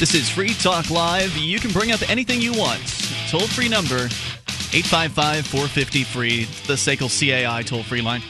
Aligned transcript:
This 0.00 0.14
is 0.14 0.30
Free 0.30 0.54
Talk 0.54 0.88
Live. 0.88 1.36
You 1.36 1.58
can 1.60 1.72
bring 1.72 1.92
up 1.92 2.08
anything 2.08 2.40
you 2.40 2.54
want. 2.54 2.80
Toll 3.28 3.46
free 3.46 3.68
number 3.68 4.06
855 4.72 5.46
450 5.46 6.04
free. 6.04 6.44
The 6.66 6.72
SACL 6.72 7.10
CAI 7.10 7.62
toll 7.64 7.82
free 7.82 8.00
line. 8.00 8.22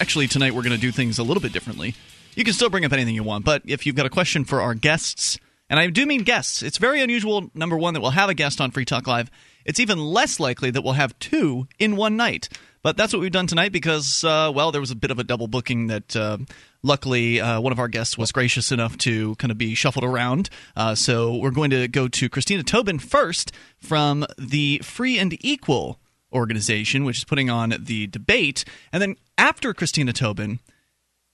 Actually, 0.00 0.28
tonight 0.28 0.54
we're 0.54 0.62
going 0.62 0.70
to 0.70 0.78
do 0.78 0.92
things 0.92 1.18
a 1.18 1.24
little 1.24 1.40
bit 1.40 1.52
differently. 1.52 1.96
You 2.36 2.44
can 2.44 2.54
still 2.54 2.70
bring 2.70 2.84
up 2.84 2.92
anything 2.92 3.16
you 3.16 3.24
want, 3.24 3.44
but 3.44 3.62
if 3.66 3.84
you've 3.84 3.96
got 3.96 4.06
a 4.06 4.10
question 4.10 4.44
for 4.44 4.60
our 4.60 4.74
guests, 4.74 5.40
and 5.68 5.80
I 5.80 5.88
do 5.88 6.06
mean 6.06 6.22
guests, 6.22 6.62
it's 6.62 6.78
very 6.78 7.02
unusual, 7.02 7.50
number 7.52 7.76
one, 7.76 7.94
that 7.94 8.00
we'll 8.00 8.12
have 8.12 8.30
a 8.30 8.34
guest 8.34 8.60
on 8.60 8.70
Free 8.70 8.84
Talk 8.84 9.08
Live. 9.08 9.28
It's 9.64 9.80
even 9.80 9.98
less 9.98 10.38
likely 10.38 10.70
that 10.70 10.84
we'll 10.84 10.92
have 10.92 11.18
two 11.18 11.66
in 11.80 11.96
one 11.96 12.16
night. 12.16 12.48
But 12.82 12.96
that's 12.96 13.12
what 13.12 13.20
we've 13.20 13.30
done 13.30 13.46
tonight 13.46 13.72
because, 13.72 14.24
uh, 14.24 14.50
well, 14.54 14.72
there 14.72 14.80
was 14.80 14.90
a 14.90 14.96
bit 14.96 15.10
of 15.10 15.18
a 15.18 15.24
double 15.24 15.48
booking 15.48 15.88
that 15.88 16.16
uh, 16.16 16.38
luckily 16.82 17.38
uh, 17.38 17.60
one 17.60 17.72
of 17.72 17.78
our 17.78 17.88
guests 17.88 18.16
was 18.16 18.32
gracious 18.32 18.72
enough 18.72 18.96
to 18.98 19.34
kind 19.34 19.50
of 19.50 19.58
be 19.58 19.74
shuffled 19.74 20.04
around. 20.04 20.48
Uh, 20.74 20.94
so 20.94 21.36
we're 21.36 21.50
going 21.50 21.70
to 21.70 21.88
go 21.88 22.08
to 22.08 22.28
Christina 22.30 22.62
Tobin 22.62 22.98
first 22.98 23.52
from 23.76 24.24
the 24.38 24.78
Free 24.82 25.18
and 25.18 25.36
Equal 25.44 26.00
organization, 26.32 27.04
which 27.04 27.18
is 27.18 27.24
putting 27.24 27.50
on 27.50 27.74
the 27.78 28.06
debate. 28.06 28.64
And 28.92 29.02
then 29.02 29.16
after 29.36 29.74
Christina 29.74 30.14
Tobin, 30.14 30.60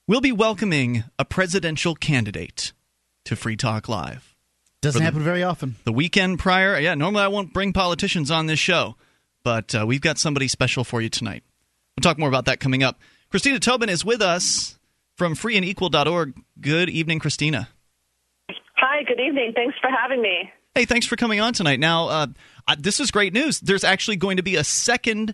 we'll 0.09 0.21
be 0.21 0.33
welcoming 0.33 1.05
a 1.17 1.25
presidential 1.25 1.95
candidate 1.95 2.73
to 3.25 3.37
Free 3.37 3.57
Talk 3.57 3.89
Live. 3.89 4.35
Doesn't 4.81 4.99
the, 4.99 5.05
happen 5.05 5.23
very 5.23 5.45
often. 5.45 5.77
The 5.85 5.93
weekend 5.93 6.41
prior, 6.41 6.77
yeah, 6.81 6.95
normally 6.95 7.23
I 7.23 7.29
won't 7.29 7.53
bring 7.53 7.73
politicians 7.73 8.33
on 8.33 8.47
this 8.47 8.59
show 8.59 8.97
but 9.47 9.77
uh, 9.77 9.87
we've 9.87 10.01
got 10.01 10.19
somebody 10.19 10.49
special 10.49 10.83
for 10.83 11.01
you 11.01 11.09
tonight. 11.09 11.45
We'll 11.97 12.03
talk 12.03 12.19
more 12.19 12.29
about 12.29 12.47
that 12.47 12.59
coming 12.59 12.83
up. 12.83 12.99
Christina 13.31 13.61
Tobin 13.61 13.89
is 13.89 14.05
with 14.05 14.21
us 14.21 14.77
from 15.15 15.37
freeandequal.org. 15.37 16.35
Good 16.61 16.91
evening, 16.91 17.21
Christina. 17.21 17.69
Hi, 18.75 19.05
good 19.05 19.21
evening. 19.21 19.53
Thanks 19.55 19.77
for 19.81 19.89
having 19.89 20.21
me. 20.21 20.51
Hey, 20.75 20.85
thanks 20.85 21.07
for 21.07 21.15
coming 21.15 21.39
on 21.39 21.53
tonight. 21.53 21.79
Now, 21.79 22.09
uh, 22.09 22.27
this 22.77 22.99
is 22.99 23.13
great 23.13 23.33
news. 23.33 23.61
There's 23.61 23.85
actually 23.85 24.17
going 24.17 24.39
to 24.39 24.43
be 24.43 24.57
a 24.57 24.65
second 24.65 25.33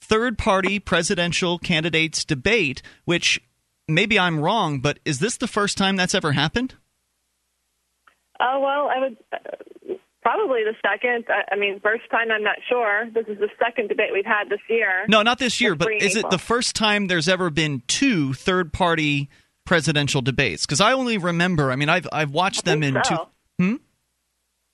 third 0.00 0.36
party 0.36 0.80
presidential 0.80 1.60
candidates 1.60 2.24
debate, 2.24 2.82
which 3.04 3.40
maybe 3.86 4.18
I'm 4.18 4.40
wrong, 4.40 4.80
but 4.80 4.98
is 5.04 5.20
this 5.20 5.36
the 5.36 5.46
first 5.46 5.78
time 5.78 5.94
that's 5.94 6.16
ever 6.16 6.32
happened? 6.32 6.74
Oh, 8.40 8.56
uh, 8.56 8.58
well, 8.58 8.88
I 8.88 8.98
would. 8.98 9.16
Probably 10.24 10.62
the 10.64 10.74
second. 10.82 11.26
I 11.52 11.54
mean, 11.54 11.80
first 11.80 12.04
time, 12.10 12.30
I'm 12.30 12.42
not 12.42 12.56
sure. 12.66 13.04
This 13.12 13.26
is 13.28 13.38
the 13.38 13.50
second 13.62 13.88
debate 13.90 14.08
we've 14.10 14.24
had 14.24 14.48
this 14.48 14.60
year. 14.70 15.04
No, 15.06 15.20
not 15.20 15.38
this 15.38 15.60
year, 15.60 15.74
but 15.74 15.92
is 15.92 16.16
it 16.16 16.30
the 16.30 16.38
first 16.38 16.74
time 16.74 17.08
there's 17.08 17.28
ever 17.28 17.50
been 17.50 17.82
two 17.88 18.32
third 18.32 18.72
party 18.72 19.28
presidential 19.66 20.22
debates? 20.22 20.64
Because 20.64 20.80
I 20.80 20.94
only 20.94 21.18
remember, 21.18 21.70
I 21.70 21.76
mean, 21.76 21.90
I've, 21.90 22.08
I've 22.10 22.30
watched 22.30 22.64
them 22.64 22.82
in 22.82 22.94
so. 23.04 23.28
two. 23.58 23.64
Hmm? 23.64 23.74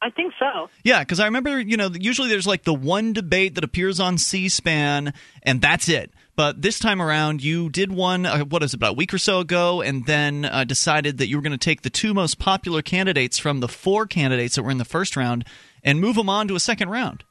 I 0.00 0.10
think 0.10 0.34
so. 0.38 0.70
Yeah, 0.84 1.00
because 1.00 1.18
I 1.18 1.24
remember, 1.24 1.60
you 1.60 1.76
know, 1.76 1.90
usually 1.92 2.28
there's 2.28 2.46
like 2.46 2.62
the 2.62 2.72
one 2.72 3.12
debate 3.12 3.56
that 3.56 3.64
appears 3.64 3.98
on 3.98 4.18
C 4.18 4.48
SPAN, 4.48 5.12
and 5.42 5.60
that's 5.60 5.88
it. 5.88 6.12
But 6.36 6.62
this 6.62 6.78
time 6.78 7.02
around, 7.02 7.42
you 7.42 7.68
did 7.68 7.92
one, 7.92 8.24
uh, 8.24 8.44
what 8.44 8.62
is 8.62 8.72
it, 8.72 8.76
about 8.76 8.92
a 8.92 8.94
week 8.94 9.12
or 9.12 9.18
so 9.18 9.40
ago, 9.40 9.82
and 9.82 10.06
then 10.06 10.44
uh, 10.44 10.64
decided 10.64 11.18
that 11.18 11.28
you 11.28 11.36
were 11.36 11.42
going 11.42 11.52
to 11.52 11.58
take 11.58 11.82
the 11.82 11.90
two 11.90 12.14
most 12.14 12.38
popular 12.38 12.82
candidates 12.82 13.38
from 13.38 13.60
the 13.60 13.68
four 13.68 14.06
candidates 14.06 14.54
that 14.54 14.62
were 14.62 14.70
in 14.70 14.78
the 14.78 14.84
first 14.84 15.16
round 15.16 15.44
and 15.82 16.00
move 16.00 16.16
them 16.16 16.28
on 16.28 16.48
to 16.48 16.54
a 16.54 16.60
second 16.60 16.88
round. 16.88 17.24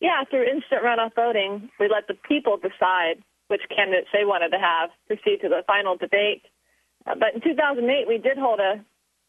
Yeah, 0.00 0.24
through 0.28 0.44
instant 0.44 0.82
runoff 0.82 1.14
voting, 1.14 1.70
we 1.78 1.88
let 1.88 2.08
the 2.08 2.14
people 2.26 2.56
decide 2.56 3.22
which 3.48 3.60
candidates 3.74 4.08
they 4.12 4.24
wanted 4.24 4.50
to 4.50 4.58
have 4.58 4.90
proceed 5.06 5.40
to 5.42 5.48
the 5.48 5.62
final 5.66 5.96
debate. 5.96 6.42
Uh, 7.06 7.14
but 7.18 7.34
in 7.34 7.40
2008, 7.40 8.08
we 8.08 8.18
did 8.18 8.38
hold 8.38 8.60
a 8.60 8.84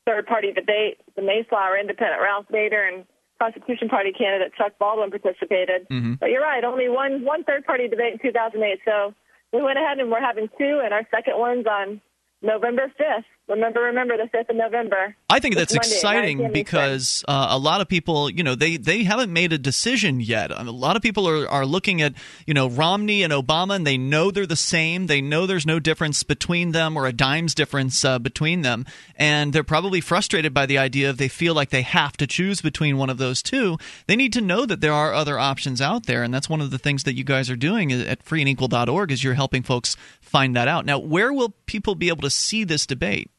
third 0.05 0.25
party 0.27 0.53
debate. 0.53 0.97
The 1.15 1.21
Mayflower 1.21 1.77
Independent 1.77 2.21
Ralph 2.21 2.45
Nader 2.51 2.87
and 2.87 3.05
Constitution 3.41 3.89
Party 3.89 4.11
candidate 4.13 4.53
Chuck 4.55 4.77
Baldwin 4.77 5.09
participated. 5.09 5.89
Mm-hmm. 5.89 6.21
But 6.21 6.29
you're 6.29 6.45
right, 6.45 6.63
only 6.63 6.89
one 6.89 7.25
one 7.25 7.43
third 7.43 7.65
party 7.65 7.87
debate 7.87 8.13
in 8.13 8.19
2008. 8.21 8.79
So 8.85 9.13
we 9.51 9.61
went 9.63 9.79
ahead 9.79 9.97
and 9.97 10.11
we're 10.11 10.21
having 10.21 10.47
two, 10.57 10.81
and 10.83 10.93
our 10.93 11.01
second 11.09 11.37
one's 11.37 11.65
on 11.65 12.01
November 12.41 12.91
5th. 12.99 13.25
Remember, 13.51 13.81
remember 13.81 14.15
the 14.15 14.29
5th 14.35 14.49
of 14.49 14.55
November. 14.55 15.15
I 15.29 15.39
think 15.39 15.55
that's 15.55 15.73
Monday, 15.73 15.93
exciting 15.93 16.51
because 16.53 17.25
uh, 17.27 17.47
a 17.49 17.57
lot 17.57 17.81
of 17.81 17.89
people, 17.89 18.29
you 18.29 18.43
know, 18.43 18.55
they, 18.55 18.77
they 18.77 19.03
haven't 19.03 19.33
made 19.33 19.51
a 19.51 19.57
decision 19.57 20.21
yet. 20.21 20.51
A 20.51 20.63
lot 20.63 20.95
of 20.95 21.01
people 21.01 21.27
are, 21.27 21.47
are 21.49 21.65
looking 21.65 22.01
at, 22.01 22.13
you 22.47 22.53
know, 22.53 22.69
Romney 22.69 23.23
and 23.23 23.33
Obama 23.33 23.75
and 23.75 23.85
they 23.85 23.97
know 23.97 24.31
they're 24.31 24.45
the 24.45 24.55
same. 24.55 25.07
They 25.07 25.19
know 25.19 25.45
there's 25.45 25.65
no 25.65 25.79
difference 25.79 26.23
between 26.23 26.71
them 26.71 26.95
or 26.95 27.07
a 27.07 27.11
dime's 27.11 27.53
difference 27.53 28.05
uh, 28.05 28.19
between 28.19 28.61
them. 28.61 28.85
And 29.17 29.51
they're 29.51 29.65
probably 29.65 29.99
frustrated 29.99 30.53
by 30.53 30.65
the 30.65 30.77
idea 30.77 31.09
of 31.09 31.17
they 31.17 31.27
feel 31.27 31.53
like 31.53 31.71
they 31.71 31.81
have 31.81 32.15
to 32.17 32.27
choose 32.27 32.61
between 32.61 32.97
one 32.97 33.09
of 33.09 33.17
those 33.17 33.41
two. 33.41 33.77
They 34.07 34.15
need 34.15 34.31
to 34.33 34.41
know 34.41 34.65
that 34.65 34.79
there 34.79 34.93
are 34.93 35.13
other 35.13 35.37
options 35.37 35.81
out 35.81 36.05
there. 36.05 36.23
And 36.23 36.33
that's 36.33 36.49
one 36.49 36.61
of 36.61 36.71
the 36.71 36.79
things 36.79 37.03
that 37.03 37.15
you 37.15 37.25
guys 37.25 37.49
are 37.49 37.57
doing 37.57 37.91
at 37.91 38.23
freeandequal.org 38.23 39.11
is 39.11 39.25
you're 39.25 39.33
helping 39.33 39.63
folks 39.63 39.97
find 40.21 40.55
that 40.55 40.69
out. 40.69 40.85
Now, 40.85 40.99
where 40.99 41.33
will 41.33 41.53
people 41.65 41.95
be 41.95 42.07
able 42.07 42.21
to 42.21 42.29
see 42.29 42.63
this 42.63 42.85
debate? 42.85 43.29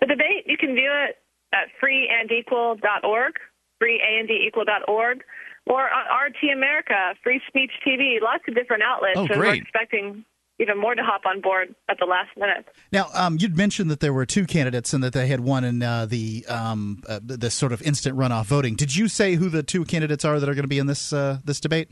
The 0.00 0.06
debate, 0.06 0.44
you 0.46 0.56
can 0.56 0.74
view 0.74 0.90
it 0.90 1.16
at 1.52 1.68
freeandequal.org, 1.80 3.34
freeandequal.org, 3.80 5.24
or 5.66 5.82
on 5.90 6.26
RT 6.26 6.52
America, 6.52 7.14
Free 7.22 7.40
Speech 7.48 7.72
TV, 7.86 8.20
lots 8.22 8.44
of 8.48 8.54
different 8.54 8.82
outlets. 8.82 9.16
Oh, 9.16 9.26
and 9.26 9.38
we're 9.38 9.54
expecting 9.54 10.24
even 10.60 10.78
more 10.78 10.94
to 10.94 11.02
hop 11.02 11.22
on 11.26 11.40
board 11.40 11.74
at 11.88 11.98
the 11.98 12.04
last 12.04 12.30
minute. 12.36 12.66
Now, 12.90 13.06
um, 13.14 13.36
you'd 13.38 13.56
mentioned 13.56 13.90
that 13.90 14.00
there 14.00 14.12
were 14.12 14.26
two 14.26 14.46
candidates 14.46 14.92
and 14.92 15.02
that 15.04 15.12
they 15.12 15.28
had 15.28 15.40
won 15.40 15.64
in 15.64 15.82
uh, 15.82 16.06
the 16.06 16.44
um, 16.48 17.02
uh, 17.08 17.20
this 17.22 17.54
sort 17.54 17.72
of 17.72 17.80
instant 17.82 18.16
runoff 18.16 18.46
voting. 18.46 18.74
Did 18.74 18.96
you 18.96 19.08
say 19.08 19.34
who 19.34 19.48
the 19.48 19.62
two 19.62 19.84
candidates 19.84 20.24
are 20.24 20.40
that 20.40 20.48
are 20.48 20.54
going 20.54 20.64
to 20.64 20.68
be 20.68 20.78
in 20.78 20.86
this 20.86 21.12
uh, 21.12 21.38
this 21.44 21.60
debate? 21.60 21.90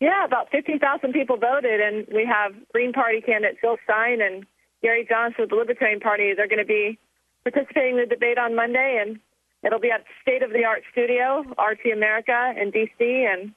Yeah, 0.00 0.24
about 0.24 0.50
15,000 0.50 1.12
people 1.12 1.36
voted, 1.36 1.80
and 1.80 2.06
we 2.12 2.26
have 2.26 2.52
Green 2.72 2.92
Party 2.92 3.20
candidate 3.20 3.58
Jill 3.60 3.76
Stein 3.84 4.20
and 4.20 4.44
Gary 4.82 5.06
Johnson 5.08 5.42
with 5.42 5.50
the 5.50 5.56
Libertarian 5.56 6.00
Party. 6.00 6.32
They're 6.36 6.48
going 6.48 6.58
to 6.58 6.64
be 6.64 6.98
participating 7.42 7.98
in 7.98 8.00
the 8.00 8.06
debate 8.06 8.38
on 8.38 8.54
Monday, 8.54 9.02
and 9.04 9.18
it'll 9.64 9.80
be 9.80 9.90
at 9.90 10.04
State 10.22 10.42
of 10.42 10.50
the 10.50 10.64
Art 10.64 10.82
Studio, 10.92 11.44
RT 11.58 11.92
America 11.92 12.54
in 12.56 12.70
D.C., 12.70 13.26
and 13.30 13.52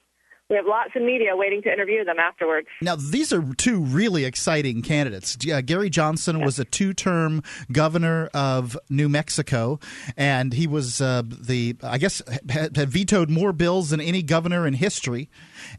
we 0.49 0.55
have 0.55 0.67
lots 0.67 0.91
of 0.95 1.01
media 1.01 1.35
waiting 1.35 1.61
to 1.63 1.73
interview 1.73 2.03
them 2.05 2.19
afterwards. 2.19 2.67
Now, 2.81 2.95
these 2.95 3.33
are 3.33 3.43
two 3.55 3.79
really 3.79 4.25
exciting 4.25 4.83
candidates. 4.83 5.35
Uh, 5.51 5.61
Gary 5.61 5.89
Johnson 5.89 6.41
was 6.41 6.59
a 6.59 6.65
two 6.65 6.93
term 6.93 7.41
governor 7.71 8.29
of 8.33 8.77
New 8.89 9.09
Mexico, 9.09 9.79
and 10.15 10.53
he 10.53 10.67
was 10.67 11.01
uh, 11.01 11.23
the, 11.25 11.75
I 11.81 11.97
guess, 11.97 12.21
had, 12.49 12.77
had, 12.77 12.89
vetoed 12.89 13.31
more 13.31 13.53
bills 13.53 13.89
than 13.89 13.99
any 13.99 14.21
governor 14.21 14.67
in 14.67 14.75
history. 14.75 15.29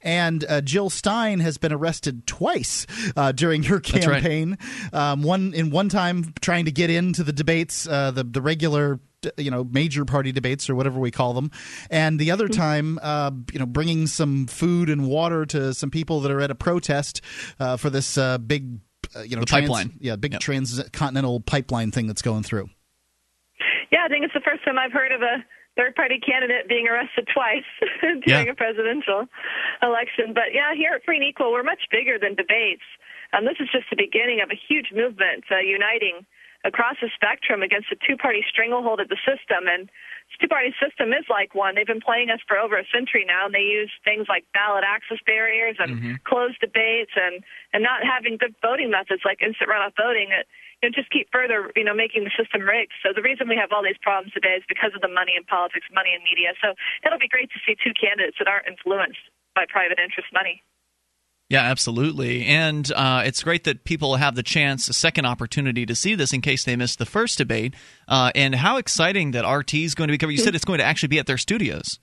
And 0.03 0.45
uh, 0.49 0.61
Jill 0.63 0.91
Stein 0.91 1.39
has 1.41 1.59
been 1.59 1.73
arrested 1.73 2.27
twice 2.27 2.87
uh, 3.17 3.31
during 3.31 3.65
her 3.65 3.79
campaign. 3.79 4.59
Right. 4.93 5.13
Um, 5.13 5.23
one 5.23 5.55
in 5.55 5.71
one 5.71 5.89
time 5.89 6.35
trying 6.41 6.65
to 6.65 6.73
get 6.73 6.91
into 6.91 7.23
the 7.23 7.33
debates, 7.33 7.87
uh, 7.87 8.11
the 8.11 8.25
the 8.25 8.43
regular 8.43 8.99
you 9.37 9.51
know 9.51 9.65
major 9.65 10.05
party 10.05 10.33
debates 10.33 10.69
or 10.69 10.75
whatever 10.75 10.99
we 10.99 11.11
call 11.11 11.35
them, 11.35 11.51
and 11.91 12.19
the 12.19 12.31
other 12.31 12.49
mm-hmm. 12.49 12.61
time, 12.61 12.99
uh, 13.03 13.31
you 13.53 13.59
know, 13.59 13.67
bringing 13.67 14.07
some 14.07 14.47
food 14.47 14.91
and 14.91 15.07
water 15.07 15.47
to 15.47 15.75
some 15.75 15.91
people 15.91 16.21
that 16.21 16.31
are 16.31 16.41
at 16.41 16.51
a 16.51 16.55
protest 16.55 17.21
uh, 17.61 17.77
for 17.77 17.91
this 17.91 18.19
uh, 18.19 18.39
big, 18.39 18.81
uh, 19.15 19.21
you 19.21 19.37
know, 19.37 19.41
the 19.41 19.47
trans- 19.47 19.69
pipeline, 19.69 19.93
yeah, 20.01 20.17
big 20.17 20.33
yep. 20.33 20.41
transcontinental 20.41 21.41
pipeline 21.41 21.91
thing 21.91 22.07
that's 22.07 22.23
going 22.23 22.43
through. 22.43 22.69
Yeah, 23.91 24.05
I 24.05 24.09
think 24.09 24.25
it's 24.25 24.35
the 24.35 24.45
first 24.45 24.65
time 24.65 24.79
I've 24.79 24.93
heard 24.93 25.13
of 25.13 25.23
a 25.23 25.45
third 25.77 25.95
party 25.95 26.19
candidate 26.19 26.69
being 26.69 26.89
arrested 26.89 27.29
twice 27.33 27.69
during 28.27 28.47
yeah. 28.47 28.53
a 28.53 28.57
presidential 28.57 29.29
election. 29.83 30.33
But 30.33 30.57
yeah, 30.57 30.75
here 30.75 30.93
at 30.97 31.05
Free 31.05 31.21
and 31.21 31.25
Equal, 31.25 31.53
we're 31.53 31.63
much 31.63 31.85
bigger 31.93 32.19
than 32.19 32.35
debates. 32.35 32.85
And 33.33 33.47
this 33.47 33.61
is 33.61 33.69
just 33.71 33.85
the 33.91 34.01
beginning 34.01 34.41
of 34.41 34.51
a 34.51 34.57
huge 34.57 34.91
movement 34.95 35.45
uh, 35.51 35.61
uniting 35.61 36.25
across 36.67 36.99
the 36.99 37.09
spectrum 37.15 37.63
against 37.63 37.95
a 37.95 37.97
two 38.03 38.19
party 38.19 38.43
stranglehold 38.43 38.99
of 38.99 39.09
the 39.09 39.17
system. 39.23 39.71
And 39.71 39.87
this 39.87 40.37
two 40.43 40.51
party 40.51 40.75
system 40.83 41.15
is 41.15 41.23
like 41.31 41.55
one. 41.55 41.79
They've 41.79 41.87
been 41.87 42.03
playing 42.03 42.35
us 42.35 42.43
for 42.43 42.59
over 42.59 42.75
a 42.75 42.85
century 42.91 43.23
now, 43.23 43.47
and 43.47 43.55
they 43.55 43.63
use 43.63 43.95
things 44.03 44.27
like 44.27 44.43
ballot 44.51 44.83
access 44.83 45.23
barriers 45.23 45.79
and 45.79 45.91
mm-hmm. 45.95 46.13
closed 46.27 46.59
debates 46.59 47.15
and, 47.15 47.47
and 47.71 47.87
not 47.87 48.03
having 48.03 48.35
good 48.37 48.59
voting 48.59 48.91
methods 48.91 49.23
like 49.23 49.39
instant 49.39 49.71
runoff 49.71 49.95
voting. 49.95 50.35
That, 50.35 50.51
you 50.83 50.91
know, 50.91 50.93
just 50.93 51.09
keep 51.15 51.31
further, 51.31 51.71
you 51.79 51.87
know, 51.87 51.95
making 51.95 52.27
the 52.27 52.35
system 52.35 52.67
rigged. 52.67 52.93
So 53.01 53.15
the 53.15 53.23
reason 53.23 53.49
we 53.49 53.57
have 53.57 53.71
all 53.71 53.87
these 53.87 54.01
problems 54.03 54.35
today 54.35 54.59
is 54.59 54.67
because 54.69 54.91
of 54.93 55.01
the 55.01 55.09
money 55.09 55.39
in 55.39 55.47
politics, 55.47 55.87
money 55.95 56.13
in 56.13 56.21
media. 56.27 56.53
So 56.61 56.75
it'll 57.07 57.23
be 57.23 57.31
great 57.31 57.49
to 57.55 57.63
see 57.63 57.79
two 57.79 57.95
candidates 57.95 58.37
that 58.43 58.51
aren't 58.51 58.67
influenced 58.67 59.23
by 59.55 59.65
private 59.71 60.03
interest 60.03 60.29
money. 60.35 60.61
Yeah, 61.49 61.63
absolutely. 61.63 62.45
And 62.45 62.91
uh, 62.91 63.23
it's 63.25 63.43
great 63.45 63.65
that 63.65 63.85
people 63.85 64.17
have 64.17 64.35
the 64.35 64.43
chance, 64.43 64.89
a 64.89 64.93
second 64.93 65.27
opportunity 65.27 65.87
to 65.87 65.95
see 65.95 66.17
this 66.17 66.33
in 66.33 66.41
case 66.41 66.65
they 66.65 66.75
missed 66.75 66.99
the 66.99 67.07
first 67.07 67.39
debate. 67.39 67.75
Uh, 68.09 68.33
and 68.35 68.55
how 68.55 68.79
exciting 68.79 69.31
that 69.31 69.49
RT 69.49 69.75
is 69.75 69.95
going 69.95 70.09
to 70.09 70.13
be 70.13 70.19
covered. 70.19 70.33
You 70.33 70.39
said 70.39 70.57
it's 70.57 70.65
going 70.65 70.81
to 70.81 70.85
actually 70.85 71.09
be 71.09 71.21
at 71.21 71.27
their 71.27 71.39
studios. 71.39 72.01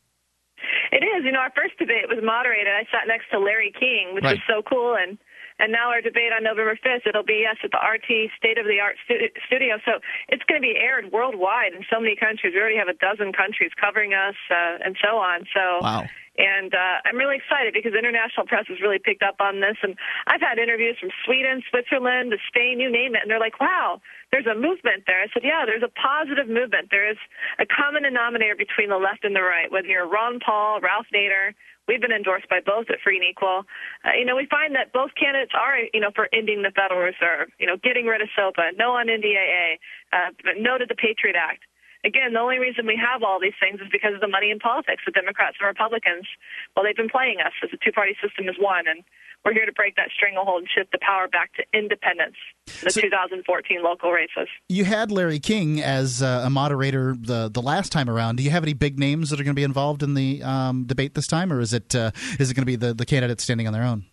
It 0.94 1.04
is. 1.04 1.26
You 1.26 1.34
know, 1.34 1.40
our 1.40 1.52
first 1.56 1.78
debate 1.78 2.08
was 2.08 2.24
moderated. 2.24 2.72
I 2.72 2.84
sat 2.88 3.08
next 3.08 3.26
to 3.32 3.40
Larry 3.40 3.74
King, 3.78 4.14
which 4.14 4.24
right. 4.24 4.40
was 4.40 4.44
so 4.48 4.62
cool. 4.64 4.96
And 4.96 5.18
And 5.60 5.72
now 5.72 5.90
our 5.90 6.02
debate 6.02 6.32
on 6.36 6.44
November 6.44 6.80
5th, 6.80 7.06
it'll 7.06 7.24
be 7.24 7.44
yes 7.44 7.58
at 7.64 7.72
the 7.72 7.84
RT 7.84 8.32
State 8.38 8.58
of 8.58 8.66
the 8.66 8.80
Art 8.80 8.96
studio. 9.06 9.78
So 9.86 10.00
it's 10.30 10.44
going 10.48 10.62
to 10.62 10.66
be 10.66 10.76
aired 10.80 11.12
worldwide 11.12 11.74
in 11.74 11.84
so 11.92 12.00
many 12.00 12.16
countries. 12.16 12.54
We 12.56 12.62
already 12.62 12.78
have 12.78 12.88
a 12.88 12.98
dozen 12.98 13.34
countries 13.34 13.72
covering 13.76 14.14
us 14.14 14.36
uh, 14.50 14.80
and 14.84 14.96
so 15.04 15.18
on. 15.18 15.46
So 15.54 15.84
wow. 15.84 16.08
And 16.38 16.74
uh, 16.74 17.06
I'm 17.06 17.18
really 17.18 17.38
excited 17.38 17.78
because 17.78 17.94
international 17.94 18.50
press 18.50 18.66
has 18.68 18.82
really 18.82 18.98
picked 18.98 19.22
up 19.22 19.38
on 19.38 19.62
this. 19.62 19.78
And 19.86 19.94
I've 20.26 20.42
had 20.42 20.58
interviews 20.58 20.98
from 20.98 21.14
Sweden, 21.26 21.62
Switzerland, 21.70 22.34
Spain, 22.50 22.80
you 22.82 22.90
name 22.90 23.14
it. 23.14 23.22
And 23.22 23.30
they're 23.30 23.40
like, 23.40 23.62
wow, 23.62 24.02
there's 24.34 24.50
a 24.50 24.58
movement 24.58 25.06
there. 25.06 25.22
I 25.22 25.30
said, 25.30 25.46
yeah, 25.46 25.62
there's 25.70 25.86
a 25.86 25.94
positive 25.94 26.50
movement. 26.50 26.90
There 26.90 27.06
is 27.06 27.22
a 27.62 27.70
common 27.70 28.02
denominator 28.02 28.58
between 28.58 28.90
the 28.90 28.98
left 28.98 29.22
and 29.22 29.36
the 29.36 29.46
right, 29.46 29.70
whether 29.72 29.86
you're 29.86 30.10
Ron 30.10 30.42
Paul, 30.42 30.82
Ralph 30.82 31.06
Nader. 31.14 31.54
We've 31.86 32.02
been 32.02 32.16
endorsed 32.16 32.50
by 32.50 32.64
both 32.66 32.90
at 32.90 33.04
Free 33.04 33.18
and 33.20 33.28
Equal. 33.28 33.68
Uh, 34.02 34.16
you 34.18 34.26
know, 34.26 34.36
we 34.40 34.48
find 34.50 34.74
that 34.74 34.94
both 34.94 35.12
candidates 35.20 35.52
are, 35.54 35.78
you 35.94 36.00
know, 36.00 36.12
for 36.16 36.30
ending 36.34 36.64
the 36.64 36.72
Federal 36.72 37.02
Reserve, 37.02 37.52
you 37.60 37.68
know, 37.68 37.76
getting 37.78 38.08
rid 38.08 38.22
of 38.22 38.30
SOPA, 38.34 38.74
no 38.80 38.96
on 38.96 39.06
NDAA, 39.08 39.78
uh, 40.14 40.32
no 40.58 40.80
to 40.80 40.86
the 40.88 40.96
Patriot 40.96 41.36
Act 41.36 41.62
again, 42.04 42.34
the 42.34 42.40
only 42.40 42.60
reason 42.60 42.86
we 42.86 43.00
have 43.00 43.24
all 43.24 43.40
these 43.40 43.58
things 43.60 43.80
is 43.82 43.88
because 43.92 44.14
of 44.14 44.22
the 44.22 44.28
money 44.28 44.52
in 44.52 44.60
politics. 44.60 45.04
The 45.06 45.12
Democrats 45.12 45.58
and 45.60 45.68
Republicans, 45.68 46.28
well, 46.76 46.86
they've 46.86 46.96
been 46.96 47.10
playing 47.10 47.40
us 47.40 47.54
as 47.64 47.70
a 47.74 47.78
two-party 47.84 48.16
system 48.22 48.48
is 48.48 48.56
one, 48.60 48.88
and 48.88 49.04
we're 49.44 49.54
here 49.54 49.66
to 49.66 49.74
break 49.74 49.96
that 49.96 50.10
stranglehold 50.16 50.62
and 50.62 50.70
shift 50.70 50.92
the 50.92 51.00
power 51.02 51.28
back 51.28 51.52
to 51.56 51.64
independence. 51.74 52.36
The 52.82 52.92
so, 52.92 53.02
2014 53.02 53.84
local 53.84 54.12
races. 54.12 54.48
You 54.70 54.86
had 54.86 55.12
Larry 55.12 55.40
King 55.40 55.82
as 55.82 56.22
uh, 56.22 56.44
a 56.46 56.50
moderator 56.50 57.16
the 57.20 57.50
the 57.52 57.62
last 57.62 57.92
time 57.92 58.10
around. 58.10 58.38
Do 58.38 58.44
you 58.44 58.52
have 58.52 58.64
any 58.64 58.74
big 58.74 58.98
names 58.98 59.30
that 59.30 59.40
are 59.40 59.44
going 59.44 59.56
to 59.56 59.60
be 59.60 59.64
involved 59.64 60.04
in 60.04 60.14
the 60.14 60.42
um, 60.44 60.86
debate 60.86 61.14
this 61.16 61.28
time, 61.28 61.52
or 61.52 61.60
is 61.60 61.74
it 61.74 61.94
uh, 61.94 62.12
is 62.40 62.52
it 62.52 62.54
going 62.54 62.64
to 62.64 62.66
be 62.66 62.78
the 62.78 62.94
the 62.94 63.06
candidates 63.06 63.44
standing 63.44 63.68
on 63.68 63.74
their 63.74 63.84
own? 63.84 64.06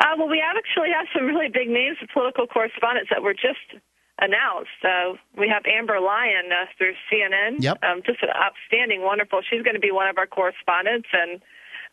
Uh, 0.00 0.16
well, 0.18 0.28
we 0.28 0.42
actually 0.42 0.88
have 0.90 1.06
some 1.14 1.26
really 1.26 1.48
big 1.48 1.68
names 1.68 1.96
of 2.02 2.08
political 2.12 2.46
correspondents 2.46 3.10
that 3.10 3.22
were 3.22 3.34
just 3.34 3.82
announced. 4.22 4.78
Uh, 4.86 5.18
we 5.36 5.50
have 5.50 5.66
Amber 5.66 5.98
Lyon 5.98 6.46
uh, 6.54 6.70
through 6.78 6.94
CNN. 7.10 7.58
Yep. 7.58 7.82
Um, 7.82 8.02
just 8.06 8.22
an 8.22 8.30
outstanding, 8.30 9.02
wonderful. 9.02 9.42
She's 9.42 9.62
going 9.62 9.74
to 9.74 9.82
be 9.82 9.90
one 9.90 10.08
of 10.08 10.16
our 10.16 10.26
correspondents, 10.26 11.08
and 11.12 11.42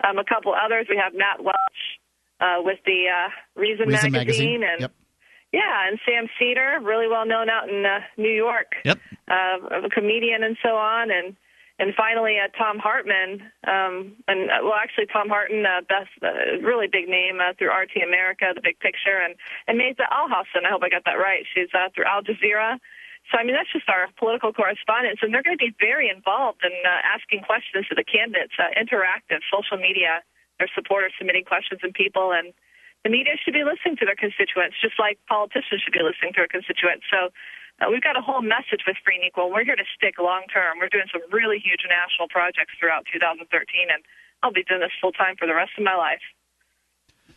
um, 0.06 0.18
a 0.18 0.24
couple 0.24 0.54
others. 0.54 0.86
We 0.90 1.02
have 1.02 1.14
Matt 1.18 1.44
Welch 1.44 1.82
uh, 2.40 2.62
with 2.62 2.80
the 2.86 3.10
uh, 3.10 3.30
Reason, 3.60 3.90
Reason 3.90 4.12
magazine, 4.12 4.62
magazine, 4.62 4.64
and 4.64 4.82
yep. 4.82 4.92
yeah, 5.52 5.90
and 5.90 6.00
Sam 6.06 6.30
Seder, 6.38 6.80
really 6.86 7.10
well 7.10 7.26
known 7.26 7.50
out 7.50 7.68
in 7.68 7.84
uh, 7.86 8.06
New 8.18 8.32
York. 8.32 8.78
Yep. 8.86 9.00
Uh, 9.28 9.86
a 9.86 9.90
comedian 9.90 10.44
and 10.44 10.58
so 10.62 10.70
on, 10.70 11.10
and 11.12 11.36
and 11.80 11.96
finally, 11.96 12.36
uh, 12.36 12.52
Thom 12.60 12.78
Hartmann, 12.78 13.40
um, 13.64 14.20
and 14.28 14.52
uh, 14.52 14.60
well, 14.68 14.76
actually, 14.76 15.08
Thom 15.08 15.32
Hartmann, 15.32 15.64
uh, 15.64 15.80
best, 15.88 16.12
uh, 16.20 16.60
really 16.60 16.92
big 16.92 17.08
name 17.08 17.40
uh, 17.40 17.56
through 17.56 17.72
RT 17.72 18.04
America, 18.04 18.52
The 18.54 18.60
Big 18.60 18.80
Picture, 18.84 19.16
and 19.16 19.40
and 19.64 19.80
Maytha 19.80 20.04
Alhassen. 20.12 20.68
I 20.68 20.76
hope 20.76 20.84
I 20.84 20.92
got 20.92 21.08
that 21.08 21.16
right. 21.16 21.48
She's 21.56 21.72
uh, 21.72 21.88
through 21.96 22.04
Al 22.04 22.20
Jazeera. 22.20 22.84
So 23.32 23.40
I 23.40 23.48
mean, 23.48 23.56
that's 23.56 23.72
just 23.72 23.88
our 23.88 24.12
political 24.20 24.52
correspondents, 24.52 25.24
and 25.24 25.32
they're 25.32 25.44
going 25.44 25.56
to 25.56 25.64
be 25.64 25.72
very 25.80 26.12
involved 26.12 26.68
in 26.68 26.76
uh, 26.84 27.16
asking 27.16 27.48
questions 27.48 27.88
to 27.88 27.96
the 27.96 28.04
candidates, 28.04 28.60
uh, 28.60 28.76
interactive, 28.76 29.40
social 29.48 29.80
media. 29.80 30.20
Their 30.60 30.68
supporters 30.76 31.16
submitting 31.16 31.48
questions 31.48 31.80
and 31.82 31.96
people, 31.96 32.36
and 32.36 32.52
the 33.08 33.10
media 33.10 33.40
should 33.40 33.56
be 33.56 33.64
listening 33.64 33.96
to 34.04 34.06
their 34.06 34.20
constituents, 34.20 34.76
just 34.84 35.00
like 35.00 35.16
politicians 35.32 35.80
should 35.80 35.96
be 35.96 36.04
listening 36.04 36.36
to 36.36 36.44
their 36.44 36.52
constituents. 36.52 37.08
So 37.08 37.32
uh, 37.80 37.90
we've 37.90 38.04
got 38.04 38.18
a 38.18 38.22
whole 38.22 38.42
message 38.42 38.84
with 38.86 38.98
Free 39.04 39.16
and 39.16 39.26
Equal. 39.26 39.52
We're 39.52 39.64
here 39.64 39.76
to 39.76 39.88
stick 39.96 40.20
long 40.20 40.44
term. 40.52 40.80
We're 40.80 40.92
doing 40.92 41.08
some 41.12 41.22
really 41.32 41.60
huge 41.60 41.82
national 41.88 42.28
projects 42.28 42.76
throughout 42.80 43.06
2013, 43.12 43.48
and 43.92 44.04
I'll 44.44 44.52
be 44.52 44.64
doing 44.64 44.82
this 44.82 44.92
full 45.00 45.12
time 45.12 45.36
for 45.38 45.48
the 45.48 45.56
rest 45.56 45.72
of 45.78 45.84
my 45.84 45.96
life. 45.96 46.24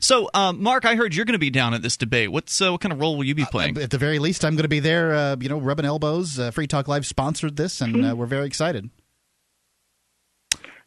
So, 0.02 0.28
uh, 0.34 0.52
Mark, 0.52 0.84
I 0.84 0.96
heard 0.96 1.14
you're 1.14 1.24
going 1.24 1.38
to 1.38 1.38
be 1.38 1.50
down 1.50 1.74
at 1.74 1.82
this 1.82 1.96
debate. 1.96 2.32
What's 2.32 2.60
uh, 2.60 2.72
what 2.72 2.80
kind 2.80 2.92
of 2.92 2.98
role 2.98 3.16
will 3.16 3.24
you 3.24 3.36
be 3.36 3.44
uh, 3.44 3.54
playing? 3.54 3.78
at 3.78 3.90
the 3.90 3.98
very 3.98 4.18
least, 4.18 4.44
I'm 4.44 4.54
going 4.54 4.64
to 4.64 4.68
be 4.68 4.80
there. 4.80 5.14
Uh, 5.14 5.36
you 5.38 5.48
know, 5.48 5.58
rubbing 5.58 5.86
elbows. 5.86 6.38
Uh, 6.38 6.50
Free 6.50 6.66
Talk 6.66 6.88
Live 6.88 7.06
sponsored 7.06 7.56
this, 7.56 7.80
and 7.80 7.94
mm-hmm. 7.94 8.16
we're 8.16 8.26
very 8.26 8.46
excited. 8.46 8.90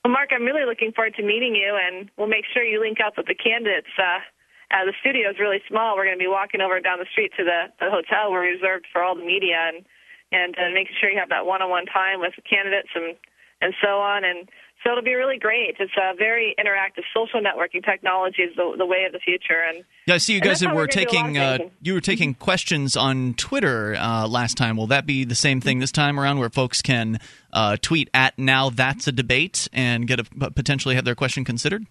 Well, 0.03 0.11
Mark, 0.11 0.29
I'm 0.35 0.43
really 0.43 0.65
looking 0.65 0.91
forward 0.91 1.15
to 1.15 1.23
meeting 1.23 1.55
you, 1.55 1.79
and 1.81 2.11
we'll 2.17 2.27
make 2.27 2.45
sure 2.53 2.61
you 2.61 2.79
link 2.79 2.97
up 3.03 3.15
with 3.17 3.25
the 3.25 3.33
candidates 3.33 3.87
uh, 4.75 4.83
the 4.83 4.93
studio 4.99 5.31
is 5.31 5.39
really 5.39 5.63
small. 5.69 5.95
We're 5.95 6.03
going 6.03 6.19
to 6.19 6.23
be 6.23 6.27
walking 6.27 6.59
over 6.59 6.79
down 6.83 6.99
the 6.99 7.07
street 7.11 7.31
to 7.39 7.43
the, 7.47 7.71
the 7.79 7.89
hotel 7.89 8.31
we're 8.31 8.43
reserved 8.43 8.85
for 8.91 9.01
all 9.01 9.15
the 9.15 9.23
media 9.23 9.71
and 9.71 9.85
and 10.31 10.55
uh, 10.57 10.73
making 10.73 10.95
sure 10.99 11.09
you 11.09 11.19
have 11.19 11.29
that 11.29 11.45
one-on-one 11.45 11.85
time 11.85 12.19
with 12.19 12.33
the 12.35 12.41
candidates 12.41 12.89
and 12.93 13.15
and 13.61 13.73
so 13.81 13.99
on. 13.99 14.25
And 14.25 14.49
so 14.83 14.91
it'll 14.91 15.03
be 15.03 15.13
really 15.13 15.37
great. 15.39 15.77
It's 15.79 15.93
a 15.97 16.15
very 16.17 16.55
interactive 16.59 17.03
social 17.13 17.39
networking 17.39 17.85
technology 17.85 18.41
is 18.41 18.55
the, 18.55 18.75
the 18.77 18.85
way 18.85 19.05
of 19.05 19.13
the 19.13 19.19
future. 19.19 19.63
And 19.67 19.85
yeah, 20.07 20.15
I 20.15 20.17
see 20.17 20.33
you 20.33 20.41
guys 20.41 20.65
were 20.65 20.87
taking 20.87 21.37
uh, 21.37 21.59
you 21.81 21.93
were 21.93 22.01
taking 22.01 22.33
questions 22.33 22.97
on 22.97 23.35
Twitter 23.35 23.95
uh, 23.95 24.27
last 24.27 24.57
time. 24.57 24.75
Will 24.75 24.87
that 24.87 25.05
be 25.05 25.23
the 25.23 25.35
same 25.35 25.61
thing 25.61 25.79
this 25.79 25.91
time 25.91 26.19
around, 26.19 26.39
where 26.39 26.49
folks 26.49 26.81
can 26.81 27.19
uh, 27.53 27.77
tweet 27.81 28.09
at 28.13 28.37
now 28.37 28.69
that's 28.69 29.07
a 29.07 29.11
debate 29.11 29.69
and 29.71 30.05
get 30.05 30.19
a 30.19 30.23
potentially 30.51 30.95
have 30.95 31.05
their 31.05 31.15
question 31.15 31.45
considered? 31.45 31.85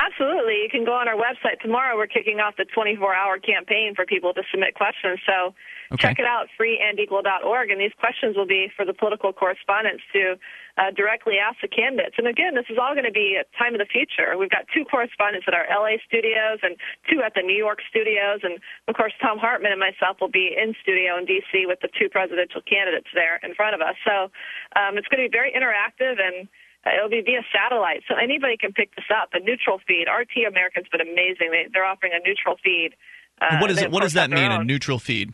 Absolutely. 0.00 0.60
You 0.60 0.68
can 0.70 0.84
go 0.84 0.92
on 0.92 1.08
our 1.08 1.16
website. 1.16 1.60
Tomorrow 1.60 1.96
we're 1.96 2.10
kicking 2.10 2.40
off 2.40 2.56
the 2.56 2.66
24 2.68 3.14
hour 3.14 3.38
campaign 3.38 3.94
for 3.96 4.04
people 4.04 4.34
to 4.34 4.42
submit 4.50 4.74
questions. 4.74 5.18
So 5.24 5.54
okay. 5.92 5.96
check 5.96 6.18
it 6.18 6.26
out, 6.26 6.48
freeandequal.org. 6.60 7.70
And 7.70 7.80
these 7.80 7.96
questions 7.96 8.36
will 8.36 8.46
be 8.46 8.68
for 8.76 8.84
the 8.84 8.92
political 8.92 9.32
correspondents 9.32 10.04
to 10.12 10.36
uh, 10.76 10.92
directly 10.92 11.40
ask 11.40 11.60
the 11.60 11.68
candidates. 11.68 12.16
And 12.18 12.28
again, 12.28 12.54
this 12.54 12.68
is 12.68 12.76
all 12.76 12.92
going 12.92 13.08
to 13.08 13.14
be 13.14 13.40
a 13.40 13.44
time 13.56 13.72
of 13.72 13.80
the 13.80 13.88
future. 13.88 14.36
We've 14.36 14.52
got 14.52 14.68
two 14.72 14.84
correspondents 14.84 15.48
at 15.48 15.54
our 15.56 15.64
LA 15.68 15.96
studios 16.04 16.60
and 16.60 16.76
two 17.08 17.24
at 17.24 17.32
the 17.32 17.42
New 17.42 17.56
York 17.56 17.80
studios. 17.88 18.44
And 18.44 18.60
of 18.88 18.94
course, 18.96 19.12
Thom 19.24 19.40
Hartmann 19.40 19.72
and 19.72 19.80
myself 19.80 20.20
will 20.20 20.32
be 20.32 20.52
in 20.52 20.76
studio 20.84 21.16
in 21.16 21.24
DC 21.24 21.64
with 21.64 21.80
the 21.80 21.88
two 21.96 22.12
presidential 22.12 22.60
candidates 22.60 23.08
there 23.16 23.40
in 23.40 23.56
front 23.56 23.72
of 23.72 23.80
us. 23.80 23.96
So 24.04 24.28
um, 24.76 25.00
it's 25.00 25.08
going 25.08 25.24
to 25.24 25.28
be 25.28 25.32
very 25.32 25.52
interactive 25.52 26.20
and 26.20 26.48
it'll 26.86 27.10
be 27.10 27.22
via 27.22 27.42
satellite, 27.54 28.02
so 28.08 28.14
anybody 28.16 28.56
can 28.56 28.72
pick 28.72 28.94
this 28.96 29.06
up. 29.10 29.30
A 29.34 29.40
neutral 29.40 29.78
feed. 29.86 30.06
RT 30.10 30.46
American's 30.48 30.88
been 30.88 31.00
amazing. 31.00 31.50
They, 31.50 31.66
they're 31.72 31.86
offering 31.86 32.12
a 32.14 32.22
neutral 32.26 32.56
feed. 32.62 32.94
Uh, 33.40 33.58
what, 33.58 33.70
is 33.70 33.80
it, 33.80 33.90
what 33.90 34.02
does 34.02 34.14
that 34.14 34.30
mean, 34.30 34.50
a 34.50 34.62
neutral 34.64 34.98
feed? 34.98 35.32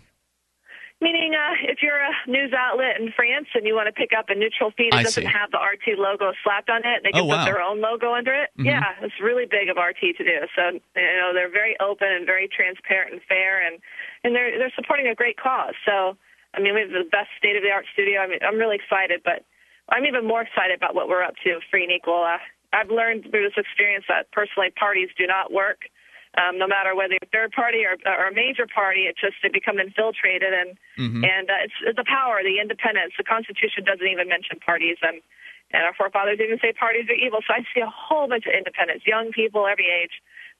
Meaning, 1.00 1.30
uh, 1.30 1.70
if 1.70 1.78
you're 1.78 2.02
a 2.02 2.10
news 2.26 2.50
outlet 2.50 2.98
in 2.98 3.14
France 3.14 3.46
and 3.54 3.62
you 3.62 3.74
want 3.74 3.86
to 3.86 3.94
pick 3.94 4.10
up 4.10 4.30
a 4.30 4.34
neutral 4.34 4.74
feed, 4.74 4.90
it 4.90 5.06
doesn't 5.06 5.30
have 5.30 5.54
the 5.54 5.62
RT 5.62 5.94
logo 5.94 6.34
slapped 6.42 6.68
on 6.68 6.82
it. 6.82 7.06
They 7.06 7.14
can 7.14 7.22
oh, 7.22 7.30
wow. 7.30 7.46
put 7.46 7.54
their 7.54 7.62
own 7.62 7.78
logo 7.80 8.18
under 8.18 8.34
it. 8.34 8.50
Mm-hmm. 8.58 8.66
Yeah, 8.66 8.98
it's 9.06 9.14
really 9.22 9.46
big 9.46 9.70
of 9.70 9.78
RT 9.78 10.18
to 10.18 10.24
do. 10.26 10.38
So 10.58 10.74
you 10.74 11.18
know 11.22 11.30
they're 11.30 11.54
very 11.54 11.78
open 11.78 12.10
and 12.10 12.26
very 12.26 12.50
transparent 12.50 13.14
and 13.14 13.22
fair, 13.30 13.62
and 13.62 13.78
and 14.24 14.34
they're 14.34 14.58
they're 14.58 14.74
supporting 14.74 15.06
a 15.06 15.14
great 15.14 15.38
cause. 15.38 15.78
So 15.86 16.18
I 16.50 16.58
mean, 16.58 16.74
we 16.74 16.82
have 16.82 16.90
the 16.90 17.06
best 17.06 17.30
state 17.38 17.54
of 17.54 17.62
the 17.62 17.70
art 17.70 17.86
studio. 17.92 18.18
I 18.18 18.26
mean, 18.26 18.42
I'm 18.42 18.58
really 18.58 18.76
excited, 18.76 19.22
but 19.22 19.46
I'm 19.88 20.04
even 20.04 20.26
more 20.26 20.42
excited 20.42 20.76
about 20.76 20.94
what 20.94 21.08
we're 21.08 21.22
up 21.22 21.34
to, 21.44 21.60
free 21.70 21.84
and 21.84 21.92
equal. 21.92 22.22
Uh, 22.22 22.38
I've 22.72 22.90
learned 22.90 23.28
through 23.30 23.48
this 23.48 23.56
experience 23.56 24.04
that 24.08 24.30
personally 24.32 24.70
parties 24.76 25.08
do 25.16 25.26
not 25.26 25.52
work. 25.52 25.88
Um, 26.36 26.60
no 26.60 26.68
matter 26.68 26.94
whether 26.94 27.16
you're 27.16 27.24
a 27.24 27.32
third 27.32 27.52
party 27.56 27.88
or, 27.88 27.96
or 28.04 28.28
a 28.28 28.34
major 28.34 28.68
party, 28.68 29.08
it's 29.08 29.18
just 29.18 29.40
they 29.42 29.48
become 29.48 29.80
infiltrated, 29.80 30.52
and 30.52 30.76
mm-hmm. 31.00 31.24
and 31.24 31.48
uh, 31.48 31.64
it's, 31.64 31.78
it's 31.88 31.96
the 31.96 32.04
power, 32.04 32.44
the 32.44 32.60
independence. 32.60 33.16
The 33.16 33.24
Constitution 33.24 33.88
doesn't 33.88 34.04
even 34.06 34.28
mention 34.28 34.60
parties, 34.60 35.00
and 35.00 35.24
and 35.72 35.82
our 35.82 35.94
forefathers 35.96 36.36
didn't 36.36 36.60
say 36.60 36.72
parties 36.76 37.08
are 37.08 37.16
evil. 37.16 37.40
So 37.48 37.56
I 37.56 37.64
see 37.72 37.80
a 37.80 37.88
whole 37.88 38.28
bunch 38.28 38.44
of 38.44 38.52
independents, 38.52 39.06
young 39.06 39.32
people, 39.32 39.66
every 39.66 39.88
age, 39.88 40.12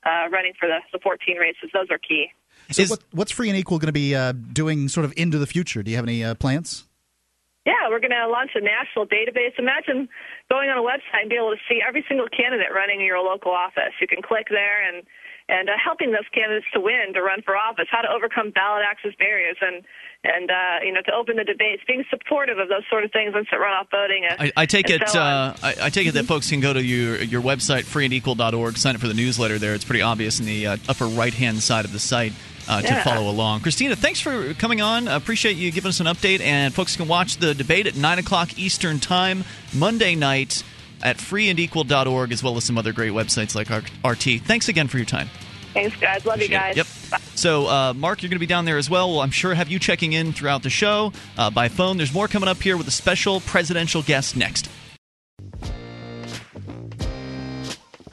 uh, 0.05 0.29
running 0.29 0.53
for 0.59 0.67
the, 0.67 0.81
the 0.91 0.99
14 1.01 1.37
races. 1.37 1.69
Those 1.73 1.87
are 1.89 1.97
key. 1.97 2.33
So 2.71 2.81
Is, 2.83 2.89
what, 2.89 3.03
what's 3.11 3.31
Free 3.31 3.49
and 3.49 3.57
Equal 3.57 3.79
going 3.79 3.87
to 3.87 3.93
be 3.93 4.13
uh, 4.13 4.33
doing 4.33 4.87
sort 4.87 5.05
of 5.05 5.13
into 5.17 5.37
the 5.37 5.47
future? 5.47 5.81
Do 5.81 5.89
you 5.89 5.97
have 5.97 6.05
any 6.05 6.23
uh, 6.23 6.35
plans? 6.35 6.88
Yeah, 7.69 7.85
we're 7.85 8.01
going 8.01 8.17
to 8.17 8.25
launch 8.25 8.57
a 8.57 8.65
national 8.65 9.05
database. 9.05 9.53
Imagine 9.61 10.09
going 10.49 10.73
on 10.73 10.81
a 10.81 10.85
website 10.85 11.21
and 11.21 11.29
be 11.29 11.37
able 11.37 11.53
to 11.53 11.61
see 11.69 11.85
every 11.85 12.01
single 12.09 12.25
candidate 12.25 12.73
running 12.73 12.97
in 12.97 13.05
your 13.05 13.21
local 13.21 13.53
office. 13.53 13.93
You 14.01 14.09
can 14.09 14.25
click 14.25 14.49
there 14.49 14.81
and 14.81 15.05
and 15.49 15.65
uh, 15.65 15.73
helping 15.81 16.13
those 16.13 16.29
candidates 16.29 16.69
to 16.73 16.79
win, 16.79 17.09
to 17.17 17.25
run 17.25 17.41
for 17.41 17.57
office, 17.57 17.89
how 17.89 18.05
to 18.05 18.09
overcome 18.09 18.53
ballot 18.53 18.85
access 18.85 19.17
barriers, 19.17 19.57
and 19.61 19.81
and 20.23 20.51
uh, 20.51 20.83
you 20.83 20.93
know 20.93 21.01
to 21.01 21.13
open 21.13 21.37
the 21.37 21.43
debates, 21.43 21.81
being 21.87 22.03
supportive 22.09 22.57
of 22.57 22.67
those 22.67 22.83
sort 22.89 23.03
of 23.03 23.11
things, 23.11 23.33
instant 23.35 23.61
runoff 23.61 23.89
voting. 23.89 24.25
Uh, 24.29 24.35
I, 24.39 24.51
I, 24.57 24.65
take 24.65 24.89
it. 24.89 25.07
So 25.07 25.19
uh, 25.19 25.55
I, 25.63 25.75
I, 25.83 25.89
take 25.89 26.07
it 26.07 26.13
that 26.13 26.25
folks 26.25 26.49
can 26.49 26.59
go 26.59 26.73
to 26.73 26.83
your 26.83 27.21
your 27.21 27.41
website 27.41 27.83
freeandequal.org, 27.83 28.77
sign 28.77 28.95
up 28.95 29.01
for 29.01 29.07
the 29.07 29.13
newsletter 29.13 29.57
there. 29.57 29.73
It's 29.73 29.85
pretty 29.85 30.01
obvious 30.01 30.39
in 30.39 30.45
the 30.45 30.67
uh, 30.67 30.77
upper 30.87 31.05
right 31.05 31.33
hand 31.33 31.61
side 31.61 31.85
of 31.85 31.93
the 31.93 31.99
site 31.99 32.33
uh, 32.69 32.81
to 32.81 33.01
follow 33.01 33.29
along. 33.29 33.61
Christina, 33.61 33.95
thanks 33.95 34.19
for 34.19 34.53
coming 34.53 34.79
on. 34.79 35.07
appreciate 35.07 35.57
you 35.57 35.71
giving 35.71 35.89
us 35.89 35.99
an 35.99 36.05
update. 36.05 36.39
And 36.39 36.73
folks 36.73 36.95
can 36.95 37.07
watch 37.07 37.37
the 37.37 37.53
debate 37.53 37.87
at 37.87 37.95
9 37.95 38.19
o'clock 38.19 38.57
Eastern 38.59 38.99
Time, 38.99 39.43
Monday 39.73 40.15
night 40.15 40.63
at 41.01 41.17
freeandequal.org, 41.17 42.31
as 42.31 42.43
well 42.43 42.57
as 42.57 42.63
some 42.63 42.77
other 42.77 42.93
great 42.93 43.11
websites 43.11 43.55
like 43.55 43.69
RT. 43.69 44.45
Thanks 44.45 44.69
again 44.69 44.87
for 44.87 44.97
your 44.97 45.05
time. 45.05 45.29
Thanks, 45.73 45.95
guys. 45.97 46.25
Love 46.25 46.35
Appreciate 46.35 46.55
you 46.55 46.59
guys. 46.59 46.77
Yep. 46.77 46.87
Bye. 47.11 47.17
So, 47.35 47.67
uh, 47.67 47.93
Mark, 47.93 48.21
you're 48.21 48.29
going 48.29 48.35
to 48.35 48.39
be 48.39 48.45
down 48.45 48.65
there 48.65 48.77
as 48.77 48.89
well. 48.89 49.11
Well, 49.11 49.21
I'm 49.21 49.31
sure 49.31 49.53
have 49.53 49.69
you 49.69 49.79
checking 49.79 50.13
in 50.13 50.33
throughout 50.33 50.63
the 50.63 50.69
show 50.69 51.13
uh, 51.37 51.49
by 51.49 51.69
phone. 51.69 51.97
There's 51.97 52.13
more 52.13 52.27
coming 52.27 52.49
up 52.49 52.61
here 52.61 52.75
with 52.77 52.87
a 52.87 52.91
special 52.91 53.39
presidential 53.41 54.01
guest 54.01 54.35
next. 54.35 54.69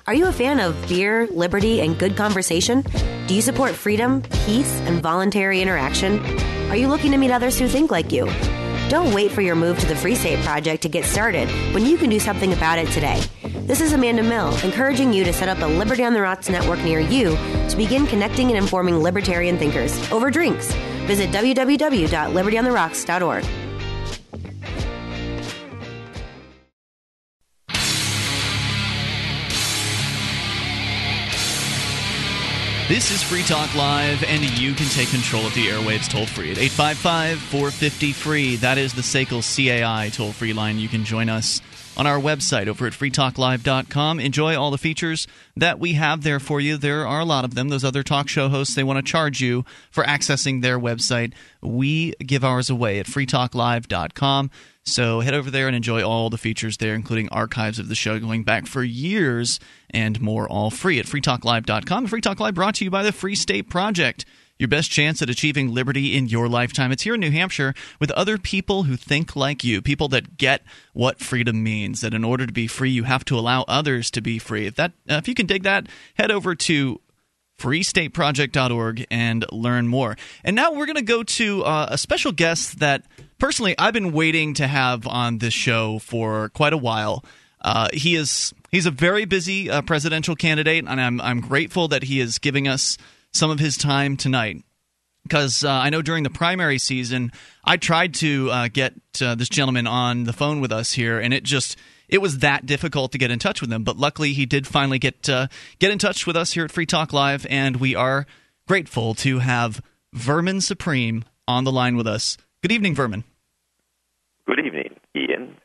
Are 0.07 0.15
you 0.15 0.27
a 0.27 0.33
fan 0.33 0.61
of 0.61 0.89
beer, 0.89 1.27
liberty, 1.33 1.81
and 1.81 1.99
good 1.99 2.17
conversation? 2.17 2.85
Do 3.27 3.35
you 3.35 3.43
support 3.43 3.75
freedom, 3.75 4.23
peace, 4.45 4.81
and 4.83 5.03
voluntary 5.03 5.61
interaction? 5.61 6.21
Are 6.71 6.77
you 6.77 6.87
looking 6.87 7.11
to 7.11 7.19
meet 7.19 7.33
others 7.33 7.59
who 7.59 7.67
think 7.67 7.91
like 7.91 8.13
you? 8.13 8.27
Don't 8.89 9.13
wait 9.13 9.33
for 9.33 9.43
your 9.43 9.57
move 9.57 9.81
to 9.81 9.87
the 9.87 9.97
Free 9.97 10.15
State 10.15 10.39
Project 10.45 10.83
to 10.83 10.89
get 10.89 11.05
started 11.05 11.49
when 11.75 11.85
you 11.85 11.99
can 11.99 12.09
do 12.09 12.21
something 12.21 12.53
about 12.53 12.79
it 12.79 12.87
today. 12.91 13.21
This 13.67 13.81
is 13.81 13.93
Amanda 13.93 14.23
Mill, 14.23 14.57
encouraging 14.59 15.13
you 15.13 15.25
to 15.25 15.33
set 15.33 15.49
up 15.49 15.59
a 15.59 15.67
Liberty 15.67 16.05
on 16.05 16.13
the 16.13 16.21
Rocks 16.21 16.49
network 16.49 16.79
near 16.85 17.01
you 17.01 17.37
to 17.69 17.77
begin 17.77 18.07
connecting 18.07 18.47
and 18.47 18.57
informing 18.57 18.99
libertarian 18.99 19.59
thinkers 19.59 19.93
over 20.13 20.31
drinks. 20.31 20.73
Visit 21.07 21.31
www.libertyontherocks.org. 21.31 23.45
This 32.89 33.11
is 33.11 33.21
Free 33.21 33.43
Talk 33.43 33.75
Live, 33.75 34.23
and 34.23 34.45
you 34.61 34.73
can 34.73 34.87
take 34.87 35.09
control 35.09 35.45
of 35.45 35.53
the 35.55 35.67
airwaves 35.67 36.09
toll 36.09 36.25
free 36.25 36.53
at 36.53 36.59
855 36.59 37.41
450 37.41 38.13
free. 38.13 38.55
That 38.57 38.79
is 38.79 38.95
the 38.95 39.03
SACL 39.03 39.43
CAI 39.43 40.11
toll 40.11 40.31
free 40.31 40.53
line. 40.53 40.79
You 40.79 40.87
can 40.87 41.05
join 41.05 41.29
us 41.29 41.61
on 41.97 42.07
our 42.07 42.19
website 42.19 42.67
over 42.69 42.87
at 42.87 42.93
freetalklive.com. 42.93 44.21
Enjoy 44.21 44.57
all 44.57 44.71
the 44.71 44.79
features 44.79 45.27
that 45.57 45.79
we 45.79 45.95
have 45.95 46.23
there 46.23 46.41
for 46.41 46.61
you. 46.61 46.77
There 46.77 47.07
are 47.07 47.21
a 47.21 47.25
lot 47.25 47.45
of 47.45 47.55
them. 47.55 47.69
Those 47.69 47.85
other 47.85 48.03
talk 48.03 48.29
show 48.29 48.49
hosts, 48.49 48.75
they 48.75 48.85
want 48.85 49.05
to 49.05 49.11
charge 49.11 49.41
you 49.41 49.65
for 49.91 50.05
accessing 50.05 50.63
their 50.63 50.79
website. 50.79 51.33
We 51.63 52.13
give 52.19 52.45
ours 52.45 52.71
away 52.71 52.99
at 52.99 53.07
freetalklive.com. 53.07 54.51
So 54.85 55.21
head 55.21 55.35
over 55.35 55.51
there 55.51 55.67
and 55.67 55.75
enjoy 55.75 56.07
all 56.07 56.31
the 56.31 56.39
features 56.39 56.77
there, 56.77 56.95
including 56.95 57.29
archives 57.31 57.81
of 57.81 57.89
the 57.89 57.97
show 57.97 58.21
going 58.21 58.45
back 58.45 58.67
for 58.67 58.85
years 58.85 59.59
and 59.91 60.21
more, 60.21 60.49
all 60.49 60.71
free 60.71 61.01
at 61.01 61.07
freetalklive.com. 61.07 62.07
Free 62.07 62.21
Talk 62.21 62.39
Live 62.39 62.55
brought 62.55 62.77
to 62.77 62.85
you 62.85 62.91
by 62.91 63.03
the 63.03 63.13
Free 63.13 63.35
State 63.35 63.69
Project. 63.69 64.25
Your 64.59 64.69
best 64.69 64.91
chance 64.91 65.21
at 65.21 65.29
achieving 65.29 65.75
liberty 65.75 66.17
in 66.17 66.29
your 66.29 66.49
lifetime. 66.49 66.91
It's 66.91 67.03
here 67.03 67.15
in 67.15 67.21
New 67.21 67.31
Hampshire 67.31 67.75
with 68.01 68.11
other 68.13 68.39
people 68.39 68.85
who 68.85 68.97
think 68.97 69.37
like 69.37 69.63
you, 69.63 69.83
people 69.83 70.09
that 70.09 70.39
get 70.39 70.63
what 70.95 71.21
freedom 71.21 71.63
means. 71.63 72.01
That 72.01 72.15
in 72.15 72.25
order 72.25 72.47
to 72.47 72.53
be 72.53 72.67
free, 72.67 72.91
you 72.91 73.05
have 73.05 73.25
to 73.27 73.39
allow 73.39 73.65
others 73.69 74.11
to 74.13 74.23
be 74.23 74.39
free. 74.39 74.67
If 74.67 74.77
that, 74.77 74.93
uh, 75.09 75.17
if 75.17 75.29
you 75.29 75.35
can 75.35 75.47
dig 75.47 75.65
that, 75.65 75.89
head 76.15 76.31
over 76.31 76.55
to 76.55 77.01
freestateproject.org 77.59 79.07
and 79.11 79.45
learn 79.53 79.89
more. 79.89 80.17
And 80.45 80.57
now 80.57 80.73
we're 80.73 80.87
going 80.87 80.97
to 80.97 81.03
go 81.03 81.23
to 81.23 81.65
uh, 81.65 81.89
a 81.91 81.99
special 81.99 82.33
guest 82.33 82.81
that 82.81 83.05
personally 83.39 83.75
I've 83.79 83.95
been 83.95 84.13
waiting 84.13 84.55
to 84.55 84.67
have 84.67 85.07
on 85.07 85.39
this 85.39 85.55
show 85.55 85.99
for 85.99 86.51
quite 86.51 86.73
a 86.73 86.79
while. 86.79 87.25
Uh, 87.61 87.89
he 87.93 88.15
is 88.15 88.55
he's 88.71 88.87
a 88.87 88.91
very 88.91 89.25
busy 89.25 89.71
uh, 89.71 89.83
presidential 89.83 90.37
candidate, 90.37 90.85
and 90.87 91.01
I'm 91.01 91.21
I'm 91.21 91.41
grateful 91.41 91.89
that 91.89 92.05
he 92.05 92.21
is 92.21 92.39
giving 92.39 92.69
us 92.69 92.99
some 93.37 93.51
of 93.51 93.59
his 93.59 93.77
time 93.77 94.17
tonight. 94.17 94.63
Because 95.23 95.65
uh, 95.65 95.71
I 95.71 95.91
know 95.91 96.03
during 96.03 96.23
the 96.23 96.31
primary 96.31 96.79
season, 96.79 97.33
I 97.65 97.77
tried 97.77 98.15
to 98.15 98.49
uh, 98.51 98.69
get 98.69 98.95
uh, 99.21 99.35
this 99.35 99.49
gentleman 99.49 99.87
on 99.89 100.23
the 100.25 100.33
phone 100.33 100.61
with 100.61 100.71
us 100.71 100.93
here, 100.93 101.19
and 101.19 101.35
it 101.35 101.43
just 101.43 101.77
it 102.09 102.19
was 102.19 102.39
that 102.39 102.65
difficult 102.65 103.11
to 103.13 103.19
get 103.19 103.33
in 103.33 103.41
touch 103.41 103.61
with 103.61 103.73
him. 103.73 103.83
But 103.83 103.97
luckily, 103.97 104.33
he 104.35 104.47
did 104.47 104.69
finally 104.69 105.01
get 105.01 105.29
uh, 105.29 105.49
get 105.81 105.91
in 105.91 105.99
touch 105.99 106.29
with 106.29 106.37
us 106.37 106.53
here 106.53 106.65
at 106.65 106.71
Free 106.71 106.87
Talk 106.87 107.13
Live, 107.13 107.45
and 107.51 107.77
we 107.77 107.97
are 107.97 108.27
grateful 108.69 109.15
to 109.17 109.41
have 109.41 109.83
Vermin 110.13 110.61
Supreme 110.61 111.25
on 111.49 111.65
the 111.65 111.73
line 111.73 111.97
with 111.97 112.07
us. 112.07 112.37
Good 112.63 112.73
evening, 112.73 112.95
Vermin. 112.95 113.25
Good 114.47 114.61
evening, 114.65 114.95
Ian. 115.17 115.57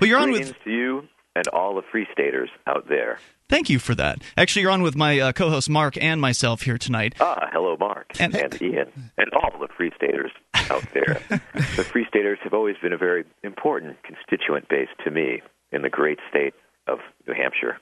Well, 0.00 0.08
you're 0.08 0.18
on 0.18 0.30
Greetings 0.30 0.48
with 0.48 0.64
to 0.64 0.70
you 0.70 1.08
and 1.34 1.48
all 1.48 1.74
the 1.74 1.82
free 1.90 2.06
staters 2.12 2.50
out 2.66 2.88
there. 2.88 3.18
Thank 3.48 3.70
you 3.70 3.78
for 3.78 3.94
that. 3.94 4.22
Actually, 4.36 4.62
you're 4.62 4.72
on 4.72 4.82
with 4.82 4.96
my 4.96 5.20
uh, 5.20 5.32
co-host 5.32 5.70
Mark 5.70 5.96
and 6.02 6.20
myself 6.20 6.62
here 6.62 6.78
tonight. 6.78 7.14
Ah, 7.20 7.48
hello, 7.52 7.76
Mark 7.78 8.20
And- 8.20 8.34
and, 8.34 8.60
Ian, 8.60 9.10
and 9.16 9.30
all 9.34 9.52
the 9.60 9.68
free 9.76 9.92
staters 9.96 10.32
out 10.70 10.84
there. 10.92 11.20
the 11.54 11.84
free 11.84 12.06
staters 12.08 12.38
have 12.42 12.54
always 12.54 12.76
been 12.82 12.92
a 12.92 12.98
very 12.98 13.24
important 13.44 13.96
constituent 14.02 14.68
base 14.68 14.88
to 15.04 15.10
me 15.10 15.42
in 15.70 15.82
the 15.82 15.88
great 15.90 16.18
state 16.28 16.54
of 16.88 16.98
New 17.26 17.34
Hampshire. 17.34 17.78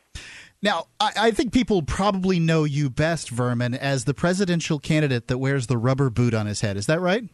Now, 0.62 0.87
I, 1.00 1.12
I 1.16 1.30
think 1.30 1.52
people 1.52 1.83
probably 1.83 2.38
know 2.40 2.64
you 2.64 2.88
best, 2.90 3.30
Vermin, 3.30 3.75
as 3.75 4.04
the 4.04 4.14
presidential 4.14 4.78
candidate 4.78 5.28
that 5.28 5.38
wears 5.38 5.66
the 5.66 5.76
rubber 5.78 6.11
boot 6.11 6.35
on 6.35 6.47
his 6.47 6.61
head. 6.62 6.76
Is 6.76 6.87
that 6.87 7.00
right? 7.00 7.25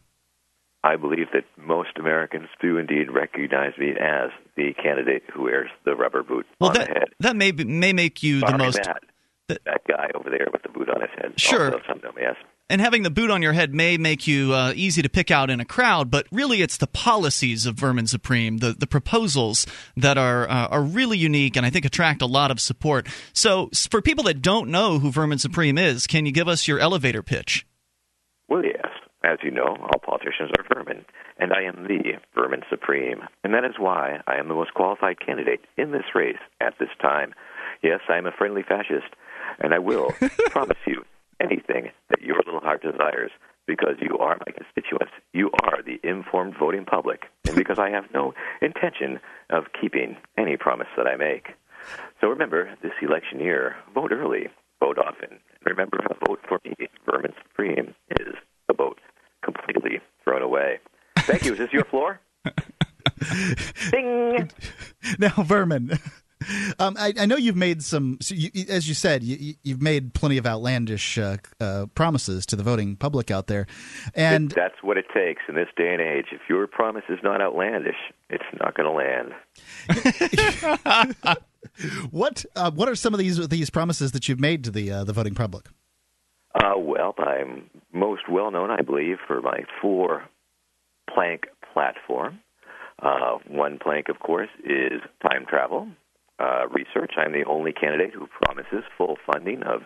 I 0.83 0.97
believe 0.97 1.27
that 1.35 1.45
most 1.59 1.91
Americans 1.99 2.49
do 2.61 2.79
indeed 2.79 3.11
recognize 3.11 3.77
me 3.79 3.91
as 3.91 4.31
the 4.57 4.73
candidate 4.83 5.23
who 5.33 5.43
wears 5.43 5.71
the 5.85 5.95
rubber 5.95 6.23
boot 6.23 6.47
Well, 6.59 6.71
on 6.71 6.75
that 6.77 6.89
the 6.89 6.95
head. 6.95 7.09
that 7.21 7.37
may 7.37 7.51
be, 7.51 7.65
may 7.65 7.93
make 7.93 8.23
you 8.23 8.41
the 8.41 8.57
most 8.57 8.77
that, 8.83 9.03
that- 9.49 9.65
that 9.65 9.83
guy 9.87 10.09
over 10.15 10.31
there 10.31 10.47
with 10.53 10.63
the 10.63 10.69
boot 10.71 10.89
on 10.89 11.01
his 11.01 11.11
head. 11.19 11.39
Sure. 11.39 11.67
Also, 11.67 11.81
some 11.89 12.01
know 12.03 12.13
me 12.13 12.23
as 12.23 12.37
and 12.71 12.81
having 12.81 13.03
the 13.03 13.11
boot 13.11 13.31
on 13.31 13.43
your 13.43 13.53
head 13.53 13.75
may 13.75 13.99
make 13.99 14.29
you 14.29 14.53
uh, 14.55 14.73
easy 14.77 15.03
to 15.03 15.09
pick 15.09 15.33
out 15.33 15.51
in 15.51 15.59
a 15.59 15.65
crowd, 15.65 16.09
but 16.09 16.27
really 16.31 16.63
it's 16.63 16.77
the 16.77 16.87
policies 16.87 17.67
of 17.67 17.75
Vermin 17.75 18.07
Supreme, 18.07 18.59
the, 18.59 18.73
the 18.73 18.87
proposals 18.87 19.67
that 19.97 20.17
are 20.17 20.49
uh, 20.49 20.69
are 20.69 20.83
really 20.83 21.19
unique 21.19 21.57
and 21.57 21.67
I 21.67 21.71
think 21.71 21.85
attract 21.85 22.23
a 22.23 22.27
lot 22.27 22.53
of 22.53 22.61
support. 22.61 23.09
So, 23.33 23.71
for 23.91 24.01
people 24.01 24.23
that 24.25 24.41
don't 24.41 24.71
know 24.71 25.01
who 25.01 25.11
Vermin 25.11 25.39
Supreme 25.39 25.79
is, 25.79 26.07
can 26.07 26.27
you 26.27 26.33
give 26.33 26.47
us 26.47 26.69
your 26.69 26.79
elevator 26.79 27.25
pitch? 27.25 27.67
Well, 28.49 28.65
yes. 28.65 28.87
As 29.23 29.39
you 29.43 29.51
know, 29.51 29.77
all 29.79 30.01
politicians 30.03 30.51
are 30.57 30.75
vermin, 30.75 31.05
and 31.39 31.53
I 31.53 31.63
am 31.63 31.87
the 31.87 32.19
vermin 32.35 32.63
supreme. 32.71 33.21
And 33.45 33.53
that 33.53 33.65
is 33.65 33.79
why 33.79 34.21
I 34.27 34.37
am 34.37 34.49
the 34.49 34.55
most 34.55 34.73
qualified 34.73 35.21
candidate 35.21 35.61
in 35.77 35.93
this 35.93 36.15
race 36.15 36.41
at 36.61 36.75
this 36.79 36.89
time. 37.03 37.35
Yes, 37.83 38.01
I 38.09 38.17
am 38.17 38.27
a 38.27 38.33
friendly 38.33 38.63
fascist, 38.63 39.13
and 39.59 39.75
I 39.75 39.79
will 39.79 40.11
promise 40.51 40.79
you 40.87 41.05
anything 41.39 41.91
that 42.09 42.23
your 42.23 42.37
little 42.47 42.61
heart 42.61 42.83
desires 42.83 43.31
because 43.67 43.97
you 44.01 44.17
are 44.19 44.39
my 44.47 44.53
constituents. 44.53 45.13
You 45.35 45.51
are 45.65 45.83
the 45.83 46.01
informed 46.03 46.55
voting 46.59 46.87
public, 46.87 47.25
and 47.47 47.57
because 47.57 47.79
I 47.79 47.91
have 47.91 48.05
no 48.15 48.33
intention 48.63 49.21
of 49.51 49.65
keeping 49.79 50.17
any 50.39 50.57
promise 50.57 50.89
that 50.97 51.07
I 51.07 51.17
make. 51.17 51.49
So 52.21 52.29
remember, 52.29 52.71
this 52.83 52.93
election 53.03 53.41
year, 53.41 53.77
vote 53.95 54.13
early, 54.13 54.49
vote 54.81 54.99
often. 54.99 55.41
Remember, 55.65 55.99
a 55.99 56.27
vote 56.27 56.41
for 56.49 56.59
me, 56.65 56.75
Vermin 57.05 57.33
Supreme, 57.43 57.95
is 58.19 58.35
a 58.69 58.75
vote 58.75 58.99
completely 59.43 60.01
thrown 60.25 60.43
away. 60.43 60.79
Thank 61.19 61.45
you. 61.45 61.53
Is 61.53 61.59
this 61.59 61.73
your 61.73 61.85
floor? 61.85 62.21
Ding! 63.91 64.51
Now, 65.19 65.31
Vermin, 65.43 65.99
um, 66.79 66.97
I, 66.99 67.13
I 67.19 67.27
know 67.27 67.37
you've 67.37 67.57
made 67.57 67.83
some, 67.83 68.17
so 68.21 68.35
you, 68.35 68.51
as 68.69 68.89
you 68.89 68.95
said, 68.95 69.23
you, 69.23 69.55
you've 69.63 69.83
made 69.83 70.15
plenty 70.15 70.39
of 70.39 70.47
outlandish 70.47 71.19
uh, 71.19 71.37
uh, 71.61 71.87
promises 71.95 72.47
to 72.47 72.57
the 72.57 72.63
voting 72.63 72.97
public 72.97 73.31
out 73.31 73.47
there, 73.47 73.67
and 74.15 74.51
That's 74.51 74.83
what 74.83 74.97
it 74.97 75.05
takes 75.15 75.43
in 75.49 75.55
this 75.55 75.69
day 75.77 75.93
and 75.93 76.01
age. 76.01 76.29
If 76.33 76.41
your 76.49 76.67
promise 76.67 77.05
is 77.11 77.19
not 77.23 77.43
outlandish, 77.43 77.97
it's 78.31 78.45
not 78.59 78.75
going 78.75 78.87
to 78.87 78.93
land. 78.93 79.35
what 82.11 82.45
uh, 82.57 82.71
what 82.71 82.89
are 82.89 82.95
some 82.95 83.13
of 83.13 83.21
these 83.21 83.49
these 83.49 83.69
promises 83.69 84.13
that 84.13 84.29
you've 84.29 84.41
made 84.41 84.65
to 84.65 84.71
the 84.71 84.91
uh, 84.91 85.05
the 85.05 85.13
voting 85.13 85.35
public? 85.35 85.69
Well, 87.01 87.15
I'm 87.17 87.71
most 87.95 88.29
well 88.29 88.51
known, 88.51 88.71
I 88.71 88.83
believe, 88.83 89.17
for 89.27 89.41
my 89.41 89.61
four 89.81 90.25
plank 91.09 91.47
platform. 91.73 92.41
Uh, 93.03 93.39
one 93.49 93.79
plank, 93.79 94.11
of 94.11 94.19
course, 94.19 94.51
is 94.63 95.01
time 95.23 95.47
travel 95.49 95.89
uh, 96.39 96.69
research. 96.69 97.13
I'm 97.17 97.33
the 97.33 97.45
only 97.47 97.73
candidate 97.73 98.13
who 98.13 98.27
promises 98.27 98.85
full 98.99 99.17
funding 99.25 99.63
of 99.63 99.85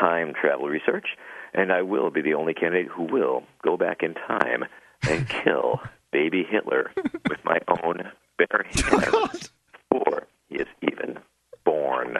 time 0.00 0.32
travel 0.32 0.66
research, 0.66 1.08
and 1.52 1.70
I 1.70 1.82
will 1.82 2.10
be 2.10 2.22
the 2.22 2.32
only 2.32 2.54
candidate 2.54 2.90
who 2.90 3.02
will 3.02 3.42
go 3.62 3.76
back 3.76 4.02
in 4.02 4.14
time 4.14 4.64
and 5.06 5.28
kill 5.44 5.82
baby 6.10 6.42
Hitler 6.42 6.90
with 7.28 7.44
my 7.44 7.58
own 7.68 8.10
bare 8.38 8.64
hands 8.70 9.50
before 9.90 10.26
he 10.48 10.56
is 10.56 10.68
even 10.80 11.18
born. 11.66 12.16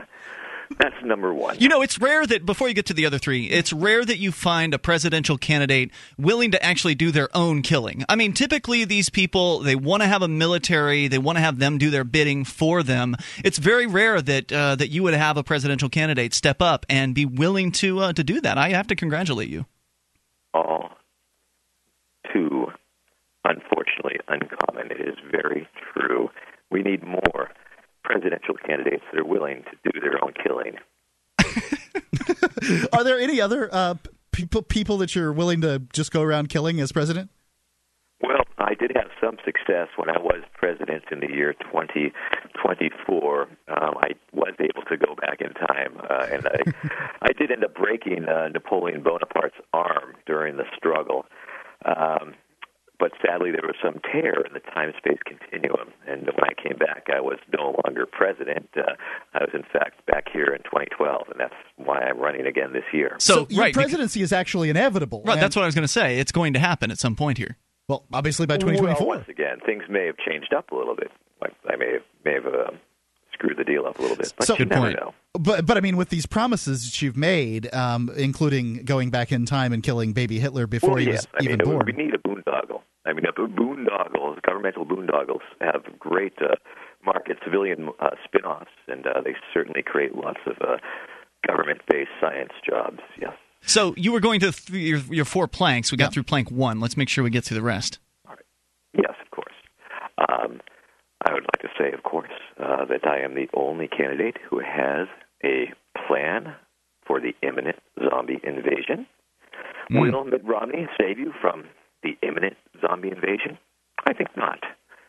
That's 0.79 0.97
number 1.05 1.33
one. 1.33 1.57
You 1.59 1.69
know, 1.69 1.83
it's 1.83 2.01
rare 2.01 2.27
that 2.27 2.45
before 2.45 2.69
you 2.69 2.75
get 2.75 2.87
to 2.87 2.95
the 2.95 3.07
other 3.07 3.19
three, 3.19 3.47
it's 3.47 3.73
rare 3.73 4.05
that 4.05 4.19
you 4.19 4.33
find 4.33 4.75
a 4.75 4.79
presidential 4.79 5.39
candidate 5.39 5.91
willing 6.19 6.51
to 6.51 6.63
actually 6.63 6.95
do 6.95 7.11
their 7.11 7.29
own 7.35 7.63
killing. 7.63 8.05
I 8.09 8.17
mean, 8.17 8.33
typically 8.33 8.85
these 8.85 9.09
people 9.09 9.61
they 9.61 9.77
want 9.77 10.03
to 10.03 10.09
have 10.09 10.23
a 10.23 10.29
military, 10.29 11.09
they 11.09 11.19
want 11.19 11.37
to 11.37 11.43
have 11.43 11.59
them 11.59 11.79
do 11.79 11.91
their 11.91 12.05
bidding 12.05 12.45
for 12.45 12.83
them. 12.83 13.17
It's 13.45 13.59
very 13.59 13.87
rare 13.87 14.21
that 14.23 14.53
uh, 14.53 14.77
that 14.77 14.89
you 14.89 15.03
would 15.03 15.15
have 15.15 15.37
a 15.37 15.45
presidential 15.45 15.89
candidate 15.89 16.35
step 16.35 16.61
up 16.61 16.85
and 16.89 17.15
be 17.15 17.25
willing 17.25 17.73
to 17.73 18.01
uh, 18.01 18.13
to 18.13 18.25
do 18.25 18.41
that. 18.41 18.59
I 18.59 18.71
have 18.71 18.87
to 18.89 18.97
congratulate 18.97 19.49
you. 19.49 19.67
all 20.53 20.91
too 22.33 22.67
unfortunately 23.45 24.19
uncommon. 24.29 24.91
It 24.91 25.01
is 25.01 25.17
very 25.31 25.69
true. 25.95 26.31
We 26.71 26.83
need 26.83 27.05
more 27.05 27.51
presidential 28.07 28.55
candidates 28.65 29.03
that 29.13 29.21
are 29.21 29.25
willing 29.25 29.65
to 29.65 29.91
do 29.91 30.01
their 30.01 30.23
own 30.25 30.33
killing. 30.43 30.77
Are 32.93 33.05
there 33.05 33.19
any 33.19 33.41
other 33.41 33.69
uh, 33.73 33.95
people 34.31 34.63
people 34.63 34.99
that 34.99 35.15
you're 35.15 35.33
willing 35.33 35.61
to 35.63 35.83
just 35.93 36.13
go 36.13 36.23
around 36.23 36.49
killing 36.49 36.81
as 36.81 36.93
president? 36.93 37.31
Well, 38.23 38.45
I 38.59 38.75
did 38.75 38.93
have 38.95 39.11
some 39.21 39.37
success 39.45 39.89
when 39.97 40.09
I 40.09 40.19
was 40.19 40.43
president 40.55 41.05
in 41.11 41.21
the 41.21 41.29
year 41.29 41.53
2024. 41.55 43.43
Um, 43.43 43.49
I 43.69 44.13
was 44.33 44.55
able 44.59 44.83
to 44.89 44.97
go 44.97 45.15
back 45.17 45.41
in 45.41 45.53
time, 45.53 46.01
uh, 46.09 46.27
and 46.31 46.47
I, 46.47 46.89
I 47.23 47.33
did 47.33 47.51
end 47.51 47.65
up 47.65 47.75
breaking 47.75 48.25
uh, 48.25 48.49
Napoleon 48.49 49.03
Bonaparte's 49.03 49.57
arm 49.75 50.15
during 50.27 50.57
the 50.57 50.65
struggle. 50.77 51.27
Um, 51.85 52.35
but 52.99 53.13
sadly, 53.25 53.51
there 53.51 53.63
was 53.63 53.77
some 53.83 54.01
tear 54.13 54.41
in 54.43 54.53
the 54.53 54.61
time 54.61 54.93
space 54.97 55.19
continuum. 55.25 55.93
And 56.07 56.27
when 56.27 56.45
I 56.45 56.55
came 56.61 56.79
back, 56.79 57.07
I 57.15 57.21
was 57.21 57.39
no 57.53 57.77
longer 57.85 58.07
president. 58.07 58.69
Uh, 58.77 58.95
I 59.35 59.41
was, 59.41 59.51
in 59.55 59.63
fact, 59.63 60.05
back 60.07 60.29
here 60.33 60.55
in 60.55 60.63
2012, 60.65 61.29
and 61.31 61.41
that's 61.41 61.55
why 61.77 62.01
I'm 62.01 62.19
running 62.19 62.47
again 62.47 62.73
this 62.73 62.85
year. 62.93 63.17
So, 63.19 63.35
so 63.35 63.47
your 63.51 63.65
right, 63.65 63.75
presidency 63.75 64.21
because, 64.21 64.31
is 64.31 64.33
actually 64.33 64.71
inevitable. 64.71 65.23
Right, 65.25 65.39
that's 65.39 65.57
what 65.57 65.63
I 65.63 65.67
was 65.67 65.75
going 65.75 65.87
to 65.87 65.93
say. 65.93 66.19
It's 66.19 66.33
going 66.33 66.55
to 66.55 66.59
happen 66.59 66.91
at 66.91 66.99
some 66.99 67.17
point 67.17 67.39
here. 67.39 67.57
Well, 67.89 68.05
obviously 68.13 68.47
by 68.47 68.57
2024. 68.57 69.07
Well, 69.07 69.19
once 69.19 69.29
again, 69.29 69.59
things 69.65 69.85
may 69.89 70.07
have 70.07 70.17
changed 70.19 70.53
up 70.53 70.71
a 70.73 70.75
little 70.75 70.97
bit. 70.97 71.11
I 71.43 71.77
may 71.77 71.93
have, 71.93 72.03
may 72.25 72.33
have 72.35 72.47
uh, 72.47 72.71
screwed 73.37 73.57
the 73.59 73.65
deal 73.65 73.87
up 73.87 73.99
a 73.99 74.03
little 74.03 74.17
bit. 74.17 74.33
But 74.37 74.47
so, 74.47 74.57
good 74.57 74.71
point. 74.71 74.99
Know. 74.99 75.15
But 75.35 75.67
but 75.67 75.77
I 75.77 75.81
mean, 75.81 75.97
with 75.97 76.09
these 76.09 76.27
promises 76.27 76.85
that 76.85 77.03
you've 77.03 77.17
made, 77.17 77.73
um, 77.75 78.11
including 78.17 78.85
going 78.85 79.11
back 79.11 79.33
in 79.33 79.47
time 79.47 79.73
and 79.73 79.83
killing 79.83 80.13
baby 80.13 80.39
Hitler 80.39 80.67
before 80.67 80.91
well, 80.91 80.99
he 80.99 81.07
yes. 81.07 81.27
was 81.27 81.27
I 81.41 81.45
even 81.45 81.59
mean, 81.59 81.69
born. 81.69 81.87
We 81.87 81.93
need 81.93 82.15
a 82.15 82.19
boondoggle. 82.19 82.83
I 83.07 83.13
mean, 83.13 83.25
the 83.25 83.33
boondoggles, 83.43 84.43
governmental 84.43 84.85
boondoggles, 84.85 85.43
have 85.61 85.83
great 85.99 86.35
uh, 86.41 86.57
market 87.05 87.39
civilian 87.45 87.89
uh, 88.01 88.11
spin-offs, 88.25 88.71
and 88.89 89.07
uh, 89.07 89.21
they 89.25 89.35
certainly 89.55 89.83
create 89.83 90.15
lots 90.15 90.41
of 90.47 90.57
uh, 90.61 90.77
government-based 91.47 92.11
science 92.21 92.53
jobs. 92.69 93.01
Yes. 93.21 93.33
So 93.63 93.95
you 93.97 94.13
were 94.13 94.21
going 94.21 94.41
to 94.41 94.53
th- 94.53 94.71
your, 94.71 94.99
your 95.15 95.25
four 95.25 95.47
planks. 95.49 95.91
We 95.93 95.99
got 95.99 96.13
through 96.13 96.25
plank 96.25 96.51
one. 96.51 96.81
Let's 96.81 96.97
make 96.97 97.09
sure 97.09 97.25
we 97.25 97.31
get 97.31 97.45
through 97.45 97.57
the 97.57 97.63
rest. 97.63 97.99
Yes, 98.95 99.15
of 99.23 99.31
course. 99.31 99.55
Um, 100.19 100.61
I 101.27 101.33
would 101.33 101.45
like 101.45 101.63
to 101.63 101.69
say, 101.79 101.93
of 101.93 102.03
course, 102.03 102.31
uh, 102.59 102.85
that 102.87 103.07
I 103.07 103.21
am 103.21 103.35
the 103.35 103.49
only 103.55 103.89
candidate 103.89 104.37
who 104.49 104.61
has 104.61 105.09
a 105.45 105.73
plan 106.07 106.55
for 107.07 107.21
the 107.21 107.35
imminent 107.47 107.77
zombie 108.11 108.41
invasion. 108.43 109.07
Mm. 109.91 110.13
Will 110.13 110.25
Mitt 110.25 110.45
Romney 110.45 110.89
save 111.01 111.19
you 111.19 111.33
from 111.41 111.65
the 112.07 112.27
imminent 112.27 112.57
zombie 112.81 113.09
invasion? 113.11 113.59
I 114.07 114.13
think 114.13 114.31
not. 114.37 114.61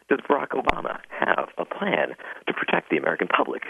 Does 0.10 0.20
Barack 0.30 0.50
Obama 0.50 1.00
have 1.10 1.50
a 1.58 1.66
plan 1.66 2.16
to 2.48 2.54
protect 2.54 2.90
the 2.90 2.98
American 2.98 3.28
public 3.28 3.64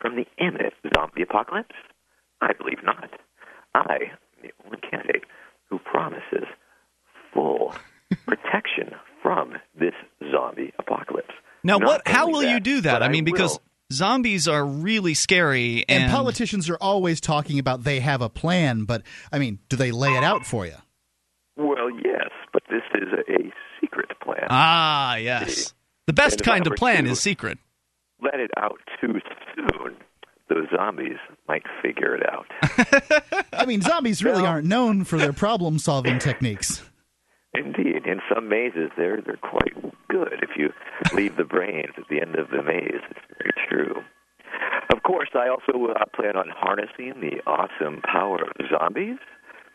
from 0.00 0.16
the 0.16 0.26
imminent 0.38 0.74
zombie 0.94 1.22
apocalypse? 1.22 1.74
I 2.40 2.52
believe 2.54 2.82
not. 2.82 3.10
I 3.74 3.98
am 4.10 4.42
the 4.42 4.50
only 4.64 4.78
candidate 4.78 5.24
who 5.70 5.78
promises 5.78 6.46
full 7.32 7.74
protection 8.26 8.94
from 9.22 9.54
this 9.78 9.94
zombie 10.32 10.72
apocalypse. 10.78 11.34
Now, 11.62 11.78
Not 11.78 11.86
what? 11.86 12.08
How 12.08 12.26
will 12.28 12.40
that, 12.40 12.52
you 12.52 12.60
do 12.60 12.80
that? 12.80 13.02
I 13.02 13.08
mean, 13.08 13.22
I 13.22 13.30
because 13.30 13.60
zombies 13.92 14.48
are 14.48 14.64
really 14.64 15.14
scary, 15.14 15.84
and, 15.88 16.04
and 16.04 16.12
politicians 16.12 16.68
are 16.68 16.78
always 16.80 17.20
talking 17.20 17.60
about 17.60 17.84
they 17.84 18.00
have 18.00 18.20
a 18.20 18.28
plan. 18.28 18.84
But 18.84 19.02
I 19.30 19.38
mean, 19.38 19.60
do 19.68 19.76
they 19.76 19.92
lay 19.92 20.10
it 20.10 20.24
out 20.24 20.44
for 20.44 20.66
you? 20.66 20.74
Well, 21.56 21.90
yes, 21.90 22.30
but 22.30 22.31
this 22.72 23.02
is 23.02 23.08
a 23.28 23.52
secret 23.80 24.08
plan. 24.20 24.46
Ah, 24.48 25.16
yes. 25.16 25.74
The 26.06 26.12
best 26.12 26.42
kind 26.42 26.66
of 26.66 26.74
plan 26.74 27.04
two, 27.04 27.10
is 27.10 27.20
secret. 27.20 27.58
Let 28.22 28.40
it 28.40 28.50
out 28.56 28.78
too 29.00 29.20
soon. 29.54 29.96
Those 30.48 30.66
zombies 30.74 31.18
might 31.48 31.62
figure 31.82 32.14
it 32.16 32.22
out. 32.28 32.46
I 33.52 33.66
mean, 33.66 33.80
zombies 33.82 34.24
really 34.24 34.44
aren't 34.44 34.66
known 34.66 35.04
for 35.04 35.18
their 35.18 35.32
problem 35.32 35.78
solving 35.78 36.18
techniques. 36.18 36.82
Indeed, 37.54 38.06
in 38.06 38.20
some 38.34 38.48
mazes, 38.48 38.90
they're 38.96 39.20
they're 39.20 39.36
quite 39.36 39.74
good. 40.08 40.42
If 40.42 40.56
you 40.56 40.72
leave 41.14 41.36
the 41.36 41.44
brains 41.44 41.92
at 41.98 42.08
the 42.08 42.20
end 42.20 42.36
of 42.36 42.48
the 42.50 42.62
maze, 42.62 43.02
it's 43.10 43.20
very 43.38 43.52
true. 43.68 44.02
Of 44.90 45.02
course, 45.02 45.28
I 45.34 45.48
also 45.48 45.92
uh, 45.92 46.04
plan 46.14 46.36
on 46.36 46.48
harnessing 46.48 47.20
the 47.20 47.40
awesome 47.46 48.00
power 48.02 48.38
of 48.42 48.66
zombies 48.70 49.18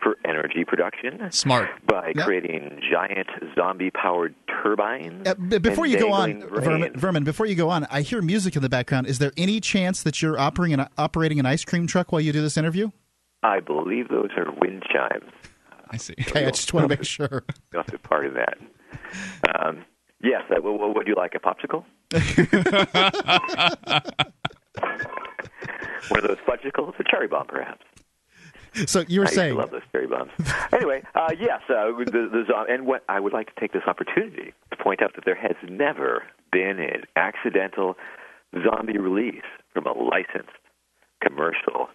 for 0.01 0.15
energy 0.25 0.63
production. 0.65 1.31
Smart. 1.31 1.69
By 1.85 2.13
yep. 2.15 2.25
creating 2.25 2.81
giant 2.91 3.27
zombie 3.55 3.91
powered 3.91 4.35
turbines. 4.47 5.27
Uh, 5.27 5.59
before 5.59 5.85
you 5.85 5.99
go 5.99 6.11
on, 6.11 6.41
Vermin, 6.49 6.97
Vermin, 6.97 7.23
before 7.23 7.45
you 7.45 7.55
go 7.55 7.69
on, 7.69 7.85
I 7.89 8.01
hear 8.01 8.21
music 8.21 8.55
in 8.55 8.61
the 8.61 8.69
background. 8.69 9.07
Is 9.07 9.19
there 9.19 9.31
any 9.37 9.59
chance 9.59 10.03
that 10.03 10.21
you're 10.21 10.39
operating 10.39 10.79
an, 10.79 10.87
operating 10.97 11.39
an 11.39 11.45
ice 11.45 11.65
cream 11.65 11.87
truck 11.87 12.11
while 12.11 12.21
you 12.21 12.31
do 12.31 12.41
this 12.41 12.57
interview? 12.57 12.91
I 13.43 13.59
believe 13.59 14.09
those 14.09 14.29
are 14.35 14.51
wind 14.59 14.83
chimes. 14.91 15.31
I 15.89 15.97
see. 15.97 16.15
Okay, 16.19 16.45
I 16.45 16.51
just 16.51 16.73
want 16.73 16.85
to 16.85 16.89
make 16.89 17.05
sure. 17.05 17.43
You 17.73 17.79
have 17.79 17.87
to 17.87 17.97
part 17.99 18.25
of 18.25 18.33
that. 18.33 18.57
Um, 19.55 19.85
yes. 20.21 20.43
Uh, 20.49 20.61
well, 20.61 20.93
would 20.93 21.07
you 21.07 21.15
like 21.15 21.35
a 21.35 21.39
popsicle? 21.39 21.83
One 26.09 26.23
of 26.23 26.27
those 26.27 26.37
fudgicles, 26.47 26.97
a 26.99 27.03
cherry 27.03 27.27
bomb, 27.27 27.47
perhaps. 27.47 27.83
So 28.87 29.03
you 29.07 29.21
were 29.21 29.27
I 29.27 29.31
saying, 29.31 29.53
I 29.53 29.61
love 29.61 29.71
those 29.71 29.81
cherry 29.91 30.07
bombs. 30.07 30.31
anyway, 30.71 31.03
uh, 31.15 31.31
yes, 31.39 31.61
uh, 31.69 31.91
the, 31.97 32.45
the 32.47 32.65
and 32.69 32.85
what 32.85 33.03
I 33.09 33.19
would 33.19 33.33
like 33.33 33.53
to 33.53 33.59
take 33.59 33.73
this 33.73 33.83
opportunity 33.87 34.53
to 34.71 34.77
point 34.77 35.01
out 35.01 35.15
that 35.15 35.25
there 35.25 35.35
has 35.35 35.55
never 35.67 36.23
been 36.51 36.79
an 36.79 37.03
accidental 37.15 37.95
zombie 38.63 38.97
release 38.97 39.43
from 39.73 39.87
a 39.87 39.93
licensed 39.93 40.55
commercial 41.21 41.89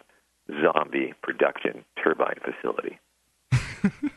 zombie 0.62 1.14
production 1.22 1.84
turbine 2.02 2.38
facility. 2.44 2.98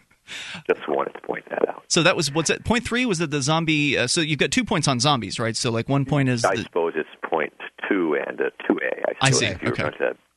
Just 0.67 0.87
wanted 0.87 1.13
to 1.13 1.21
point 1.21 1.45
that 1.49 1.67
out. 1.69 1.83
So 1.87 2.01
that 2.03 2.15
was 2.15 2.31
what's 2.31 2.49
that? 2.49 2.65
Point 2.65 2.83
three 2.83 3.05
was 3.05 3.19
that 3.19 3.29
the 3.29 3.41
zombie. 3.41 3.97
Uh, 3.97 4.07
so 4.07 4.21
you've 4.21 4.39
got 4.39 4.51
two 4.51 4.65
points 4.65 4.87
on 4.87 4.99
zombies, 4.99 5.39
right? 5.39 5.55
So 5.55 5.69
like 5.69 5.87
one 5.87 6.05
point 6.05 6.29
is. 6.29 6.43
I 6.43 6.55
the, 6.55 6.63
suppose 6.63 6.93
it's 6.95 7.09
point 7.23 7.53
two 7.87 8.17
and 8.27 8.39
a 8.39 8.49
two 8.67 8.79
A. 8.81 9.09
I, 9.21 9.27
I 9.27 9.31
see. 9.31 9.53
Okay. 9.63 9.91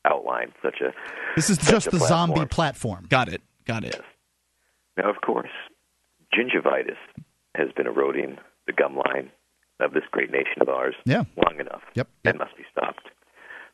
Were 0.05 0.11
going 0.11 0.23
to 0.23 0.31
outline 0.31 0.53
such 0.63 0.81
a. 0.81 0.93
This 1.37 1.51
is 1.51 1.59
just 1.59 1.91
the 1.91 1.99
platform. 1.99 2.31
zombie 2.35 2.47
platform. 2.47 3.07
Got 3.09 3.29
it. 3.29 3.43
Got 3.65 3.85
it. 3.85 3.95
Yes. 3.95 4.05
Now, 4.97 5.11
of 5.11 5.21
course, 5.25 5.51
gingivitis 6.35 6.97
has 7.55 7.69
been 7.77 7.87
eroding 7.87 8.39
the 8.67 8.73
gum 8.73 8.97
line 8.97 9.31
of 9.81 9.93
this 9.93 10.03
great 10.11 10.31
nation 10.31 10.61
of 10.61 10.69
ours 10.69 10.95
yeah. 11.05 11.25
long 11.37 11.61
enough. 11.61 11.83
Yep. 11.95 12.09
It 12.25 12.39
must 12.39 12.57
be 12.57 12.65
stopped. 12.71 13.09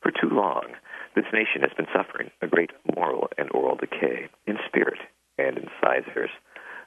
For 0.03 0.11
too 0.11 0.29
long, 0.35 0.75
this 1.17 1.25
nation 1.33 1.63
has 1.63 1.71
been 1.77 1.87
suffering 1.95 2.31
a 2.43 2.47
great 2.47 2.71
moral 2.95 3.29
and 3.39 3.49
oral 3.53 3.77
decay 3.77 4.29
in 4.47 4.59
spirit 4.69 4.99
and 5.39 5.57
in 5.57 5.65
incisors. 5.65 6.31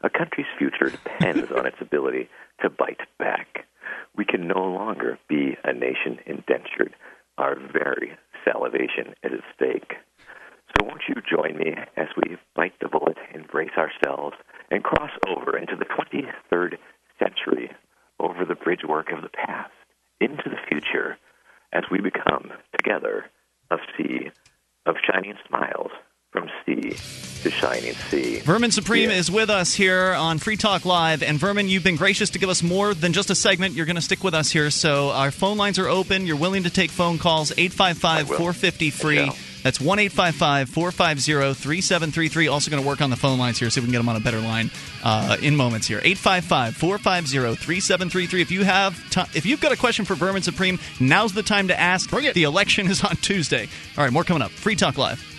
A 0.04 0.10
country's 0.10 0.46
future 0.58 0.92
depends 0.92 1.52
on 1.52 1.66
its 1.66 1.78
ability 1.82 2.30
to 2.62 2.70
bite 2.70 3.02
back. 3.18 3.66
We 4.16 4.26
can 4.26 4.48
no 4.48 4.60
longer 4.60 5.18
be 5.28 5.58
a 5.64 5.74
nation 5.74 6.20
indentured. 6.28 6.96
Our 7.40 7.56
very 7.56 8.18
salivation 8.52 9.14
is 9.24 9.34
at 9.34 9.56
stake. 9.56 9.94
So 10.70 10.86
won't 10.86 11.04
you 11.08 11.16
join 11.30 11.58
me 11.58 11.76
as 11.96 12.08
we 12.16 12.38
bite 12.56 12.74
the 12.82 12.90
bullet, 12.90 13.18
embrace 13.34 13.72
ourselves, 13.78 14.36
and 14.70 14.84
cross 14.84 15.12
over 15.28 15.58
into 15.58 15.76
the 15.76 15.86
23rd 15.86 16.78
century 17.20 17.72
over 18.20 18.46
the 18.46 18.56
bridge 18.56 18.84
work 18.88 19.12
of 19.12 19.22
the 19.22 19.30
past 19.30 19.72
into 20.20 20.44
the 20.46 20.60
future 20.68 21.18
as 21.74 21.84
we 21.92 22.00
become 22.00 22.52
together 22.76 23.26
a 23.72 23.78
sea 23.98 24.32
of 24.86 24.96
shining 25.06 25.36
smiles 25.48 25.92
from 26.38 26.50
sea 26.66 26.96
to 27.44 27.52
shining 27.52 27.94
sea. 28.10 28.40
Vermin 28.40 28.72
Supreme 28.72 29.10
yeah. 29.10 29.18
is 29.18 29.32
with 29.32 29.50
us 29.50 29.74
here 29.74 30.14
on 30.14 30.38
Free 30.40 30.58
Talk 30.58 30.86
Live. 30.86 31.24
And 31.24 31.40
Vermin, 31.40 31.68
you've 31.68 31.84
been 31.84 31.96
gracious 31.96 32.32
to 32.32 32.40
give 32.40 32.50
us 32.50 32.64
more 32.64 32.94
than 32.94 33.14
just 33.14 33.30
a 33.30 33.36
segment. 33.36 33.74
You're 33.74 33.86
going 33.86 33.96
to 33.96 34.02
stick 34.02 34.24
with 34.24 34.34
us 34.34 34.52
here. 34.52 34.70
So 34.70 35.10
our 35.12 35.32
phone 35.32 35.58
lines 35.58 35.80
are 35.80 35.88
open. 35.88 36.26
You're 36.26 36.38
willing 36.38 36.64
to 36.64 36.70
take 36.70 36.92
phone 36.92 37.18
calls. 37.18 37.52
855 37.52 38.28
450 38.28 38.90
free. 38.92 39.32
That's 39.64 39.82
1 39.82 40.00
855 40.00 40.70
450 40.70 41.54
3733. 41.54 42.48
Also 42.48 42.72
going 42.72 42.82
to 42.82 42.88
work 42.88 43.02
on 43.02 43.10
the 43.10 43.16
phone 43.16 43.40
lines 43.40 43.60
here, 43.60 43.70
so 43.70 43.82
we 43.82 43.86
can 43.86 43.92
get 43.92 43.98
them 43.98 44.08
on 44.08 44.16
a 44.16 44.20
better 44.20 44.40
line 44.40 44.70
uh, 45.04 45.38
in 45.42 45.56
moments 45.56 45.88
here. 45.88 46.00
855 46.04 46.76
450 46.78 47.56
3733. 47.56 48.42
If 48.42 48.52
you 48.52 48.64
have 48.64 49.10
t- 49.10 49.38
if 49.38 49.46
you've 49.46 49.60
got 49.60 49.72
a 49.72 49.78
question 49.78 50.06
for 50.06 50.16
Vermin 50.16 50.44
Supreme, 50.44 50.80
now's 51.00 51.34
the 51.34 51.44
time 51.44 51.68
to 51.68 51.78
ask. 51.78 52.10
Bring 52.10 52.26
it. 52.26 52.34
The 52.34 52.44
election 52.44 52.88
is 52.88 53.04
on 53.04 53.16
Tuesday. 53.18 53.68
All 53.98 54.04
right, 54.04 54.14
more 54.14 54.24
coming 54.24 54.44
up. 54.44 54.52
Free 54.52 54.76
Talk 54.76 54.98
Live 54.98 55.37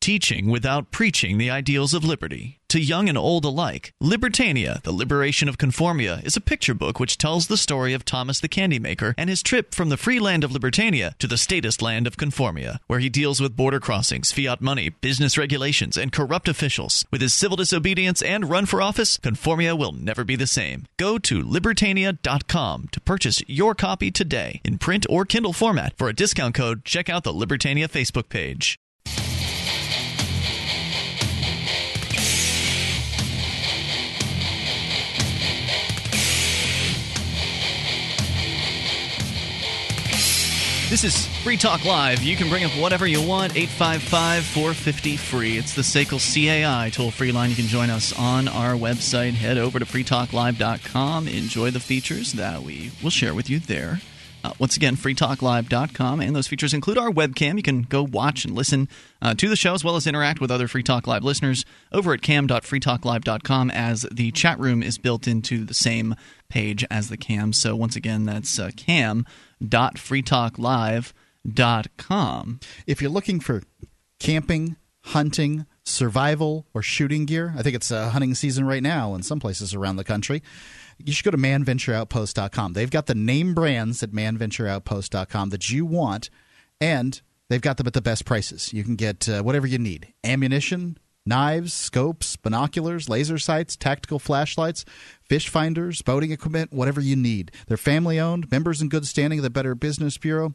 teaching 0.00 0.48
without 0.48 0.90
preaching 0.90 1.38
the 1.38 1.50
ideals 1.50 1.94
of 1.94 2.04
liberty. 2.04 2.60
To 2.70 2.80
young 2.80 3.08
and 3.08 3.18
old 3.18 3.44
alike, 3.44 3.92
Libertania, 4.00 4.80
The 4.84 4.92
Liberation 4.92 5.48
of 5.48 5.58
Conformia, 5.58 6.24
is 6.24 6.36
a 6.36 6.40
picture 6.40 6.72
book 6.72 7.00
which 7.00 7.18
tells 7.18 7.48
the 7.48 7.56
story 7.56 7.94
of 7.94 8.04
Thomas 8.04 8.38
the 8.38 8.48
Candymaker 8.48 9.12
and 9.18 9.28
his 9.28 9.42
trip 9.42 9.74
from 9.74 9.88
the 9.88 9.96
free 9.96 10.20
land 10.20 10.44
of 10.44 10.52
Libertania 10.52 11.18
to 11.18 11.26
the 11.26 11.36
statist 11.36 11.82
land 11.82 12.06
of 12.06 12.16
Conformia, 12.16 12.78
where 12.86 13.00
he 13.00 13.08
deals 13.08 13.40
with 13.40 13.56
border 13.56 13.80
crossings, 13.80 14.30
fiat 14.30 14.60
money, 14.60 14.90
business 14.90 15.36
regulations, 15.36 15.96
and 15.96 16.12
corrupt 16.12 16.46
officials. 16.46 17.04
With 17.10 17.22
his 17.22 17.34
civil 17.34 17.56
disobedience 17.56 18.22
and 18.22 18.48
run 18.48 18.66
for 18.66 18.80
office, 18.80 19.16
Conformia 19.18 19.76
will 19.76 19.92
never 19.92 20.22
be 20.22 20.36
the 20.36 20.46
same. 20.46 20.86
Go 20.96 21.18
to 21.18 21.42
Libertania.com 21.42 22.88
to 22.92 23.00
purchase 23.00 23.42
your 23.48 23.74
copy 23.74 24.12
today 24.12 24.60
in 24.64 24.78
print 24.78 25.06
or 25.10 25.24
Kindle 25.24 25.52
format. 25.52 25.98
For 25.98 26.08
a 26.08 26.14
discount 26.14 26.54
code, 26.54 26.84
check 26.84 27.08
out 27.08 27.24
the 27.24 27.34
Libertania 27.34 27.88
Facebook 27.88 28.28
page. 28.28 28.78
This 40.90 41.04
is 41.04 41.28
Free 41.44 41.56
Talk 41.56 41.84
Live. 41.84 42.20
You 42.20 42.34
can 42.34 42.48
bring 42.48 42.64
up 42.64 42.72
whatever 42.72 43.06
you 43.06 43.22
want. 43.22 43.54
855 43.54 44.44
450 44.44 45.16
free. 45.16 45.56
It's 45.56 45.76
the 45.76 45.82
SACL 45.82 46.18
CAI 46.18 46.90
toll 46.90 47.12
free 47.12 47.30
line. 47.30 47.50
You 47.50 47.54
can 47.54 47.66
join 47.66 47.90
us 47.90 48.12
on 48.18 48.48
our 48.48 48.72
website. 48.72 49.34
Head 49.34 49.56
over 49.56 49.78
to 49.78 49.84
freetalklive.com. 49.84 51.28
Enjoy 51.28 51.70
the 51.70 51.78
features 51.78 52.32
that 52.32 52.64
we 52.64 52.90
will 53.04 53.10
share 53.10 53.34
with 53.34 53.48
you 53.48 53.60
there. 53.60 54.00
Uh, 54.42 54.52
once 54.58 54.76
again, 54.76 54.96
freetalklive.com. 54.96 56.20
And 56.20 56.34
those 56.34 56.48
features 56.48 56.74
include 56.74 56.98
our 56.98 57.10
webcam. 57.10 57.56
You 57.56 57.62
can 57.62 57.82
go 57.82 58.02
watch 58.02 58.44
and 58.44 58.56
listen 58.56 58.88
uh, 59.22 59.34
to 59.34 59.48
the 59.48 59.54
show 59.54 59.74
as 59.74 59.84
well 59.84 59.94
as 59.94 60.08
interact 60.08 60.40
with 60.40 60.50
other 60.50 60.66
Free 60.66 60.82
Talk 60.82 61.06
Live 61.06 61.22
listeners 61.22 61.64
over 61.92 62.14
at 62.14 62.22
cam.freetalklive.com 62.22 63.70
as 63.70 64.06
the 64.10 64.32
chat 64.32 64.58
room 64.58 64.82
is 64.82 64.98
built 64.98 65.28
into 65.28 65.64
the 65.64 65.74
same 65.74 66.16
page 66.48 66.84
as 66.90 67.10
the 67.10 67.16
cam. 67.16 67.52
So 67.52 67.76
once 67.76 67.94
again, 67.94 68.24
that's 68.24 68.58
uh, 68.58 68.72
cam.freetalklive.com. 69.60 72.60
If 72.86 73.02
you're 73.02 73.10
looking 73.10 73.40
for 73.40 73.62
camping, 74.18 74.76
hunting, 75.02 75.66
survival, 75.84 76.66
or 76.74 76.82
shooting 76.82 77.26
gear, 77.26 77.54
I 77.56 77.62
think 77.62 77.76
it's 77.76 77.90
uh, 77.90 78.10
hunting 78.10 78.34
season 78.34 78.66
right 78.66 78.82
now 78.82 79.14
in 79.14 79.22
some 79.22 79.40
places 79.40 79.72
around 79.74 79.96
the 79.96 80.04
country 80.04 80.42
you 81.04 81.12
should 81.12 81.24
go 81.24 81.30
to 81.30 81.36
manventureoutpost.com. 81.36 82.72
They've 82.72 82.90
got 82.90 83.06
the 83.06 83.14
name 83.14 83.54
brands 83.54 84.02
at 84.02 84.10
manventureoutpost.com 84.10 85.50
that 85.50 85.70
you 85.70 85.86
want, 85.86 86.30
and 86.80 87.20
they've 87.48 87.60
got 87.60 87.76
them 87.76 87.86
at 87.86 87.92
the 87.92 88.02
best 88.02 88.24
prices. 88.24 88.72
You 88.72 88.84
can 88.84 88.96
get 88.96 89.28
uh, 89.28 89.42
whatever 89.42 89.66
you 89.66 89.78
need 89.78 90.12
ammunition, 90.24 90.98
knives, 91.30 91.72
scopes, 91.72 92.36
binoculars, 92.36 93.08
laser 93.08 93.38
sights, 93.38 93.76
tactical 93.76 94.18
flashlights, 94.18 94.84
fish 95.22 95.48
finders, 95.48 96.02
boating 96.02 96.32
equipment, 96.32 96.74
whatever 96.74 97.00
you 97.00 97.16
need. 97.16 97.52
They're 97.68 97.78
family 97.78 98.20
owned, 98.20 98.50
members 98.50 98.82
in 98.82 98.90
good 98.90 99.06
standing 99.06 99.38
of 99.38 99.44
the 99.44 99.48
Better 99.48 99.74
Business 99.74 100.18
Bureau. 100.18 100.52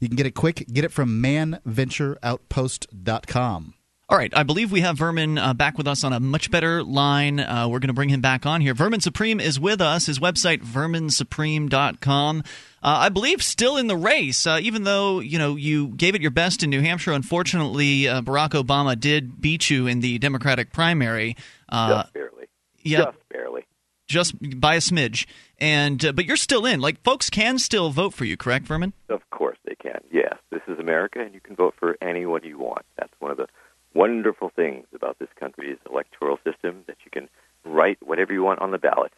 You 0.00 0.08
can 0.08 0.16
get 0.16 0.26
it 0.26 0.34
quick. 0.34 0.66
Get 0.72 0.84
it 0.84 0.90
from 0.90 1.22
manventureoutpost.com. 1.22 3.74
All 4.08 4.16
right, 4.16 4.32
I 4.36 4.44
believe 4.44 4.70
we 4.70 4.82
have 4.82 4.98
Vermin 4.98 5.36
uh, 5.36 5.52
back 5.52 5.76
with 5.76 5.88
us 5.88 6.04
on 6.04 6.12
a 6.12 6.20
much 6.20 6.48
better 6.48 6.84
line. 6.84 7.40
Uh, 7.40 7.66
we're 7.68 7.80
going 7.80 7.88
to 7.88 7.94
bring 7.94 8.08
him 8.08 8.20
back 8.20 8.46
on 8.46 8.60
here. 8.60 8.72
Vermin 8.72 9.00
Supreme 9.00 9.40
is 9.40 9.58
with 9.58 9.80
us. 9.80 10.06
His 10.06 10.20
website, 10.20 10.62
verminsupreme.com. 10.62 12.38
Uh, 12.38 12.42
I 12.82 13.08
believe 13.08 13.42
still 13.42 13.76
in 13.76 13.88
the 13.88 13.96
race, 13.96 14.46
uh, 14.46 14.60
even 14.62 14.84
though 14.84 15.18
you 15.18 15.40
know 15.40 15.56
you 15.56 15.88
gave 15.88 16.14
it 16.14 16.22
your 16.22 16.30
best 16.30 16.62
in 16.62 16.70
New 16.70 16.82
Hampshire. 16.82 17.10
Unfortunately, 17.10 18.06
uh, 18.06 18.22
Barack 18.22 18.50
Obama 18.50 18.98
did 18.98 19.40
beat 19.40 19.70
you 19.70 19.88
in 19.88 19.98
the 19.98 20.18
Democratic 20.18 20.72
primary. 20.72 21.36
Uh, 21.68 22.02
just 22.02 22.12
barely. 22.12 22.46
Yeah, 22.84 23.06
just 23.06 23.28
barely. 23.28 23.66
Just 24.06 24.60
by 24.60 24.76
a 24.76 24.78
smidge, 24.78 25.26
and 25.58 25.98
but 26.14 26.26
you're 26.26 26.36
still 26.36 26.64
in. 26.64 26.78
Like 26.80 27.02
folks 27.02 27.28
can 27.28 27.58
still 27.58 27.90
vote 27.90 28.14
for 28.14 28.24
you, 28.24 28.36
correct, 28.36 28.66
Vermin? 28.66 28.92
Of 29.08 29.28
course 29.30 29.58
they 29.64 29.74
can. 29.74 30.00
Yes, 30.12 30.36
this 30.52 30.62
is 30.68 30.78
America, 30.78 31.18
and 31.18 31.34
you 31.34 31.40
can 31.40 31.56
vote 31.56 31.74
for 31.76 31.98
anyone 32.00 32.44
you 32.44 32.56
want. 32.56 32.86
That's 32.96 33.12
one 33.18 33.32
of 33.32 33.36
the 33.36 33.48
wonderful 33.96 34.50
things 34.54 34.86
about 34.94 35.18
this 35.18 35.28
country's 35.40 35.78
electoral 35.90 36.38
system 36.44 36.84
that 36.86 36.98
you 37.04 37.10
can 37.10 37.28
write 37.64 37.98
whatever 38.02 38.32
you 38.32 38.42
want 38.42 38.60
on 38.60 38.70
the 38.70 38.78
ballot. 38.78 39.12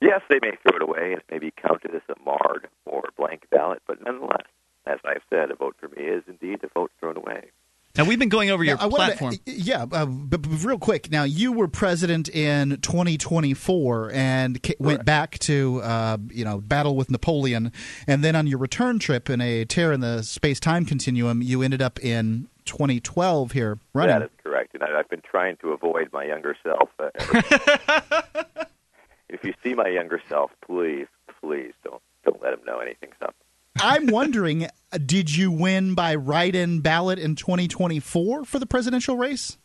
Yes, 0.00 0.22
they 0.28 0.38
may 0.40 0.52
throw 0.62 0.76
it 0.76 0.82
away 0.82 1.12
and 1.12 1.22
maybe 1.30 1.52
counted 1.60 1.94
as 1.94 2.02
a 2.08 2.14
marred 2.24 2.68
or 2.86 3.04
blank 3.16 3.46
ballot, 3.50 3.82
but 3.86 4.02
nonetheless, 4.02 4.46
as 4.86 4.98
I've 5.04 5.22
said, 5.30 5.50
a 5.50 5.54
vote 5.54 5.76
for 5.78 5.88
me 5.88 6.02
is 6.02 6.22
indeed 6.26 6.60
a 6.64 6.68
vote 6.68 6.90
thrown 6.98 7.16
away. 7.16 7.50
Now 7.96 8.04
we've 8.04 8.18
been 8.18 8.28
going 8.28 8.50
over 8.50 8.64
your 8.64 8.76
now, 8.76 8.88
platform. 8.88 9.36
To, 9.36 9.52
yeah, 9.52 9.84
uh, 9.84 10.04
but, 10.06 10.42
but, 10.42 10.64
real 10.64 10.80
quick. 10.80 11.12
Now 11.12 11.22
you 11.22 11.52
were 11.52 11.68
president 11.68 12.28
in 12.28 12.80
2024 12.80 14.10
and 14.12 14.60
ca- 14.60 14.74
went 14.80 15.04
back 15.04 15.38
to 15.40 15.80
uh, 15.80 16.18
you 16.28 16.44
know 16.44 16.60
battle 16.60 16.96
with 16.96 17.08
Napoleon, 17.08 17.70
and 18.08 18.24
then 18.24 18.34
on 18.34 18.48
your 18.48 18.58
return 18.58 18.98
trip 18.98 19.30
in 19.30 19.40
a 19.40 19.64
tear 19.64 19.92
in 19.92 20.00
the 20.00 20.22
space 20.22 20.58
time 20.58 20.84
continuum, 20.84 21.40
you 21.40 21.62
ended 21.62 21.80
up 21.80 22.02
in 22.04 22.48
2012 22.64 23.52
here 23.52 23.78
running. 23.92 24.18
That 24.18 24.24
is 24.24 24.30
correct, 24.42 24.74
and 24.74 24.82
I, 24.82 24.96
have 24.96 25.08
been 25.08 25.22
trying 25.22 25.56
to 25.58 25.70
avoid 25.70 26.10
my 26.12 26.24
younger 26.24 26.56
self. 26.62 26.90
Uh, 26.98 27.10
if 29.28 29.44
you 29.44 29.54
see 29.62 29.74
my 29.74 29.88
younger 29.88 30.20
self, 30.28 30.50
please, 30.66 31.06
please 31.40 31.72
don't 31.84 32.02
don't 32.24 32.42
let 32.42 32.54
him 32.54 32.60
know 32.66 32.78
anything's 32.78 33.16
up. 33.20 33.34
I'm 33.80 34.06
wondering, 34.10 34.68
did 35.04 35.34
you 35.34 35.50
win 35.50 35.94
by 35.94 36.14
write-in 36.14 36.80
ballot 36.80 37.18
in 37.18 37.36
2024 37.36 38.44
for 38.44 38.58
the 38.58 38.66
presidential 38.66 39.16
race? 39.16 39.58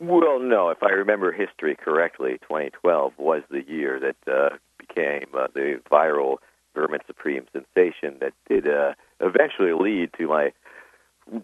Well, 0.00 0.40
no. 0.40 0.70
If 0.70 0.82
I 0.82 0.90
remember 0.90 1.30
history 1.30 1.76
correctly, 1.76 2.38
2012 2.42 3.12
was 3.18 3.42
the 3.50 3.62
year 3.68 4.00
that 4.00 4.32
uh, 4.32 4.56
became 4.78 5.26
uh, 5.34 5.48
the 5.54 5.80
viral 5.90 6.38
Vermin 6.74 7.00
Supreme 7.06 7.46
sensation 7.52 8.16
that 8.20 8.32
did 8.48 8.66
uh, 8.66 8.94
eventually 9.20 9.72
lead 9.72 10.10
to 10.18 10.26
my 10.26 10.52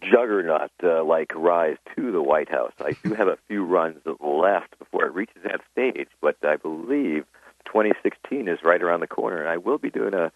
juggernaut 0.00 0.70
uh, 0.82 1.04
like 1.04 1.32
rise 1.34 1.76
to 1.94 2.12
the 2.12 2.22
White 2.22 2.50
House. 2.50 2.72
I 2.80 2.96
do 3.04 3.14
have 3.14 3.28
a 3.28 3.38
few 3.48 3.64
runs 3.64 4.00
left 4.20 4.78
before 4.78 5.06
it 5.06 5.14
reaches 5.14 5.42
that 5.44 5.60
stage, 5.72 6.08
but 6.20 6.36
I 6.42 6.56
believe 6.56 7.24
2016 7.66 8.48
is 8.48 8.58
right 8.62 8.82
around 8.82 9.00
the 9.00 9.06
corner, 9.06 9.40
and 9.40 9.48
I 9.48 9.56
will 9.56 9.78
be 9.78 9.90
doing 9.90 10.14
a 10.14 10.32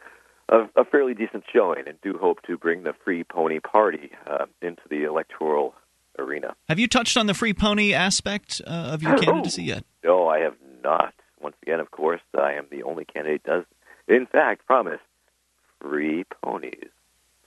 a, 0.51 0.69
a 0.77 0.85
fairly 0.85 1.15
decent 1.15 1.45
showing, 1.53 1.87
and 1.87 2.01
do 2.03 2.19
hope 2.19 2.43
to 2.43 2.59
bring 2.59 2.83
the 2.83 2.93
Free 3.05 3.25
Pony 3.25 3.61
Party 3.61 4.11
uh, 4.27 4.47
into 4.61 4.83
the 4.91 5.05
electoral 5.05 5.75
arena. 6.19 6.55
Have 6.69 6.79
you 6.79 6.89
touched 6.89 7.17
on 7.17 7.27
the 7.27 7.35
Free 7.35 7.55
Pony 7.55 7.95
aspect 7.95 8.61
uh, 8.67 8.71
of 8.71 9.03
your 9.03 9.17
candidacy 9.19 9.63
yet? 9.63 9.85
No, 10.05 10.29
I 10.29 10.41
have 10.41 10.57
not. 10.83 11.15
Once 11.41 11.57
again, 11.63 11.81
of 11.81 11.91
course, 11.93 12.21
I 12.39 12.55
am 12.55 12.67
the 12.71 12.83
only 12.83 13.05
candidate 13.05 13.45
does, 13.45 13.65
in 14.09 14.27
fact, 14.27 14.67
promise 14.67 15.01
free 15.81 16.25
ponies 16.43 16.91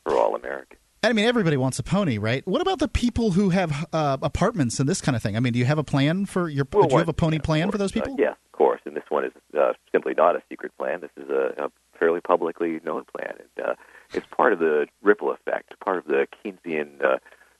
for 0.03 0.17
all 0.17 0.35
Americans. 0.35 0.79
I 1.03 1.11
mean, 1.11 1.25
everybody 1.25 1.57
wants 1.57 1.79
a 1.79 1.83
pony, 1.83 2.17
right? 2.17 2.47
What 2.47 2.61
about 2.61 2.79
the 2.79 2.87
people 2.87 3.31
who 3.31 3.49
have 3.49 3.87
uh, 3.91 4.17
apartments 4.21 4.79
and 4.79 4.87
this 4.87 5.01
kind 5.01 5.17
of 5.17 5.21
thing? 5.21 5.35
I 5.35 5.41
mean, 5.41 5.51
do 5.51 5.59
you 5.59 5.65
have 5.65 5.77
a 5.77 5.83
plan 5.83 6.25
for 6.25 6.47
your? 6.47 6.65
Well, 6.71 6.87
do 6.87 6.93
you 6.93 6.99
have 6.99 7.09
a 7.09 7.13
pony 7.13 7.39
plan 7.39 7.71
for 7.71 7.77
those 7.77 7.91
uh, 7.91 7.95
people? 7.95 8.13
Uh, 8.13 8.17
yes, 8.19 8.35
of 8.45 8.51
course. 8.53 8.79
And 8.85 8.95
this 8.95 9.03
one 9.09 9.25
is 9.25 9.33
uh, 9.57 9.73
simply 9.91 10.13
not 10.15 10.37
a 10.37 10.43
secret 10.49 10.71
plan. 10.77 11.01
This 11.01 11.11
is 11.17 11.29
a, 11.29 11.65
a 11.65 11.71
fairly 11.99 12.21
publicly 12.21 12.79
known 12.85 13.03
plan, 13.15 13.33
and 13.37 13.65
uh, 13.65 13.73
it's 14.13 14.25
part 14.27 14.53
of 14.53 14.59
the 14.59 14.87
ripple 15.01 15.31
effect, 15.31 15.77
part 15.81 15.97
of 15.97 16.05
the 16.05 16.25
Keynesian 16.45 17.03
uh, 17.03 17.17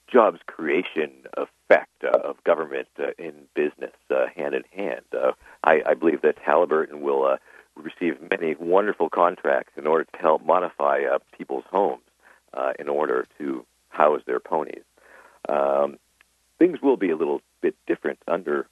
jobs 0.09 0.39
creation 0.47 1.11
effect 1.35 2.03
of 2.05 2.41
government 2.45 2.87
in 3.17 3.33
business, 3.55 3.91
hand 4.35 4.55
in 4.55 4.63
hand. 4.71 5.01
I, 5.63 5.81
I, 5.85 5.93
believe 5.95 6.21
that 6.21 6.37
Halliburton 6.37 7.01
will 7.01 7.37
receive 7.75 8.17
many 8.29 8.55
wonderful 8.55 9.09
contracts 9.09 9.73
in 9.75 9.87
order 9.87 10.03
to 10.03 10.19
help 10.19 10.45
modify 10.45 11.01
people's 11.37 11.63
homes 11.71 12.03
uh, 12.53 12.73
in 12.79 12.87
order 12.87 13.27
to 13.37 13.65
house 13.89 14.21
their 14.25 14.39
ponies. 14.39 14.83
Um, 15.49 15.97
things 16.59 16.81
will 16.81 16.97
be 16.97 17.09
a 17.09 17.15
little 17.15 17.41
bit 17.61 17.75
different 17.87 18.19
under 18.27 18.67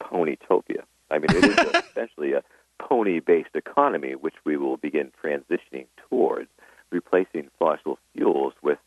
Ponytopia. 0.00 0.82
I 1.10 1.18
mean, 1.18 1.30
it 1.30 1.44
is 1.44 1.82
essentially 1.90 2.32
a 2.32 2.42
pony-based 2.78 3.54
economy, 3.54 4.14
which 4.14 4.34
we 4.44 4.56
will 4.56 4.76
begin 4.76 5.12
transitioning 5.22 5.86
towards, 6.08 6.48
replacing 6.90 7.48
fossil 7.58 7.98
fuels 8.14 8.54
with 8.62 8.78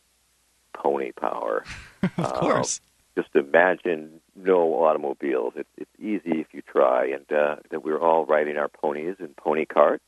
pony 0.74 1.12
power. 1.12 1.64
of 2.04 2.12
uh, 2.18 2.32
course. 2.32 2.82
Just 3.16 3.36
imagine 3.36 4.22
no 4.36 4.86
automobiles. 4.86 5.54
It, 5.56 5.68
it's 5.78 5.92
easy 6.00 6.40
if 6.40 6.48
you 6.54 6.62
try, 6.62 7.08
and 7.08 7.32
uh, 7.32 7.58
that 7.70 7.84
we're 7.84 8.00
all 8.00 8.26
riding 8.26 8.58
our 8.58 8.70
ponies 8.70 9.16
in 9.20 9.30
pony 9.30 9.66
carts. 9.66 10.04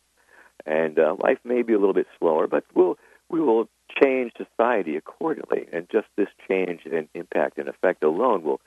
And 0.66 1.00
uh, 1.00 1.16
life 1.20 1.40
may 1.44 1.64
be 1.64 1.74
a 1.74 1.80
little 1.80 1.96
bit 1.96 2.08
slower, 2.20 2.48
but 2.48 2.64
we'll 2.74 2.98
we 3.30 3.40
will 3.40 3.68
change 4.02 4.34
society 4.38 4.96
accordingly. 4.96 5.68
And 5.72 5.88
just 5.92 6.08
this 6.16 6.30
change 6.48 6.82
and 6.86 7.08
impact 7.14 7.58
and 7.58 7.68
effect 7.68 8.04
alone 8.04 8.44
will 8.44 8.62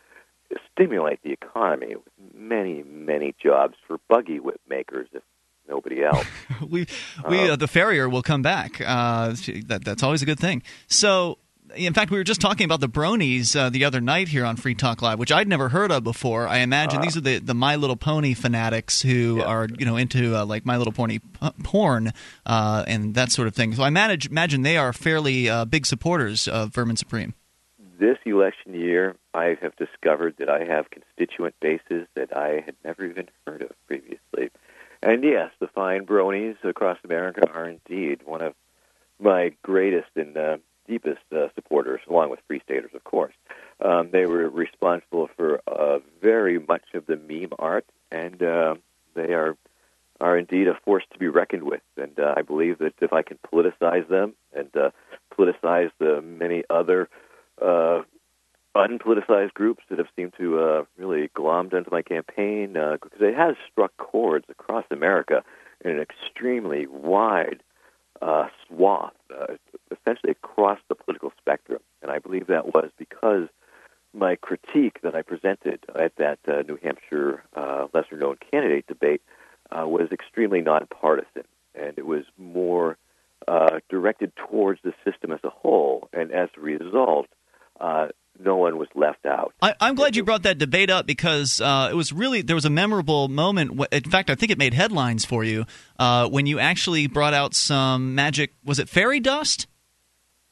stimulate 0.72 1.20
the 1.22 1.32
economy 1.32 1.96
with 1.96 2.34
many, 2.34 2.82
many 2.82 3.34
jobs 3.42 3.74
for 3.86 3.98
buggy 4.08 4.40
whip 4.40 4.60
makers, 4.68 5.08
if 5.12 5.22
nobody 5.68 6.02
else. 6.04 6.26
we, 6.68 6.86
we, 7.28 7.40
um, 7.40 7.50
uh, 7.50 7.56
the 7.56 7.68
farrier 7.68 8.08
will 8.08 8.22
come 8.22 8.42
back. 8.42 8.80
Uh, 8.80 9.34
that, 9.66 9.82
that's 9.84 10.02
always 10.02 10.22
a 10.22 10.26
good 10.26 10.40
thing. 10.40 10.62
So, 10.86 11.38
in 11.76 11.94
fact, 11.94 12.10
we 12.10 12.18
were 12.18 12.24
just 12.24 12.40
talking 12.40 12.64
about 12.64 12.80
the 12.80 12.88
Bronies 12.88 13.56
uh, 13.56 13.70
the 13.70 13.84
other 13.84 14.00
night 14.00 14.28
here 14.28 14.44
on 14.44 14.56
Free 14.56 14.74
Talk 14.74 15.02
Live, 15.02 15.18
which 15.18 15.32
I'd 15.32 15.48
never 15.48 15.68
heard 15.68 15.90
of 15.90 16.04
before. 16.04 16.48
I 16.48 16.58
imagine 16.58 17.00
uh, 17.00 17.02
these 17.02 17.16
are 17.16 17.20
the, 17.20 17.38
the 17.38 17.54
My 17.54 17.76
Little 17.76 17.96
Pony 17.96 18.34
fanatics 18.34 19.02
who 19.02 19.38
yeah. 19.38 19.44
are 19.44 19.68
you 19.78 19.86
know 19.86 19.96
into 19.96 20.36
uh, 20.36 20.44
like 20.44 20.64
My 20.64 20.76
Little 20.76 20.92
Pony 20.92 21.18
p- 21.18 21.50
porn 21.62 22.12
uh, 22.46 22.84
and 22.86 23.14
that 23.14 23.32
sort 23.32 23.48
of 23.48 23.54
thing. 23.54 23.74
So 23.74 23.82
I 23.82 23.90
manage, 23.90 24.26
imagine 24.26 24.62
they 24.62 24.76
are 24.76 24.92
fairly 24.92 25.48
uh, 25.48 25.64
big 25.64 25.86
supporters 25.86 26.48
of 26.48 26.74
Vermin 26.74 26.96
Supreme. 26.96 27.34
This 27.98 28.18
election 28.24 28.74
year, 28.74 29.16
I 29.32 29.56
have 29.62 29.76
discovered 29.76 30.34
that 30.38 30.48
I 30.48 30.64
have 30.64 30.90
constituent 30.90 31.54
bases 31.60 32.06
that 32.14 32.36
I 32.36 32.62
had 32.64 32.74
never 32.84 33.04
even 33.04 33.28
heard 33.46 33.62
of 33.62 33.70
previously. 33.86 34.50
And 35.02 35.22
yes, 35.22 35.50
the 35.60 35.68
fine 35.68 36.06
bronies 36.06 36.56
across 36.64 36.98
America 37.04 37.48
are 37.52 37.68
indeed 37.68 38.20
one 38.24 38.42
of 38.42 38.54
my 39.20 39.52
greatest 39.62 40.08
and 40.16 40.36
uh, 40.36 40.56
deepest 40.86 41.22
uh, 41.34 41.48
supporters, 41.54 42.00
along 42.08 42.30
with 42.30 42.40
Free 42.46 42.60
Staters, 42.64 42.90
of 42.94 43.04
course. 43.04 43.34
Um, 43.84 44.10
they 44.12 44.26
were 44.26 44.48
responsible 44.48 45.28
for 45.36 45.60
uh, 45.66 45.98
very 46.20 46.58
much 46.58 46.84
of 46.94 47.06
the 47.06 47.16
meme 47.16 47.52
art, 47.58 47.86
and 48.10 48.42
uh, 48.42 48.74
they 49.14 49.32
are 49.34 49.56
are 50.20 50.38
indeed 50.38 50.68
a 50.68 50.74
force 50.84 51.02
to 51.12 51.18
be 51.18 51.26
reckoned 51.26 51.64
with. 51.64 51.82
And 51.96 52.18
uh, 52.18 52.34
I 52.36 52.42
believe 52.42 52.78
that 52.78 52.94
if 53.00 53.12
I 53.12 53.22
can 53.22 53.36
politicize 53.52 54.08
them 54.08 54.34
and 54.52 54.74
uh, 54.76 54.90
politicize 55.36 55.90
the 55.98 56.22
many 56.22 56.62
other 56.70 57.08
uh, 57.60 58.02
unpoliticized 58.76 59.54
groups 59.54 59.82
that 59.90 59.98
have 59.98 60.06
seemed 60.14 60.34
to 60.38 60.86
really 60.96 61.28
glommed 61.36 61.74
onto 61.74 61.90
my 61.90 62.02
campaign 62.02 62.74
because 62.74 63.20
it 63.20 63.34
has 63.34 63.56
struck 63.70 63.96
chords 63.96 64.46
across 64.48 64.84
America 64.92 65.42
in 65.84 65.90
an 65.90 66.00
extremely 66.00 66.86
wide 66.86 67.60
uh, 68.24 68.48
swath, 68.66 69.12
uh, 69.30 69.54
essentially 69.90 70.32
across 70.32 70.78
the 70.88 70.94
political 70.94 71.32
spectrum. 71.38 71.80
And 72.00 72.10
I 72.10 72.18
believe 72.18 72.46
that 72.46 72.74
was 72.74 72.90
because 72.98 73.48
my 74.14 74.36
critique 74.36 75.00
that 75.02 75.14
I 75.14 75.22
presented 75.22 75.84
at 75.94 76.16
that 76.16 76.38
uh, 76.48 76.62
New 76.66 76.78
Hampshire 76.82 77.42
uh, 77.54 77.86
lesser 77.92 78.16
known 78.16 78.36
candidate 78.50 78.86
debate 78.86 79.22
uh, 79.70 79.86
was 79.86 80.10
extremely 80.10 80.60
nonpartisan, 80.60 81.44
and 81.74 81.98
it 81.98 82.06
was 82.06 82.24
more 82.38 82.96
uh, 83.46 83.80
directed 83.90 84.32
towards 84.36 84.80
the 84.82 84.94
system 85.04 85.30
as 85.32 85.40
a 85.44 85.50
whole. 85.50 86.08
And 86.12 86.32
as 86.32 86.48
a 86.56 86.60
result, 86.60 87.26
uh, 87.80 88.08
no 88.38 88.56
one 88.56 88.78
was 88.78 88.88
left 88.94 89.26
out. 89.26 89.54
I, 89.62 89.74
am 89.80 89.94
glad 89.94 90.16
you 90.16 90.24
brought 90.24 90.42
that 90.42 90.58
debate 90.58 90.90
up 90.90 91.06
because 91.06 91.60
uh, 91.60 91.88
it 91.90 91.94
was 91.94 92.12
really 92.12 92.42
there 92.42 92.56
was 92.56 92.64
a 92.64 92.70
memorable 92.70 93.28
moment. 93.28 93.80
In 93.92 94.10
fact, 94.10 94.30
I 94.30 94.34
think 94.34 94.50
it 94.50 94.58
made 94.58 94.74
headlines 94.74 95.24
for 95.24 95.44
you 95.44 95.66
uh, 95.98 96.28
when 96.28 96.46
you 96.46 96.58
actually 96.58 97.06
brought 97.06 97.34
out 97.34 97.54
some 97.54 98.14
magic. 98.14 98.52
Was 98.64 98.78
it 98.78 98.88
fairy 98.88 99.20
dust? 99.20 99.66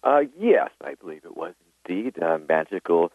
Uh, 0.04 0.22
yes, 0.38 0.70
I 0.82 0.94
believe 0.94 1.24
it 1.24 1.36
was 1.36 1.54
indeed 1.86 2.20
uh, 2.22 2.38
magical 2.48 3.12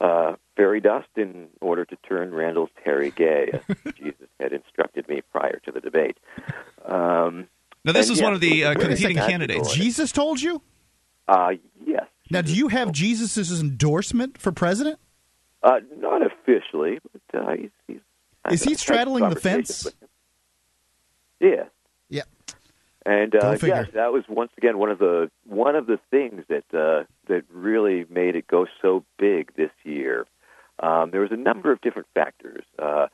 uh, 0.00 0.34
fairy 0.56 0.80
dust 0.80 1.08
in 1.16 1.48
order 1.60 1.84
to 1.84 1.96
turn 2.08 2.32
Randall's 2.32 2.70
Terry 2.82 3.10
gay, 3.10 3.50
as 3.52 3.92
Jesus 3.94 4.28
had 4.40 4.52
instructed 4.52 5.08
me 5.08 5.22
prior 5.32 5.60
to 5.64 5.72
the 5.72 5.80
debate. 5.80 6.18
Um, 6.84 7.48
now, 7.84 7.92
this 7.92 8.10
is 8.10 8.20
one 8.20 8.34
of 8.34 8.40
the 8.40 8.64
uh, 8.64 8.74
competing 8.74 9.16
candidates. 9.16 9.72
Jesus 9.74 10.10
told 10.10 10.40
you? 10.40 10.60
Uh, 11.28 11.52
yes. 11.84 12.06
Now, 12.30 12.42
do 12.42 12.54
you 12.54 12.68
have 12.68 12.92
Jesus' 12.92 13.60
endorsement 13.60 14.38
for 14.38 14.52
president? 14.52 14.98
Uh, 15.62 15.80
not 15.98 16.22
officially, 16.24 16.98
but 17.12 17.40
uh, 17.40 17.52
he's, 17.56 17.70
he's 17.86 18.00
is 18.50 18.62
he 18.62 18.74
straddling 18.74 19.28
the 19.28 19.36
fence? 19.36 19.86
Yeah. 21.40 21.64
Yeah. 22.08 22.22
And 23.04 23.34
uh, 23.34 23.56
yes, 23.62 23.86
that 23.94 24.12
was 24.12 24.24
once 24.28 24.50
again 24.58 24.78
one 24.78 24.90
of 24.90 24.98
the 24.98 25.30
one 25.44 25.76
of 25.76 25.86
the 25.86 25.98
things 26.10 26.44
that 26.48 26.64
uh, 26.74 27.04
that 27.28 27.44
really 27.52 28.04
made 28.10 28.34
it 28.34 28.48
go 28.48 28.66
so 28.82 29.04
big 29.18 29.54
this 29.54 29.70
year. 29.84 30.26
Um, 30.80 31.10
there 31.10 31.20
was 31.20 31.30
a 31.30 31.36
number 31.36 31.72
of 31.72 31.80
different 31.80 32.08
factors 32.14 32.64
uh, 32.80 33.06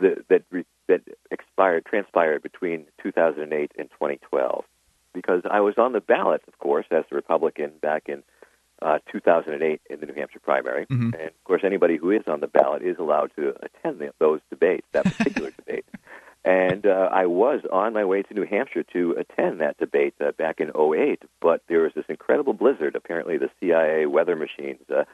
that 0.00 0.24
that, 0.28 0.42
re- 0.50 0.66
that 0.88 1.00
expired 1.30 1.86
transpired 1.86 2.42
between 2.42 2.84
2008 3.02 3.72
and 3.78 3.90
2012, 3.90 4.64
because 5.14 5.42
I 5.50 5.60
was 5.60 5.74
on 5.78 5.92
the 5.92 6.00
ballot, 6.00 6.42
of 6.46 6.58
course, 6.58 6.86
as 6.90 7.04
a 7.10 7.14
Republican 7.14 7.72
back 7.80 8.04
in 8.08 8.22
uh, 8.82 8.98
2008 9.10 9.80
in 9.90 10.00
the 10.00 10.06
New 10.06 10.14
Hampshire 10.14 10.40
primary, 10.40 10.86
mm-hmm. 10.86 11.14
and 11.14 11.28
of 11.28 11.44
course, 11.44 11.62
anybody 11.64 11.96
who 11.96 12.10
is 12.10 12.22
on 12.26 12.40
the 12.40 12.46
ballot 12.46 12.82
is 12.82 12.96
allowed 12.98 13.30
to 13.36 13.54
attend 13.62 13.98
the, 13.98 14.12
those 14.18 14.40
debates, 14.50 14.86
that 14.92 15.04
particular 15.16 15.50
debate. 15.50 15.84
And 16.44 16.86
uh, 16.86 17.08
I 17.12 17.26
was 17.26 17.60
on 17.70 17.92
my 17.92 18.04
way 18.04 18.22
to 18.22 18.34
New 18.34 18.46
Hampshire 18.46 18.84
to 18.92 19.16
attend 19.18 19.60
that 19.60 19.76
debate 19.78 20.14
uh, 20.20 20.32
back 20.32 20.60
in 20.60 20.70
08, 20.70 21.22
but 21.40 21.62
there 21.68 21.80
was 21.80 21.92
this 21.94 22.04
incredible 22.08 22.52
blizzard. 22.52 22.94
Apparently, 22.94 23.36
the 23.36 23.50
CIA 23.60 24.06
weather 24.06 24.36
machines 24.36 24.80
uh, 24.88 25.04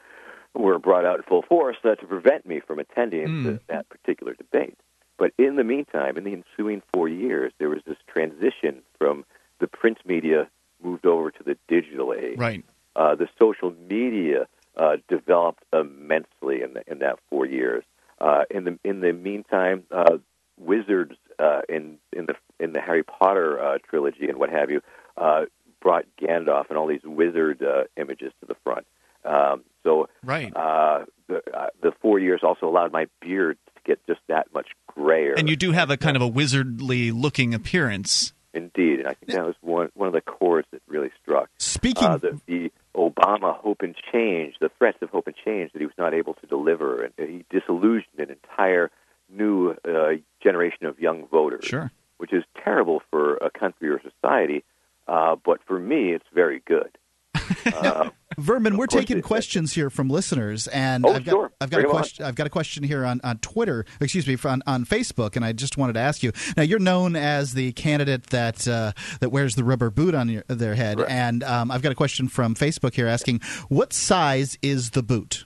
were 0.53 0.79
brought 0.79 1.03
out 1.03 1.17
in 1.17 1.23
full 1.23 1.41
force 1.41 1.77
uh, 1.83 1.95
to 1.95 2.05
prevent 2.05 2.45
me 2.45 2.61
from 2.65 2.79
attending 2.79 3.27
Mm. 3.27 3.43
the, 3.43 3.59
that 3.67 3.89
particular 3.89 4.33
debate. 4.33 4.77
But 5.17 5.31
in 5.37 5.55
the 5.55 5.63
meantime, 5.63 6.17
in 6.17 6.23
the 6.23 6.33
ensuing 6.33 6.81
four 6.93 7.07
years, 7.07 7.53
there 7.57 7.69
was 7.69 7.81
this 7.85 7.97
transition 8.07 8.81
from 8.97 9.25
the 9.59 9.67
print 9.67 9.97
media 10.05 10.49
moved 10.83 11.05
over 11.05 11.31
to 11.31 11.43
the 11.43 11.57
digital 11.67 12.13
age. 12.13 12.37
Right. 12.37 12.63
Uh, 12.95 13.15
the 13.15 13.27
social 13.41 13.73
media 13.89 14.47
uh, 14.77 14.97
developed 15.09 15.63
immensely 15.73 16.61
in, 16.61 16.73
the, 16.73 16.83
in 16.87 16.99
that 16.99 17.19
four 17.29 17.45
years. 17.45 17.83
Uh, 18.19 18.43
in 18.49 18.63
the 18.63 18.79
in 18.85 19.01
the 19.01 19.11
meantime, 19.11 19.83
uh, 19.91 20.17
wizards 20.57 21.15
uh, 21.37 21.61
in 21.67 21.97
in 22.13 22.25
the 22.25 22.35
in 22.59 22.71
the 22.71 22.79
Harry 22.79 23.03
Potter 23.03 23.59
uh, 23.59 23.77
trilogy 23.89 24.29
and 24.29 24.37
what 24.37 24.49
have 24.49 24.69
you 24.69 24.81
uh, 25.17 25.45
brought 25.81 26.05
Gandalf 26.21 26.69
and 26.69 26.77
all 26.77 26.87
these 26.87 27.03
wizard 27.03 27.61
uh, 27.61 27.83
images 27.97 28.31
to 28.39 28.45
the 28.47 28.55
front. 28.63 28.87
Um, 29.25 29.63
so 29.83 30.07
Right. 30.23 30.55
uh, 30.55 31.05
the 31.27 31.41
uh, 31.53 31.67
the 31.81 31.91
four 32.01 32.19
years 32.19 32.41
also 32.43 32.67
allowed 32.67 32.91
my 32.93 33.07
beard 33.21 33.57
to 33.75 33.81
get 33.85 33.99
just 34.07 34.21
that 34.27 34.47
much 34.53 34.69
grayer. 34.87 35.33
And 35.37 35.49
you 35.49 35.55
do 35.55 35.71
have 35.73 35.89
a 35.89 35.97
kind 35.97 36.15
of 36.15 36.21
a 36.21 36.29
wizardly 36.29 37.11
looking 37.11 37.53
appearance. 37.53 38.33
Indeed, 38.53 38.99
and 38.99 39.07
I 39.09 39.13
think 39.15 39.33
that 39.33 39.45
was 39.45 39.55
one 39.61 39.89
one 39.95 40.07
of 40.07 40.13
the 40.13 40.21
chords 40.21 40.67
that 40.71 40.81
really 40.87 41.11
struck. 41.21 41.49
Speaking 41.57 42.07
uh, 42.07 42.17
the, 42.17 42.39
the 42.45 42.71
Obama 43.17 43.55
hope 43.57 43.81
and 43.81 43.95
change, 44.11 44.55
the 44.59 44.69
threats 44.77 44.97
of 45.01 45.09
hope 45.09 45.27
and 45.27 45.35
change 45.35 45.71
that 45.73 45.79
he 45.79 45.85
was 45.85 45.95
not 45.97 46.13
able 46.13 46.33
to 46.35 46.47
deliver, 46.47 47.03
and 47.03 47.13
he 47.17 47.45
disillusioned 47.49 48.19
an 48.19 48.29
entire 48.29 48.91
new 49.29 49.71
uh, 49.87 50.11
generation 50.43 50.85
of 50.85 50.99
young 50.99 51.27
voters, 51.27 51.65
Sure. 51.65 51.91
which 52.17 52.33
is 52.33 52.43
terrible 52.63 53.01
for 53.09 53.35
a 53.37 53.49
country 53.49 53.89
or 53.89 54.01
society. 54.01 54.63
Uh, 55.07 55.35
but 55.43 55.59
for 55.65 55.79
me, 55.79 56.11
it's 56.13 56.25
very 56.33 56.61
good. 56.65 56.97
Uh, 57.73 58.09
Vermin, 58.37 58.77
we're 58.77 58.87
taking 58.87 59.21
questions 59.21 59.73
here 59.73 59.89
from 59.89 60.09
listeners, 60.09 60.67
and 60.67 61.05
Oh, 61.05 61.13
I've 61.13 61.23
got 61.25 61.31
sure. 61.31 61.51
I've 61.61 61.69
got 61.69 61.77
a 61.77 61.83
'em 61.83 61.89
on. 61.89 61.91
question. 61.95 62.25
I've 62.25 62.35
got 62.35 62.47
a 62.47 62.49
question 62.49 62.83
here 62.83 63.05
on, 63.05 63.21
on 63.23 63.37
Twitter. 63.39 63.85
Excuse 64.01 64.27
me, 64.27 64.37
on, 64.49 64.61
on 64.67 64.85
Facebook, 64.85 65.35
and 65.35 65.43
I 65.45 65.53
just 65.53 65.77
wanted 65.77 65.93
to 65.93 65.99
ask 65.99 66.23
you. 66.23 66.31
Now, 66.57 66.63
you're 66.63 66.79
known 66.79 67.15
as 67.15 67.53
the 67.53 67.71
candidate 67.73 68.27
that 68.27 68.67
uh, 68.67 68.91
that 69.19 69.29
wears 69.29 69.55
the 69.55 69.63
rubber 69.63 69.89
boot 69.89 70.13
on 70.15 70.29
your, 70.29 70.43
their 70.47 70.75
head, 70.75 70.99
Right. 70.99 71.09
and 71.09 71.43
um, 71.43 71.71
I've 71.71 71.81
got 71.81 71.91
a 71.91 71.95
question 71.95 72.27
from 72.27 72.55
Facebook 72.55 72.93
here 72.93 73.07
asking, 73.07 73.39
what 73.69 73.93
size 73.93 74.57
is 74.61 74.91
the 74.91 75.03
boot? 75.03 75.45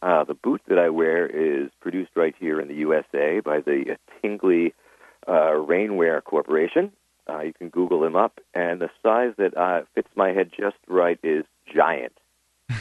Uh, 0.00 0.24
the 0.24 0.34
boot 0.34 0.60
that 0.66 0.78
I 0.78 0.88
wear 0.88 1.26
is 1.26 1.70
produced 1.80 2.10
right 2.16 2.34
here 2.40 2.60
in 2.60 2.66
the 2.68 2.74
USA 2.74 3.38
by 3.40 3.60
the 3.60 3.96
Tingley 4.20 4.74
uh, 5.28 5.30
Rainwear 5.54 6.22
Corporation. 6.24 6.90
Uh, 7.28 7.42
you 7.42 7.52
can 7.52 7.68
Google 7.68 8.00
them 8.00 8.16
up, 8.16 8.40
and 8.52 8.80
the 8.80 8.90
size 9.00 9.32
that 9.38 9.56
uh, 9.56 9.82
fits 9.94 10.08
my 10.16 10.32
head 10.32 10.50
just 10.58 10.74
right 10.88 11.20
is 11.22 11.44
giant. 11.74 12.12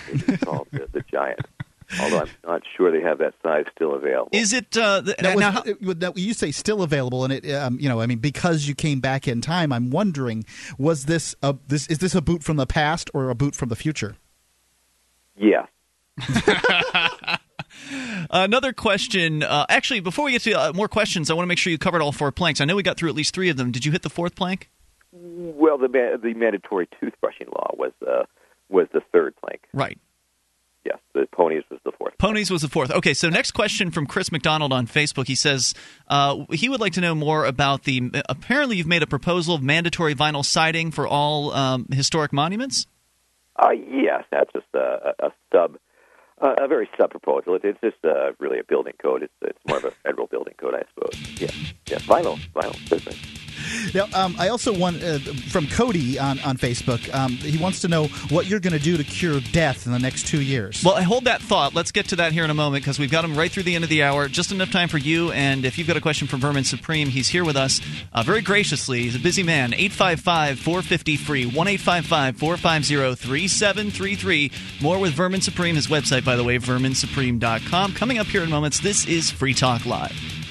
It's 0.09 0.43
called 0.43 0.67
the, 0.71 0.87
the 0.91 1.03
giant. 1.11 1.39
Although 1.99 2.19
I'm 2.21 2.29
not 2.47 2.61
sure 2.77 2.89
they 2.91 3.01
have 3.05 3.17
that 3.17 3.33
size 3.43 3.65
still 3.75 3.93
available. 3.95 4.29
Is 4.31 4.53
it 4.53 4.77
uh, 4.77 5.01
the, 5.01 5.13
Now, 5.21 5.31
was, 5.35 5.39
now, 5.41 5.51
how- 5.51 5.63
it- 5.65 5.99
that 5.99 6.17
you 6.17 6.33
say 6.33 6.51
still 6.51 6.83
available, 6.83 7.25
and 7.25 7.33
it, 7.33 7.51
um, 7.53 7.77
you 7.81 7.89
know, 7.89 7.99
I 7.99 8.05
mean, 8.05 8.19
because 8.19 8.65
you 8.67 8.75
came 8.75 9.01
back 9.01 9.27
in 9.27 9.41
time, 9.41 9.73
I'm 9.73 9.89
wondering, 9.89 10.45
was 10.77 11.05
this 11.05 11.35
a 11.43 11.55
this 11.67 11.87
is 11.87 11.97
this 11.97 12.15
a 12.15 12.21
boot 12.21 12.43
from 12.43 12.55
the 12.55 12.65
past 12.65 13.09
or 13.13 13.29
a 13.29 13.35
boot 13.35 13.55
from 13.55 13.67
the 13.69 13.75
future? 13.75 14.15
yeah. 15.35 15.65
Another 18.29 18.73
question. 18.73 19.43
Uh, 19.43 19.65
actually, 19.69 19.99
before 19.99 20.25
we 20.25 20.31
get 20.31 20.41
to 20.43 20.53
uh, 20.53 20.71
more 20.73 20.87
questions, 20.87 21.29
I 21.29 21.33
want 21.33 21.43
to 21.43 21.47
make 21.47 21.57
sure 21.57 21.71
you 21.71 21.77
covered 21.77 22.01
all 22.01 22.11
four 22.11 22.31
planks. 22.31 22.61
I 22.61 22.65
know 22.65 22.75
we 22.75 22.83
got 22.83 22.97
through 22.97 23.09
at 23.09 23.15
least 23.15 23.33
three 23.33 23.49
of 23.49 23.57
them. 23.57 23.71
Did 23.71 23.85
you 23.85 23.91
hit 23.91 24.01
the 24.03 24.09
fourth 24.09 24.35
plank? 24.35 24.69
Well, 25.11 25.77
the 25.77 25.87
ma- 25.89 26.17
the 26.21 26.33
mandatory 26.35 26.87
toothbrushing 27.01 27.47
law 27.53 27.71
was 27.77 27.91
uh, 28.07 28.23
was 28.71 28.87
the 28.93 29.01
third 29.11 29.35
plank. 29.35 29.61
Right. 29.73 29.97
Yes, 30.83 30.97
the 31.13 31.27
ponies 31.31 31.63
was 31.69 31.79
the 31.85 31.91
fourth. 31.91 32.17
Ponies 32.17 32.49
was 32.49 32.63
the 32.63 32.67
fourth. 32.67 32.89
Okay, 32.91 33.13
so 33.13 33.29
next 33.29 33.51
question 33.51 33.91
from 33.91 34.07
Chris 34.07 34.31
McDonald 34.31 34.73
on 34.73 34.87
Facebook. 34.87 35.27
He 35.27 35.35
says 35.35 35.75
uh, 36.07 36.45
he 36.51 36.69
would 36.69 36.79
like 36.79 36.93
to 36.93 37.01
know 37.01 37.13
more 37.13 37.45
about 37.45 37.83
the. 37.83 38.09
Apparently, 38.27 38.77
you've 38.77 38.87
made 38.87 39.03
a 39.03 39.07
proposal 39.07 39.53
of 39.53 39.61
mandatory 39.61 40.15
vinyl 40.15 40.43
siding 40.43 40.89
for 40.89 41.05
all 41.05 41.53
um, 41.53 41.85
historic 41.91 42.33
monuments. 42.33 42.87
Uh, 43.55 43.69
yes, 43.71 44.23
that's 44.31 44.51
just 44.53 44.65
a, 44.73 45.13
a 45.19 45.31
sub, 45.53 45.77
uh, 46.41 46.55
a 46.59 46.67
very 46.67 46.89
sub 46.99 47.11
proposal. 47.11 47.53
It, 47.55 47.61
it's 47.63 47.79
just 47.81 48.03
uh, 48.03 48.31
really 48.39 48.57
a 48.57 48.63
building 48.63 48.93
code. 48.99 49.21
It's 49.21 49.33
it's 49.43 49.59
more 49.67 49.77
of 49.77 49.85
a 49.85 49.91
federal 49.91 50.25
building 50.25 50.55
code, 50.57 50.73
I 50.73 50.83
suppose. 50.95 51.39
Yeah, 51.39 51.51
yeah, 51.85 51.99
vinyl, 51.99 52.39
vinyl, 52.55 52.75
certainly. 52.87 53.19
Now, 53.93 54.07
um, 54.13 54.35
I 54.39 54.49
also 54.49 54.77
want 54.77 55.03
uh, 55.03 55.19
from 55.49 55.67
Cody 55.67 56.19
on 56.19 56.39
on 56.39 56.57
Facebook. 56.57 57.13
Um, 57.13 57.31
he 57.31 57.57
wants 57.57 57.81
to 57.81 57.87
know 57.87 58.07
what 58.29 58.47
you're 58.47 58.59
going 58.59 58.73
to 58.73 58.79
do 58.79 58.97
to 58.97 59.03
cure 59.03 59.39
death 59.51 59.85
in 59.85 59.91
the 59.91 59.99
next 59.99 60.27
two 60.27 60.41
years. 60.41 60.83
Well, 60.83 60.95
I 60.95 61.01
hold 61.01 61.25
that 61.25 61.41
thought. 61.41 61.73
Let's 61.73 61.91
get 61.91 62.07
to 62.09 62.15
that 62.17 62.31
here 62.31 62.43
in 62.43 62.49
a 62.49 62.55
moment 62.55 62.83
because 62.83 62.99
we've 62.99 63.11
got 63.11 63.25
him 63.25 63.35
right 63.35 63.51
through 63.51 63.63
the 63.63 63.75
end 63.75 63.83
of 63.83 63.89
the 63.89 64.03
hour. 64.03 64.27
Just 64.27 64.51
enough 64.51 64.71
time 64.71 64.87
for 64.87 64.97
you. 64.97 65.31
And 65.31 65.65
if 65.65 65.77
you've 65.77 65.87
got 65.87 65.97
a 65.97 66.01
question 66.01 66.27
for 66.27 66.37
Vermin 66.37 66.63
Supreme, 66.63 67.09
he's 67.09 67.29
here 67.29 67.43
with 67.43 67.57
us 67.57 67.81
uh, 68.13 68.23
very 68.23 68.41
graciously. 68.41 69.03
He's 69.03 69.15
a 69.15 69.19
busy 69.19 69.43
man. 69.43 69.73
855 69.73 70.59
450 70.59 71.17
free. 71.17 71.45
1 71.45 71.67
855 71.67 72.37
450 72.37 73.15
3733. 73.15 74.51
More 74.81 74.99
with 74.99 75.13
Vermin 75.13 75.41
Supreme. 75.41 75.75
His 75.75 75.87
website, 75.87 76.25
by 76.25 76.35
the 76.35 76.43
way, 76.43 76.57
verminsupreme.com. 76.57 77.93
Coming 77.93 78.17
up 78.17 78.27
here 78.27 78.43
in 78.43 78.49
moments, 78.49 78.79
this 78.79 79.07
is 79.07 79.31
Free 79.31 79.53
Talk 79.53 79.85
Live. 79.85 80.50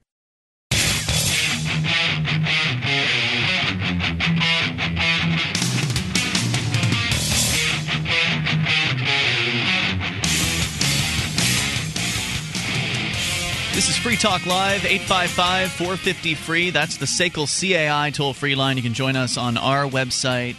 This 13.73 13.87
is 13.87 13.95
Free 13.95 14.17
Talk 14.17 14.45
Live, 14.45 14.85
855 14.85 15.71
450 15.71 16.35
free. 16.35 16.69
That's 16.71 16.97
the 16.97 17.05
SACL 17.05 17.47
CAI 17.47 18.11
toll 18.11 18.33
free 18.33 18.53
line. 18.53 18.75
You 18.75 18.83
can 18.83 18.93
join 18.93 19.15
us 19.15 19.37
on 19.37 19.55
our 19.55 19.85
website, 19.85 20.55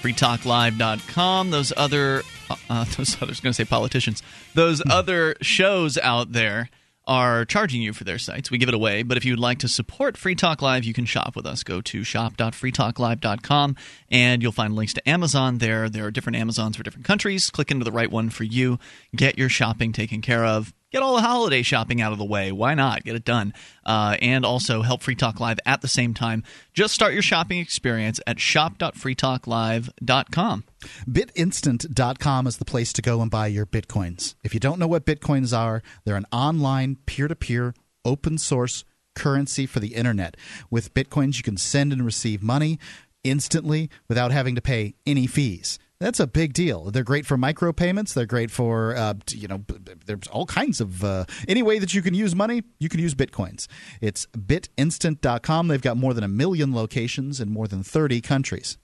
freetalklive.com. 0.00 1.50
Those 1.50 1.72
other, 1.76 2.22
uh, 2.70 2.84
those 2.96 3.20
others, 3.20 3.40
going 3.40 3.50
to 3.50 3.52
say 3.52 3.64
politicians, 3.64 4.22
those 4.54 4.80
other 4.88 5.34
shows 5.42 5.98
out 5.98 6.32
there 6.32 6.70
are 7.08 7.44
charging 7.44 7.82
you 7.82 7.92
for 7.92 8.04
their 8.04 8.18
sites. 8.18 8.50
We 8.50 8.58
give 8.58 8.68
it 8.68 8.74
away, 8.74 9.02
but 9.02 9.16
if 9.16 9.24
you'd 9.24 9.40
like 9.40 9.58
to 9.58 9.68
support 9.68 10.16
Free 10.16 10.36
Talk 10.36 10.62
Live, 10.62 10.84
you 10.84 10.94
can 10.94 11.04
shop 11.04 11.34
with 11.34 11.46
us. 11.46 11.64
Go 11.64 11.80
to 11.80 12.04
shop.freetalklive.com 12.04 13.76
and 14.10 14.42
you'll 14.42 14.52
find 14.52 14.76
links 14.76 14.94
to 14.94 15.08
Amazon 15.08 15.58
there. 15.58 15.88
There 15.88 16.06
are 16.06 16.10
different 16.12 16.36
Amazons 16.36 16.76
for 16.76 16.84
different 16.84 17.06
countries. 17.06 17.50
Click 17.50 17.72
into 17.72 17.84
the 17.84 17.92
right 17.92 18.10
one 18.10 18.30
for 18.30 18.44
you. 18.44 18.78
Get 19.14 19.36
your 19.36 19.48
shopping 19.48 19.92
taken 19.92 20.22
care 20.22 20.44
of 20.44 20.72
get 20.96 21.02
all 21.02 21.14
the 21.14 21.20
holiday 21.20 21.60
shopping 21.60 22.00
out 22.00 22.12
of 22.12 22.18
the 22.18 22.24
way. 22.24 22.50
Why 22.50 22.72
not? 22.72 23.04
Get 23.04 23.16
it 23.16 23.24
done. 23.26 23.52
Uh, 23.84 24.16
and 24.22 24.46
also 24.46 24.80
help 24.80 25.02
Free 25.02 25.14
Talk 25.14 25.40
Live 25.40 25.58
at 25.66 25.82
the 25.82 25.88
same 25.88 26.14
time. 26.14 26.42
Just 26.72 26.94
start 26.94 27.12
your 27.12 27.20
shopping 27.20 27.58
experience 27.58 28.18
at 28.26 28.40
shop.freetalklive.com. 28.40 30.64
BitInstant.com 31.06 32.46
is 32.46 32.56
the 32.56 32.64
place 32.64 32.94
to 32.94 33.02
go 33.02 33.20
and 33.20 33.30
buy 33.30 33.48
your 33.48 33.66
bitcoins. 33.66 34.36
If 34.42 34.54
you 34.54 34.60
don't 34.60 34.78
know 34.78 34.86
what 34.86 35.04
bitcoins 35.04 35.54
are, 35.54 35.82
they're 36.06 36.16
an 36.16 36.24
online, 36.32 36.96
peer 37.04 37.28
to 37.28 37.36
peer, 37.36 37.74
open 38.02 38.38
source 38.38 38.86
currency 39.14 39.66
for 39.66 39.80
the 39.80 39.94
internet. 39.94 40.34
With 40.70 40.94
bitcoins, 40.94 41.36
you 41.36 41.42
can 41.42 41.58
send 41.58 41.92
and 41.92 42.06
receive 42.06 42.42
money 42.42 42.78
instantly 43.22 43.90
without 44.08 44.32
having 44.32 44.54
to 44.54 44.62
pay 44.62 44.94
any 45.04 45.26
fees. 45.26 45.78
That's 45.98 46.20
a 46.20 46.26
big 46.26 46.52
deal. 46.52 46.90
They're 46.90 47.02
great 47.02 47.24
for 47.24 47.38
micropayments. 47.38 48.12
They're 48.12 48.26
great 48.26 48.50
for, 48.50 48.94
uh, 48.94 49.14
you 49.30 49.48
know, 49.48 49.64
there's 50.04 50.26
all 50.30 50.44
kinds 50.44 50.80
of, 50.80 51.02
uh, 51.02 51.24
any 51.48 51.62
way 51.62 51.78
that 51.78 51.94
you 51.94 52.02
can 52.02 52.12
use 52.12 52.34
money, 52.34 52.62
you 52.78 52.88
can 52.88 53.00
use 53.00 53.14
bitcoins. 53.14 53.66
It's 54.00 54.26
bitinstant.com. 54.36 55.68
They've 55.68 55.80
got 55.80 55.96
more 55.96 56.12
than 56.12 56.24
a 56.24 56.28
million 56.28 56.74
locations 56.74 57.40
in 57.40 57.50
more 57.50 57.66
than 57.66 57.82
30 57.82 58.20
countries. 58.20 58.76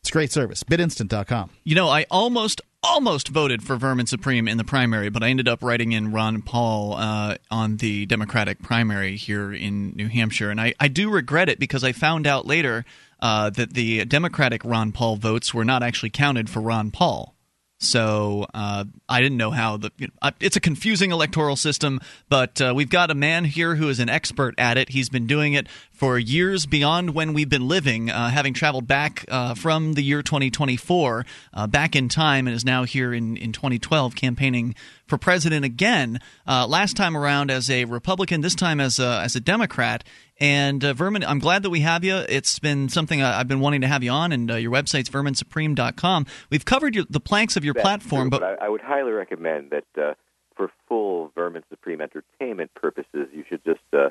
It's 0.00 0.10
great 0.10 0.30
service. 0.30 0.62
Bitinstant.com. 0.62 1.50
You 1.64 1.74
know, 1.74 1.88
I 1.88 2.06
almost 2.10 2.60
almost 2.82 3.28
voted 3.28 3.62
for 3.62 3.76
Vermin 3.76 4.06
Supreme 4.06 4.46
in 4.46 4.56
the 4.56 4.64
primary, 4.64 5.08
but 5.08 5.22
I 5.22 5.28
ended 5.28 5.48
up 5.48 5.62
writing 5.62 5.92
in 5.92 6.12
Ron 6.12 6.42
Paul 6.42 6.94
uh, 6.94 7.36
on 7.50 7.78
the 7.78 8.06
Democratic 8.06 8.62
primary 8.62 9.16
here 9.16 9.52
in 9.52 9.90
New 9.96 10.08
Hampshire. 10.08 10.50
And 10.50 10.60
I, 10.60 10.74
I 10.78 10.86
do 10.86 11.10
regret 11.10 11.48
it 11.48 11.58
because 11.58 11.82
I 11.82 11.92
found 11.92 12.26
out 12.26 12.46
later 12.46 12.84
uh, 13.20 13.50
that 13.50 13.74
the 13.74 14.04
Democratic 14.04 14.64
Ron 14.64 14.92
Paul 14.92 15.16
votes 15.16 15.52
were 15.52 15.64
not 15.64 15.82
actually 15.82 16.10
counted 16.10 16.48
for 16.48 16.60
Ron 16.60 16.90
Paul. 16.90 17.34
So 17.80 18.46
uh, 18.54 18.84
I 19.08 19.20
didn't 19.20 19.38
know 19.38 19.52
how 19.52 19.76
the. 19.76 19.92
You 19.98 20.08
know, 20.08 20.30
it's 20.40 20.56
a 20.56 20.60
confusing 20.60 21.12
electoral 21.12 21.54
system, 21.54 22.00
but 22.28 22.60
uh, 22.60 22.72
we've 22.74 22.90
got 22.90 23.10
a 23.10 23.14
man 23.14 23.44
here 23.44 23.76
who 23.76 23.88
is 23.88 24.00
an 24.00 24.08
expert 24.08 24.54
at 24.58 24.76
it. 24.76 24.88
He's 24.88 25.08
been 25.08 25.28
doing 25.28 25.52
it 25.52 25.68
for 25.92 26.18
years 26.18 26.66
beyond 26.66 27.14
when 27.14 27.34
we've 27.34 27.48
been 27.48 27.68
living, 27.68 28.10
uh, 28.10 28.30
having 28.30 28.52
traveled 28.52 28.88
back 28.88 29.24
uh, 29.28 29.54
from 29.54 29.94
the 29.94 30.02
year 30.02 30.22
2024 30.22 31.24
uh, 31.54 31.66
back 31.68 31.94
in 31.94 32.08
time, 32.08 32.48
and 32.48 32.56
is 32.56 32.64
now 32.64 32.82
here 32.82 33.14
in, 33.14 33.36
in 33.36 33.52
2012 33.52 34.16
campaigning 34.16 34.74
for 35.08 35.18
president 35.18 35.64
again. 35.64 36.20
Uh, 36.46 36.66
last 36.66 36.96
time 36.96 37.16
around 37.16 37.50
as 37.50 37.70
a 37.70 37.84
Republican, 37.86 38.40
this 38.42 38.54
time 38.54 38.80
as 38.80 38.98
a, 38.98 39.20
as 39.24 39.34
a 39.34 39.40
Democrat. 39.40 40.04
And 40.38 40.84
uh, 40.84 40.92
Vermin, 40.92 41.24
I'm 41.24 41.40
glad 41.40 41.62
that 41.64 41.70
we 41.70 41.80
have 41.80 42.04
you. 42.04 42.16
It's 42.16 42.58
been 42.58 42.88
something 42.88 43.20
I've 43.22 43.48
been 43.48 43.60
wanting 43.60 43.80
to 43.80 43.88
have 43.88 44.04
you 44.04 44.10
on, 44.10 44.30
and 44.30 44.50
uh, 44.50 44.54
your 44.54 44.70
website's 44.70 45.10
verminsupreme.com. 45.10 46.26
We've 46.50 46.64
covered 46.64 46.94
your, 46.94 47.04
the 47.10 47.20
planks 47.20 47.56
of 47.56 47.64
your 47.64 47.74
That's 47.74 47.84
platform, 47.84 48.30
true, 48.30 48.38
but, 48.38 48.40
but 48.40 48.62
I, 48.62 48.66
I, 48.66 48.68
would 48.68 48.82
highly 48.82 49.10
recommend 49.10 49.70
that 49.70 50.00
uh, 50.00 50.14
for 50.56 50.70
full 50.86 51.32
Vermin 51.34 51.64
Supreme 51.70 52.00
entertainment 52.00 52.72
purposes, 52.74 53.28
you 53.32 53.44
should 53.48 53.64
just 53.64 53.80
uh, 53.92 54.10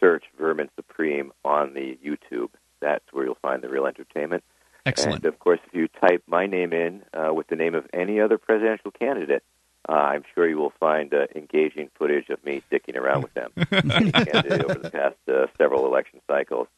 search 0.00 0.24
Vermin 0.38 0.70
Supreme 0.76 1.32
on 1.44 1.74
the 1.74 1.98
YouTube. 2.04 2.50
That's 2.80 3.04
where 3.12 3.24
you'll 3.24 3.38
find 3.42 3.62
the 3.62 3.68
real 3.68 3.86
entertainment. 3.86 4.44
Excellent. 4.86 5.24
And 5.24 5.26
of 5.26 5.38
course, 5.38 5.60
if 5.66 5.74
you 5.74 5.88
type 5.88 6.22
my 6.26 6.46
name 6.46 6.72
in 6.72 7.02
uh, 7.12 7.34
with 7.34 7.48
the 7.48 7.56
name 7.56 7.74
of 7.74 7.84
any 7.92 8.20
other 8.20 8.38
presidential 8.38 8.90
candidate, 8.90 9.42
uh, 9.88 9.92
I'm 9.92 10.24
sure 10.34 10.48
you 10.48 10.58
will 10.58 10.72
find 10.78 11.12
uh, 11.14 11.26
engaging 11.34 11.90
footage 11.94 12.28
of 12.28 12.44
me 12.44 12.62
dicking 12.70 12.96
around 12.96 13.22
with 13.22 13.34
them 13.34 13.50
over 13.56 14.74
the 14.74 14.90
past 14.92 15.16
uh, 15.28 15.46
several 15.56 15.86
election 15.86 16.20
cycles. 16.26 16.68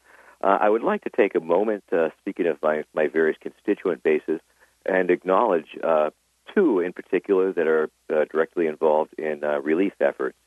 Uh, 0.41 0.57
I 0.59 0.69
would 0.69 0.83
like 0.83 1.03
to 1.03 1.09
take 1.09 1.35
a 1.35 1.39
moment, 1.39 1.83
uh, 1.91 2.09
speaking 2.19 2.47
of 2.47 2.57
my, 2.61 2.83
my 2.93 3.07
various 3.07 3.37
constituent 3.41 4.01
bases, 4.01 4.39
and 4.85 5.11
acknowledge 5.11 5.77
uh, 5.83 6.09
two 6.55 6.79
in 6.79 6.93
particular 6.93 7.53
that 7.53 7.67
are 7.67 7.89
directly 8.07 8.67
involved 8.67 9.13
in 9.17 9.41
relief 9.63 9.93
efforts 9.99 10.37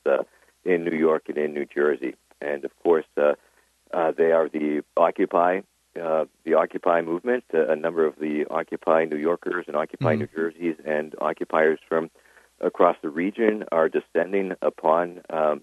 in 0.64 0.84
New 0.84 0.96
York 0.96 1.28
and 1.28 1.38
in 1.38 1.54
New 1.54 1.66
Jersey. 1.66 2.16
And 2.40 2.64
of 2.64 2.72
course, 2.82 3.04
they 3.16 4.32
are 4.32 4.48
the 4.48 4.82
Occupy 4.96 5.60
uh, 6.00 6.24
the 6.44 6.54
Occupy 6.54 7.02
movement, 7.02 7.44
uh, 7.54 7.68
a 7.68 7.76
number 7.76 8.04
of 8.04 8.16
the 8.18 8.46
Occupy 8.50 9.04
New 9.04 9.16
Yorkers 9.16 9.66
and 9.68 9.76
Occupy 9.76 10.14
mm-hmm. 10.14 10.20
New 10.22 10.28
Jerseys 10.34 10.76
and 10.84 11.14
occupiers 11.20 11.78
from 11.88 12.10
across 12.60 12.96
the 13.02 13.10
region 13.10 13.64
are 13.72 13.88
descending 13.88 14.52
upon 14.62 15.20
um, 15.30 15.62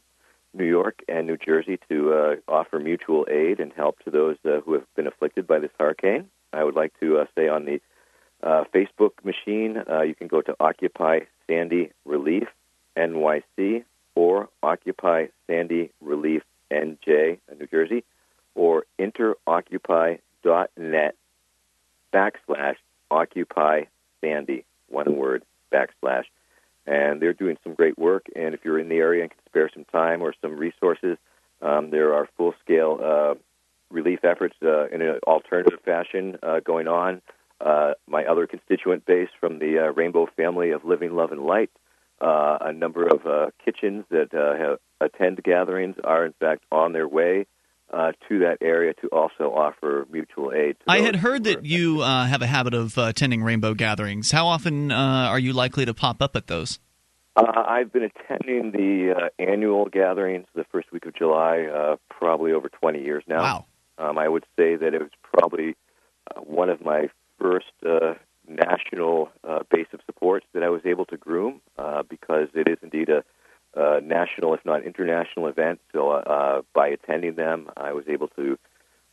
New 0.54 0.66
York 0.66 1.02
and 1.08 1.28
New 1.28 1.38
Jersey 1.38 1.80
to 1.90 2.14
uh, 2.14 2.36
offer 2.48 2.80
mutual 2.80 3.26
aid 3.30 3.60
and 3.60 3.72
help 3.74 4.00
to 4.04 4.12
those 4.12 4.38
uh, 4.46 4.62
who 4.62 4.74
have 4.74 4.86
been 4.96 5.08
afflicted 5.08 5.48
by 5.48 5.60
this 5.60 5.72
hurricane. 5.80 6.30
I 6.54 6.64
would 6.64 6.76
like 6.76 6.94
to 7.00 7.20
uh, 7.20 7.26
say 7.36 7.48
on 7.48 7.66
the 7.66 7.82
uh, 8.44 8.66
Facebook 8.74 9.12
machine, 9.24 9.82
uh, 9.90 10.02
you 10.02 10.16
can 10.16 10.28
go 10.28 10.42
to 10.42 10.56
Occupy 10.60 11.22
Sandy 11.48 11.92
Relief 12.06 12.48
NYC 12.98 13.86
or 14.16 14.50
Occupy 14.62 15.28
Sandy 15.48 15.92
Relief 16.02 16.44
NJ, 16.72 17.40
New 17.58 17.68
Jersey, 17.68 18.04
or 18.56 18.84
interoccupy.net 19.00 21.16
backslash 22.14 22.76
Occupy 23.10 23.84
Sandy, 24.22 24.66
one 24.90 25.16
word, 25.16 25.44
backslash 25.72 26.26
and 26.86 27.22
they're 27.22 27.34
doing 27.34 27.58
some 27.64 27.74
great 27.74 27.98
work. 27.98 28.26
And 28.36 28.54
if 28.54 28.62
you're 28.64 28.80
in 28.80 28.90
the 28.90 28.98
area 28.98 29.24
and 29.24 29.32
can 29.32 29.40
spare 29.48 29.70
some 29.74 29.86
time 29.86 30.22
or 30.22 30.34
some 30.42 30.58
resources, 30.58 31.18
um, 31.62 31.92
there 31.92 32.14
are 32.14 32.28
full 32.38 32.54
scale 32.64 33.00
uh, 33.04 33.36
relief 33.92 34.20
efforts 34.24 34.56
uh, 34.64 34.88
in 34.88 35.02
an 35.02 35.20
alternative 35.28 35.80
fashion 35.86 36.38
uh, 36.42 36.60
going 36.60 36.88
on. 36.88 37.22
Uh, 37.60 37.94
my 38.08 38.26
other 38.26 38.48
constituent 38.48 39.06
base 39.06 39.30
from 39.40 39.60
the 39.60 39.78
uh, 39.78 39.92
Rainbow 39.92 40.28
family 40.36 40.72
of 40.72 40.84
Living 40.84 41.16
Love 41.16 41.32
and 41.32 41.46
Light, 41.46 41.70
uh, 42.20 42.58
a 42.62 42.74
number 42.74 43.06
of 43.08 43.52
kitchens 43.64 44.04
that 44.10 44.32
have, 44.32 44.80
attend 45.00 45.44
gatherings 45.44 45.96
are 46.04 46.26
in 46.26 46.34
fact 46.34 46.64
on 46.72 46.94
their 46.94 47.08
way 47.08 47.46
uh, 47.94 48.12
to 48.30 48.40
that 48.40 48.58
area 48.62 48.94
to 48.94 49.08
also 49.08 49.52
offer 49.54 50.08
mutual 50.12 50.52
aid. 50.54 50.78
I 50.88 51.00
had 51.00 51.18
heard 51.18 51.44
that 51.44 51.66
you 51.66 52.02
uh, 52.02 52.26
have 52.26 52.42
a 52.42 52.48
habit 52.48 52.74
of 52.74 52.98
uh, 52.98 53.04
attending 53.04 53.44
rainbow 53.44 53.74
gatherings. 53.74 54.32
How 54.32 54.48
often 54.48 54.92
uh, 54.92 54.96
are 54.96 55.40
you 55.40 55.54
likely 55.54 55.86
to 55.86 55.94
pop 55.94 56.22
up 56.22 56.36
at 56.36 56.48
those? 56.48 56.80
Uh, 57.36 57.44
I've 57.68 57.92
been 57.92 58.04
attending 58.04 58.72
the 58.72 59.14
uh, 59.16 59.30
annual 59.40 59.86
gatherings 59.86 60.48
the 60.54 60.66
first 60.72 60.92
week 60.92 61.06
of 61.06 61.16
July, 61.16 61.98
probably 62.10 62.52
over 62.52 62.70
20 62.70 63.02
years 63.02 63.24
now. 63.28 63.42
Wow. 63.42 63.66
Um, 63.98 64.18
I 64.18 64.28
would 64.28 64.46
say 64.58 64.76
that 64.76 64.94
it 64.94 65.02
was 65.02 65.12
probably 65.22 65.76
one 66.38 66.70
of 66.70 66.84
my 66.84 67.10
first 67.40 67.72
national 68.48 69.30
base 69.70 69.88
of 69.94 70.00
supports 70.06 70.46
that 70.54 70.64
I 70.64 70.70
was 70.70 70.82
able 70.86 71.06
to 71.06 71.18
groom 71.18 71.62
because 72.10 72.48
it 72.54 72.68
is 72.68 72.78
indeed 72.82 73.10
a 73.10 73.24
uh, 73.76 74.00
national, 74.04 74.54
if 74.54 74.66
not 74.66 74.84
international, 74.84 75.48
events. 75.48 75.82
So 75.94 76.12
uh, 76.12 76.62
by 76.74 76.88
attending 76.90 77.36
them, 77.36 77.70
I 77.78 77.94
was 77.94 78.06
able 78.08 78.28
to 78.30 78.58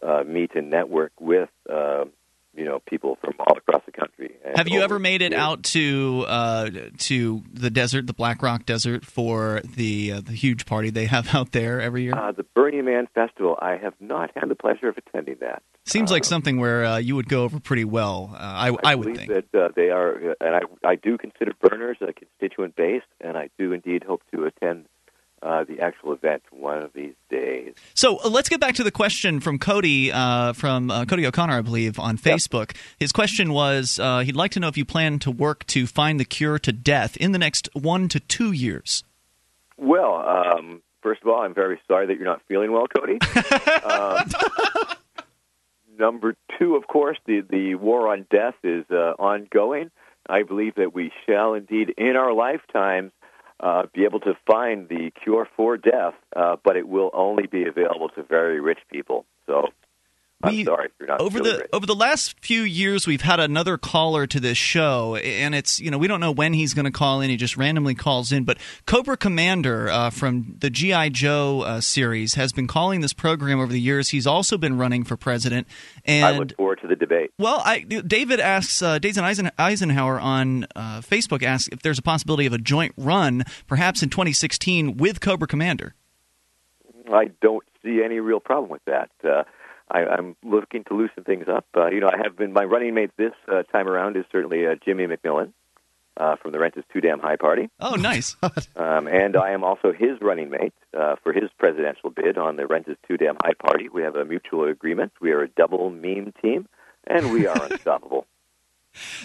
uh, 0.06 0.24
meet 0.26 0.54
and 0.54 0.70
network 0.70 1.12
with 1.20 1.50
uh, 1.70 2.04
you 2.58 2.64
know 2.64 2.80
people 2.80 3.16
from 3.22 3.34
all 3.38 3.56
across 3.56 3.82
the 3.86 3.92
country. 3.92 4.34
Have 4.56 4.68
you 4.68 4.82
ever 4.82 4.98
made 4.98 5.22
it 5.22 5.32
out 5.32 5.62
to 5.64 6.24
uh, 6.26 6.70
to 6.98 7.42
the 7.52 7.70
desert, 7.70 8.06
the 8.06 8.12
Black 8.12 8.42
Rock 8.42 8.66
Desert, 8.66 9.04
for 9.04 9.60
the 9.64 10.12
uh, 10.12 10.20
the 10.20 10.32
huge 10.32 10.66
party 10.66 10.90
they 10.90 11.06
have 11.06 11.34
out 11.34 11.52
there 11.52 11.80
every 11.80 12.02
year? 12.02 12.14
Uh, 12.16 12.32
the 12.32 12.44
Burning 12.54 12.84
Man 12.84 13.06
Festival. 13.14 13.56
I 13.60 13.76
have 13.76 13.94
not 14.00 14.30
had 14.34 14.48
the 14.48 14.56
pleasure 14.56 14.88
of 14.88 14.98
attending 14.98 15.36
that. 15.40 15.62
Seems 15.84 16.10
like 16.10 16.24
something 16.24 16.58
where 16.58 16.84
uh, 16.84 16.96
you 16.98 17.16
would 17.16 17.28
go 17.28 17.44
over 17.44 17.60
pretty 17.60 17.84
well. 17.84 18.30
Uh, 18.34 18.38
I, 18.38 18.68
I, 18.68 18.76
I 18.84 18.94
would 18.96 19.04
believe 19.04 19.28
think. 19.28 19.50
that 19.52 19.58
uh, 19.58 19.68
they 19.74 19.90
are, 19.90 20.34
and 20.40 20.54
I, 20.54 20.60
I 20.84 20.96
do 20.96 21.16
consider 21.16 21.52
Burners 21.62 21.96
a 22.00 22.12
constituent 22.12 22.76
base, 22.76 23.02
and 23.20 23.38
I 23.38 23.48
do 23.58 23.72
indeed 23.72 24.04
hope 24.04 24.22
to 24.34 24.44
attend 24.44 24.86
uh, 25.42 25.64
the 25.64 25.80
actual 25.80 26.12
event 26.12 26.42
one 26.50 26.82
of 26.82 26.92
these 26.92 27.14
days. 27.30 27.74
So 27.94 28.18
uh, 28.18 28.28
let's 28.28 28.48
get 28.48 28.60
back 28.60 28.74
to 28.76 28.84
the 28.84 28.90
question 28.90 29.40
from 29.40 29.58
Cody, 29.58 30.12
uh, 30.12 30.52
from 30.52 30.90
uh, 30.90 31.04
Cody 31.04 31.26
O'Connor, 31.26 31.58
I 31.58 31.60
believe, 31.60 31.98
on 31.98 32.18
Facebook. 32.18 32.76
His 32.98 33.12
question 33.12 33.52
was 33.52 33.98
uh, 33.98 34.20
he'd 34.20 34.36
like 34.36 34.50
to 34.52 34.60
know 34.60 34.68
if 34.68 34.76
you 34.76 34.84
plan 34.84 35.18
to 35.20 35.30
work 35.30 35.66
to 35.68 35.86
find 35.86 36.18
the 36.18 36.24
cure 36.24 36.58
to 36.58 36.72
death 36.72 37.16
in 37.16 37.32
the 37.32 37.38
next 37.38 37.68
one 37.74 38.08
to 38.08 38.20
two 38.20 38.52
years. 38.52 39.04
Well, 39.76 40.14
um, 40.14 40.82
first 41.02 41.22
of 41.22 41.28
all, 41.28 41.42
I'm 41.42 41.54
very 41.54 41.80
sorry 41.86 42.06
that 42.06 42.16
you're 42.16 42.24
not 42.24 42.42
feeling 42.48 42.72
well, 42.72 42.86
Cody. 42.88 43.18
um, 43.84 44.30
number 45.98 46.34
two, 46.58 46.76
of 46.76 46.86
course, 46.86 47.18
the 47.26 47.42
the 47.48 47.74
war 47.76 48.08
on 48.12 48.26
death 48.30 48.54
is 48.64 48.84
uh, 48.90 49.14
ongoing. 49.18 49.90
I 50.28 50.42
believe 50.42 50.74
that 50.74 50.94
we 50.94 51.10
shall 51.26 51.54
indeed, 51.54 51.94
in 51.96 52.16
our 52.16 52.32
lifetimes, 52.32 53.12
uh, 53.60 53.82
be 53.92 54.04
able 54.04 54.20
to 54.20 54.34
find 54.46 54.88
the 54.88 55.10
cure 55.22 55.48
for 55.56 55.76
death, 55.76 56.14
uh, 56.36 56.56
but 56.64 56.76
it 56.76 56.88
will 56.88 57.10
only 57.12 57.46
be 57.46 57.66
available 57.66 58.08
to 58.10 58.22
very 58.22 58.60
rich 58.60 58.78
people. 58.90 59.24
So 59.46 59.68
I'm 60.42 60.64
sorry 60.64 60.88
over 61.18 61.40
the 61.40 61.56
great. 61.56 61.68
over 61.72 61.84
the 61.84 61.94
last 61.94 62.38
few 62.40 62.62
years 62.62 63.06
we've 63.06 63.22
had 63.22 63.40
another 63.40 63.76
caller 63.76 64.26
to 64.28 64.38
this 64.38 64.56
show 64.56 65.16
and 65.16 65.54
it's 65.54 65.80
you 65.80 65.90
know 65.90 65.98
we 65.98 66.06
don't 66.06 66.20
know 66.20 66.30
when 66.30 66.52
he's 66.52 66.74
going 66.74 66.84
to 66.84 66.92
call 66.92 67.20
in 67.20 67.28
he 67.28 67.36
just 67.36 67.56
randomly 67.56 67.94
calls 67.94 68.30
in 68.30 68.44
but 68.44 68.56
cobra 68.86 69.16
commander 69.16 69.88
uh, 69.88 70.10
from 70.10 70.54
the 70.58 70.70
gi 70.70 71.10
joe 71.10 71.62
uh, 71.62 71.80
series 71.80 72.34
has 72.34 72.52
been 72.52 72.68
calling 72.68 73.00
this 73.00 73.12
program 73.12 73.58
over 73.58 73.72
the 73.72 73.80
years 73.80 74.10
he's 74.10 74.26
also 74.26 74.56
been 74.56 74.78
running 74.78 75.02
for 75.02 75.16
president 75.16 75.66
and 76.04 76.24
I 76.24 76.38
look 76.38 76.56
forward 76.56 76.80
to 76.82 76.88
the 76.88 76.96
debate. 76.96 77.32
well, 77.38 77.62
I, 77.64 77.80
David 77.80 78.40
asks, 78.40 78.82
uh, 78.82 78.98
David 78.98 79.52
Eisenhower 79.58 80.20
on 80.20 80.66
uh, 80.74 81.00
Facebook 81.00 81.42
asks 81.42 81.68
if 81.72 81.82
there's 81.82 81.98
a 81.98 82.02
possibility 82.02 82.46
of 82.46 82.52
a 82.52 82.58
joint 82.58 82.94
run, 82.96 83.44
perhaps 83.66 84.02
in 84.02 84.10
2016, 84.10 84.96
with 84.96 85.20
Cobra 85.20 85.46
Commander. 85.46 85.94
I 87.12 87.30
don't 87.40 87.64
see 87.82 88.02
any 88.04 88.20
real 88.20 88.40
problem 88.40 88.70
with 88.70 88.84
that. 88.86 89.10
I, 89.90 90.04
I'm 90.04 90.36
looking 90.44 90.84
to 90.84 90.94
loosen 90.94 91.24
things 91.24 91.46
up. 91.48 91.66
Uh, 91.76 91.88
you 91.88 92.00
know, 92.00 92.08
I 92.08 92.18
have 92.22 92.36
been 92.36 92.52
my 92.52 92.64
running 92.64 92.94
mate 92.94 93.10
this 93.16 93.32
uh, 93.50 93.62
time 93.64 93.88
around 93.88 94.16
is 94.16 94.24
certainly 94.30 94.66
uh, 94.66 94.74
Jimmy 94.84 95.06
McMillan 95.06 95.52
uh, 96.18 96.36
from 96.36 96.52
the 96.52 96.58
Rent 96.58 96.74
is 96.76 96.84
Too 96.92 97.00
Damn 97.00 97.20
High 97.20 97.36
Party, 97.36 97.68
Oh, 97.80 97.94
nice. 97.94 98.36
um, 98.76 99.06
and 99.06 99.36
I 99.36 99.50
am 99.50 99.62
also 99.64 99.92
his 99.92 100.20
running 100.20 100.50
mate 100.50 100.74
uh, 100.98 101.16
for 101.22 101.32
his 101.32 101.48
presidential 101.58 102.10
bid 102.10 102.36
on 102.36 102.56
the 102.56 102.66
Rent 102.66 102.88
is 102.88 102.96
Too 103.06 103.16
Damn 103.16 103.36
High 103.42 103.54
Party. 103.54 103.88
We 103.88 104.02
have 104.02 104.16
a 104.16 104.24
mutual 104.24 104.64
agreement. 104.64 105.12
We 105.20 105.30
are 105.32 105.42
a 105.42 105.48
double 105.48 105.90
meme 105.90 106.32
team, 106.42 106.66
and 107.06 107.32
we 107.32 107.46
are 107.46 107.62
unstoppable. 107.70 108.26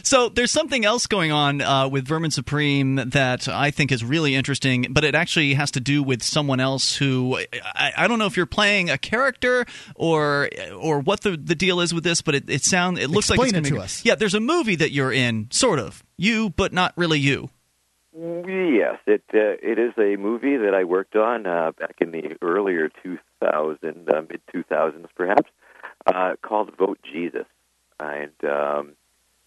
So 0.03 0.29
there's 0.29 0.51
something 0.51 0.85
else 0.85 1.07
going 1.07 1.31
on 1.31 1.61
uh, 1.61 1.87
with 1.87 2.07
Vermin 2.07 2.31
Supreme 2.31 2.95
that 2.95 3.47
I 3.47 3.71
think 3.71 3.91
is 3.91 4.03
really 4.03 4.35
interesting, 4.35 4.87
but 4.89 5.03
it 5.03 5.15
actually 5.15 5.53
has 5.55 5.71
to 5.71 5.79
do 5.79 6.03
with 6.03 6.21
someone 6.21 6.59
else 6.59 6.95
who 6.95 7.37
I, 7.75 7.93
I 7.97 8.07
don't 8.07 8.19
know 8.19 8.25
if 8.25 8.37
you're 8.37 8.45
playing 8.45 8.89
a 8.89 8.97
character 8.97 9.65
or 9.95 10.49
or 10.77 10.99
what 10.99 11.21
the, 11.21 11.37
the 11.37 11.55
deal 11.55 11.79
is 11.79 11.93
with 11.93 12.03
this, 12.03 12.21
but 12.21 12.35
it, 12.35 12.49
it 12.49 12.63
sound 12.63 12.99
it 12.99 13.09
looks 13.09 13.29
like 13.29 13.39
it's 13.39 13.49
it 13.49 13.53
gonna 13.53 13.67
to 13.69 13.73
be, 13.75 13.79
us. 13.79 14.05
Yeah, 14.05 14.15
there's 14.15 14.35
a 14.35 14.39
movie 14.39 14.75
that 14.75 14.91
you're 14.91 15.13
in, 15.13 15.49
sort 15.51 15.79
of 15.79 16.03
you, 16.17 16.51
but 16.51 16.73
not 16.73 16.93
really 16.95 17.19
you. 17.19 17.49
Yes, 18.15 18.99
it 19.07 19.23
uh, 19.33 19.57
it 19.61 19.79
is 19.79 19.93
a 19.97 20.17
movie 20.17 20.57
that 20.57 20.75
I 20.75 20.83
worked 20.83 21.15
on 21.15 21.47
uh, 21.47 21.71
back 21.71 21.95
in 21.99 22.11
the 22.11 22.37
earlier 22.41 22.89
2000, 23.01 24.09
uh, 24.13 24.21
mid 24.29 24.41
2000s 24.53 25.05
perhaps, 25.15 25.49
uh, 26.05 26.33
called 26.43 26.71
Vote 26.77 26.99
Jesus, 27.11 27.47
and 27.99 28.31
um, 28.43 28.93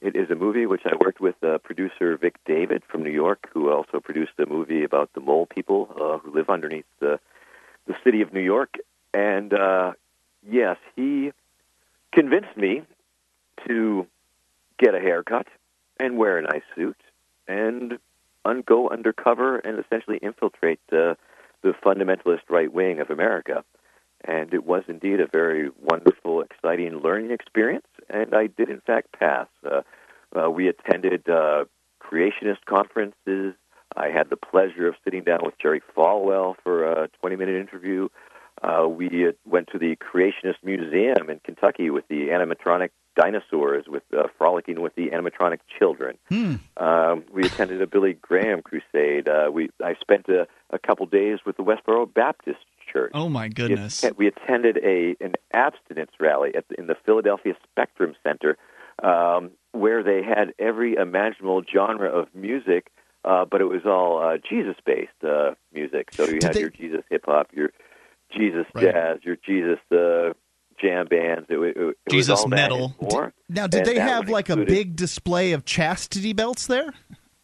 it 0.01 0.15
is 0.15 0.31
a 0.31 0.35
movie 0.35 0.67
which 0.67 0.83
I 0.85 0.95
worked 0.97 1.21
with 1.21 1.37
uh, 1.43 1.59
producer 1.59 2.17
Vic 2.17 2.37
David 2.45 2.83
from 2.89 3.03
New 3.03 3.11
York, 3.11 3.49
who 3.53 3.71
also 3.71 4.01
produced 4.01 4.33
a 4.39 4.47
movie 4.47 4.85
about 4.85 5.13
the 5.15 5.21
mole 5.21 5.47
people 5.47 5.89
uh, 6.01 6.19
who 6.19 6.35
live 6.35 6.51
underneath 6.51 6.87
the 7.01 7.19
the 7.87 7.95
city 8.03 8.21
of 8.21 8.33
New 8.33 8.41
York, 8.41 8.75
and 9.15 9.55
uh, 9.55 9.93
yes, 10.49 10.77
he 10.97 11.33
convinced 12.13 12.57
me 12.57 12.83
to 13.67 14.07
get 14.79 14.95
a 14.95 15.01
haircut 15.01 15.47
and 15.99 16.19
wear 16.19 16.39
a 16.39 16.43
nice 16.43 16.65
suit 16.75 16.97
and 17.47 17.99
un- 18.45 18.63
go 18.67 18.89
undercover 18.89 19.59
and 19.59 19.79
essentially 19.79 20.19
infiltrate 20.19 20.81
uh, 20.93 21.15
the 21.63 21.73
fundamentalist 21.85 22.43
right 22.49 22.73
wing 22.73 23.01
of 23.01 23.11
America. 23.11 23.65
And 24.27 24.53
it 24.53 24.65
was 24.65 24.83
indeed 24.89 25.21
a 25.21 25.27
very 25.27 25.71
wonderful, 25.81 26.43
exciting 26.43 27.01
learning 27.01 27.31
experience. 27.31 27.87
And 28.11 28.35
I 28.35 28.49
did, 28.49 28.69
in 28.69 28.81
fact, 28.81 29.13
pass. 29.13 29.47
Uh, 29.65 29.83
uh, 30.35 30.51
we 30.51 30.69
attended 30.69 31.29
uh, 31.29 31.65
creationist 32.03 32.65
conferences. 32.67 33.55
I 33.97 34.09
had 34.09 34.29
the 34.29 34.37
pleasure 34.37 34.89
of 34.89 34.97
sitting 35.05 35.23
down 35.23 35.41
with 35.43 35.55
Jerry 35.59 35.81
Falwell 35.97 36.57
for 36.63 36.85
a 36.85 37.09
20 37.21 37.37
minute 37.37 37.61
interview. 37.61 38.09
Uh, 38.63 38.89
we 38.89 39.29
uh, 39.29 39.33
went 39.45 39.69
to 39.73 39.79
the 39.79 39.97
Creationist 39.97 40.65
Museum 40.65 41.29
in 41.29 41.41
Kentucky 41.41 41.91
with 41.91 42.09
the 42.09 42.29
animatronic 42.29 42.91
dinosaurs, 43.15 43.85
with 43.87 44.03
uh, 44.17 44.25
frolicking 44.39 44.81
with 44.81 44.95
the 44.95 45.09
animatronic 45.11 45.59
children. 45.79 46.19
Um, 46.77 47.25
we 47.33 47.45
attended 47.45 47.81
a 47.83 47.87
Billy 47.87 48.15
Graham 48.15 48.63
crusade. 48.63 49.29
Uh, 49.29 49.51
we 49.53 49.71
I 49.83 49.95
spent 50.01 50.29
a, 50.29 50.47
a 50.71 50.79
couple 50.79 51.07
days 51.07 51.41
with 51.45 51.57
the 51.57 51.63
Westboro 51.63 52.13
Baptist 52.13 52.59
Church. 52.97 53.11
Oh 53.15 53.29
my 53.29 53.49
goodness. 53.49 54.05
We 54.17 54.27
attended 54.29 54.79
a 54.79 55.17
an 55.21 55.35
abstinence 55.53 56.13
rally 56.19 56.55
at 56.57 56.67
the, 56.69 56.79
in 56.79 56.87
the 56.87 56.97
Philadelphia 57.05 57.55
Spectrum 57.71 58.15
Center, 58.23 58.57
um, 59.03 59.51
where 59.73 60.03
they 60.03 60.23
had 60.23 60.55
every 60.59 60.95
imaginable 60.95 61.63
genre 61.71 62.09
of 62.09 62.29
music, 62.35 62.91
uh, 63.25 63.45
but 63.45 63.61
it 63.61 63.67
was 63.67 63.83
all 63.85 64.23
uh, 64.23 64.39
Jesus 64.49 64.77
based 64.85 65.11
uh, 65.23 65.51
music. 65.75 66.09
So 66.13 66.25
you 66.25 66.35
Did 66.41 66.43
had 66.45 66.55
they- 66.55 66.61
your 66.61 66.71
Jesus 66.71 67.03
hip 67.11 67.25
hop, 67.27 67.49
your 67.53 67.71
Jesus 68.37 68.67
Right. 68.75 68.85
jazz, 68.93 69.19
your 69.23 69.37
Jesus 69.37 69.79
uh, 69.93 70.33
jam 70.81 71.07
bands. 71.07 71.47
It, 71.49 71.59
it, 71.59 71.77
it 71.77 71.97
Jesus 72.11 72.47
metal. 72.47 72.95
more. 73.01 73.33
Now, 73.49 73.67
did 73.67 73.81
And 73.81 73.87
they 73.87 73.99
have 74.01 74.29
like 74.29 74.49
a 74.49 74.57
big 74.57 74.97
display 74.97 75.53
of 75.53 75.65
chastity 75.65 76.33
belts 76.33 76.67
there? 76.67 76.93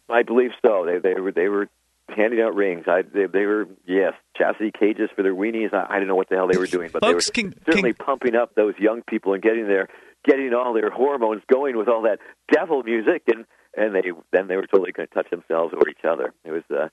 I 0.09 0.23
believe 0.23 0.51
so. 0.65 0.85
They 0.85 0.99
they 0.99 1.19
were 1.19 1.31
they 1.31 1.47
were 1.47 1.69
handing 2.15 2.41
out 2.41 2.55
rings. 2.55 2.85
I 2.87 3.01
they, 3.01 3.25
they 3.25 3.45
were 3.45 3.67
yes 3.85 4.13
chastity 4.37 4.71
cages 4.77 5.09
for 5.15 5.23
their 5.23 5.35
weenies. 5.35 5.73
I, 5.73 5.85
I 5.89 5.99
don't 5.99 6.07
know 6.07 6.15
what 6.15 6.29
the 6.29 6.35
hell 6.35 6.47
they 6.51 6.57
were 6.57 6.67
doing, 6.67 6.89
but 6.91 7.01
Folks, 7.03 7.29
they 7.33 7.43
were 7.43 7.51
can- 7.51 7.59
certainly 7.65 7.93
can- 7.93 8.05
pumping 8.05 8.35
up 8.35 8.55
those 8.55 8.73
young 8.79 9.01
people 9.07 9.33
and 9.33 9.41
getting 9.41 9.67
their 9.67 9.87
getting 10.25 10.53
all 10.53 10.73
their 10.73 10.89
hormones 10.89 11.41
going 11.51 11.77
with 11.77 11.87
all 11.87 12.03
that 12.03 12.19
devil 12.51 12.83
music, 12.83 13.23
and 13.27 13.45
and 13.75 13.93
they 13.95 14.11
then 14.31 14.47
they 14.47 14.55
were 14.55 14.67
totally 14.67 14.91
going 14.91 15.07
to 15.07 15.13
touch 15.13 15.29
themselves 15.29 15.73
or 15.73 15.89
each 15.89 16.05
other. 16.07 16.33
It 16.45 16.51
was 16.51 16.63
uh, 16.69 16.87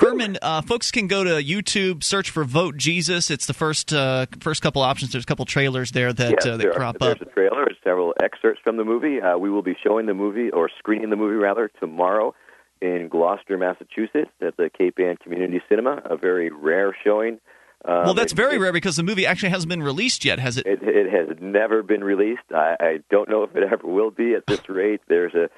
Vermin, 0.00 0.38
uh, 0.40 0.62
folks 0.62 0.90
can 0.90 1.06
go 1.06 1.22
to 1.22 1.30
YouTube, 1.42 2.02
search 2.02 2.30
for 2.30 2.44
"Vote 2.44 2.78
Jesus." 2.78 3.30
It's 3.30 3.44
the 3.44 3.52
first 3.52 3.92
uh, 3.92 4.24
first 4.40 4.62
couple 4.62 4.80
options. 4.80 5.12
There's 5.12 5.24
a 5.24 5.26
couple 5.26 5.44
trailers 5.44 5.90
there 5.90 6.14
that 6.14 6.30
yes, 6.30 6.46
uh, 6.46 6.52
that 6.52 6.56
there 6.58 6.70
are- 6.72 6.74
crop 6.76 6.96
there's 6.98 7.16
up. 7.16 7.20
a 7.22 7.24
trailer, 7.26 7.66
several 7.84 8.14
excerpts 8.22 8.60
from 8.64 8.78
the 8.78 8.84
movie. 8.84 9.20
Uh, 9.20 9.36
we 9.36 9.50
will 9.50 9.62
be 9.62 9.76
showing 9.86 10.06
the 10.06 10.14
movie 10.14 10.50
or 10.50 10.70
screening 10.78 11.10
the 11.10 11.16
movie 11.16 11.34
rather 11.36 11.70
tomorrow 11.78 12.34
in 12.82 13.08
Gloucester, 13.08 13.56
Massachusetts, 13.56 14.30
at 14.42 14.56
the 14.58 14.68
Cape 14.76 14.98
Ann 14.98 15.16
Community 15.16 15.62
Cinema. 15.68 16.02
A 16.04 16.16
very 16.18 16.50
rare 16.50 16.94
showing. 17.02 17.38
Um, 17.84 18.04
Well, 18.04 18.14
that's 18.14 18.32
it- 18.32 18.36
very 18.36 18.56
it- 18.56 18.58
rare 18.60 18.72
because 18.72 18.96
the 18.96 19.02
movie 19.02 19.24
actually 19.26 19.48
hasn't 19.50 19.70
been 19.70 19.82
released 19.82 20.24
yet, 20.24 20.38
has 20.38 20.58
it? 20.58 20.66
It, 20.66 20.80
it 20.82 21.10
has 21.10 21.38
never 21.40 21.82
been 21.82 22.04
released. 22.04 22.42
I, 22.54 22.76
I 22.78 22.98
don't 23.10 23.28
know 23.30 23.44
if 23.44 23.56
it 23.56 23.62
ever 23.62 23.86
will 23.86 24.10
be 24.10 24.34
at 24.34 24.44
this 24.46 24.60
rate. 24.68 25.00
There's 25.08 25.34
a 25.34 25.48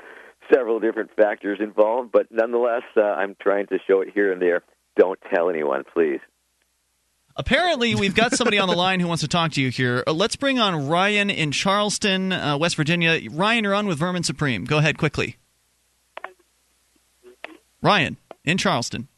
several 0.53 0.79
different 0.79 1.11
factors 1.17 1.59
involved, 1.61 2.13
but 2.13 2.27
nonetheless, 2.31 2.83
uh, 2.97 3.01
I'm 3.03 3.35
trying 3.41 3.67
to 3.69 3.79
show 3.87 4.01
it 4.03 4.09
here 4.15 4.31
and 4.33 4.41
there. 4.41 4.63
Don't 4.97 5.19
tell 5.35 5.49
anyone, 5.51 5.85
please. 5.93 6.21
Apparently, 7.37 7.97
we've 7.97 8.15
got 8.15 8.33
somebody 8.33 8.59
on 8.61 8.69
the 8.69 8.77
line 8.77 9.01
who 9.01 9.09
wants 9.09 9.23
to 9.23 9.29
talk 9.29 9.51
to 9.53 9.61
you 9.61 9.69
here. 9.71 10.05
Uh, 10.07 10.13
let's 10.13 10.37
bring 10.37 10.61
on 10.61 10.87
Ryan 10.89 11.31
in 11.31 11.51
Charleston, 11.51 12.33
uh, 12.33 12.57
West 12.57 12.77
Virginia. 12.77 13.19
Ryan, 13.33 13.65
you're 13.65 13.75
on 13.75 13.89
with 13.89 13.99
Vermin 13.99 14.23
Supreme. 14.23 14.65
Go 14.65 14.79
ahead 14.79 14.99
quickly. 14.99 15.37
Ryan 17.85 18.17
in 18.47 18.57
Charleston. 18.57 19.09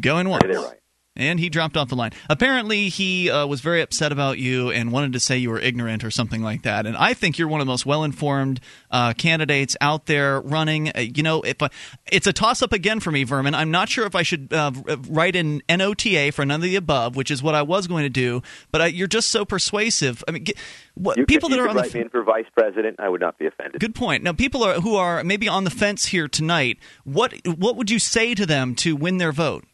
Going 0.00 0.28
once. 0.28 0.44
Hey 0.44 0.52
there, 0.52 0.62
Ryan. 0.62 0.76
And 1.14 1.38
he 1.38 1.50
dropped 1.50 1.76
off 1.76 1.90
the 1.90 1.94
line. 1.94 2.12
Apparently, 2.30 2.88
he 2.88 3.30
uh, 3.30 3.46
was 3.46 3.60
very 3.60 3.82
upset 3.82 4.12
about 4.12 4.38
you 4.38 4.70
and 4.70 4.90
wanted 4.90 5.12
to 5.12 5.20
say 5.20 5.36
you 5.36 5.50
were 5.50 5.60
ignorant 5.60 6.04
or 6.04 6.10
something 6.10 6.42
like 6.42 6.62
that. 6.62 6.86
And 6.86 6.96
I 6.96 7.12
think 7.12 7.36
you're 7.36 7.48
one 7.48 7.60
of 7.60 7.66
the 7.66 7.70
most 7.70 7.84
well-informed 7.84 8.60
uh, 8.90 9.12
candidates 9.12 9.76
out 9.82 10.06
there 10.06 10.40
running. 10.40 10.88
Uh, 10.88 11.00
you 11.00 11.22
know, 11.22 11.42
if 11.42 11.60
I, 11.60 11.68
it's 12.10 12.26
a 12.26 12.32
toss-up 12.32 12.72
again 12.72 12.98
for 12.98 13.10
me, 13.10 13.24
Vermin. 13.24 13.54
I'm 13.54 13.70
not 13.70 13.90
sure 13.90 14.06
if 14.06 14.14
I 14.14 14.22
should 14.22 14.54
uh, 14.54 14.72
write 15.08 15.36
in 15.36 15.62
NOTA 15.68 16.32
for 16.32 16.46
none 16.46 16.60
of 16.60 16.62
the 16.62 16.76
above, 16.76 17.14
which 17.14 17.30
is 17.30 17.42
what 17.42 17.54
I 17.54 17.60
was 17.60 17.86
going 17.86 18.04
to 18.04 18.10
do. 18.10 18.40
But 18.70 18.80
I, 18.80 18.86
you're 18.86 19.06
just 19.06 19.28
so 19.28 19.44
persuasive. 19.44 20.24
I 20.26 20.30
mean, 20.30 20.44
get, 20.44 20.56
what 20.94 21.18
You 21.18 21.26
people 21.26 21.50
could, 21.50 21.58
that 21.58 21.62
you 21.62 21.68
are 21.68 21.74
could 21.74 21.84
on 21.84 21.88
the 21.90 22.00
in 22.00 22.08
for 22.08 22.22
vice 22.24 22.46
president. 22.56 22.96
I 22.98 23.10
would 23.10 23.20
not 23.20 23.36
be 23.38 23.46
offended. 23.46 23.80
Good 23.82 23.94
point. 23.94 24.22
Now, 24.22 24.32
people 24.32 24.62
are 24.62 24.80
who 24.80 24.96
are 24.96 25.22
maybe 25.24 25.46
on 25.46 25.64
the 25.64 25.70
fence 25.70 26.06
here 26.06 26.26
tonight. 26.26 26.78
What 27.04 27.34
what 27.46 27.76
would 27.76 27.90
you 27.90 27.98
say 27.98 28.34
to 28.34 28.46
them 28.46 28.74
to 28.76 28.96
win 28.96 29.18
their 29.18 29.32
vote? 29.32 29.64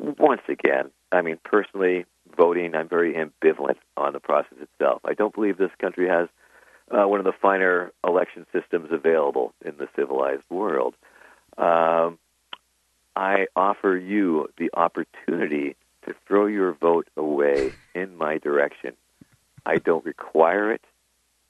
Once 0.00 0.42
again, 0.48 0.90
I 1.12 1.20
mean, 1.20 1.38
personally, 1.44 2.06
voting. 2.36 2.74
I'm 2.74 2.88
very 2.88 3.14
ambivalent 3.14 3.76
on 3.96 4.12
the 4.12 4.20
process 4.20 4.58
itself. 4.60 5.02
I 5.04 5.12
don't 5.12 5.34
believe 5.34 5.58
this 5.58 5.70
country 5.78 6.08
has 6.08 6.28
uh, 6.90 7.06
one 7.06 7.20
of 7.20 7.26
the 7.26 7.32
finer 7.40 7.92
election 8.06 8.46
systems 8.52 8.88
available 8.90 9.52
in 9.64 9.76
the 9.76 9.88
civilized 9.94 10.44
world. 10.48 10.94
Um, 11.58 12.18
I 13.14 13.46
offer 13.54 13.96
you 13.96 14.48
the 14.56 14.70
opportunity 14.72 15.76
to 16.06 16.14
throw 16.26 16.46
your 16.46 16.72
vote 16.72 17.08
away 17.16 17.72
in 17.94 18.16
my 18.16 18.38
direction. 18.38 18.94
I 19.66 19.76
don't 19.76 20.04
require 20.04 20.72
it. 20.72 20.82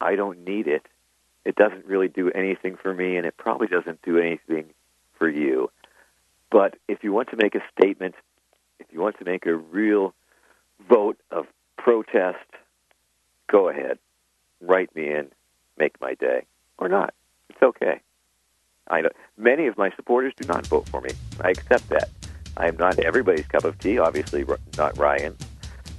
I 0.00 0.16
don't 0.16 0.44
need 0.44 0.66
it. 0.66 0.82
It 1.44 1.54
doesn't 1.54 1.86
really 1.86 2.08
do 2.08 2.30
anything 2.30 2.76
for 2.76 2.92
me, 2.92 3.16
and 3.16 3.26
it 3.26 3.36
probably 3.36 3.68
doesn't 3.68 4.02
do 4.02 4.18
anything 4.18 4.66
for 5.18 5.28
you. 5.28 5.70
But 6.50 6.76
if 6.88 7.04
you 7.04 7.12
want 7.12 7.30
to 7.30 7.36
make 7.36 7.54
a 7.54 7.62
statement, 7.78 8.14
if 8.80 8.86
you 8.90 9.00
want 9.00 9.18
to 9.18 9.24
make 9.24 9.46
a 9.46 9.54
real 9.54 10.14
vote 10.88 11.18
of 11.30 11.46
protest, 11.76 12.38
go 13.50 13.68
ahead. 13.68 13.98
Write 14.60 14.94
me 14.96 15.08
in, 15.08 15.28
make 15.78 16.00
my 16.00 16.14
day. 16.14 16.46
Or 16.78 16.88
not. 16.88 17.14
It's 17.50 17.62
okay. 17.62 18.00
I 18.88 19.02
know, 19.02 19.10
many 19.36 19.66
of 19.66 19.76
my 19.76 19.90
supporters 19.94 20.32
do 20.36 20.48
not 20.48 20.66
vote 20.66 20.88
for 20.88 21.00
me. 21.00 21.10
I 21.40 21.50
accept 21.50 21.88
that. 21.90 22.08
I 22.56 22.66
am 22.66 22.76
not 22.76 22.98
everybody's 22.98 23.46
cup 23.46 23.64
of 23.64 23.78
tea, 23.78 23.98
obviously 23.98 24.44
not 24.76 24.98
Ryan, 24.98 25.36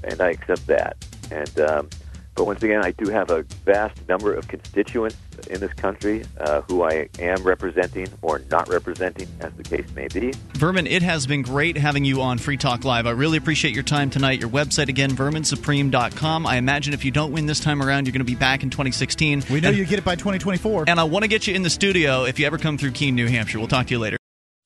and 0.04 0.20
I 0.20 0.32
accept 0.32 0.68
that. 0.68 0.98
And 1.32 1.60
um, 1.60 1.90
but 2.36 2.46
once 2.46 2.64
again, 2.64 2.84
I 2.84 2.92
do 2.92 3.12
have 3.12 3.30
a 3.30 3.44
vast 3.66 4.08
number 4.08 4.34
of 4.34 4.48
constituents 4.48 5.18
in 5.50 5.60
this 5.60 5.74
country 5.74 6.24
uh, 6.40 6.62
who 6.62 6.84
I 6.84 7.10
am 7.20 7.44
representing 7.44 8.08
or 8.22 8.42
not 8.50 8.70
representing, 8.70 9.28
as 9.42 9.54
the 9.54 9.64
case 9.64 9.86
may 9.96 10.08
be. 10.08 10.34
Vermin, 10.54 10.88
it 10.88 11.02
has 11.02 11.28
been 11.28 11.42
great 11.42 11.78
having 11.78 12.06
you 12.06 12.22
on 12.22 12.38
Free 12.38 12.58
Talk 12.58 12.86
Live. 12.86 13.06
I 13.06 13.12
really 13.12 13.38
appreciate 13.38 13.74
your 13.74 13.84
time 13.84 14.10
tonight. 14.10 14.40
Your 14.40 14.50
website 14.50 14.88
again, 14.88 15.12
verminsupreme.com. 15.12 16.48
I 16.48 16.56
imagine 16.56 16.94
if 16.94 17.04
you 17.04 17.12
don't 17.12 17.32
win 17.32 17.48
this 17.48 17.60
time 17.60 17.82
around, 17.82 18.06
you're 18.06 18.14
going 18.14 18.20
to 18.20 18.26
be 18.26 18.36
back 18.36 18.64
in 18.64 18.70
2016. 18.70 19.44
We 19.50 19.60
know 19.60 19.70
and, 19.70 19.78
you 19.78 19.86
get 19.86 20.00
it 20.00 20.06
by 20.06 20.16
2024. 20.16 20.86
And 20.88 21.00
I 21.00 21.04
want 21.04 21.24
to 21.24 21.28
get 21.28 21.48
you 21.48 21.54
in 21.54 21.64
the 21.64 21.70
studio 21.70 22.24
if 22.24 22.40
you 22.40 22.46
ever 22.46 22.58
come 22.58 22.78
through 22.78 22.92
Keene, 22.92 23.16
New 23.16 23.28
Hampshire. 23.28 23.60
We'll 23.60 23.68
talk 23.68 23.88
to 23.88 23.94
you 23.94 24.00
later. 24.00 24.21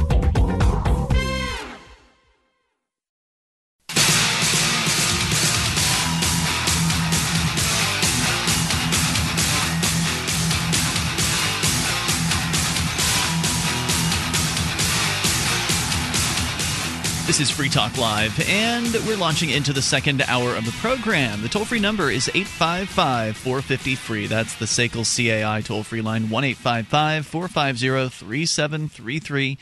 This 17.28 17.40
is 17.40 17.50
Free 17.50 17.68
Talk 17.68 17.98
Live, 17.98 18.40
and 18.48 18.90
we're 19.06 19.18
launching 19.18 19.50
into 19.50 19.74
the 19.74 19.82
second 19.82 20.22
hour 20.22 20.56
of 20.56 20.64
the 20.64 20.72
program. 20.80 21.42
The 21.42 21.48
toll 21.50 21.66
free 21.66 21.78
number 21.78 22.10
is 22.10 22.30
855 22.30 23.36
450 23.36 23.94
free. 23.96 24.26
That's 24.26 24.54
the 24.54 24.64
SACL 24.64 25.04
CAI 25.04 25.60
toll 25.60 25.82
free 25.82 26.00
line, 26.00 26.30
1 26.30 26.44
855 26.44 27.26
450 27.26 28.08
3733. 28.08 29.58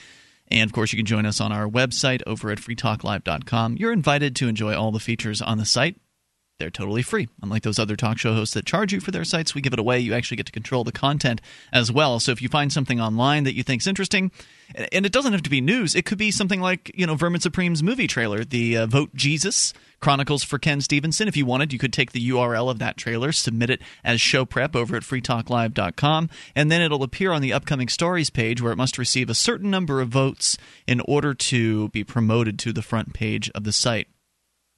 And 0.52 0.70
of 0.70 0.72
course, 0.72 0.92
you 0.92 0.96
can 0.96 1.06
join 1.06 1.26
us 1.26 1.40
on 1.40 1.50
our 1.50 1.66
website 1.66 2.22
over 2.24 2.52
at 2.52 2.58
freetalklive.com. 2.58 3.78
You're 3.78 3.92
invited 3.92 4.36
to 4.36 4.46
enjoy 4.46 4.76
all 4.76 4.92
the 4.92 5.00
features 5.00 5.42
on 5.42 5.58
the 5.58 5.66
site 5.66 5.96
they're 6.58 6.70
totally 6.70 7.02
free. 7.02 7.28
Unlike 7.42 7.64
those 7.64 7.78
other 7.78 7.96
talk 7.96 8.18
show 8.18 8.32
hosts 8.32 8.54
that 8.54 8.64
charge 8.64 8.92
you 8.92 9.00
for 9.00 9.10
their 9.10 9.24
sites, 9.24 9.54
we 9.54 9.60
give 9.60 9.74
it 9.74 9.78
away. 9.78 10.00
You 10.00 10.14
actually 10.14 10.38
get 10.38 10.46
to 10.46 10.52
control 10.52 10.84
the 10.84 10.92
content 10.92 11.42
as 11.72 11.92
well. 11.92 12.18
So 12.18 12.32
if 12.32 12.40
you 12.40 12.48
find 12.48 12.72
something 12.72 13.00
online 13.00 13.44
that 13.44 13.54
you 13.54 13.62
think 13.62 13.82
is 13.82 13.86
interesting, 13.86 14.30
and 14.74 15.04
it 15.04 15.12
doesn't 15.12 15.32
have 15.32 15.42
to 15.42 15.50
be 15.50 15.60
news, 15.60 15.94
it 15.94 16.06
could 16.06 16.18
be 16.18 16.30
something 16.30 16.60
like 16.60 16.90
you 16.94 17.06
know 17.06 17.14
Vermin 17.14 17.40
Supreme's 17.40 17.82
movie 17.82 18.06
trailer, 18.06 18.42
the 18.42 18.78
uh, 18.78 18.86
Vote 18.86 19.14
Jesus 19.14 19.74
Chronicles 20.00 20.42
for 20.42 20.58
Ken 20.58 20.80
Stevenson. 20.80 21.28
If 21.28 21.36
you 21.36 21.44
wanted, 21.44 21.72
you 21.72 21.78
could 21.78 21.92
take 21.92 22.12
the 22.12 22.30
URL 22.30 22.70
of 22.70 22.78
that 22.78 22.96
trailer, 22.96 23.32
submit 23.32 23.70
it 23.70 23.82
as 24.02 24.20
show 24.20 24.44
prep 24.46 24.74
over 24.74 24.96
at 24.96 25.02
freetalklive.com, 25.02 26.30
and 26.54 26.70
then 26.70 26.80
it'll 26.80 27.02
appear 27.02 27.32
on 27.32 27.42
the 27.42 27.52
upcoming 27.52 27.88
stories 27.88 28.30
page 28.30 28.62
where 28.62 28.72
it 28.72 28.76
must 28.76 28.98
receive 28.98 29.28
a 29.28 29.34
certain 29.34 29.70
number 29.70 30.00
of 30.00 30.08
votes 30.08 30.56
in 30.86 31.00
order 31.00 31.34
to 31.34 31.88
be 31.90 32.02
promoted 32.02 32.58
to 32.60 32.72
the 32.72 32.82
front 32.82 33.12
page 33.12 33.50
of 33.54 33.64
the 33.64 33.72
site. 33.72 34.08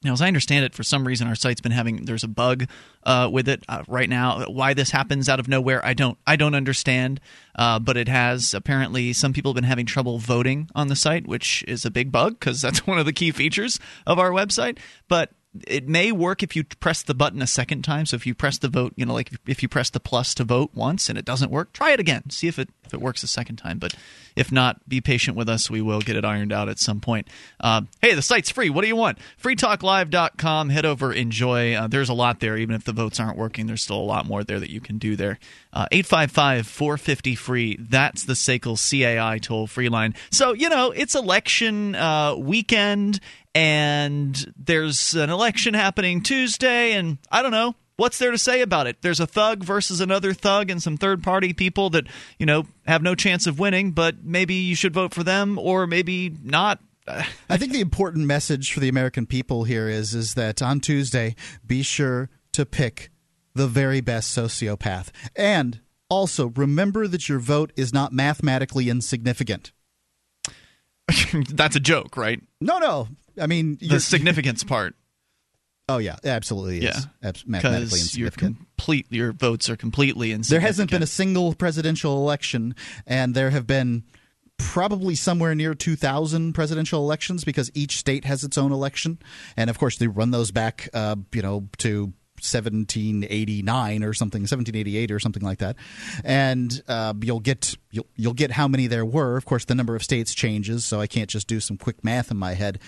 Now, 0.04 0.12
as 0.12 0.22
I 0.22 0.28
understand 0.28 0.64
it, 0.64 0.74
for 0.74 0.84
some 0.84 1.04
reason 1.04 1.26
our 1.26 1.34
site's 1.34 1.60
been 1.60 1.72
having 1.72 2.04
there's 2.04 2.22
a 2.22 2.28
bug 2.28 2.68
uh, 3.02 3.28
with 3.32 3.48
it 3.48 3.64
uh, 3.68 3.82
right 3.88 4.08
now. 4.08 4.44
Why 4.46 4.72
this 4.72 4.92
happens 4.92 5.28
out 5.28 5.40
of 5.40 5.48
nowhere, 5.48 5.84
I 5.84 5.92
don't 5.92 6.16
I 6.24 6.36
don't 6.36 6.54
understand. 6.54 7.20
Uh, 7.56 7.80
but 7.80 7.96
it 7.96 8.06
has 8.06 8.54
apparently 8.54 9.12
some 9.12 9.32
people 9.32 9.50
have 9.50 9.56
been 9.56 9.64
having 9.64 9.86
trouble 9.86 10.18
voting 10.18 10.70
on 10.74 10.86
the 10.86 10.94
site, 10.94 11.26
which 11.26 11.64
is 11.66 11.84
a 11.84 11.90
big 11.90 12.12
bug 12.12 12.38
because 12.38 12.60
that's 12.60 12.78
one 12.86 12.98
of 12.98 13.06
the 13.06 13.12
key 13.12 13.32
features 13.32 13.80
of 14.06 14.20
our 14.20 14.30
website. 14.30 14.78
But 15.08 15.32
it 15.66 15.88
may 15.88 16.12
work 16.12 16.42
if 16.42 16.54
you 16.54 16.64
press 16.64 17.02
the 17.02 17.14
button 17.14 17.42
a 17.42 17.46
second 17.46 17.82
time. 17.82 18.06
So 18.06 18.16
if 18.16 18.26
you 18.26 18.34
press 18.34 18.58
the 18.58 18.68
vote, 18.68 18.92
you 18.96 19.06
know, 19.06 19.14
like 19.14 19.32
if 19.46 19.62
you 19.62 19.68
press 19.68 19.90
the 19.90 20.00
plus 20.00 20.34
to 20.34 20.44
vote 20.44 20.70
once 20.74 21.08
and 21.08 21.18
it 21.18 21.24
doesn't 21.24 21.50
work, 21.50 21.72
try 21.72 21.92
it 21.92 22.00
again. 22.00 22.30
See 22.30 22.48
if 22.48 22.58
it 22.58 22.68
if 22.84 22.94
it 22.94 23.00
works 23.00 23.22
a 23.22 23.26
second 23.26 23.56
time. 23.56 23.78
But 23.78 23.94
if 24.34 24.50
not, 24.50 24.88
be 24.88 25.00
patient 25.00 25.36
with 25.36 25.48
us. 25.48 25.70
We 25.70 25.82
will 25.82 26.00
get 26.00 26.16
it 26.16 26.24
ironed 26.24 26.52
out 26.52 26.68
at 26.68 26.78
some 26.78 27.00
point. 27.00 27.28
Uh, 27.60 27.82
hey, 28.00 28.14
the 28.14 28.22
site's 28.22 28.50
free. 28.50 28.70
What 28.70 28.82
do 28.82 28.88
you 28.88 28.96
want? 28.96 29.18
FreeTalkLive.com. 29.42 30.70
Head 30.70 30.86
over, 30.86 31.12
enjoy. 31.12 31.74
Uh, 31.74 31.86
there's 31.86 32.08
a 32.08 32.14
lot 32.14 32.40
there. 32.40 32.56
Even 32.56 32.74
if 32.74 32.84
the 32.84 32.92
votes 32.92 33.20
aren't 33.20 33.36
working, 33.36 33.66
there's 33.66 33.82
still 33.82 33.98
a 33.98 34.00
lot 34.00 34.26
more 34.26 34.44
there 34.44 34.60
that 34.60 34.70
you 34.70 34.80
can 34.80 34.98
do 34.98 35.16
there. 35.16 35.38
Uh, 35.72 35.86
855 35.92 36.66
450 36.66 37.34
free. 37.34 37.76
That's 37.78 38.24
the 38.24 38.34
SACL 38.34 38.78
CAI 38.78 39.38
toll 39.38 39.66
free 39.66 39.88
line. 39.88 40.14
So, 40.30 40.52
you 40.52 40.68
know, 40.68 40.92
it's 40.92 41.14
election 41.14 41.94
uh, 41.94 42.36
weekend 42.36 43.20
and 43.58 44.54
there's 44.56 45.14
an 45.14 45.30
election 45.30 45.74
happening 45.74 46.22
Tuesday, 46.22 46.92
and 46.92 47.18
I 47.28 47.42
don't 47.42 47.50
know. 47.50 47.74
What's 47.96 48.18
there 48.18 48.30
to 48.30 48.38
say 48.38 48.60
about 48.60 48.86
it? 48.86 49.02
There's 49.02 49.18
a 49.18 49.26
thug 49.26 49.64
versus 49.64 50.00
another 50.00 50.32
thug 50.32 50.70
and 50.70 50.80
some 50.80 50.96
third 50.96 51.24
party 51.24 51.52
people 51.52 51.90
that, 51.90 52.06
you 52.38 52.46
know, 52.46 52.66
have 52.86 53.02
no 53.02 53.16
chance 53.16 53.48
of 53.48 53.58
winning, 53.58 53.90
but 53.90 54.22
maybe 54.22 54.54
you 54.54 54.76
should 54.76 54.94
vote 54.94 55.12
for 55.12 55.24
them 55.24 55.58
or 55.58 55.88
maybe 55.88 56.32
not. 56.44 56.78
I 57.50 57.56
think 57.56 57.72
the 57.72 57.80
important 57.80 58.26
message 58.26 58.72
for 58.72 58.78
the 58.78 58.88
American 58.88 59.26
people 59.26 59.64
here 59.64 59.88
is 59.88 60.14
is 60.14 60.34
that 60.34 60.62
on 60.62 60.78
Tuesday, 60.78 61.34
be 61.66 61.82
sure 61.82 62.30
to 62.52 62.64
pick 62.64 63.10
the 63.56 63.66
very 63.66 64.00
best 64.00 64.38
sociopath. 64.38 65.08
And 65.34 65.80
also 66.08 66.52
remember 66.54 67.08
that 67.08 67.28
your 67.28 67.40
vote 67.40 67.72
is 67.74 67.92
not 67.92 68.12
mathematically 68.12 68.88
insignificant. 68.88 69.72
That's 71.50 71.74
a 71.74 71.80
joke, 71.80 72.16
right? 72.16 72.40
No, 72.60 72.78
no. 72.78 73.08
I 73.40 73.46
mean, 73.46 73.78
the 73.80 74.00
significance 74.00 74.64
part. 74.64 74.94
Oh 75.88 75.98
yeah, 75.98 76.16
absolutely. 76.22 76.82
Yeah, 76.82 76.98
Abs- 77.22 77.46
mathematically 77.46 78.00
insignificant. 78.00 78.56
Your 78.56 78.66
complete, 78.66 79.06
your 79.10 79.32
votes 79.32 79.70
are 79.70 79.76
completely 79.76 80.32
insignificant. 80.32 80.50
There 80.50 80.60
hasn't 80.68 80.90
been 80.90 81.02
a 81.02 81.06
single 81.06 81.54
presidential 81.54 82.18
election, 82.18 82.74
and 83.06 83.34
there 83.34 83.50
have 83.50 83.66
been 83.66 84.04
probably 84.58 85.14
somewhere 85.14 85.54
near 85.54 85.74
2,000 85.74 86.52
presidential 86.52 87.00
elections 87.00 87.44
because 87.44 87.70
each 87.74 87.96
state 87.96 88.24
has 88.26 88.44
its 88.44 88.58
own 88.58 88.70
election, 88.72 89.18
and 89.56 89.70
of 89.70 89.78
course 89.78 89.96
they 89.96 90.08
run 90.08 90.30
those 90.30 90.50
back, 90.50 90.88
uh, 90.92 91.16
you 91.32 91.40
know, 91.40 91.68
to 91.78 92.12
1789 92.40 94.04
or 94.04 94.14
something, 94.14 94.42
1788 94.42 95.10
or 95.10 95.20
something 95.20 95.42
like 95.42 95.58
that, 95.58 95.76
and 96.24 96.82
uh, 96.88 97.14
you'll 97.20 97.40
get 97.40 97.76
you'll 97.90 98.06
you'll 98.16 98.34
get 98.34 98.52
how 98.52 98.68
many 98.68 98.86
there 98.86 99.04
were. 99.04 99.36
Of 99.36 99.44
course, 99.44 99.64
the 99.64 99.74
number 99.74 99.94
of 99.94 100.02
states 100.02 100.34
changes, 100.34 100.84
so 100.84 101.00
I 101.00 101.06
can't 101.06 101.30
just 101.30 101.46
do 101.46 101.60
some 101.60 101.76
quick 101.76 102.04
math 102.04 102.30
in 102.30 102.36
my 102.36 102.54
head. 102.54 102.78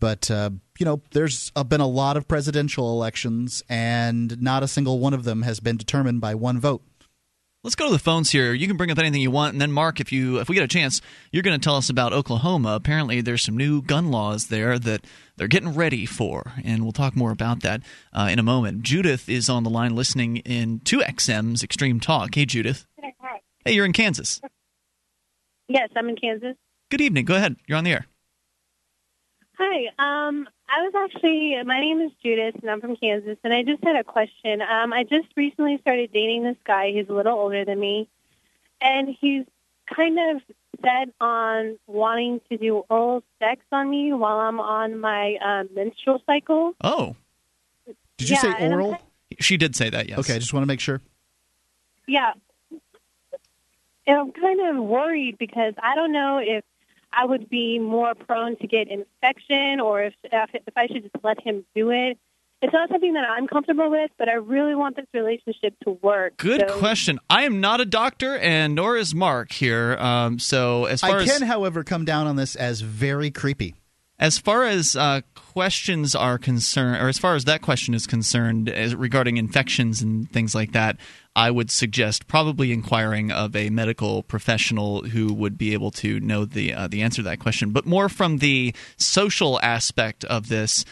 But 0.00 0.30
uh, 0.30 0.50
you 0.78 0.86
know, 0.86 1.02
there's 1.12 1.52
uh, 1.56 1.64
been 1.64 1.80
a 1.80 1.86
lot 1.86 2.16
of 2.16 2.28
presidential 2.28 2.90
elections, 2.92 3.62
and 3.68 4.40
not 4.40 4.62
a 4.62 4.68
single 4.68 4.98
one 4.98 5.14
of 5.14 5.24
them 5.24 5.42
has 5.42 5.60
been 5.60 5.76
determined 5.76 6.20
by 6.20 6.34
one 6.34 6.60
vote. 6.60 6.82
Let's 7.64 7.74
go 7.74 7.86
to 7.86 7.92
the 7.92 7.98
phones 7.98 8.30
here. 8.30 8.54
You 8.54 8.68
can 8.68 8.76
bring 8.76 8.92
up 8.92 8.98
anything 9.00 9.20
you 9.20 9.32
want, 9.32 9.52
and 9.52 9.60
then 9.60 9.72
Mark, 9.72 9.98
if 9.98 10.12
you 10.12 10.38
if 10.38 10.48
we 10.48 10.54
get 10.54 10.64
a 10.64 10.68
chance, 10.68 11.00
you're 11.32 11.42
going 11.42 11.58
to 11.58 11.64
tell 11.64 11.74
us 11.74 11.90
about 11.90 12.12
Oklahoma. 12.12 12.74
Apparently, 12.74 13.20
there's 13.20 13.42
some 13.42 13.56
new 13.56 13.82
gun 13.82 14.12
laws 14.12 14.46
there 14.46 14.78
that 14.78 15.04
they're 15.38 15.48
getting 15.48 15.74
ready 15.74 16.04
for, 16.04 16.52
and 16.64 16.82
we'll 16.82 16.92
talk 16.92 17.16
more 17.16 17.30
about 17.30 17.62
that 17.62 17.82
uh, 18.12 18.28
in 18.30 18.38
a 18.38 18.42
moment. 18.42 18.82
Judith 18.82 19.28
is 19.28 19.48
on 19.48 19.62
the 19.62 19.70
line, 19.70 19.94
listening 19.94 20.38
in 20.38 20.80
to 20.80 20.98
XM's 20.98 21.62
Extreme 21.62 22.00
Talk. 22.00 22.34
Hey, 22.34 22.44
Judith. 22.44 22.86
Hey, 23.64 23.72
you're 23.72 23.86
in 23.86 23.92
Kansas. 23.92 24.40
Yes, 25.68 25.90
I'm 25.96 26.08
in 26.08 26.16
Kansas. 26.16 26.56
Good 26.90 27.00
evening. 27.00 27.24
Go 27.24 27.36
ahead. 27.36 27.56
You're 27.66 27.78
on 27.78 27.84
the 27.84 27.92
air. 27.92 28.06
Hi. 29.58 29.86
Um, 29.98 30.48
I 30.68 30.82
was 30.82 30.92
actually, 30.94 31.54
my 31.64 31.80
name 31.80 32.00
is 32.00 32.12
Judith, 32.22 32.56
and 32.60 32.70
I'm 32.70 32.80
from 32.80 32.96
Kansas, 32.96 33.38
and 33.42 33.52
I 33.52 33.62
just 33.62 33.82
had 33.82 33.96
a 33.96 34.04
question. 34.04 34.62
Um, 34.62 34.92
I 34.92 35.02
just 35.02 35.28
recently 35.36 35.78
started 35.80 36.12
dating 36.12 36.44
this 36.44 36.56
guy. 36.66 36.92
He's 36.92 37.08
a 37.08 37.12
little 37.12 37.38
older 37.38 37.64
than 37.64 37.80
me, 37.80 38.08
and 38.80 39.08
he's 39.20 39.44
kind 39.94 40.18
of 40.18 40.42
set 40.82 41.08
on 41.20 41.78
wanting 41.86 42.40
to 42.50 42.56
do 42.56 42.84
oral 42.88 43.22
sex 43.38 43.62
on 43.72 43.90
me 43.90 44.12
while 44.12 44.38
I'm 44.38 44.60
on 44.60 44.98
my 45.00 45.36
um, 45.44 45.68
menstrual 45.74 46.22
cycle. 46.26 46.74
Oh. 46.82 47.16
Did 48.16 48.28
you 48.30 48.34
Yeah, 48.36 48.40
say 48.58 48.68
oral? 48.68 48.90
kind- 48.92 49.02
She 49.40 49.56
did 49.56 49.76
say 49.76 49.90
that, 49.90 50.08
yes. 50.08 50.18
Okay, 50.20 50.34
I 50.34 50.38
just 50.38 50.52
want 50.52 50.62
to 50.62 50.66
make 50.68 50.80
sure. 50.80 51.00
Yeah. 52.06 52.32
And 54.06 54.16
I'm 54.16 54.32
kind 54.32 54.60
of 54.76 54.82
worried 54.84 55.36
because 55.38 55.74
I 55.82 55.94
don't 55.94 56.12
know 56.12 56.38
if 56.42 56.64
I 57.12 57.24
would 57.24 57.48
be 57.50 57.78
more 57.78 58.14
prone 58.14 58.56
to 58.56 58.66
get 58.66 58.88
infection 58.88 59.80
or 59.80 60.02
if 60.02 60.14
if, 60.24 60.50
if 60.66 60.76
I 60.76 60.86
should 60.86 61.02
just 61.02 61.22
let 61.22 61.40
him 61.42 61.64
do 61.74 61.90
it. 61.90 62.18
It's 62.60 62.72
not 62.72 62.88
something 62.90 63.12
that 63.12 63.24
I'm 63.24 63.46
comfortable 63.46 63.88
with, 63.88 64.10
but 64.18 64.28
I 64.28 64.34
really 64.34 64.74
want 64.74 64.96
this 64.96 65.06
relationship 65.14 65.74
to 65.84 65.92
work. 66.02 66.36
Good 66.38 66.64
So- 66.68 66.78
question. 66.78 67.20
I 67.30 67.44
am 67.44 67.60
not 67.60 67.80
a 67.80 67.84
doctor, 67.84 68.36
and 68.36 68.74
nor 68.74 68.96
is 68.96 69.14
Mark 69.14 69.52
here. 69.52 69.96
Um, 69.98 70.38
so 70.40 70.86
as 70.86 71.00
far 71.00 71.18
I 71.18 71.22
as 71.22 71.38
can, 71.38 71.46
however, 71.46 71.84
come 71.84 72.04
down 72.04 72.26
on 72.26 72.34
this 72.36 72.56
as 72.56 72.80
very 72.80 73.30
creepy. 73.30 73.74
As 74.20 74.36
far 74.36 74.64
as 74.64 74.96
uh, 74.96 75.20
questions 75.36 76.16
are 76.16 76.38
concerned, 76.38 77.00
or 77.00 77.08
as 77.08 77.18
far 77.18 77.36
as 77.36 77.44
that 77.44 77.62
question 77.62 77.94
is 77.94 78.04
concerned, 78.08 78.68
as 78.68 78.92
regarding 78.92 79.36
infections 79.36 80.02
and 80.02 80.28
things 80.32 80.56
like 80.56 80.72
that, 80.72 80.96
I 81.36 81.52
would 81.52 81.70
suggest 81.70 82.26
probably 82.26 82.72
inquiring 82.72 83.30
of 83.30 83.54
a 83.54 83.70
medical 83.70 84.24
professional 84.24 85.02
who 85.04 85.32
would 85.32 85.56
be 85.56 85.72
able 85.72 85.92
to 85.92 86.18
know 86.18 86.44
the 86.44 86.74
uh, 86.74 86.88
the 86.88 87.02
answer 87.02 87.22
to 87.22 87.28
that 87.28 87.38
question. 87.38 87.70
But 87.70 87.86
more 87.86 88.08
from 88.08 88.38
the 88.38 88.74
social 88.96 89.60
aspect 89.62 90.24
of 90.24 90.48
this. 90.48 90.84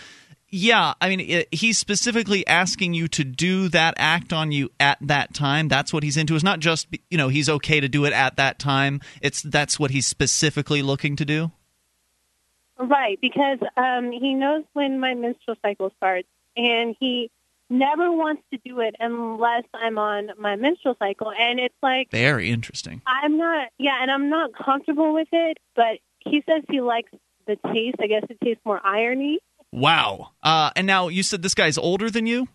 Yeah, 0.59 0.95
I 1.03 1.11
mean, 1.11 1.21
it, 1.21 1.49
he's 1.53 1.77
specifically 1.77 2.47
asking 2.47 2.95
you 2.95 3.09
to 3.09 3.25
do 3.25 3.69
that 3.69 3.93
act 3.99 4.33
on 4.33 4.53
you 4.53 4.71
at 4.81 4.97
that 5.03 5.35
time. 5.35 5.69
That's 5.69 5.93
what 5.93 6.03
he's 6.03 6.17
into. 6.17 6.35
It's 6.35 6.43
not 6.43 6.61
just 6.61 6.89
you 7.11 7.19
know 7.19 7.29
he's 7.29 7.51
okay 7.51 7.79
to 7.79 7.89
do 7.91 8.07
it 8.07 8.15
at 8.15 8.37
that 8.37 8.59
time. 8.59 9.03
It's 9.21 9.43
that's 9.43 9.79
what 9.79 9.91
he's 9.91 10.07
specifically 10.07 10.81
looking 10.81 11.15
to 11.17 11.27
do. 11.27 11.51
Right, 12.79 13.19
because 13.21 13.59
um, 13.77 14.11
he 14.13 14.33
knows 14.33 14.65
when 14.73 14.99
my 14.99 15.13
menstrual 15.13 15.59
cycle 15.61 15.93
starts, 15.99 16.29
and 16.57 16.97
he 16.99 17.31
never 17.69 18.11
wants 18.11 18.43
to 18.51 18.59
do 18.65 18.81
it 18.81 18.97
unless 18.99 19.65
I'm 19.75 19.99
on 19.99 20.31
my 20.39 20.57
menstrual 20.57 20.97
cycle. 20.99 21.33
And 21.39 21.61
it's 21.61 21.75
like 21.83 22.11
Very 22.11 22.49
interesting. 22.49 23.03
I'm 23.07 23.37
not, 23.37 23.69
yeah, 23.79 23.99
and 24.01 24.11
I'm 24.11 24.31
not 24.31 24.53
comfortable 24.55 25.13
with 25.13 25.29
it. 25.33 25.59
But 25.75 25.99
he 26.21 26.43
says 26.49 26.65
he 26.71 26.81
likes 26.81 27.11
the 27.47 27.57
taste. 27.75 27.97
I 28.01 28.07
guess 28.07 28.25
it 28.31 28.39
tastes 28.43 28.65
more 28.65 28.81
irony. 28.83 29.41
Wow. 29.73 30.31
Uh, 30.43 30.71
and 30.77 30.87
now 30.87 31.09
you 31.09 31.23
said 31.23 31.43
this 31.43 31.55
guy's 31.55 31.77
older 31.79 32.11
than 32.11 32.27
you. 32.27 32.49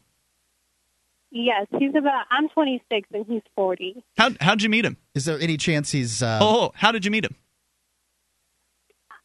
Yes, 1.31 1.67
he's 1.79 1.95
about. 1.95 2.25
I'm 2.29 2.49
26 2.49 3.07
and 3.13 3.25
he's 3.25 3.41
40. 3.55 4.03
How 4.17 4.31
how'd 4.41 4.61
you 4.61 4.69
meet 4.69 4.83
him? 4.83 4.97
Is 5.15 5.25
there 5.25 5.39
any 5.39 5.55
chance 5.55 5.91
he's? 5.91 6.21
Uh, 6.21 6.39
oh, 6.41 6.71
how 6.75 6.91
did 6.91 7.05
you 7.05 7.11
meet 7.11 7.23
him? 7.23 7.35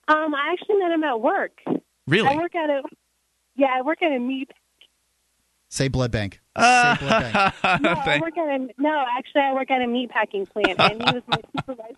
Um, 0.08 0.34
I 0.34 0.52
actually 0.52 0.76
met 0.76 0.92
him 0.92 1.02
at 1.02 1.20
work. 1.20 1.60
Really? 2.06 2.28
I 2.28 2.36
work 2.36 2.54
at 2.54 2.70
a. 2.70 2.82
Yeah, 3.56 3.68
I 3.76 3.82
work 3.82 4.02
at 4.02 4.12
a 4.12 4.20
meat. 4.20 4.52
Say 5.68 5.88
blood 5.88 6.12
bank. 6.12 6.40
Uh, 6.54 6.96
Say 7.00 7.06
blood 7.06 7.32
bank. 7.32 7.82
No, 7.82 7.90
I 7.90 8.18
work 8.20 8.38
at 8.38 8.48
a. 8.48 8.68
No, 8.78 9.04
actually, 9.18 9.40
I 9.40 9.52
work 9.54 9.70
at 9.72 9.82
a 9.82 9.86
meat 9.88 10.10
packing 10.10 10.46
plant, 10.46 10.78
and 10.78 11.02
he 11.02 11.12
was 11.12 11.22
my 11.26 11.38
supervisor. 11.58 11.96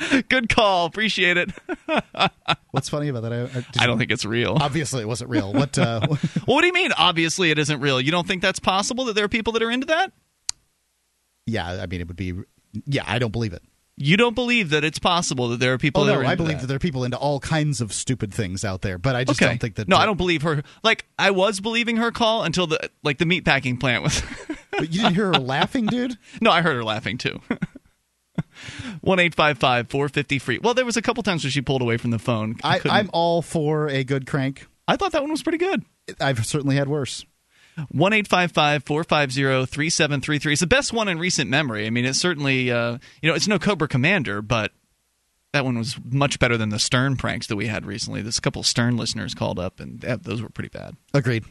Good 0.28 0.48
call. 0.48 0.86
Appreciate 0.86 1.36
it. 1.36 1.50
What's 2.70 2.88
funny 2.88 3.08
about 3.08 3.22
that? 3.22 3.32
I, 3.32 3.58
I, 3.80 3.84
I 3.84 3.86
don't 3.86 3.98
think 3.98 4.10
it's 4.10 4.24
real. 4.24 4.56
Obviously, 4.60 5.02
it 5.02 5.08
wasn't 5.08 5.30
real. 5.30 5.52
What? 5.52 5.78
Uh, 5.78 6.00
Well, 6.08 6.18
what 6.46 6.60
do 6.62 6.66
you 6.68 6.72
mean? 6.72 6.92
Obviously, 6.92 7.50
it 7.50 7.58
isn't 7.58 7.80
real. 7.80 8.00
You 8.00 8.10
don't 8.10 8.26
think 8.26 8.42
that's 8.42 8.58
possible 8.60 9.04
that 9.06 9.14
there 9.14 9.24
are 9.24 9.28
people 9.28 9.52
that 9.54 9.62
are 9.62 9.70
into 9.70 9.86
that? 9.86 10.12
yeah, 11.46 11.80
I 11.82 11.86
mean, 11.86 12.00
it 12.00 12.08
would 12.08 12.16
be. 12.16 12.34
Yeah, 12.86 13.02
I 13.06 13.18
don't 13.18 13.32
believe 13.32 13.52
it. 13.52 13.62
You 14.00 14.16
don't 14.16 14.34
believe 14.34 14.70
that 14.70 14.84
it's 14.84 15.00
possible 15.00 15.48
that 15.48 15.58
there 15.58 15.72
are 15.72 15.78
people 15.78 16.02
Oh 16.02 16.04
that 16.06 16.12
no, 16.12 16.20
are 16.20 16.24
I 16.24 16.36
believe 16.36 16.60
that. 16.60 16.66
there 16.68 16.76
are 16.76 16.78
people 16.78 17.02
into 17.02 17.16
all 17.16 17.40
kinds 17.40 17.80
of 17.80 17.92
stupid 17.92 18.32
things 18.32 18.64
out 18.64 18.82
there, 18.82 18.96
but 18.96 19.16
I 19.16 19.24
just 19.24 19.42
okay. 19.42 19.50
don't 19.50 19.60
think 19.60 19.74
that. 19.74 19.88
No, 19.88 19.96
I 19.96 20.06
don't 20.06 20.16
believe 20.18 20.42
her. 20.42 20.62
Like 20.84 21.06
I 21.18 21.32
was 21.32 21.58
believing 21.58 21.96
her 21.96 22.12
call 22.12 22.44
until 22.44 22.68
the 22.68 22.90
like 23.02 23.18
the 23.18 23.24
meatpacking 23.24 23.80
plant 23.80 24.04
was. 24.04 24.22
But 24.70 24.92
you 24.92 25.00
didn't 25.02 25.14
hear 25.16 25.26
her 25.26 25.32
laughing, 25.40 25.86
dude. 25.86 26.16
no, 26.40 26.52
I 26.52 26.60
heard 26.62 26.76
her 26.76 26.84
laughing 26.84 27.18
too. 27.18 27.40
One 29.00 29.18
eight 29.18 29.34
five 29.34 29.58
five 29.58 29.88
four 29.88 30.08
fifty 30.08 30.38
free. 30.38 30.58
Well, 30.58 30.74
there 30.74 30.84
was 30.84 30.96
a 30.96 31.02
couple 31.02 31.22
times 31.22 31.44
where 31.44 31.50
she 31.50 31.60
pulled 31.60 31.82
away 31.82 31.96
from 31.96 32.10
the 32.10 32.18
phone. 32.18 32.56
I, 32.62 32.80
I 32.88 33.00
am 33.00 33.10
all 33.12 33.42
for 33.42 33.88
a 33.88 34.04
good 34.04 34.26
crank. 34.26 34.66
I 34.86 34.96
thought 34.96 35.12
that 35.12 35.22
one 35.22 35.30
was 35.30 35.42
pretty 35.42 35.58
good. 35.58 35.84
I've 36.20 36.44
certainly 36.46 36.76
had 36.76 36.88
worse. 36.88 37.24
One 37.90 38.12
eight 38.12 38.26
five 38.26 38.52
five 38.52 38.84
four 38.84 39.04
five 39.04 39.30
zero 39.30 39.64
three 39.64 39.90
seven 39.90 40.20
three 40.20 40.38
three. 40.38 40.52
It's 40.52 40.60
the 40.60 40.66
best 40.66 40.92
one 40.92 41.08
in 41.08 41.18
recent 41.18 41.48
memory. 41.48 41.86
I 41.86 41.90
mean, 41.90 42.04
it's 42.04 42.18
certainly 42.18 42.70
uh, 42.70 42.98
you 43.22 43.28
know 43.28 43.36
it's 43.36 43.46
no 43.46 43.58
Cobra 43.58 43.86
Commander, 43.86 44.42
but 44.42 44.72
that 45.52 45.64
one 45.64 45.78
was 45.78 45.96
much 46.04 46.38
better 46.38 46.56
than 46.56 46.70
the 46.70 46.78
Stern 46.78 47.16
pranks 47.16 47.46
that 47.46 47.56
we 47.56 47.66
had 47.66 47.86
recently. 47.86 48.20
There's 48.20 48.38
a 48.38 48.40
couple 48.42 48.62
Stern 48.62 48.96
listeners 48.96 49.34
called 49.34 49.58
up, 49.58 49.80
and 49.80 50.00
those 50.00 50.42
were 50.42 50.48
pretty 50.50 50.68
bad. 50.68 50.96
Agreed. 51.14 51.44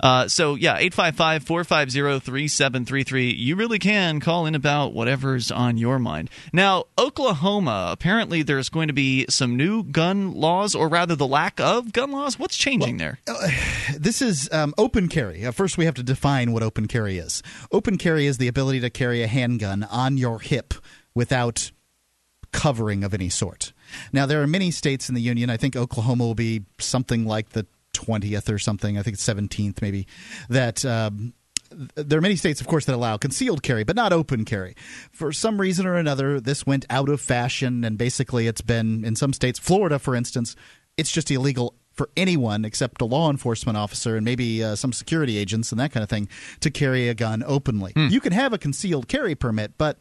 Uh, 0.00 0.28
so 0.28 0.54
yeah, 0.54 0.80
855-450-3733. 0.80 3.36
You 3.36 3.56
really 3.56 3.78
can 3.78 4.20
call 4.20 4.46
in 4.46 4.54
about 4.54 4.94
whatever's 4.94 5.50
on 5.50 5.76
your 5.76 5.98
mind. 5.98 6.30
Now, 6.52 6.84
Oklahoma, 6.96 7.88
apparently 7.90 8.42
there's 8.42 8.68
going 8.68 8.88
to 8.88 8.94
be 8.94 9.26
some 9.28 9.56
new 9.56 9.82
gun 9.82 10.34
laws, 10.34 10.74
or 10.74 10.88
rather 10.88 11.16
the 11.16 11.26
lack 11.26 11.60
of 11.60 11.92
gun 11.92 12.12
laws. 12.12 12.38
What's 12.38 12.56
changing 12.56 12.98
there? 12.98 13.18
This 13.96 14.22
is 14.22 14.48
um, 14.52 14.74
open 14.78 15.08
carry. 15.08 15.44
Uh, 15.44 15.52
first, 15.52 15.78
we 15.78 15.84
have 15.84 15.94
to 15.94 16.02
define 16.02 16.52
what 16.52 16.62
open 16.62 16.86
carry 16.86 17.18
is. 17.18 17.42
Open 17.72 17.98
carry 17.98 18.26
is 18.26 18.38
the 18.38 18.48
ability 18.48 18.80
to 18.80 18.90
carry 18.90 19.22
a 19.22 19.26
handgun 19.26 19.84
on 19.84 20.16
your 20.16 20.40
hip 20.40 20.74
without 21.14 21.70
covering 22.52 23.04
of 23.04 23.14
any 23.14 23.28
sort. 23.28 23.72
Now, 24.12 24.26
there 24.26 24.42
are 24.42 24.46
many 24.46 24.70
states 24.70 25.08
in 25.08 25.14
the 25.14 25.20
union. 25.20 25.50
I 25.50 25.56
think 25.56 25.76
Oklahoma 25.76 26.24
will 26.24 26.34
be 26.34 26.64
something 26.78 27.26
like 27.26 27.50
the 27.50 27.66
20th 27.98 28.48
or 28.52 28.58
something. 28.58 28.96
I 28.98 29.02
think 29.02 29.14
it's 29.14 29.26
17th, 29.26 29.82
maybe. 29.82 30.06
That. 30.48 30.84
Um, 30.84 31.34
there 31.96 32.18
are 32.18 32.22
many 32.22 32.36
states, 32.36 32.62
of 32.62 32.66
course, 32.66 32.86
that 32.86 32.94
allow 32.94 33.18
concealed 33.18 33.62
carry, 33.62 33.84
but 33.84 33.94
not 33.94 34.10
open 34.10 34.46
carry. 34.46 34.74
For 35.12 35.32
some 35.32 35.60
reason 35.60 35.84
or 35.86 35.96
another, 35.96 36.40
this 36.40 36.64
went 36.64 36.86
out 36.88 37.10
of 37.10 37.20
fashion, 37.20 37.84
and 37.84 37.98
basically, 37.98 38.46
it's 38.46 38.62
been 38.62 39.04
in 39.04 39.14
some 39.16 39.34
states, 39.34 39.58
Florida, 39.58 39.98
for 39.98 40.14
instance, 40.14 40.56
it's 40.96 41.10
just 41.10 41.30
illegal 41.30 41.74
for 41.92 42.08
anyone 42.16 42.64
except 42.64 43.02
a 43.02 43.04
law 43.04 43.28
enforcement 43.28 43.76
officer 43.76 44.16
and 44.16 44.24
maybe 44.24 44.64
uh, 44.64 44.76
some 44.76 44.94
security 44.94 45.36
agents 45.36 45.70
and 45.70 45.78
that 45.78 45.92
kind 45.92 46.02
of 46.02 46.08
thing 46.08 46.26
to 46.60 46.70
carry 46.70 47.08
a 47.10 47.14
gun 47.14 47.42
openly. 47.46 47.92
You 47.96 48.20
can 48.20 48.32
have 48.32 48.54
a 48.54 48.58
concealed 48.58 49.06
carry 49.08 49.34
permit, 49.34 49.72
but 49.76 49.98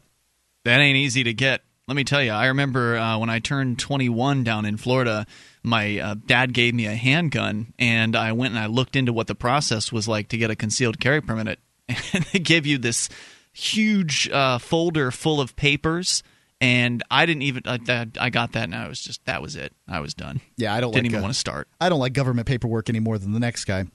That 0.63 0.79
ain't 0.79 0.95
easy 0.95 1.23
to 1.25 1.33
get. 1.33 1.63
Let 1.87 1.95
me 1.95 2.03
tell 2.03 2.21
you, 2.23 2.31
I 2.31 2.47
remember 2.47 2.97
uh, 2.97 3.17
when 3.17 3.29
I 3.29 3.39
turned 3.39 3.79
21 3.79 4.43
down 4.43 4.65
in 4.65 4.77
Florida, 4.77 5.25
my 5.67 5.99
uh, 5.99 6.15
dad 6.25 6.53
gave 6.53 6.73
me 6.73 6.85
a 6.87 6.95
handgun, 6.95 7.73
and 7.77 8.15
I 8.15 8.31
went 8.31 8.53
and 8.55 8.59
I 8.63 8.67
looked 8.67 8.95
into 8.95 9.13
what 9.13 9.27
the 9.27 9.35
process 9.35 9.91
was 9.91 10.07
like 10.07 10.29
to 10.29 10.37
get 10.37 10.49
a 10.49 10.55
concealed 10.55 10.99
carry 10.99 11.21
permit. 11.21 11.59
And 12.13 12.25
they 12.33 12.39
give 12.39 12.65
you 12.65 12.77
this 12.77 13.07
huge 13.53 14.29
uh, 14.29 14.57
folder 14.57 15.09
full 15.09 15.39
of 15.39 15.55
papers, 15.55 16.21
and 16.59 17.01
I 17.09 17.25
didn't 17.25 17.43
even. 17.43 17.63
I, 17.65 18.07
I 18.19 18.29
got 18.29 18.51
that, 18.53 18.65
and 18.65 18.75
I 18.75 18.89
was 18.89 18.99
just 18.99 19.23
that 19.25 19.41
was 19.41 19.55
it. 19.55 19.73
I 19.87 20.01
was 20.01 20.13
done. 20.13 20.41
yeah, 20.57 20.73
I 20.73 20.81
don't 20.81 20.91
Didn't 20.91 21.05
like 21.05 21.11
even 21.11 21.19
uh, 21.19 21.21
want 21.23 21.33
to 21.33 21.39
start. 21.39 21.69
I 21.79 21.87
don't 21.87 21.99
like 21.99 22.11
government 22.11 22.45
paperwork 22.45 22.89
any 22.89 22.99
more 22.99 23.17
than 23.17 23.31
the 23.31 23.39
next 23.39 23.65
guy. 23.65 23.85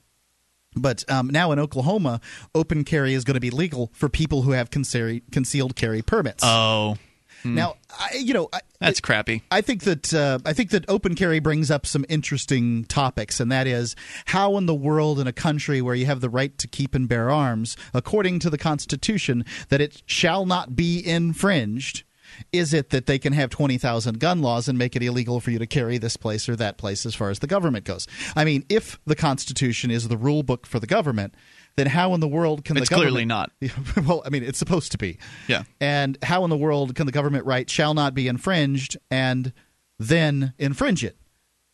But 0.75 1.09
um, 1.09 1.27
now 1.27 1.51
in 1.51 1.59
Oklahoma, 1.59 2.19
open 2.55 2.83
carry 2.83 3.13
is 3.13 3.23
going 3.23 3.35
to 3.35 3.39
be 3.39 3.51
legal 3.51 3.91
for 3.93 4.09
people 4.09 4.41
who 4.41 4.51
have 4.51 4.71
concealed 4.71 5.21
concealed 5.31 5.75
carry 5.75 6.01
permits. 6.01 6.43
Oh, 6.43 6.97
Now, 7.43 7.75
I, 7.91 8.15
you 8.15 8.33
know, 8.33 8.49
I, 8.53 8.61
That's 8.79 8.99
crappy. 8.99 9.43
I 9.51 9.61
think 9.61 9.83
that 9.83 10.13
uh, 10.13 10.39
I 10.45 10.53
think 10.53 10.69
that 10.71 10.85
open 10.87 11.15
carry 11.15 11.39
brings 11.39 11.69
up 11.69 11.85
some 11.85 12.05
interesting 12.09 12.85
topics, 12.85 13.39
and 13.39 13.51
that 13.51 13.67
is 13.67 13.95
how 14.25 14.57
in 14.57 14.65
the 14.65 14.75
world, 14.75 15.19
in 15.19 15.27
a 15.27 15.33
country 15.33 15.81
where 15.81 15.95
you 15.95 16.05
have 16.05 16.21
the 16.21 16.29
right 16.29 16.57
to 16.57 16.67
keep 16.67 16.95
and 16.95 17.07
bear 17.07 17.29
arms, 17.29 17.75
according 17.93 18.39
to 18.39 18.49
the 18.49 18.57
Constitution, 18.57 19.45
that 19.69 19.81
it 19.81 20.01
shall 20.05 20.45
not 20.45 20.75
be 20.75 21.05
infringed. 21.05 22.03
Is 22.51 22.73
it 22.73 22.89
that 22.89 23.05
they 23.05 23.19
can 23.19 23.33
have 23.33 23.49
20,000 23.49 24.19
gun 24.19 24.41
laws 24.41 24.67
and 24.67 24.77
make 24.77 24.95
it 24.95 25.03
illegal 25.03 25.39
for 25.39 25.51
you 25.51 25.59
to 25.59 25.67
carry 25.67 25.97
this 25.97 26.17
place 26.17 26.49
or 26.49 26.55
that 26.55 26.77
place 26.77 27.05
as 27.05 27.13
far 27.13 27.29
as 27.29 27.39
the 27.39 27.47
government 27.47 27.85
goes? 27.85 28.07
I 28.35 28.43
mean, 28.43 28.65
if 28.69 28.99
the 29.05 29.15
Constitution 29.15 29.91
is 29.91 30.07
the 30.07 30.17
rule 30.17 30.41
book 30.41 30.65
for 30.65 30.79
the 30.79 30.87
government, 30.87 31.35
then 31.75 31.87
how 31.87 32.13
in 32.13 32.19
the 32.19 32.27
world 32.27 32.63
can 32.65 32.77
It's 32.77 32.89
the 32.89 32.95
government 32.95 33.11
clearly 33.11 33.25
not. 33.25 33.51
well, 34.07 34.21
I 34.25 34.29
mean, 34.29 34.43
it's 34.43 34.59
supposed 34.59 34.91
to 34.91 34.97
be. 34.97 35.17
Yeah. 35.47 35.63
And 35.79 36.17
how 36.23 36.43
in 36.43 36.49
the 36.49 36.57
world 36.57 36.95
can 36.95 37.05
the 37.05 37.11
government 37.11 37.45
write 37.45 37.69
shall 37.69 37.93
not 37.93 38.13
be 38.13 38.27
infringed 38.27 38.97
and 39.09 39.53
then 39.97 40.53
infringe 40.57 41.03
it? 41.03 41.17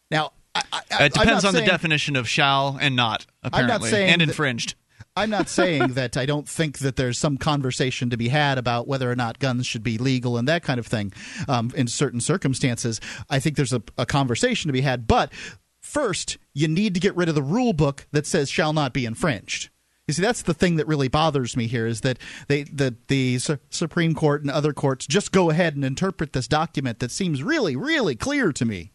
Now, 0.09 0.31
I, 0.55 0.63
I, 0.71 1.05
it 1.05 1.13
depends 1.13 1.43
not 1.43 1.49
on 1.49 1.53
the 1.53 1.65
definition 1.65 2.15
of 2.15 2.27
shall 2.27 2.77
and 2.79 2.95
not, 2.95 3.25
apparently, 3.43 3.89
saying 3.89 4.09
and 4.09 4.21
that- 4.21 4.29
infringed. 4.29 4.75
I'm 5.15 5.29
not 5.29 5.49
saying 5.49 5.87
that 5.93 6.15
I 6.15 6.25
don't 6.25 6.47
think 6.47 6.79
that 6.79 6.95
there's 6.95 7.17
some 7.17 7.37
conversation 7.37 8.09
to 8.09 8.17
be 8.17 8.29
had 8.29 8.57
about 8.57 8.87
whether 8.87 9.11
or 9.11 9.15
not 9.15 9.39
guns 9.39 9.65
should 9.65 9.83
be 9.83 9.97
legal 9.97 10.37
and 10.37 10.47
that 10.47 10.63
kind 10.63 10.79
of 10.79 10.87
thing 10.87 11.11
um, 11.47 11.71
in 11.75 11.87
certain 11.87 12.21
circumstances. 12.21 13.01
I 13.29 13.39
think 13.39 13.57
there's 13.57 13.73
a, 13.73 13.81
a 13.97 14.05
conversation 14.05 14.69
to 14.69 14.73
be 14.73 14.81
had. 14.81 15.07
But 15.07 15.33
first, 15.81 16.37
you 16.53 16.67
need 16.67 16.93
to 16.93 16.99
get 16.99 17.15
rid 17.15 17.27
of 17.27 17.35
the 17.35 17.43
rule 17.43 17.73
book 17.73 18.07
that 18.11 18.25
says 18.25 18.49
shall 18.49 18.71
not 18.71 18.93
be 18.93 19.05
infringed. 19.05 19.69
You 20.09 20.13
see, 20.13 20.23
that's 20.23 20.41
the 20.41 20.55
thing 20.55 20.77
that 20.77 20.87
really 20.87 21.07
bothers 21.07 21.55
me 21.55 21.67
here 21.67 21.85
is 21.85 22.01
that 22.01 22.17
they, 22.47 22.63
the, 22.63 22.95
the 23.09 23.37
Su- 23.37 23.59
Supreme 23.69 24.15
Court 24.15 24.41
and 24.41 24.49
other 24.49 24.73
courts 24.73 25.05
just 25.05 25.31
go 25.31 25.51
ahead 25.51 25.75
and 25.75 25.85
interpret 25.85 26.33
this 26.33 26.47
document 26.47 26.97
that 26.97 27.11
seems 27.11 27.43
really, 27.43 27.75
really 27.75 28.15
clear 28.15 28.51
to 28.51 28.65
me 28.65 28.91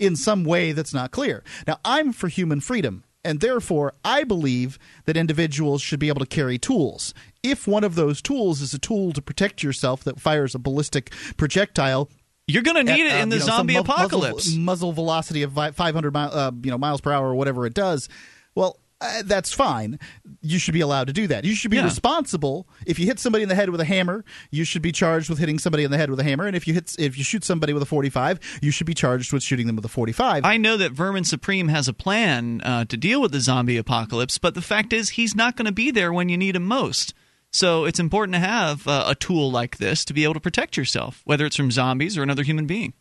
in 0.00 0.16
some 0.16 0.42
way 0.42 0.72
that's 0.72 0.92
not 0.92 1.12
clear. 1.12 1.44
Now, 1.68 1.78
I'm 1.84 2.12
for 2.12 2.26
human 2.26 2.58
freedom, 2.58 3.04
and 3.22 3.38
therefore 3.38 3.92
I 4.04 4.24
believe 4.24 4.80
that 5.04 5.16
individuals 5.16 5.80
should 5.80 6.00
be 6.00 6.08
able 6.08 6.22
to 6.22 6.26
carry 6.26 6.58
tools. 6.58 7.14
If 7.44 7.68
one 7.68 7.84
of 7.84 7.94
those 7.94 8.20
tools 8.20 8.60
is 8.60 8.74
a 8.74 8.80
tool 8.80 9.12
to 9.12 9.22
protect 9.22 9.62
yourself 9.62 10.02
that 10.02 10.18
fires 10.20 10.56
a 10.56 10.58
ballistic 10.58 11.12
projectile, 11.36 12.10
You're 12.48 12.64
going 12.64 12.84
to 12.84 12.92
need 12.92 13.06
at, 13.06 13.12
it 13.12 13.16
in 13.18 13.22
um, 13.22 13.28
the 13.28 13.36
you 13.36 13.40
know, 13.42 13.46
zombie 13.46 13.74
mu- 13.74 13.82
muzzle- 13.84 13.94
apocalypse. 13.94 14.52
Muzzle, 14.56 14.92
velocity 14.92 15.44
of 15.44 15.52
500 15.52 16.12
mi- 16.12 16.18
uh, 16.20 16.50
you 16.64 16.72
know 16.72 16.78
miles 16.78 17.00
per 17.00 17.12
hour 17.12 17.28
or 17.28 17.36
whatever 17.36 17.64
it 17.64 17.74
does. 17.74 18.08
Well, 18.56 18.80
uh, 19.00 19.22
that's 19.24 19.52
fine. 19.52 19.98
You 20.40 20.58
should 20.58 20.74
be 20.74 20.80
allowed 20.80 21.06
to 21.06 21.12
do 21.12 21.26
that. 21.28 21.44
You 21.44 21.54
should 21.54 21.70
be 21.70 21.76
Yeah. 21.76 21.84
responsible. 21.84 22.68
If 22.86 22.98
you 22.98 23.06
hit 23.06 23.18
somebody 23.20 23.42
in 23.42 23.48
the 23.48 23.54
head 23.54 23.70
with 23.70 23.80
a 23.80 23.84
hammer, 23.84 24.24
you 24.50 24.64
should 24.64 24.82
be 24.82 24.90
charged 24.92 25.30
with 25.30 25.38
hitting 25.38 25.58
somebody 25.58 25.84
in 25.84 25.90
the 25.90 25.96
head 25.98 26.10
with 26.10 26.18
a 26.18 26.24
hammer. 26.24 26.46
And 26.46 26.56
if 26.56 26.66
you 26.66 26.74
hit, 26.74 26.96
if 26.98 27.16
you 27.16 27.22
shoot 27.24 27.44
somebody 27.44 27.72
with 27.72 27.82
a 27.82 27.86
45, 27.86 28.40
you 28.60 28.70
should 28.70 28.86
be 28.86 28.94
charged 28.94 29.32
with 29.32 29.42
shooting 29.42 29.66
them 29.68 29.76
with 29.76 29.84
a 29.84 29.88
45. 29.88 30.44
I 30.44 30.56
know 30.56 30.76
that 30.76 30.92
Vermin 30.92 31.24
Supreme 31.24 31.68
has 31.68 31.86
a 31.86 31.92
plan 31.92 32.60
uh, 32.62 32.84
to 32.86 32.96
deal 32.96 33.20
with 33.20 33.32
the 33.32 33.40
zombie 33.40 33.76
apocalypse, 33.76 34.38
but 34.38 34.54
the 34.54 34.62
fact 34.62 34.92
is, 34.92 35.10
he's 35.10 35.34
not 35.36 35.56
going 35.56 35.66
to 35.66 35.72
be 35.72 35.90
there 35.90 36.12
when 36.12 36.28
you 36.28 36.36
need 36.36 36.56
him 36.56 36.64
most. 36.64 37.14
So 37.52 37.84
it's 37.86 37.98
important 38.00 38.34
to 38.34 38.40
have 38.40 38.86
uh, 38.86 39.04
a 39.06 39.14
tool 39.14 39.50
like 39.50 39.78
this 39.78 40.04
to 40.06 40.12
be 40.12 40.24
able 40.24 40.34
to 40.34 40.40
protect 40.40 40.76
yourself, 40.76 41.22
whether 41.24 41.46
it's 41.46 41.56
from 41.56 41.70
zombies 41.70 42.18
or 42.18 42.22
another 42.22 42.42
human 42.42 42.66
being. 42.66 42.92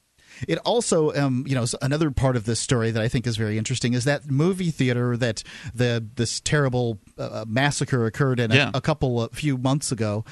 It 0.47 0.57
also, 0.59 1.13
um, 1.15 1.45
you 1.47 1.55
know, 1.55 1.65
another 1.81 2.11
part 2.11 2.35
of 2.35 2.45
this 2.45 2.59
story 2.59 2.91
that 2.91 3.01
I 3.01 3.07
think 3.07 3.25
is 3.27 3.37
very 3.37 3.57
interesting 3.57 3.93
is 3.93 4.03
that 4.05 4.29
movie 4.29 4.71
theater 4.71 5.15
that 5.17 5.43
the 5.73 6.05
this 6.15 6.39
terrible 6.39 6.99
uh, 7.17 7.45
massacre 7.47 8.05
occurred 8.05 8.39
in 8.39 8.51
a- 8.51 8.55
Yeah. 8.55 8.71
a, 8.73 8.81
couple 8.81 9.21
of 9.23 9.31
few 9.33 9.57
months 9.57 9.91
ago. 9.91 10.25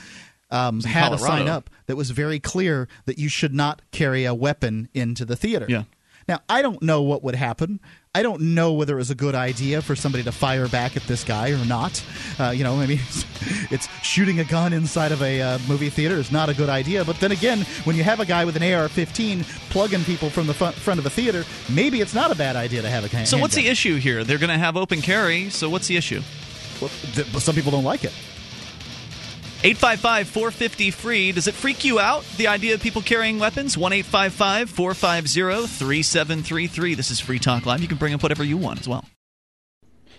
Um, 0.51 0.82
had 0.82 1.12
a 1.12 1.18
sign 1.18 1.47
up 1.47 1.70
that 1.88 1.95
was 1.95 2.12
very 2.12 2.39
clear 2.39 2.88
that 3.06 3.18
you 3.18 3.30
should 3.30 3.53
not 3.53 3.82
carry 3.91 4.26
a 4.26 4.34
weapon 4.34 4.89
into 4.93 5.26
the 5.26 5.36
theater. 5.36 5.66
Yeah. 5.68 5.84
Now 6.28 6.39
I 6.47 6.62
don't 6.62 6.82
know 6.84 7.01
what 7.01 7.24
would 7.24 7.36
happen. 7.36 7.80
I 8.16 8.24
don't 8.24 8.39
know 8.55 8.72
whether 8.72 8.93
it 8.93 8.97
was 8.97 9.11
a 9.11 9.16
good 9.16 9.36
idea 9.36 9.82
for 9.82 9.93
somebody 9.93 10.24
to 10.24 10.32
fire 10.32 10.70
back 10.70 10.95
at 10.95 11.03
this 11.03 11.26
guy 11.26 11.49
or 11.51 11.66
not. 11.66 12.01
Uh, 12.39 12.51
you 12.51 12.63
know, 12.63 12.80
I 12.80 12.88
mean, 12.88 12.99
it's, 13.09 13.26
it's 13.74 13.89
shooting 14.03 14.39
a 14.39 14.45
gun 14.45 14.72
inside 14.72 15.11
of 15.11 15.22
a 15.22 15.41
uh, 15.41 15.59
movie 15.68 15.89
theater 15.89 16.16
is 16.16 16.32
not 16.32 16.47
a 16.47 16.53
good 16.53 16.70
idea. 16.70 17.03
But 17.03 17.20
then 17.20 17.34
again, 17.34 17.66
when 17.84 17.97
you 17.97 18.03
have 18.05 18.22
a 18.22 18.26
guy 18.26 18.45
with 18.45 18.55
an 18.55 18.63
AR-15 18.63 19.43
plugging 19.70 20.05
people 20.05 20.30
from 20.30 20.47
the 20.47 20.53
front, 20.53 20.78
front 20.78 20.97
of 20.97 21.05
a 21.05 21.09
theater, 21.09 21.43
maybe 21.70 21.99
it's 21.99 22.13
not 22.13 22.32
a 22.32 22.36
bad 22.36 22.55
idea 22.55 22.82
to 22.82 22.89
have 22.89 23.03
a 23.03 23.09
hand. 23.09 23.28
So 23.28 23.38
what's 23.38 23.55
the 23.55 23.68
issue 23.68 23.97
here? 23.97 24.24
They're 24.24 24.38
going 24.38 24.49
to 24.49 24.57
have 24.57 24.78
open 24.78 25.01
carry. 25.01 25.49
So 25.49 25.70
what's 25.70 25.88
the 25.88 25.97
issue? 25.97 26.22
Well, 26.80 26.91
th- 27.16 27.28
some 27.28 27.53
people 27.53 27.72
don't 27.72 27.84
like 27.84 28.05
it. 28.05 28.13
855 29.64 30.28
450 30.28 30.91
free. 30.91 31.32
Does 31.32 31.47
it 31.47 31.53
freak 31.53 31.84
you 31.84 31.99
out, 31.99 32.24
the 32.38 32.47
idea 32.47 32.74
of 32.74 32.82
people 32.82 33.01
carrying 33.01 33.39
weapons? 33.39 33.78
1 33.78 33.93
855 33.93 34.70
450 34.70 35.68
3733. 35.68 36.95
This 36.95 37.12
is 37.12 37.20
Free 37.20 37.39
Talk 37.39 37.66
Live. 37.66 37.82
You 37.82 37.88
can 37.88 37.97
bring 37.97 38.14
up 38.14 38.22
whatever 38.22 38.43
you 38.43 38.58
want 38.58 38.80
as 38.80 38.88
well. 38.88 39.06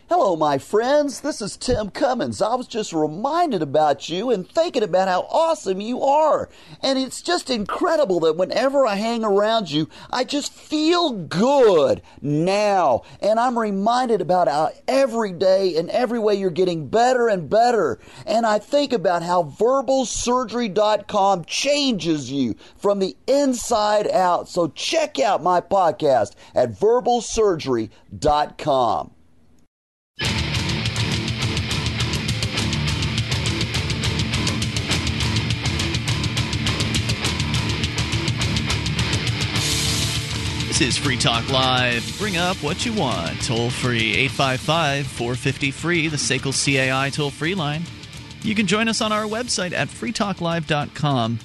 Hello, 0.09 0.37
my 0.37 0.57
friends. 0.57 1.23
This 1.23 1.43
is 1.43 1.57
Tim 1.57 1.91
Cummins. 1.91 2.41
I 2.41 2.55
was 2.55 2.69
just 2.69 2.93
reminded 2.93 3.61
about 3.61 4.09
you 4.09 4.31
and 4.31 4.49
thinking 4.49 4.85
about 4.85 5.09
how 5.09 5.23
awesome 5.23 5.81
you 5.81 6.01
are. 6.01 6.49
And 6.81 6.97
it's 6.97 7.21
just 7.21 7.51
incredible 7.51 8.21
that 8.21 8.37
whenever 8.37 8.87
I 8.87 8.95
hang 8.95 9.25
around 9.25 9.73
you, 9.73 9.89
I 10.09 10.23
just 10.23 10.53
feel 10.53 11.11
good 11.11 12.03
now. 12.23 13.03
And 13.21 13.41
I'm 13.41 13.59
reminded 13.59 14.21
about 14.21 14.47
how 14.47 14.71
every 14.87 15.33
day 15.33 15.75
and 15.75 15.91
every 15.91 16.21
way 16.21 16.37
you're 16.37 16.51
getting 16.51 16.87
better 16.87 17.27
and 17.27 17.51
better. 17.51 17.99
And 18.27 18.47
I 18.47 18.61
think 18.61 18.93
about 18.93 19.25
how 19.25 19.43
verbalsurgery.com 19.59 21.47
changes 21.47 22.31
you 22.31 22.55
from 22.77 23.01
the 23.01 23.17
inside 23.27 24.09
out. 24.09 24.49
So 24.49 24.69
check 24.69 25.19
out 25.19 25.43
my 25.43 25.61
podcast 25.61 26.37
at 26.55 26.79
verbalsurgery.com. 26.79 29.11
This 40.77 40.89
is 40.89 41.03
Free 41.03 41.17
Talk 41.17 41.49
Live. 41.49 42.19
Bring 42.19 42.37
up 42.37 42.59
what 42.59 42.85
you 42.85 42.93
want. 42.93 43.41
Toll 43.41 43.71
free 43.71 44.13
855 44.13 45.07
450 45.07 45.71
free, 45.71 46.09
the 46.09 46.19
SACL 46.19 46.53
CAI 46.53 47.09
toll 47.09 47.31
free 47.31 47.55
line. 47.55 47.83
You 48.43 48.55
can 48.55 48.67
join 48.67 48.87
us 48.87 49.01
on 49.01 49.11
our 49.11 49.23
website 49.23 49.73
at 49.73 49.89
freetalklive.com. 49.89 51.39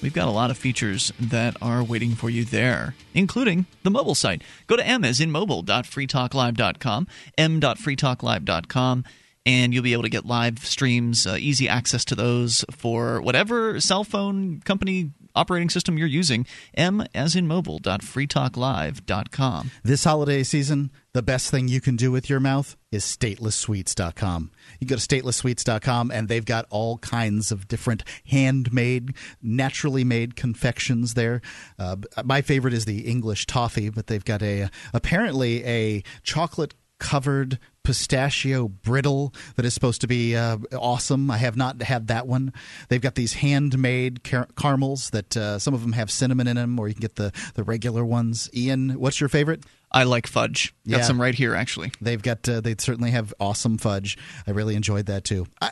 We've 0.00 0.14
got 0.14 0.28
a 0.28 0.30
lot 0.30 0.50
of 0.50 0.56
features 0.56 1.12
that 1.20 1.58
are 1.60 1.84
waiting 1.84 2.12
for 2.12 2.30
you 2.30 2.46
there, 2.46 2.94
including 3.12 3.66
the 3.82 3.90
mobile 3.90 4.14
site. 4.14 4.40
Go 4.66 4.76
to 4.76 4.86
m 4.86 5.04
as 5.04 5.20
in 5.20 5.30
mobile.freetalklive.com, 5.30 7.06
m.freetalklive.com, 7.36 9.04
and 9.44 9.74
you'll 9.74 9.82
be 9.82 9.92
able 9.92 10.04
to 10.04 10.08
get 10.08 10.24
live 10.24 10.64
streams, 10.64 11.26
uh, 11.26 11.36
easy 11.38 11.68
access 11.68 12.02
to 12.06 12.14
those 12.14 12.64
for 12.70 13.20
whatever 13.20 13.78
cell 13.78 14.04
phone 14.04 14.60
company 14.60 15.10
operating 15.34 15.70
system 15.70 15.98
you're 15.98 16.08
using. 16.08 16.46
M 16.74 17.04
as 17.14 17.36
in 17.36 17.46
mobile.freetalklive.com. 17.46 19.70
This 19.82 20.04
holiday 20.04 20.42
season, 20.42 20.90
the 21.12 21.22
best 21.22 21.50
thing 21.50 21.66
you 21.66 21.80
can 21.80 21.96
do 21.96 22.12
with 22.12 22.30
your 22.30 22.38
mouth 22.38 22.76
is 22.92 23.04
statelesssweets.com. 23.04 24.50
You 24.78 24.86
go 24.86 24.96
to 24.96 25.00
statelesssweets.com 25.00 26.10
and 26.10 26.28
they've 26.28 26.44
got 26.44 26.66
all 26.70 26.98
kinds 26.98 27.50
of 27.50 27.68
different 27.68 28.04
handmade, 28.26 29.14
naturally 29.42 30.04
made 30.04 30.36
confections 30.36 31.14
there. 31.14 31.40
Uh, 31.78 31.96
my 32.24 32.42
favorite 32.42 32.74
is 32.74 32.84
the 32.84 33.06
English 33.06 33.46
toffee, 33.46 33.90
but 33.90 34.06
they've 34.06 34.24
got 34.24 34.42
a 34.42 34.68
apparently 34.92 35.64
a 35.64 36.02
chocolate 36.22 36.74
covered 37.00 37.58
pistachio 37.82 38.68
brittle 38.68 39.34
that 39.56 39.64
is 39.64 39.74
supposed 39.74 40.00
to 40.02 40.06
be 40.06 40.36
uh, 40.36 40.58
awesome. 40.74 41.30
I 41.30 41.38
have 41.38 41.56
not 41.56 41.82
had 41.82 42.06
that 42.08 42.26
one. 42.28 42.52
They've 42.88 43.00
got 43.00 43.16
these 43.16 43.32
handmade 43.32 44.22
car- 44.22 44.46
caramels 44.56 45.10
that 45.10 45.36
uh, 45.36 45.58
some 45.58 45.74
of 45.74 45.80
them 45.80 45.92
have 45.94 46.10
cinnamon 46.10 46.46
in 46.46 46.56
them, 46.56 46.78
or 46.78 46.86
you 46.86 46.94
can 46.94 47.00
get 47.00 47.16
the 47.16 47.32
the 47.54 47.64
regular 47.64 48.04
ones. 48.04 48.48
Ian, 48.54 48.90
what's 49.00 49.18
your 49.20 49.28
favorite? 49.28 49.64
I 49.90 50.04
like 50.04 50.28
fudge. 50.28 50.72
Got 50.88 50.98
Yeah. 50.98 51.02
some 51.02 51.20
right 51.20 51.34
here, 51.34 51.56
actually. 51.56 51.90
They've 52.00 52.22
got 52.22 52.48
uh, 52.48 52.60
they 52.60 52.76
certainly 52.78 53.10
have 53.10 53.34
awesome 53.40 53.76
fudge. 53.76 54.16
I 54.46 54.52
really 54.52 54.76
enjoyed 54.76 55.06
that 55.06 55.24
too. 55.24 55.46
I, 55.60 55.70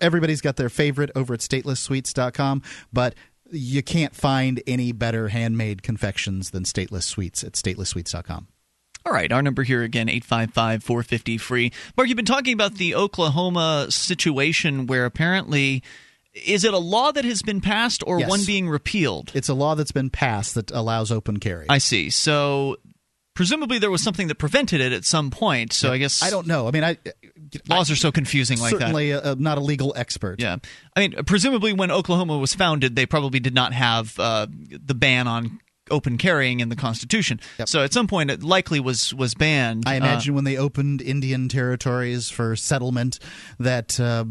everybody's 0.00 0.40
got 0.40 0.54
their 0.56 0.68
favorite 0.68 1.10
over 1.16 1.34
at 1.34 1.40
statelesssweets.com, 1.40 2.62
but 2.92 3.14
you 3.50 3.82
can't 3.82 4.14
find 4.14 4.62
any 4.66 4.92
better 4.92 5.28
handmade 5.28 5.82
confections 5.82 6.50
than 6.50 6.64
Stateless 6.64 7.04
Sweets 7.04 7.42
at 7.44 7.52
statelesssweets.com. 7.52 8.48
All 9.06 9.12
right, 9.12 9.30
our 9.30 9.40
number 9.40 9.62
here 9.62 9.82
again, 9.82 10.08
855 10.08 10.82
450 10.82 11.38
free. 11.38 11.72
Mark, 11.96 12.08
you've 12.08 12.16
been 12.16 12.24
talking 12.24 12.52
about 12.54 12.74
the 12.74 12.96
Oklahoma 12.96 13.86
situation 13.88 14.86
where 14.86 15.04
apparently. 15.04 15.82
Is 16.44 16.64
it 16.64 16.74
a 16.74 16.78
law 16.78 17.12
that 17.12 17.24
has 17.24 17.40
been 17.40 17.62
passed 17.62 18.02
or 18.06 18.20
Yes. 18.20 18.28
one 18.28 18.44
being 18.44 18.68
repealed? 18.68 19.30
It's 19.32 19.48
a 19.48 19.54
law 19.54 19.74
that's 19.74 19.92
been 19.92 20.10
passed 20.10 20.54
that 20.56 20.70
allows 20.70 21.10
open 21.10 21.38
carry. 21.38 21.64
I 21.70 21.78
see. 21.78 22.10
So 22.10 22.76
presumably 23.34 23.78
there 23.78 23.90
was 23.90 24.02
something 24.02 24.26
that 24.28 24.34
prevented 24.34 24.82
it 24.82 24.92
at 24.92 25.06
some 25.06 25.30
point. 25.30 25.72
So 25.72 25.92
I 25.92 25.96
guess 25.98 26.22
I 26.22 26.28
don't 26.28 26.46
know. 26.46 26.68
I 26.68 26.72
mean, 26.72 26.84
I 26.84 26.98
laws 27.68 27.90
are 27.90 27.96
so 27.96 28.12
confusing 28.12 28.58
like 28.58 28.72
certainly 28.72 29.12
that. 29.12 29.22
Certainly, 29.24 29.32
uh, 29.32 29.42
not 29.42 29.56
a 29.56 29.62
legal 29.62 29.94
expert. 29.96 30.38
Yeah, 30.40 30.56
I 30.94 31.00
mean, 31.00 31.14
presumably 31.24 31.72
when 31.72 31.90
Oklahoma 31.90 32.36
was 32.36 32.54
founded, 32.54 32.96
they 32.96 33.06
probably 33.06 33.40
did 33.40 33.54
not 33.54 33.72
have 33.72 34.18
uh, 34.18 34.46
the 34.50 34.94
ban 34.94 35.28
on 35.28 35.58
open 35.90 36.18
carrying 36.18 36.60
in 36.60 36.68
the 36.68 36.76
Constitution. 36.76 37.40
Yep. 37.58 37.68
So 37.68 37.82
at 37.82 37.92
some 37.92 38.06
point, 38.06 38.30
it 38.30 38.42
likely 38.42 38.80
was 38.80 39.14
was 39.14 39.34
banned. 39.34 39.84
I 39.86 39.94
imagine 39.94 40.34
uh, 40.34 40.36
when 40.36 40.44
they 40.44 40.56
opened 40.56 41.02
Indian 41.02 41.48
territories 41.48 42.30
for 42.30 42.56
settlement, 42.56 43.18
that. 43.58 43.98
Uh, 43.98 44.24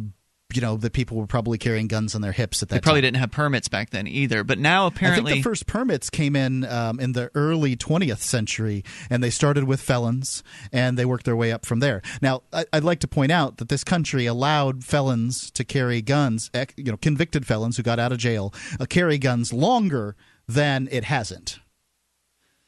you 0.54 0.62
know 0.62 0.78
that 0.78 0.94
people 0.94 1.18
were 1.18 1.28
probably 1.28 1.58
carrying 1.58 1.88
guns 1.88 2.16
on 2.16 2.22
their 2.22 2.32
hips 2.32 2.62
at 2.62 2.70
that. 2.70 2.76
They 2.76 2.80
probably 2.80 3.02
time. 3.02 3.08
didn't 3.08 3.20
have 3.20 3.32
permits 3.32 3.68
back 3.68 3.90
then 3.90 4.08
either. 4.08 4.44
But 4.44 4.60
now 4.60 4.86
apparently, 4.86 5.32
I 5.32 5.36
think 5.36 5.44
the 5.44 5.50
first 5.50 5.68
permits 5.68 6.10
came 6.10 6.36
in 6.36 6.64
um, 6.66 7.00
in 7.00 7.12
the 7.12 7.30
early 7.36 7.76
20th 7.76 8.20
century, 8.20 8.84
and 9.10 9.24
they 9.24 9.30
started 9.30 9.66
with 9.66 9.82
felons, 9.82 10.44
and 10.72 10.98
they 10.98 11.06
worked 11.06 11.26
their 11.26 11.36
way 11.36 11.52
up 11.52 11.66
from 11.66 11.80
there. 11.80 12.02
Now, 12.22 12.44
I, 12.54 12.66
would 12.74 12.84
like 12.84 13.00
to 13.00 13.08
point 13.08 13.32
out 13.32 13.58
that 13.58 13.70
this 13.70 13.84
country 13.84 14.26
allowed 14.26 14.84
felons 14.84 15.52
to 15.52 15.64
carry 15.64 16.02
guns, 16.02 16.50
you 16.78 16.92
know, 16.92 16.98
convicted 16.98 17.46
felons 17.46 17.78
who 17.78 17.84
got 17.84 18.00
out 18.00 18.12
of 18.12 18.18
jail, 18.18 18.54
uh, 18.80 18.86
carry 18.86 19.18
guns 19.18 19.52
longer 19.52 20.16
than 20.48 20.88
it 20.92 21.04
hasn't. 21.04 21.60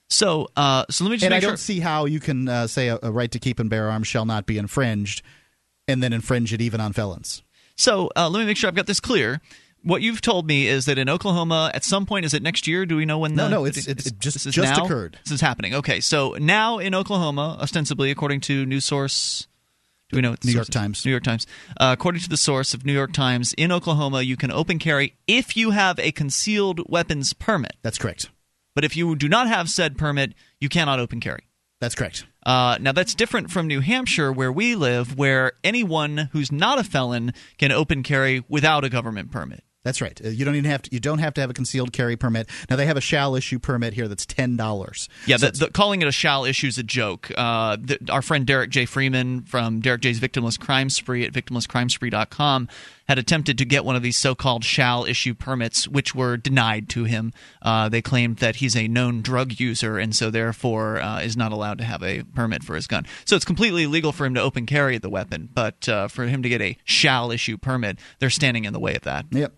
So, 0.10 0.48
uh, 0.56 0.86
so 0.90 1.04
let 1.04 1.12
me 1.12 1.18
just. 1.18 1.26
And 1.26 1.34
I 1.34 1.40
don't 1.40 1.60
see 1.60 1.80
how 1.80 2.06
you 2.06 2.20
can 2.20 2.48
uh, 2.48 2.68
say 2.68 2.88
a, 2.88 3.00
a 3.04 3.12
right 3.12 3.30
to 3.32 3.40
keep 3.40 3.60
and 3.60 3.70
bear 3.70 3.90
arms 3.90 4.08
shall 4.08 4.26
not 4.26 4.46
be 4.46 4.58
infringed, 4.58 5.22
and 5.88 6.02
then 6.02 6.14
infringe 6.14 6.54
it 6.54 6.62
even 6.62 6.80
on 6.80 6.94
felons. 6.94 7.44
So 7.76 8.10
uh, 8.16 8.30
let 8.30 8.40
me 8.40 8.46
make 8.46 8.58
sure 8.58 8.68
I've 8.68 8.76
got 8.76 8.88
this 8.88 9.00
clear. 9.00 9.42
What 9.84 10.02
you've 10.02 10.22
told 10.22 10.48
me 10.48 10.68
is 10.68 10.86
that 10.86 10.98
in 10.98 11.08
Oklahoma, 11.08 11.72
at 11.74 11.84
some 11.84 12.06
point, 12.06 12.26
is 12.26 12.34
it 12.34 12.42
next 12.42 12.68
year? 12.68 12.86
Do 12.86 12.98
we 12.98 13.06
know 13.06 13.20
when? 13.20 13.36
No, 13.36 13.44
the, 13.44 13.50
no, 13.50 13.66
it's, 13.66 13.88
it's, 13.88 14.08
it 14.08 14.20
just 14.20 14.50
just 14.50 14.58
now? 14.58 14.86
occurred. 14.86 15.20
This 15.24 15.34
is 15.34 15.42
happening. 15.42 15.76
Okay, 15.76 16.00
so 16.00 16.36
now 16.40 16.80
in 16.80 16.96
Oklahoma, 16.96 17.58
ostensibly, 17.62 18.12
according 18.12 18.42
to 18.42 18.66
news 18.66 18.86
source. 18.86 19.48
Do 20.10 20.18
we 20.18 20.22
know 20.22 20.36
New 20.44 20.54
York 20.54 20.70
Times? 20.70 21.06
New 21.06 21.12
York 21.12 21.24
Times. 21.24 21.46
Uh, 21.80 21.94
according 21.98 22.22
to 22.22 22.30
the 22.30 22.38
source 22.38 22.74
of 22.74 22.86
New 22.86 22.94
York 22.94 23.12
Times, 23.12 23.54
in 23.58 23.72
Oklahoma, 23.72 24.22
you 24.22 24.38
can 24.38 24.52
open 24.52 24.80
carry 24.80 25.16
if 25.28 25.58
you 25.58 25.72
have 25.72 26.00
a 26.00 26.12
concealed 26.14 26.82
weapons 26.88 27.34
permit. 27.34 27.76
That's 27.82 27.98
correct. 27.98 28.30
But 28.74 28.86
if 28.86 28.96
you 28.96 29.16
do 29.16 29.28
not 29.28 29.48
have 29.48 29.70
said 29.70 29.98
permit, 29.98 30.34
you 30.62 30.70
cannot 30.70 31.00
open 31.00 31.20
carry. 31.20 31.48
That's 31.82 31.96
correct. 31.96 32.26
Uh, 32.46 32.78
now, 32.80 32.94
that's 32.94 33.14
different 33.14 33.52
from 33.52 33.68
New 33.68 33.82
Hampshire, 33.82 34.32
where 34.32 34.52
we 34.52 34.76
live, 34.76 35.18
where 35.18 35.52
anyone 35.64 36.30
who's 36.32 36.52
not 36.52 36.80
a 36.80 36.84
felon 36.84 37.34
can 37.58 37.72
open 37.72 38.02
carry 38.02 38.44
without 38.48 38.86
a 38.86 38.90
government 38.90 39.32
permit. 39.32 39.64
That's 39.88 40.02
right. 40.02 40.20
Uh, 40.22 40.28
you 40.28 40.44
don't 40.44 40.56
even 40.56 40.70
have 40.70 40.82
to. 40.82 40.94
You 40.94 41.00
don't 41.00 41.20
have 41.20 41.34
to 41.36 41.42
have 41.42 41.50
a 41.50 41.54
concealed 41.54 41.94
carry 41.94 42.18
permit. 42.18 42.50
Now 42.70 42.76
they 42.76 42.86
have 42.88 42.98
a 42.98 43.02
shall 43.02 43.36
issue 43.36 43.58
permit 43.58 43.94
here 43.94 44.10
that's 44.10 44.26
ten 44.26 44.58
dollars. 44.58 45.08
Yeah, 45.26 45.38
so 45.38 45.50
the, 45.50 45.60
the, 45.60 45.72
calling 45.72 46.02
it 46.02 46.10
a 46.10 46.12
shall 46.12 46.44
issue 46.44 46.68
is 46.68 46.78
a 46.78 46.84
joke. 46.84 47.32
Uh, 47.38 47.78
the, 47.80 47.98
our 48.10 48.22
friend 48.22 48.46
Derrick 48.46 48.70
J. 48.70 48.86
Freeman 48.86 49.44
from 49.44 49.80
Derrick 49.80 50.02
J's 50.02 50.20
Victimless 50.20 50.60
Crime 50.60 50.90
Spree 50.90 51.24
at 51.24 51.32
victimlesscrimespree.com 51.32 52.68
had 53.08 53.18
attempted 53.18 53.58
to 53.58 53.66
get 53.66 53.86
one 53.86 53.96
of 53.96 54.04
these 54.04 54.18
so-called 54.18 54.64
shall 54.64 55.06
issue 55.06 55.34
permits, 55.34 55.88
which 55.88 56.14
were 56.14 56.38
denied 56.38 56.90
to 56.90 57.06
him. 57.06 57.34
Uh, 57.62 57.90
they 57.90 58.02
claimed 58.02 58.38
that 58.38 58.58
he's 58.58 58.76
a 58.76 58.88
known 58.88 59.22
drug 59.22 59.60
user 59.60 59.98
and 59.98 60.16
so 60.16 60.30
therefore 60.30 61.00
uh, 61.00 61.22
is 61.22 61.38
not 61.38 61.52
allowed 61.52 61.78
to 61.78 61.84
have 61.84 62.04
a 62.04 62.24
permit 62.24 62.64
for 62.64 62.76
his 62.76 62.88
gun. 62.88 63.06
So 63.26 63.36
it's 63.36 63.46
completely 63.46 63.88
legal 63.88 64.12
for 64.12 64.26
him 64.26 64.34
to 64.36 64.42
open 64.42 64.66
carry 64.66 64.98
the 64.98 65.10
weapon, 65.10 65.50
but 65.54 65.88
uh, 65.88 66.08
for 66.08 66.26
him 66.26 66.44
to 66.44 66.50
get 66.50 66.62
a 66.62 66.78
shall 66.84 67.32
issue 67.32 67.58
permit, 67.58 68.00
they're 68.20 68.30
standing 68.30 68.66
in 68.66 68.74
the 68.74 68.80
way 68.80 68.96
of 68.96 69.04
that. 69.04 69.26
Yep. 69.32 69.54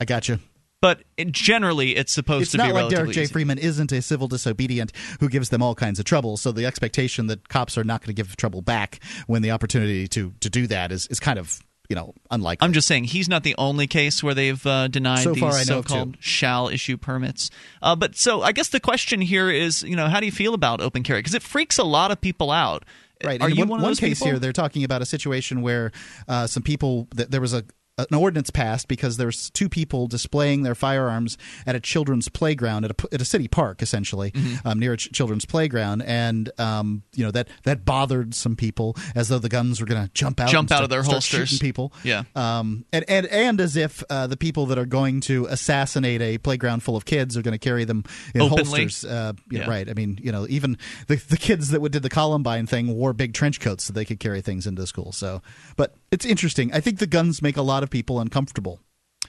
I 0.00 0.04
got 0.04 0.28
you. 0.28 0.38
But 0.80 1.02
generally, 1.30 1.96
it's 1.96 2.12
supposed 2.12 2.42
it's 2.42 2.52
to 2.52 2.58
be 2.58 2.66
be 2.66 2.72
like 2.72 2.90
Derrick 2.90 3.12
J. 3.12 3.22
easy. 3.22 3.32
Freeman 3.32 3.56
isn't 3.56 3.90
a 3.90 4.02
civil 4.02 4.28
disobedient 4.28 4.92
who 5.18 5.30
gives 5.30 5.48
them 5.48 5.62
all 5.62 5.74
kinds 5.74 5.98
of 5.98 6.04
trouble. 6.04 6.36
So 6.36 6.52
the 6.52 6.66
expectation 6.66 7.26
that 7.28 7.48
cops 7.48 7.78
are 7.78 7.84
not 7.84 8.02
going 8.02 8.14
to 8.14 8.22
give 8.22 8.36
trouble 8.36 8.60
back 8.60 9.00
when 9.26 9.40
the 9.40 9.50
opportunity 9.50 10.06
to 10.08 10.34
to 10.40 10.50
do 10.50 10.66
that 10.66 10.92
is 10.92 11.06
is 11.06 11.18
kind 11.20 11.38
of 11.38 11.60
you 11.88 11.96
know 11.96 12.14
unlikely. 12.30 12.64
I'm 12.64 12.72
just 12.72 12.88
saying 12.88 13.04
he's 13.04 13.28
not 13.28 13.42
the 13.42 13.54
only 13.58 13.86
case 13.86 14.22
where 14.22 14.34
they've 14.34 14.64
uh, 14.66 14.88
denied 14.88 15.24
so 15.24 15.32
these 15.32 15.66
so-called 15.66 16.16
shall 16.20 16.68
issue 16.68 16.96
permits. 16.96 17.50
Uh, 17.82 17.96
but 17.96 18.16
so 18.16 18.42
I 18.42 18.52
guess 18.52 18.68
the 18.68 18.80
question 18.80 19.20
here 19.20 19.50
is, 19.50 19.82
you 19.82 19.96
know, 19.96 20.08
how 20.08 20.20
do 20.20 20.26
you 20.26 20.32
feel 20.32 20.54
about 20.54 20.80
open 20.80 21.02
carry? 21.02 21.20
Because 21.20 21.34
it 21.34 21.42
freaks 21.42 21.78
a 21.78 21.84
lot 21.84 22.10
of 22.10 22.20
people 22.20 22.50
out. 22.50 22.84
Right. 23.22 23.40
Are 23.40 23.46
and 23.46 23.56
you 23.56 23.62
one, 23.62 23.68
one, 23.68 23.82
one 23.82 23.94
case 23.94 24.18
people? 24.18 24.32
here? 24.32 24.38
They're 24.38 24.52
talking 24.52 24.84
about 24.84 25.00
a 25.00 25.06
situation 25.06 25.62
where 25.62 25.92
uh, 26.28 26.46
some 26.46 26.62
people. 26.62 27.08
Th- 27.16 27.28
there 27.28 27.40
was 27.40 27.54
a 27.54 27.64
an 27.96 28.14
ordinance 28.14 28.50
passed 28.50 28.88
because 28.88 29.16
there's 29.16 29.50
two 29.50 29.68
people 29.68 30.06
displaying 30.08 30.62
their 30.62 30.74
firearms 30.74 31.38
at 31.66 31.76
a 31.76 31.80
children's 31.80 32.28
playground 32.28 32.84
at 32.84 32.90
a, 32.90 33.14
at 33.14 33.20
a 33.20 33.24
city 33.24 33.46
park, 33.48 33.82
essentially 33.82 34.32
Mm-hmm. 34.32 34.66
um, 34.66 34.78
near 34.80 34.94
a 34.94 34.96
ch- 34.96 35.12
children's 35.12 35.44
playground, 35.44 36.02
and 36.02 36.50
um, 36.58 37.02
you 37.14 37.24
know 37.24 37.30
that 37.30 37.48
that 37.64 37.84
bothered 37.84 38.34
some 38.34 38.56
people 38.56 38.96
as 39.14 39.28
though 39.28 39.38
the 39.38 39.48
guns 39.48 39.80
were 39.80 39.86
going 39.86 40.02
to 40.04 40.10
jump 40.12 40.40
out, 40.40 40.48
Jump 40.48 40.70
out 40.70 40.76
start- 40.76 40.84
of 40.84 40.90
their 40.90 41.02
holsters. 41.02 41.58
people. 41.58 41.92
Yeah. 42.02 42.24
um, 42.34 42.84
and 42.92 43.04
and 43.08 43.26
and 43.26 43.60
as 43.60 43.76
if 43.76 44.02
uh, 44.10 44.26
the 44.26 44.36
people 44.36 44.66
that 44.66 44.78
are 44.78 44.86
going 44.86 45.20
to 45.22 45.46
assassinate 45.46 46.20
a 46.20 46.38
playground 46.38 46.82
full 46.82 46.96
of 46.96 47.04
kids 47.04 47.36
are 47.36 47.42
going 47.42 47.52
to 47.52 47.58
carry 47.58 47.84
them 47.84 48.04
in 48.34 48.40
Openly. 48.40 48.62
holsters. 48.82 49.04
Uh, 49.04 49.32
you 49.50 49.58
know, 49.58 49.64
Yeah. 49.64 49.70
Right. 49.70 49.88
I 49.88 49.94
mean, 49.94 50.18
you 50.22 50.32
know, 50.32 50.46
even 50.48 50.78
the 51.06 51.16
the 51.16 51.36
kids 51.36 51.68
that 51.70 51.80
did 51.90 52.02
the 52.02 52.08
Columbine 52.10 52.66
thing 52.66 52.94
wore 52.94 53.12
big 53.12 53.34
trench 53.34 53.60
coats 53.60 53.84
so 53.84 53.92
they 53.92 54.04
could 54.04 54.18
carry 54.20 54.40
things 54.40 54.66
into 54.66 54.86
school. 54.86 55.12
So, 55.12 55.42
but 55.76 55.94
it's 56.14 56.24
interesting. 56.24 56.72
I 56.72 56.78
think 56.78 57.00
the 57.00 57.08
guns 57.08 57.42
make 57.42 57.56
a 57.56 57.62
lot 57.62 57.82
of 57.82 57.90
people 57.90 58.20
uncomfortable. 58.20 58.80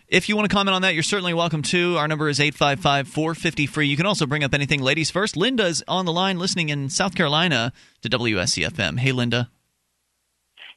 If 0.07 0.29
you 0.29 0.35
want 0.35 0.47
to 0.47 0.55
comment 0.55 0.75
on 0.75 0.83
that, 0.83 0.93
you're 0.93 1.01
certainly 1.01 1.33
welcome 1.33 1.63
to. 1.63 1.97
Our 1.97 2.07
number 2.07 2.29
is 2.29 2.39
855 2.39 3.07
450 3.07 3.65
free. 3.65 3.87
You 3.87 3.97
can 3.97 4.05
also 4.05 4.27
bring 4.27 4.43
up 4.43 4.53
anything. 4.53 4.81
Ladies 4.81 5.09
first. 5.09 5.35
Linda 5.35 5.65
is 5.65 5.83
on 5.87 6.05
the 6.05 6.13
line 6.13 6.37
listening 6.37 6.69
in 6.69 6.89
South 6.89 7.15
Carolina 7.15 7.73
to 8.01 8.09
WSCFM. 8.09 8.99
Hey, 8.99 9.11
Linda. 9.11 9.49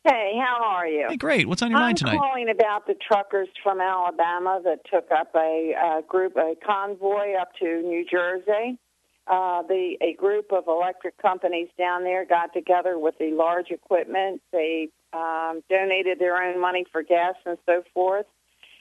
Hey, 0.02 0.32
how 0.42 0.64
are 0.64 0.86
you? 0.86 1.08
Hey, 1.10 1.16
great. 1.16 1.46
What's 1.46 1.60
on 1.60 1.70
your 1.70 1.78
I'm 1.78 1.86
mind 1.86 1.98
tonight? 1.98 2.12
I'm 2.12 2.20
calling 2.20 2.48
about 2.48 2.86
the 2.86 2.94
truckers 2.94 3.48
from 3.62 3.78
Alabama 3.82 4.62
that 4.64 4.78
took 4.90 5.10
up 5.12 5.34
a, 5.34 5.74
uh 5.74 6.00
group, 6.08 6.36
a 6.36 6.54
convoy 6.64 7.34
up 7.38 7.50
to 7.60 7.82
New 7.82 8.06
Jersey. 8.10 8.78
Uh, 9.26 9.60
the 9.64 9.98
a 10.00 10.14
group 10.14 10.52
of 10.52 10.64
electric 10.68 11.18
companies 11.20 11.68
down 11.76 12.02
there 12.02 12.24
got 12.24 12.54
together 12.54 12.98
with 12.98 13.18
the 13.18 13.30
large 13.32 13.70
equipment. 13.70 14.40
They 14.52 14.88
um, 15.12 15.62
donated 15.68 16.18
their 16.18 16.36
own 16.42 16.60
money 16.60 16.84
for 16.92 17.02
gas 17.02 17.34
and 17.46 17.58
so 17.66 17.82
forth, 17.94 18.26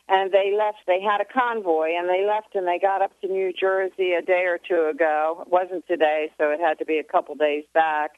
and 0.10 0.32
they 0.32 0.54
left. 0.58 0.80
They 0.88 1.02
had 1.02 1.22
a 1.22 1.26
convoy, 1.26 1.90
and 1.98 2.08
they 2.10 2.26
left, 2.26 2.56
and 2.56 2.68
they 2.68 2.80
got 2.80 3.02
up 3.02 3.12
to 3.22 3.28
New 3.28 3.52
Jersey 3.54 4.14
a 4.14 4.22
day 4.22 4.44
or 4.46 4.58
two 4.58 4.90
ago. 4.94 5.44
It 5.46 5.52
wasn't 5.52 5.88
today, 5.88 6.32
so 6.38 6.52
it 6.52 6.60
had 6.60 6.80
to 6.80 6.86
be 6.86 6.98
a 6.98 7.04
couple 7.04 7.36
days 7.36 7.66
back, 7.74 8.12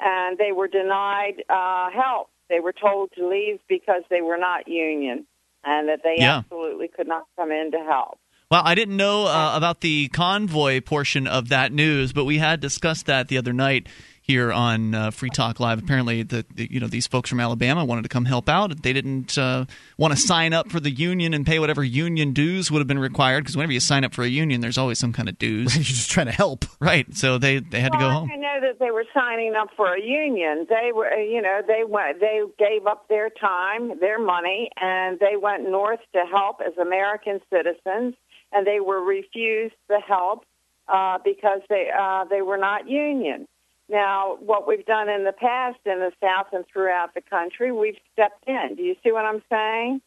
and 0.00 0.38
they 0.38 0.52
were 0.52 0.68
denied 0.68 1.42
uh, 1.48 1.90
help. 1.90 2.28
They 2.48 2.60
were 2.60 2.72
told 2.72 3.12
to 3.16 3.28
leave 3.28 3.60
because 3.68 4.02
they 4.10 4.20
were 4.22 4.38
not 4.38 4.68
union, 4.68 5.26
and 5.64 5.88
that 5.88 6.00
they 6.02 6.16
Yeah. 6.18 6.38
absolutely 6.38 6.88
could 6.88 7.08
not 7.08 7.24
come 7.36 7.52
in 7.52 7.72
to 7.72 7.78
help. 7.78 8.18
Well, 8.50 8.62
I 8.64 8.74
didn't 8.74 8.96
know 8.96 9.26
uh, 9.26 9.52
about 9.54 9.82
the 9.82 10.08
convoy 10.08 10.80
portion 10.80 11.26
of 11.26 11.50
that 11.50 11.70
news, 11.70 12.14
but 12.14 12.24
we 12.24 12.38
had 12.38 12.60
discussed 12.60 13.04
that 13.04 13.28
the 13.28 13.36
other 13.36 13.52
night 13.52 13.86
here 14.28 14.52
on 14.52 14.94
uh, 14.94 15.10
Free 15.10 15.30
Talk 15.30 15.58
Live. 15.58 15.78
Apparently, 15.78 16.22
the, 16.22 16.44
the 16.54 16.70
you 16.70 16.78
know 16.78 16.86
these 16.86 17.06
folks 17.06 17.30
from 17.30 17.40
Alabama 17.40 17.84
wanted 17.84 18.02
to 18.02 18.10
come 18.10 18.26
help 18.26 18.48
out. 18.48 18.82
They 18.82 18.92
didn't 18.92 19.36
uh, 19.38 19.64
want 19.96 20.12
to 20.14 20.20
sign 20.20 20.52
up 20.52 20.70
for 20.70 20.78
the 20.78 20.90
union 20.90 21.32
and 21.32 21.46
pay 21.46 21.58
whatever 21.58 21.82
union 21.82 22.34
dues 22.34 22.70
would 22.70 22.78
have 22.78 22.86
been 22.86 22.98
required 22.98 23.44
because 23.44 23.56
whenever 23.56 23.72
you 23.72 23.80
sign 23.80 24.04
up 24.04 24.14
for 24.14 24.22
a 24.22 24.28
union, 24.28 24.60
there's 24.60 24.76
always 24.76 24.98
some 24.98 25.14
kind 25.14 25.30
of 25.30 25.38
dues. 25.38 25.74
You're 25.74 25.82
just 25.82 26.10
trying 26.10 26.26
to 26.26 26.32
help, 26.32 26.66
right? 26.78 27.12
So 27.16 27.38
they 27.38 27.58
they 27.58 27.80
had 27.80 27.92
to 27.92 27.98
go 27.98 28.06
well, 28.06 28.20
home. 28.20 28.30
I 28.32 28.36
know 28.36 28.58
that 28.60 28.78
they 28.78 28.90
were 28.90 29.06
signing 29.14 29.54
up 29.58 29.70
for 29.76 29.94
a 29.94 30.00
union. 30.00 30.66
They 30.68 30.92
were, 30.94 31.10
uh, 31.10 31.16
you 31.16 31.40
know, 31.40 31.62
they 31.66 31.84
went, 31.88 32.20
they 32.20 32.42
gave 32.58 32.86
up 32.86 33.08
their 33.08 33.30
time, 33.30 33.98
their 33.98 34.18
money, 34.18 34.70
and 34.78 35.18
they 35.18 35.36
went 35.40 35.68
north 35.68 36.00
to 36.12 36.24
help 36.30 36.58
as 36.64 36.76
American 36.76 37.40
citizens, 37.50 38.14
and 38.52 38.66
they 38.66 38.80
were 38.80 39.02
refused 39.02 39.74
the 39.88 40.00
help 40.06 40.44
uh, 40.86 41.16
because 41.24 41.60
they 41.70 41.88
uh, 41.98 42.24
they 42.26 42.42
were 42.42 42.58
not 42.58 42.86
union. 42.90 43.48
Now, 43.88 44.36
what 44.40 44.68
we've 44.68 44.84
done 44.84 45.08
in 45.08 45.24
the 45.24 45.32
past 45.32 45.78
in 45.86 45.98
the 45.98 46.12
South 46.20 46.48
and 46.52 46.64
throughout 46.70 47.14
the 47.14 47.22
country, 47.22 47.72
we've 47.72 47.96
stepped 48.12 48.44
in. 48.46 48.74
Do 48.76 48.82
you 48.82 48.94
see 49.02 49.12
what 49.12 49.24
I'm 49.24 49.42
saying? 49.50 50.02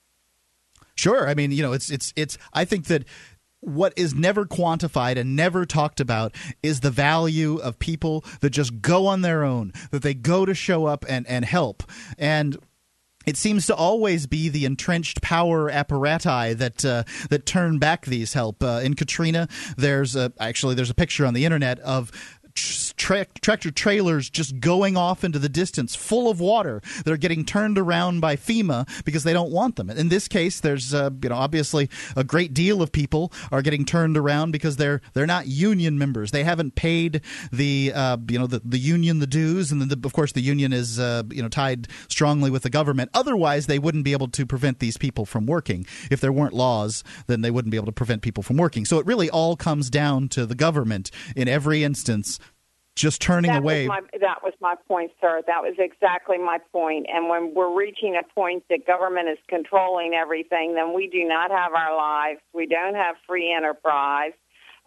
Sure. 0.95 1.27
I 1.27 1.33
mean, 1.33 1.51
you 1.51 1.63
know, 1.63 1.73
it's 1.73 1.89
it's 1.89 2.13
it's. 2.15 2.37
I 2.53 2.63
think 2.63 2.85
that 2.85 3.05
what 3.61 3.93
is 3.95 4.13
never 4.13 4.45
quantified 4.45 5.17
and 5.17 5.35
never 5.35 5.65
talked 5.65 5.99
about 5.99 6.35
is 6.61 6.81
the 6.81 6.91
value 6.91 7.57
of 7.57 7.79
people 7.79 8.23
that 8.41 8.51
just 8.51 8.81
go 8.81 9.07
on 9.07 9.21
their 9.21 9.43
own, 9.43 9.71
that 9.91 10.03
they 10.03 10.13
go 10.13 10.45
to 10.45 10.53
show 10.53 10.85
up 10.85 11.05
and 11.09 11.25
and 11.27 11.45
help 11.45 11.83
and. 12.17 12.57
It 13.23 13.37
seems 13.37 13.67
to 13.67 13.75
always 13.75 14.25
be 14.25 14.49
the 14.49 14.65
entrenched 14.65 15.21
power 15.21 15.71
apparati 15.71 16.57
that 16.57 16.83
uh, 16.83 17.03
that 17.29 17.45
turn 17.45 17.77
back 17.77 18.07
these 18.07 18.33
help. 18.33 18.63
Uh, 18.63 18.81
in 18.83 18.95
Katrina, 18.95 19.47
there's 19.77 20.15
a, 20.15 20.33
actually 20.39 20.73
there's 20.73 20.89
a 20.89 20.95
picture 20.95 21.27
on 21.27 21.35
the 21.35 21.45
internet 21.45 21.77
of 21.81 22.11
tra- 22.55 23.25
tractor 23.41 23.71
trailers 23.71 24.29
just 24.29 24.59
going 24.59 24.95
off 24.95 25.23
into 25.23 25.39
the 25.39 25.49
distance 25.49 25.95
full 25.95 26.29
of 26.29 26.39
water 26.39 26.81
that 27.03 27.11
are 27.11 27.17
getting 27.17 27.43
turned 27.43 27.77
around 27.77 28.19
by 28.19 28.35
FEMA 28.35 28.87
because 29.03 29.23
they 29.23 29.33
don't 29.33 29.51
want 29.51 29.75
them. 29.75 29.89
In 29.89 30.09
this 30.09 30.27
case, 30.27 30.59
there's 30.59 30.93
uh, 30.93 31.09
you 31.21 31.29
know 31.29 31.35
obviously 31.35 31.89
a 32.15 32.23
great 32.23 32.53
deal 32.53 32.81
of 32.81 32.91
people 32.91 33.31
are 33.51 33.61
getting 33.61 33.85
turned 33.85 34.17
around 34.17 34.51
because 34.51 34.77
they're 34.77 35.01
they're 35.13 35.25
not 35.25 35.47
union 35.47 35.97
members. 35.97 36.31
They 36.31 36.43
haven't 36.43 36.75
paid 36.75 37.21
the 37.51 37.91
uh, 37.93 38.17
you 38.27 38.37
know 38.37 38.47
the, 38.47 38.61
the 38.63 38.79
union 38.79 39.19
the 39.19 39.27
dues, 39.27 39.71
and 39.71 39.81
then 39.81 39.89
the, 39.89 39.99
of 40.03 40.13
course 40.13 40.31
the 40.31 40.41
union 40.41 40.73
is 40.73 40.99
uh, 40.99 41.23
you 41.29 41.41
know 41.41 41.49
tied 41.49 41.87
strongly 42.07 42.49
with 42.49 42.63
the 42.63 42.69
government. 42.69 43.09
Otherwise, 43.13 43.67
they 43.67 43.79
wouldn't 43.79 44.03
be 44.03 44.11
able 44.13 44.27
to 44.29 44.45
prevent 44.45 44.79
these 44.79 44.97
people 44.97 45.25
from 45.25 45.45
working. 45.45 45.85
If 46.09 46.21
there 46.21 46.31
weren't 46.31 46.53
laws, 46.53 47.03
then 47.27 47.41
they 47.41 47.51
wouldn't 47.51 47.71
be 47.71 47.77
able 47.77 47.87
to 47.87 47.91
prevent 47.91 48.21
people 48.21 48.43
from 48.43 48.57
working. 48.57 48.85
So 48.85 48.99
it 48.99 49.05
really 49.05 49.29
all 49.29 49.55
comes 49.55 49.89
down 49.89 50.29
to 50.29 50.45
the 50.45 50.55
government 50.55 51.11
in 51.35 51.47
every 51.47 51.83
instance 51.83 52.39
just 52.95 53.21
turning 53.21 53.51
that 53.51 53.59
away. 53.59 53.87
Was 53.87 54.03
my, 54.11 54.19
that 54.19 54.43
was 54.43 54.53
my 54.59 54.75
point, 54.87 55.11
sir. 55.21 55.41
That 55.47 55.61
was 55.61 55.75
exactly 55.79 56.37
my 56.37 56.59
point. 56.71 57.07
And 57.11 57.29
when 57.29 57.53
we're 57.53 57.75
reaching 57.75 58.15
a 58.19 58.33
point 58.33 58.63
that 58.69 58.85
government 58.85 59.29
is 59.29 59.37
controlling 59.47 60.13
everything, 60.13 60.75
then 60.75 60.93
we 60.93 61.07
do 61.07 61.27
not 61.27 61.51
have 61.51 61.73
our 61.73 61.95
lives. 61.95 62.39
We 62.53 62.65
don't 62.67 62.95
have 62.95 63.15
free 63.27 63.53
enterprise. 63.53 64.33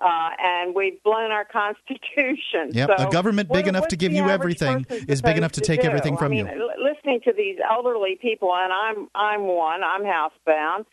Uh, 0.01 0.31
and 0.43 0.75
we've 0.75 1.03
blown 1.03 1.31
our 1.31 1.45
constitution. 1.53 2.71
Yep, 2.73 2.91
so 2.99 3.09
a 3.09 3.11
government 3.11 3.49
big 3.49 3.65
what, 3.65 3.69
enough 3.69 3.89
to 3.89 3.97
give 3.97 4.13
you 4.13 4.29
everything 4.29 4.85
is 5.09 5.23
big 5.23 5.37
enough 5.37 5.53
to 5.53 5.61
take 5.61 5.83
do? 5.83 5.87
everything 5.87 6.17
from 6.17 6.33
I 6.33 6.37
mean, 6.37 6.47
you. 6.47 6.71
Listening 6.83 7.21
to 7.25 7.33
these 7.33 7.59
elderly 7.71 8.19
people, 8.21 8.53
and 8.55 8.73
I'm 8.73 9.09
I'm 9.15 9.47
one. 9.47 9.83
I'm 9.85 10.03
housebound. 10.03 10.85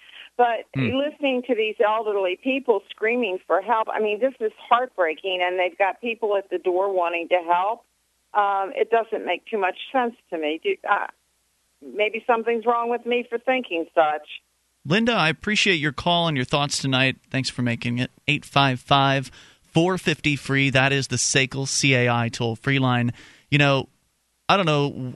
But 0.42 0.66
Hmm. 0.74 0.90
listening 0.98 1.44
to 1.44 1.54
these 1.54 1.76
elderly 1.80 2.36
people 2.36 2.82
screaming 2.90 3.38
for 3.46 3.62
help, 3.62 3.88
I 3.90 4.00
mean, 4.00 4.20
this 4.20 4.34
is 4.40 4.52
heartbreaking, 4.58 5.40
and 5.40 5.60
they've 5.60 5.78
got 5.78 6.02
people 6.02 6.36
at 6.36 6.50
the 6.50 6.58
door 6.58 6.92
wanting 6.92 7.28
to 7.28 7.40
help. 7.48 7.86
Um, 8.34 8.74
it 8.76 8.90
doesn't 8.90 9.24
make 9.24 9.46
too 9.46 9.60
much 9.60 9.78
sense 9.92 10.16
to 10.32 10.40
me. 10.40 10.60
Do, 10.64 10.76
uh, 10.90 11.06
maybe 11.80 12.24
something's 12.26 12.66
wrong 12.66 12.90
with 12.90 13.06
me 13.06 13.24
for 13.30 13.38
thinking 13.38 13.86
such. 13.94 14.28
Linda, 14.84 15.14
I 15.14 15.30
appreciate 15.30 15.76
your 15.76 15.92
call 15.92 16.28
and 16.28 16.36
your 16.36 16.44
thoughts 16.44 16.80
tonight. 16.80 17.18
Thanks 17.30 17.52
for 17.52 17.62
making 17.62 18.00
it. 18.00 18.10
855 18.28 19.30
450 19.62 20.36
free. 20.38 20.72
That 20.72 20.92
is 20.92 21.10
the 21.10 21.18
SACL 21.18 21.68
CAI 21.68 22.30
toll 22.30 22.56
free 22.56 22.80
line. 22.80 23.14
You 23.52 23.60
know, 23.60 23.90
I 24.52 24.58
don't 24.58 24.66
know. 24.66 25.14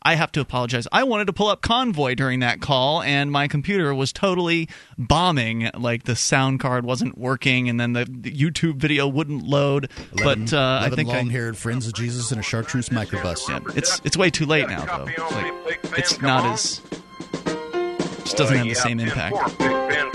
I 0.00 0.14
have 0.14 0.30
to 0.32 0.40
apologize. 0.40 0.86
I 0.92 1.02
wanted 1.02 1.26
to 1.26 1.32
pull 1.32 1.48
up 1.48 1.60
Convoy 1.60 2.14
during 2.14 2.38
that 2.38 2.60
call, 2.60 3.02
and 3.02 3.32
my 3.32 3.48
computer 3.48 3.92
was 3.92 4.12
totally 4.12 4.68
bombing. 4.96 5.70
Like 5.76 6.04
the 6.04 6.14
sound 6.14 6.60
card 6.60 6.84
wasn't 6.84 7.18
working, 7.18 7.68
and 7.68 7.80
then 7.80 7.94
the, 7.94 8.04
the 8.04 8.30
YouTube 8.30 8.76
video 8.76 9.08
wouldn't 9.08 9.42
load. 9.42 9.90
11, 10.20 10.44
but 10.44 10.52
uh, 10.56 10.80
I 10.84 10.90
think 10.90 11.10
I, 11.10 11.16
long-haired 11.16 11.56
friends 11.56 11.88
of 11.88 11.94
Jesus 11.94 12.30
in 12.30 12.38
a 12.38 12.42
chartreuse 12.42 12.90
microbus. 12.90 13.48
yeah, 13.48 13.58
it's 13.74 14.00
it's 14.04 14.16
way 14.16 14.30
too 14.30 14.46
late 14.46 14.68
now, 14.68 14.84
though. 14.84 15.04
Like, 15.64 15.80
it's 15.98 16.22
not 16.22 16.44
as 16.44 16.80
just 18.26 18.38
doesn't 18.38 18.56
have 18.56 18.66
the 18.66 18.74
same 18.74 18.98
impact. 18.98 19.36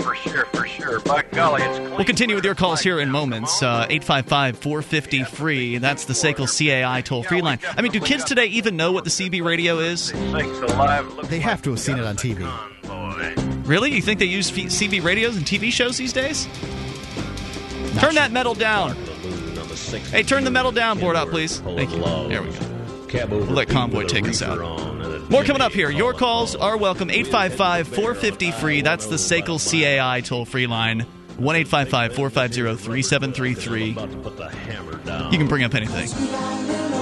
for 0.02 0.14
sure, 0.14 0.44
for 0.46 0.66
sure. 0.66 1.00
By 1.00 1.22
golly, 1.32 1.62
it's 1.62 1.78
We'll 1.96 2.04
continue 2.04 2.34
with 2.34 2.44
your 2.44 2.54
calls 2.54 2.80
here 2.80 3.00
in 3.00 3.10
moments. 3.10 3.62
Uh, 3.62 3.86
855 3.88 4.58
450 4.58 5.24
free. 5.24 5.78
That's 5.78 6.04
the 6.04 6.12
SACL 6.12 6.46
CAI 6.46 7.00
toll 7.00 7.22
free 7.22 7.40
line. 7.40 7.58
I 7.76 7.80
mean, 7.80 7.92
do 7.92 8.00
kids 8.00 8.24
today 8.24 8.46
even 8.46 8.76
know 8.76 8.92
what 8.92 9.04
the 9.04 9.10
CB 9.10 9.42
radio 9.42 9.78
is? 9.78 10.12
They 10.12 11.40
have 11.40 11.62
to 11.62 11.70
have 11.70 11.80
seen 11.80 11.98
it 11.98 12.04
on 12.04 12.16
TV. 12.16 12.46
Really? 13.66 13.92
You 13.92 14.02
think 14.02 14.18
they 14.18 14.26
use 14.26 14.50
CB 14.50 15.02
radios 15.02 15.36
and 15.36 15.46
TV 15.46 15.72
shows 15.72 15.96
these 15.96 16.12
days? 16.12 16.46
Turn 17.98 18.14
that 18.16 18.30
metal 18.30 18.54
down. 18.54 18.94
Hey, 20.10 20.22
turn 20.22 20.44
the 20.44 20.50
metal 20.50 20.72
down 20.72 20.98
board 20.98 21.16
out, 21.16 21.30
please. 21.30 21.60
Thank 21.60 21.92
you. 21.92 22.02
There 22.28 22.42
we 22.42 22.50
go. 22.50 23.26
We'll 23.26 23.40
let 23.46 23.68
Convoy 23.68 24.04
take 24.06 24.26
us 24.26 24.42
out. 24.42 24.58
More 25.30 25.44
coming 25.44 25.62
up 25.62 25.72
here. 25.72 25.90
Your 25.90 26.12
calls 26.12 26.54
are 26.54 26.76
welcome. 26.76 27.10
855 27.10 27.88
450 27.88 28.50
free. 28.52 28.82
That's 28.82 29.06
the 29.06 29.16
SACL 29.16 29.58
CAI 29.58 30.20
toll 30.20 30.44
free 30.44 30.66
line. 30.66 31.06
1 31.38 31.56
855 31.56 32.14
450 32.14 32.76
3733. 32.82 35.30
You 35.30 35.38
can 35.38 35.48
bring 35.48 35.64
up 35.64 35.74
anything. 35.74 37.01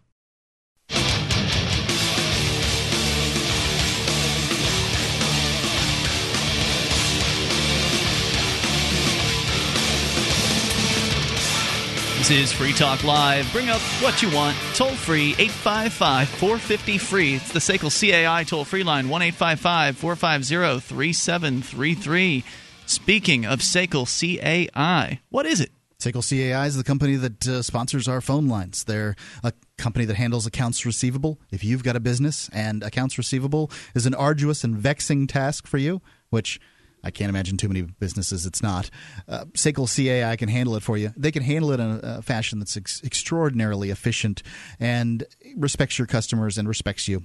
This 12.21 12.29
is 12.29 12.51
Free 12.51 12.71
Talk 12.71 13.03
Live. 13.03 13.51
Bring 13.51 13.69
up 13.69 13.81
what 13.99 14.21
you 14.21 14.29
want. 14.29 14.55
Toll 14.75 14.93
free 14.93 15.33
855 15.39 16.29
450 16.29 16.97
free. 16.99 17.33
It's 17.33 17.51
the 17.51 17.57
SACL 17.57 17.89
CAI 17.89 18.43
toll 18.43 18.63
free 18.63 18.83
line 18.83 19.09
1 19.09 19.21
855 19.23 19.97
450 19.97 20.87
3733. 20.87 22.43
Speaking 22.85 23.47
of 23.47 23.61
SACL 23.61 24.05
CAI, 24.05 25.19
what 25.29 25.47
is 25.47 25.61
it? 25.61 25.71
SACL 25.97 26.21
CAI 26.21 26.67
is 26.67 26.77
the 26.77 26.83
company 26.83 27.15
that 27.15 27.47
uh, 27.47 27.63
sponsors 27.63 28.07
our 28.07 28.21
phone 28.21 28.47
lines. 28.47 28.83
They're 28.83 29.15
a 29.43 29.51
company 29.79 30.05
that 30.05 30.15
handles 30.15 30.45
accounts 30.45 30.85
receivable. 30.85 31.39
If 31.49 31.63
you've 31.63 31.83
got 31.83 31.95
a 31.95 31.99
business 31.99 32.51
and 32.53 32.83
accounts 32.83 33.17
receivable 33.17 33.71
is 33.95 34.05
an 34.05 34.13
arduous 34.13 34.63
and 34.63 34.75
vexing 34.75 35.25
task 35.25 35.65
for 35.65 35.79
you, 35.79 36.03
which 36.29 36.59
I 37.03 37.11
can't 37.11 37.29
imagine 37.29 37.57
too 37.57 37.67
many 37.67 37.81
businesses 37.81 38.45
it's 38.45 38.61
not. 38.61 38.89
Uh, 39.27 39.45
SACL 39.53 39.87
CAI 39.87 40.35
can 40.35 40.49
handle 40.49 40.75
it 40.75 40.83
for 40.83 40.97
you. 40.97 41.11
They 41.17 41.31
can 41.31 41.43
handle 41.43 41.71
it 41.71 41.79
in 41.79 41.91
a, 41.91 41.99
a 42.03 42.21
fashion 42.21 42.59
that's 42.59 42.77
ex- 42.77 43.01
extraordinarily 43.03 43.89
efficient 43.89 44.43
and 44.79 45.23
respects 45.55 45.97
your 45.97 46.07
customers 46.07 46.57
and 46.57 46.67
respects 46.67 47.07
you. 47.07 47.23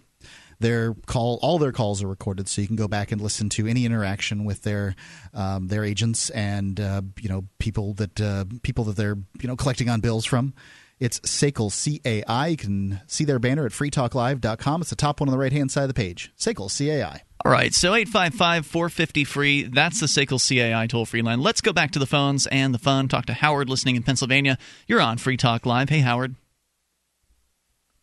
Their 0.59 0.95
call, 1.07 1.39
all 1.43 1.59
their 1.59 1.73
calls 1.73 2.03
are 2.03 2.09
recorded, 2.09 2.49
so 2.49 2.63
you 2.63 2.67
can 2.67 2.77
go 2.77 2.89
back 2.89 3.13
and 3.13 3.21
listen 3.21 3.51
to 3.51 3.67
any 3.67 3.85
interaction 3.85 4.47
with 4.47 4.63
their 4.63 4.95
um, 5.35 5.69
their 5.69 5.85
agents 5.85 6.31
and 6.31 6.81
uh, 6.81 7.03
you 7.21 7.29
know 7.29 7.45
people 7.59 7.93
that 7.95 8.19
uh, 8.19 8.47
people 8.63 8.85
that 8.85 8.97
they're 8.97 9.19
you 9.41 9.49
know 9.49 9.57
collecting 9.57 9.91
on 9.91 10.01
bills 10.01 10.25
from. 10.25 10.55
It's 10.99 11.21
SACL 11.21 11.69
CAI. 11.71 12.47
You 12.47 12.57
can 12.57 13.01
see 13.07 13.25
their 13.25 13.39
banner 13.39 13.67
at 13.67 13.73
freetalklive.com. 13.73 14.81
It's 14.81 14.89
the 14.89 14.97
top 14.97 15.21
one 15.21 15.29
on 15.29 15.33
the 15.33 15.39
right 15.39 15.53
hand 15.53 15.71
side 15.71 15.83
of 15.83 15.89
the 15.89 15.95
page. 15.95 16.33
SACL 16.39 16.71
CAI. 16.71 17.23
All 17.47 17.53
right, 17.53 17.73
so 17.73 17.95
855 17.95 18.67
450 18.67 19.23
free. 19.23 19.63
That's 19.63 20.01
the 20.01 20.07
SACL 20.07 20.41
CAI 20.41 20.89
toll 20.89 21.07
free 21.07 21.23
line. 21.23 21.41
Let's 21.41 21.61
go 21.61 21.73
back 21.73 21.93
to 21.93 22.01
the 22.01 22.05
phones 22.05 22.49
and 22.49 22.75
the 22.75 22.79
fun. 22.79 23.07
Talk 23.07 23.27
to 23.27 23.35
Howard 23.35 23.69
listening 23.69 23.95
in 23.95 24.03
Pennsylvania. 24.03 24.59
You're 24.89 25.01
on 25.01 25.17
Free 25.17 25.37
Talk 25.37 25.65
Live. 25.65 25.89
Hey, 25.89 26.01
Howard. 26.01 26.35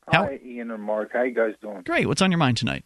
Hi, 0.07 0.39
Ian 0.45 0.71
and 0.71 0.81
Mark. 0.81 1.11
How 1.11 1.23
you 1.23 1.35
guys 1.35 1.55
doing? 1.61 1.81
Great. 1.81 2.07
What's 2.07 2.21
on 2.21 2.31
your 2.31 2.37
mind 2.37 2.55
tonight? 2.55 2.85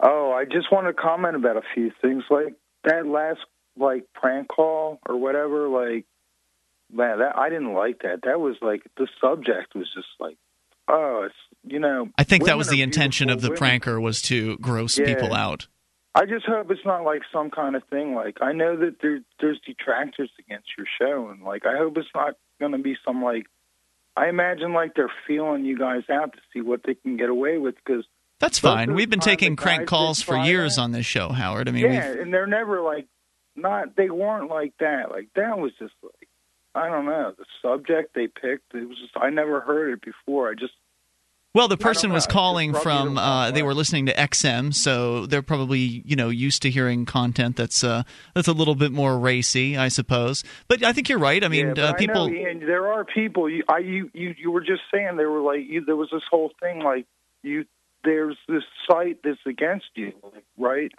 Oh, 0.00 0.32
I 0.32 0.46
just 0.46 0.72
want 0.72 0.86
to 0.86 0.94
comment 0.94 1.36
about 1.36 1.58
a 1.58 1.62
few 1.74 1.92
things. 2.00 2.24
Like 2.30 2.54
that 2.84 3.06
last 3.06 3.40
like 3.76 4.06
prank 4.14 4.48
call 4.48 4.98
or 5.06 5.18
whatever. 5.18 5.68
Like, 5.68 6.06
man, 6.90 7.18
that 7.18 7.36
I 7.36 7.50
didn't 7.50 7.74
like 7.74 8.00
that. 8.00 8.20
That 8.24 8.40
was 8.40 8.56
like 8.62 8.80
the 8.96 9.06
subject 9.20 9.74
was 9.74 9.92
just 9.94 10.08
like, 10.18 10.38
oh, 10.88 11.24
it's 11.26 11.34
you 11.64 11.78
know. 11.78 12.08
I 12.16 12.24
think 12.24 12.44
that 12.44 12.56
was 12.56 12.68
the 12.68 12.82
intention 12.82 13.30
of 13.30 13.40
the 13.40 13.48
women. 13.50 13.80
pranker 13.80 14.00
was 14.00 14.22
to 14.22 14.56
gross 14.58 14.98
Yeah. 14.98 15.06
people 15.06 15.34
out. 15.34 15.66
I 16.14 16.24
just 16.26 16.46
hope 16.46 16.70
it's 16.70 16.84
not 16.84 17.04
like 17.04 17.22
some 17.32 17.50
kind 17.50 17.76
of 17.76 17.84
thing. 17.84 18.14
Like 18.14 18.38
I 18.40 18.52
know 18.52 18.76
that 18.76 18.96
there 19.00 19.20
there's 19.40 19.60
detractors 19.64 20.30
against 20.38 20.68
your 20.76 20.86
show, 21.00 21.28
and 21.28 21.42
like 21.42 21.64
I 21.66 21.76
hope 21.76 21.96
it's 21.96 22.08
not 22.14 22.34
going 22.60 22.72
to 22.72 22.78
be 22.78 22.96
some 23.04 23.22
like. 23.22 23.46
I 24.16 24.28
imagine 24.28 24.72
like 24.72 24.94
they're 24.96 25.12
feeling 25.28 25.64
you 25.64 25.78
guys 25.78 26.02
out 26.10 26.32
to 26.32 26.38
see 26.52 26.60
what 26.60 26.80
they 26.84 26.94
can 26.94 27.16
get 27.16 27.28
away 27.28 27.58
with 27.58 27.76
because 27.76 28.04
That's 28.40 28.58
fine. 28.58 28.94
We've 28.94 29.08
been 29.08 29.20
taking 29.20 29.54
crank 29.54 29.86
calls 29.86 30.20
for 30.20 30.36
years 30.36 30.76
on 30.76 30.90
this 30.90 31.06
show, 31.06 31.28
Howard. 31.28 31.68
I 31.68 31.72
mean, 31.72 31.84
yeah, 31.84 32.10
we've 32.10 32.20
and 32.22 32.34
they're 32.34 32.48
never 32.48 32.80
like 32.80 33.06
not. 33.54 33.94
They 33.94 34.10
weren't 34.10 34.50
like 34.50 34.72
that. 34.80 35.12
Like 35.12 35.28
that 35.36 35.58
was 35.58 35.70
just 35.78 35.94
like 36.02 36.28
I 36.74 36.88
don't 36.88 37.04
know 37.04 37.32
the 37.38 37.44
subject 37.62 38.14
they 38.14 38.26
picked. 38.26 38.74
It 38.74 38.88
was 38.88 38.98
just 38.98 39.12
I 39.16 39.30
never 39.30 39.60
heard 39.60 39.92
it 39.92 40.00
before. 40.02 40.50
I 40.50 40.54
just 40.54 40.74
Well, 41.58 41.66
the 41.66 41.76
person 41.76 42.12
was 42.12 42.24
calling 42.24 42.72
from 42.72 43.18
uh, 43.18 43.50
they 43.50 43.64
were 43.64 43.74
listening 43.74 44.06
to 44.06 44.14
XM, 44.14 44.72
so 44.72 45.26
they're 45.26 45.42
probably 45.42 46.04
you 46.06 46.14
know 46.14 46.28
used 46.28 46.62
to 46.62 46.70
hearing 46.70 47.04
content 47.04 47.56
that's 47.56 47.82
uh, 47.82 48.04
that's 48.32 48.46
a 48.46 48.52
little 48.52 48.76
bit 48.76 48.92
more 48.92 49.18
racy, 49.18 49.76
I 49.76 49.88
suppose. 49.88 50.44
But 50.68 50.84
I 50.84 50.92
think 50.92 51.08
you're 51.08 51.18
right. 51.18 51.42
I 51.42 51.48
mean, 51.48 51.74
yeah, 51.74 51.86
uh, 51.86 51.92
people. 51.94 52.26
I 52.26 52.30
know, 52.30 52.36
Ian, 52.36 52.60
there 52.60 52.86
are 52.86 53.04
people. 53.04 53.50
You, 53.50 53.64
I, 53.68 53.78
you, 53.78 54.08
you, 54.14 54.36
you 54.38 54.52
were 54.52 54.60
just 54.60 54.82
saying 54.94 55.16
there 55.16 55.28
were 55.32 55.40
like 55.40 55.66
you, 55.68 55.84
there 55.84 55.96
was 55.96 56.10
this 56.12 56.22
whole 56.30 56.52
thing 56.60 56.78
like 56.78 57.06
you. 57.42 57.64
There's 58.04 58.36
this 58.46 58.62
site 58.88 59.18
that's 59.24 59.40
against 59.44 59.86
you, 59.96 60.12
like, 60.22 60.44
right? 60.58 60.92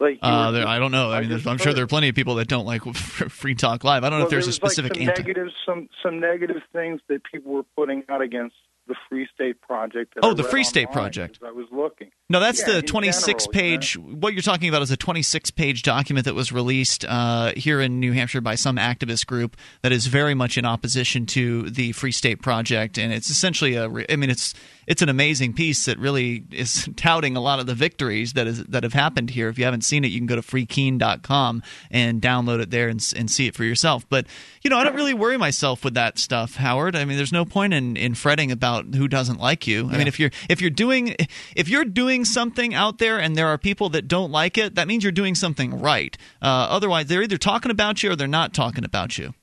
Like 0.00 0.18
Uh, 0.20 0.46
were 0.46 0.58
there, 0.58 0.66
I 0.66 0.80
don't 0.80 0.90
know. 0.90 1.12
I, 1.12 1.20
mean, 1.20 1.40
I 1.46 1.48
am 1.48 1.58
sure 1.58 1.72
there 1.74 1.84
are 1.84 1.86
plenty 1.86 2.08
of 2.08 2.16
people 2.16 2.34
that 2.34 2.48
don't 2.48 2.66
like 2.66 2.82
Free 2.94 3.54
Talk 3.54 3.84
Live. 3.84 4.02
I 4.02 4.10
don't 4.10 4.18
know 4.18 4.24
if 4.24 4.30
there's 4.32 4.48
a 4.48 4.50
there 4.50 4.64
was, 4.64 4.74
specific 4.74 4.96
like, 4.96 5.02
some 5.02 5.08
anti. 5.10 5.22
negative, 5.22 5.48
some 5.64 5.88
some 6.02 6.18
negative 6.18 6.60
things 6.72 7.00
that 7.06 7.22
people 7.22 7.52
were 7.52 7.66
putting 7.76 8.02
out 8.08 8.20
against 8.20 8.56
the 8.92 8.98
Free 9.08 9.28
State 9.34 9.60
Project. 9.60 10.14
That 10.14 10.24
Oh, 10.24 10.30
I 10.30 10.34
the 10.34 10.44
Free 10.44 10.64
State 10.64 10.92
Project. 10.92 11.38
I 11.44 11.50
was 11.50 11.66
looking. 11.72 12.10
No, 12.28 12.40
that's 12.40 12.60
Yeah, 12.60 12.74
the 12.74 12.82
26 12.82 13.24
general, 13.24 13.38
you 13.40 13.46
know? 13.46 13.78
page. 13.78 13.98
What 13.98 14.32
you're 14.34 14.42
talking 14.42 14.68
about 14.68 14.82
is 14.82 14.90
a 14.90 14.96
26 14.96 15.50
page 15.52 15.82
document 15.82 16.24
that 16.26 16.34
was 16.34 16.52
released 16.52 17.04
uh, 17.08 17.52
here 17.56 17.80
in 17.80 18.00
New 18.00 18.12
Hampshire 18.12 18.40
by 18.40 18.54
some 18.54 18.76
activist 18.76 19.26
group 19.26 19.56
that 19.82 19.92
is 19.92 20.06
very 20.06 20.34
much 20.34 20.56
in 20.58 20.64
opposition 20.64 21.26
to 21.26 21.68
the 21.70 21.92
Free 21.92 22.12
State 22.12 22.42
Project, 22.42 22.98
and 22.98 23.12
it's 23.12 23.30
essentially 23.30 23.74
a. 23.74 23.84
I 24.10 24.16
mean, 24.16 24.30
it's 24.30 24.54
it's 24.86 25.02
an 25.02 25.08
amazing 25.08 25.52
piece 25.52 25.84
that 25.86 25.98
really 25.98 26.44
is 26.50 26.88
touting 26.96 27.36
a 27.36 27.40
lot 27.40 27.58
of 27.58 27.66
the 27.66 27.74
victories 27.74 28.32
that 28.34 28.46
is 28.46 28.64
that 28.64 28.82
have 28.82 28.92
happened 28.92 29.30
here. 29.30 29.48
If 29.48 29.58
you 29.58 29.64
haven't 29.64 29.82
seen 29.82 30.04
it, 30.04 30.08
you 30.08 30.18
can 30.18 30.26
go 30.26 30.36
to 30.36 30.42
freekeene.com 30.42 31.62
and 31.90 32.20
download 32.20 32.60
it 32.60 32.70
there 32.70 32.88
and, 32.88 33.04
and 33.16 33.30
see 33.30 33.46
it 33.46 33.54
for 33.54 33.64
yourself. 33.64 34.08
But 34.08 34.26
you 34.62 34.70
know, 34.70 34.78
I 34.78 34.84
don't 34.84 34.94
really 34.94 35.14
worry 35.14 35.36
myself 35.36 35.84
with 35.84 35.94
that 35.94 36.18
stuff, 36.18 36.56
Howard. 36.56 36.96
I 36.96 37.04
mean, 37.04 37.16
there's 37.16 37.32
no 37.32 37.44
point 37.44 37.74
in, 37.74 37.96
in 37.96 38.14
fretting 38.14 38.50
about 38.50 38.94
who 38.94 39.08
doesn't 39.08 39.40
like 39.40 39.66
you. 39.66 39.88
I 39.90 39.98
mean, 39.98 40.06
if 40.08 40.18
you're 40.18 40.30
if 40.48 40.60
you're 40.60 40.70
doing 40.70 41.16
if 41.56 41.68
you're 41.68 41.84
doing 41.84 42.24
something 42.24 42.74
out 42.74 42.98
there 42.98 43.18
and 43.18 43.36
there 43.36 43.48
are 43.48 43.58
people 43.58 43.88
that 43.90 44.08
don't 44.08 44.30
like 44.30 44.58
it, 44.58 44.74
that 44.74 44.88
means 44.88 45.02
you're 45.02 45.12
doing 45.12 45.34
something 45.34 45.80
right. 45.80 46.16
Uh, 46.40 46.46
otherwise, 46.70 47.06
they're 47.06 47.22
either 47.22 47.38
talking 47.38 47.70
about 47.70 48.02
you 48.02 48.10
or 48.10 48.16
they're 48.16 48.28
not 48.28 48.54
talking 48.54 48.84
about 48.84 49.18
you. 49.18 49.34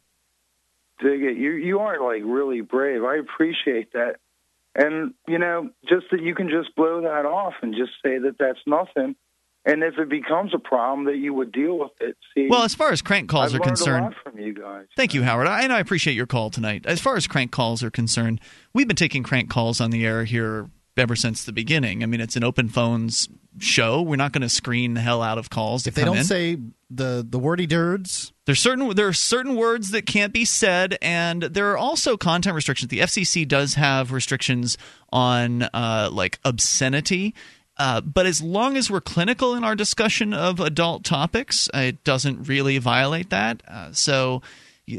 Dig 1.01 1.23
it. 1.23 1.37
You 1.37 1.51
you 1.51 1.79
are 1.79 2.01
like 2.01 2.23
really 2.25 2.61
brave. 2.61 3.03
I 3.03 3.17
appreciate 3.17 3.93
that. 3.93 4.17
And 4.79 5.13
you 5.27 5.37
know, 5.37 5.69
just 5.87 6.05
that 6.11 6.21
you 6.21 6.33
can 6.33 6.49
just 6.49 6.73
blow 6.75 7.01
that 7.01 7.25
off 7.25 7.53
and 7.61 7.75
just 7.75 7.91
say 8.03 8.17
that 8.17 8.37
that's 8.39 8.59
nothing. 8.65 9.15
And 9.65 9.83
if 9.83 9.97
it 9.99 10.09
becomes 10.09 10.53
a 10.53 10.57
problem, 10.57 11.05
that 11.05 11.17
you 11.17 11.33
would 11.33 11.51
deal 11.51 11.77
with 11.77 11.91
it. 11.99 12.15
See, 12.33 12.47
Well, 12.49 12.63
as 12.63 12.73
far 12.73 12.91
as 12.91 13.01
crank 13.01 13.29
calls 13.29 13.53
I've 13.53 13.59
are 13.59 13.63
concerned, 13.63 14.05
a 14.05 14.07
lot 14.07 14.15
from 14.23 14.39
you 14.39 14.53
guys. 14.53 14.85
Thank 14.95 15.13
you, 15.13 15.21
Howard. 15.23 15.47
I, 15.47 15.63
and 15.63 15.73
I 15.73 15.79
appreciate 15.79 16.13
your 16.13 16.25
call 16.25 16.49
tonight. 16.49 16.85
As 16.85 17.01
far 17.01 17.17
as 17.17 17.27
crank 17.27 17.51
calls 17.51 17.83
are 17.83 17.91
concerned, 17.91 18.39
we've 18.73 18.87
been 18.87 18.95
taking 18.95 19.21
crank 19.21 19.49
calls 19.49 19.81
on 19.81 19.91
the 19.91 20.05
air 20.05 20.23
here 20.23 20.69
ever 20.95 21.15
since 21.15 21.43
the 21.43 21.51
beginning. 21.51 22.03
I 22.03 22.05
mean, 22.05 22.21
it's 22.21 22.37
an 22.37 22.43
open 22.43 22.69
phones 22.69 23.27
show. 23.59 24.01
We're 24.01 24.15
not 24.15 24.31
going 24.31 24.43
to 24.43 24.49
screen 24.49 24.93
the 24.93 25.01
hell 25.01 25.21
out 25.21 25.37
of 25.37 25.49
calls. 25.49 25.85
If 25.85 25.95
to 25.95 26.01
they 26.01 26.05
don't 26.05 26.17
in. 26.19 26.23
say 26.23 26.57
the 26.89 27.25
the 27.27 27.39
wordy 27.39 27.67
dirds, 27.67 28.33
There's 28.45 28.59
certain 28.59 28.95
there 28.95 29.07
are 29.07 29.13
certain 29.13 29.55
words 29.55 29.91
that 29.91 30.05
can't 30.05 30.33
be 30.33 30.45
said, 30.45 30.97
and 31.01 31.43
there 31.43 31.71
are 31.71 31.77
also 31.77 32.17
content 32.17 32.55
restrictions. 32.55 32.89
The 32.89 32.99
FCC 32.99 33.47
does 33.47 33.75
have 33.75 34.11
restrictions 34.11 34.77
on 35.11 35.63
uh, 35.63 36.09
like 36.11 36.39
obscenity. 36.43 37.35
Uh, 37.77 38.01
but 38.01 38.25
as 38.25 38.41
long 38.41 38.75
as 38.75 38.91
we're 38.91 38.99
clinical 38.99 39.55
in 39.55 39.63
our 39.63 39.73
discussion 39.73 40.33
of 40.33 40.59
adult 40.59 41.05
topics, 41.05 41.69
it 41.73 42.03
doesn't 42.03 42.49
really 42.49 42.77
violate 42.77 43.29
that. 43.29 43.63
Uh, 43.65 43.93
so, 43.93 44.41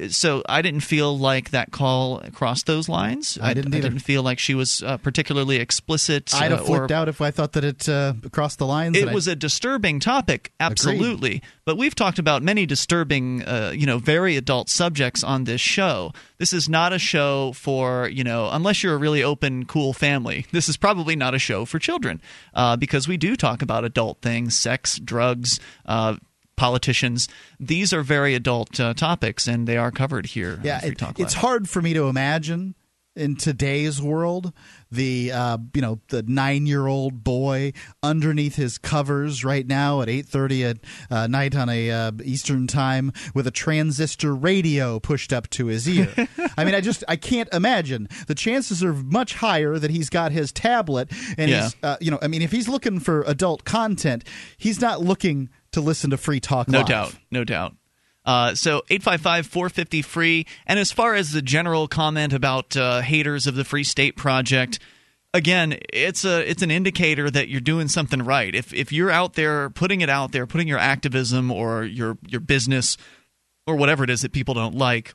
so 0.09 0.43
I 0.49 0.63
didn't 0.63 0.81
feel 0.81 1.19
like 1.19 1.51
that 1.51 1.73
call 1.73 2.21
crossed 2.33 2.67
those 2.67 2.89
lines. 2.89 3.39
I 3.41 3.55
didn't 3.55 3.75
I, 3.75 3.79
either. 3.79 3.89
didn't 3.89 4.03
feel 4.03 4.23
like 4.23 4.39
she 4.39 4.55
was 4.55 4.83
uh, 4.83 4.97
particularly 4.99 5.57
explicit. 5.57 6.35
I'd 6.35 6.51
have 6.51 6.61
uh, 6.61 6.65
flipped 6.65 6.91
or 6.91 6.95
out 6.95 7.09
if 7.09 7.21
I 7.21 7.31
thought 7.31 7.53
that 7.53 7.65
it 7.65 7.89
uh, 7.89 8.15
crossed 8.33 8.59
the 8.59 8.67
lines. 8.67 8.97
it 8.97 9.13
was 9.13 9.27
a 9.27 9.37
disturbing 9.37 10.01
topic, 10.01 10.53
absolutely. 10.61 11.43
But 11.65 11.77
we've 11.77 11.95
talked 11.95 12.19
about 12.19 12.43
many 12.43 12.67
disturbing, 12.67 13.43
uh, 13.43 13.73
you 13.75 13.87
know, 13.87 13.99
very 13.99 14.37
adult 14.37 14.69
subjects 14.69 15.23
on 15.23 15.45
this 15.45 15.61
show. 15.61 16.13
This 16.39 16.53
is 16.53 16.69
not 16.69 16.93
a 16.93 16.99
show 16.99 17.53
for, 17.53 18.09
you 18.09 18.25
know, 18.25 18.49
unless 18.51 18.83
you're 18.83 18.95
a 18.95 18.99
really 18.99 19.23
open, 19.23 19.67
cool 19.67 19.93
family. 19.93 20.47
This 20.53 20.69
is 20.69 20.77
probably 20.77 21.17
not 21.17 21.35
a 21.35 21.39
show 21.39 21.65
for 21.65 21.79
children 21.79 22.21
uh, 22.55 22.77
because 22.77 23.07
we 23.07 23.17
do 23.17 23.37
talk 23.37 23.63
about 23.63 23.85
adult 23.85 24.21
things, 24.21 24.59
sex, 24.59 24.99
drugs. 24.99 25.61
Politicians; 26.61 27.27
these 27.59 27.91
are 27.95 28.03
very 28.03 28.35
adult 28.35 28.79
uh, 28.79 28.93
topics, 28.93 29.49
and 29.49 29.67
they 29.67 29.79
are 29.79 29.91
covered 29.91 30.27
here. 30.27 30.61
yeah, 30.63 30.85
it- 30.85 31.01
it's 31.19 31.33
hard 31.35 31.71
for 31.71 31.81
me 31.81 31.95
to 31.95 32.05
imagine 32.09 32.75
in 33.17 33.35
today's 33.35 34.01
world 34.01 34.53
the 34.93 35.33
uh, 35.33 35.59
you 35.75 35.81
know 35.83 35.99
the 36.11 36.23
nine 36.23 36.67
year 36.67 36.87
old 36.87 37.25
boy 37.25 37.73
underneath 38.03 38.55
his 38.57 38.79
covers 38.79 39.43
right 39.45 39.67
now 39.67 40.01
at 40.03 40.09
eight 40.09 40.27
thirty 40.27 40.63
at 40.65 40.77
uh, 41.11 41.27
night 41.27 41.57
on 41.57 41.69
a 41.71 41.91
uh, 41.91 42.13
Eastern 42.25 42.67
time 42.67 43.11
with 43.35 43.47
a 43.47 43.51
transistor 43.51 44.35
radio 44.35 45.01
pushed 45.01 45.33
up 45.33 45.49
to 45.51 45.67
his 45.67 45.89
ear. 45.89 46.09
I 46.59 46.65
mean, 46.65 46.75
I 46.75 46.81
just 46.83 47.03
I 47.09 47.17
can't 47.17 47.49
imagine. 47.55 48.07
The 48.27 48.35
chances 48.35 48.85
are 48.85 48.93
much 48.93 49.35
higher 49.35 49.79
that 49.79 49.91
he's 49.91 50.09
got 50.11 50.31
his 50.31 50.53
tablet 50.53 51.11
and 51.39 51.51
Yeah. 51.51 51.63
he's 51.65 51.77
uh, 51.83 51.97
you 52.03 52.11
know 52.11 52.19
I 52.23 52.29
mean 52.29 52.43
if 52.43 52.53
he's 52.53 52.69
looking 52.69 53.01
for 53.01 53.23
adult 53.27 53.65
content, 53.65 54.25
he's 54.59 54.81
not 54.81 55.01
looking 55.01 55.49
to 55.73 55.81
listen 55.81 56.11
to 56.11 56.17
Free 56.17 56.41
Talk. 56.41 56.69
No 56.69 56.79
Live. 56.79 56.87
doubt. 56.89 57.15
No 57.31 57.45
doubt. 57.45 57.75
Uh, 58.25 58.55
so 58.55 58.83
855 58.91 59.47
450 59.47 60.03
free. 60.03 60.47
And 60.67 60.79
as 60.79 60.93
far 60.93 61.15
as 61.15 61.33
the 61.33 61.43
general 61.43 61.89
comment 61.89 62.33
about 62.33 62.77
uh, 62.77 63.01
haters 63.01 63.47
of 63.47 63.55
the 63.55 63.65
Free 63.65 63.85
State 63.85 64.17
Project, 64.17 64.79
again, 65.33 65.79
it's 65.93 66.25
a 66.25 66.49
it's 66.49 66.63
an 66.63 66.71
indicator 66.71 67.31
that 67.31 67.49
you're 67.49 67.61
doing 67.61 67.89
something 67.89 68.23
right. 68.23 68.55
If 68.55 68.75
if 68.75 68.93
you're 68.93 69.11
out 69.11 69.35
there 69.35 69.71
putting 69.71 70.01
it 70.03 70.11
out 70.11 70.33
there, 70.33 70.47
putting 70.47 70.69
your 70.69 70.79
activism 70.79 71.51
or 71.51 71.85
your 71.85 72.19
your 72.27 72.41
business 72.41 72.97
or 73.67 73.77
whatever 73.77 74.05
it 74.05 74.11
is 74.11 74.21
that 74.23 74.33
people 74.33 74.55
don't 74.55 74.75
like, 74.75 75.15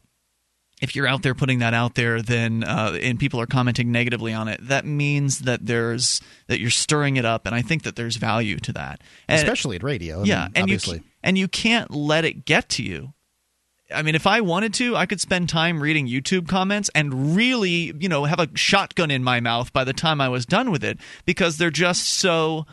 if 0.85 0.95
you're 0.95 1.07
out 1.07 1.23
there 1.23 1.33
putting 1.33 1.59
that 1.59 1.73
out 1.73 1.95
there, 1.95 2.21
then 2.21 2.63
uh, 2.63 2.95
and 3.01 3.19
people 3.19 3.41
are 3.41 3.47
commenting 3.47 3.91
negatively 3.91 4.33
on 4.33 4.47
it, 4.47 4.59
that 4.67 4.85
means 4.85 5.39
that 5.39 5.65
there's 5.65 6.21
that 6.47 6.59
you're 6.59 6.69
stirring 6.69 7.17
it 7.17 7.25
up, 7.25 7.47
and 7.47 7.55
I 7.55 7.63
think 7.63 7.83
that 7.83 7.95
there's 7.95 8.17
value 8.17 8.57
to 8.59 8.73
that, 8.73 9.01
and, 9.27 9.39
especially 9.39 9.77
at 9.77 9.83
radio. 9.83 10.21
I 10.21 10.25
yeah, 10.25 10.41
mean, 10.43 10.51
and 10.55 10.63
obviously. 10.63 10.97
you 10.97 11.03
and 11.23 11.37
you 11.37 11.47
can't 11.47 11.89
let 11.89 12.23
it 12.23 12.45
get 12.45 12.69
to 12.69 12.83
you. 12.83 13.13
I 13.93 14.03
mean, 14.03 14.13
if 14.15 14.27
I 14.27 14.41
wanted 14.41 14.73
to, 14.75 14.95
I 14.95 15.07
could 15.07 15.21
spend 15.21 15.49
time 15.49 15.81
reading 15.81 16.07
YouTube 16.07 16.47
comments 16.47 16.89
and 16.95 17.35
really, 17.35 17.93
you 17.99 18.09
know, 18.09 18.25
have 18.25 18.39
a 18.39 18.47
shotgun 18.55 19.11
in 19.11 19.23
my 19.23 19.39
mouth 19.39 19.73
by 19.73 19.83
the 19.83 19.93
time 19.93 20.21
I 20.21 20.29
was 20.29 20.45
done 20.45 20.71
with 20.71 20.83
it 20.83 20.99
because 21.25 21.57
they're 21.57 21.69
just 21.71 22.07
so 22.09 22.65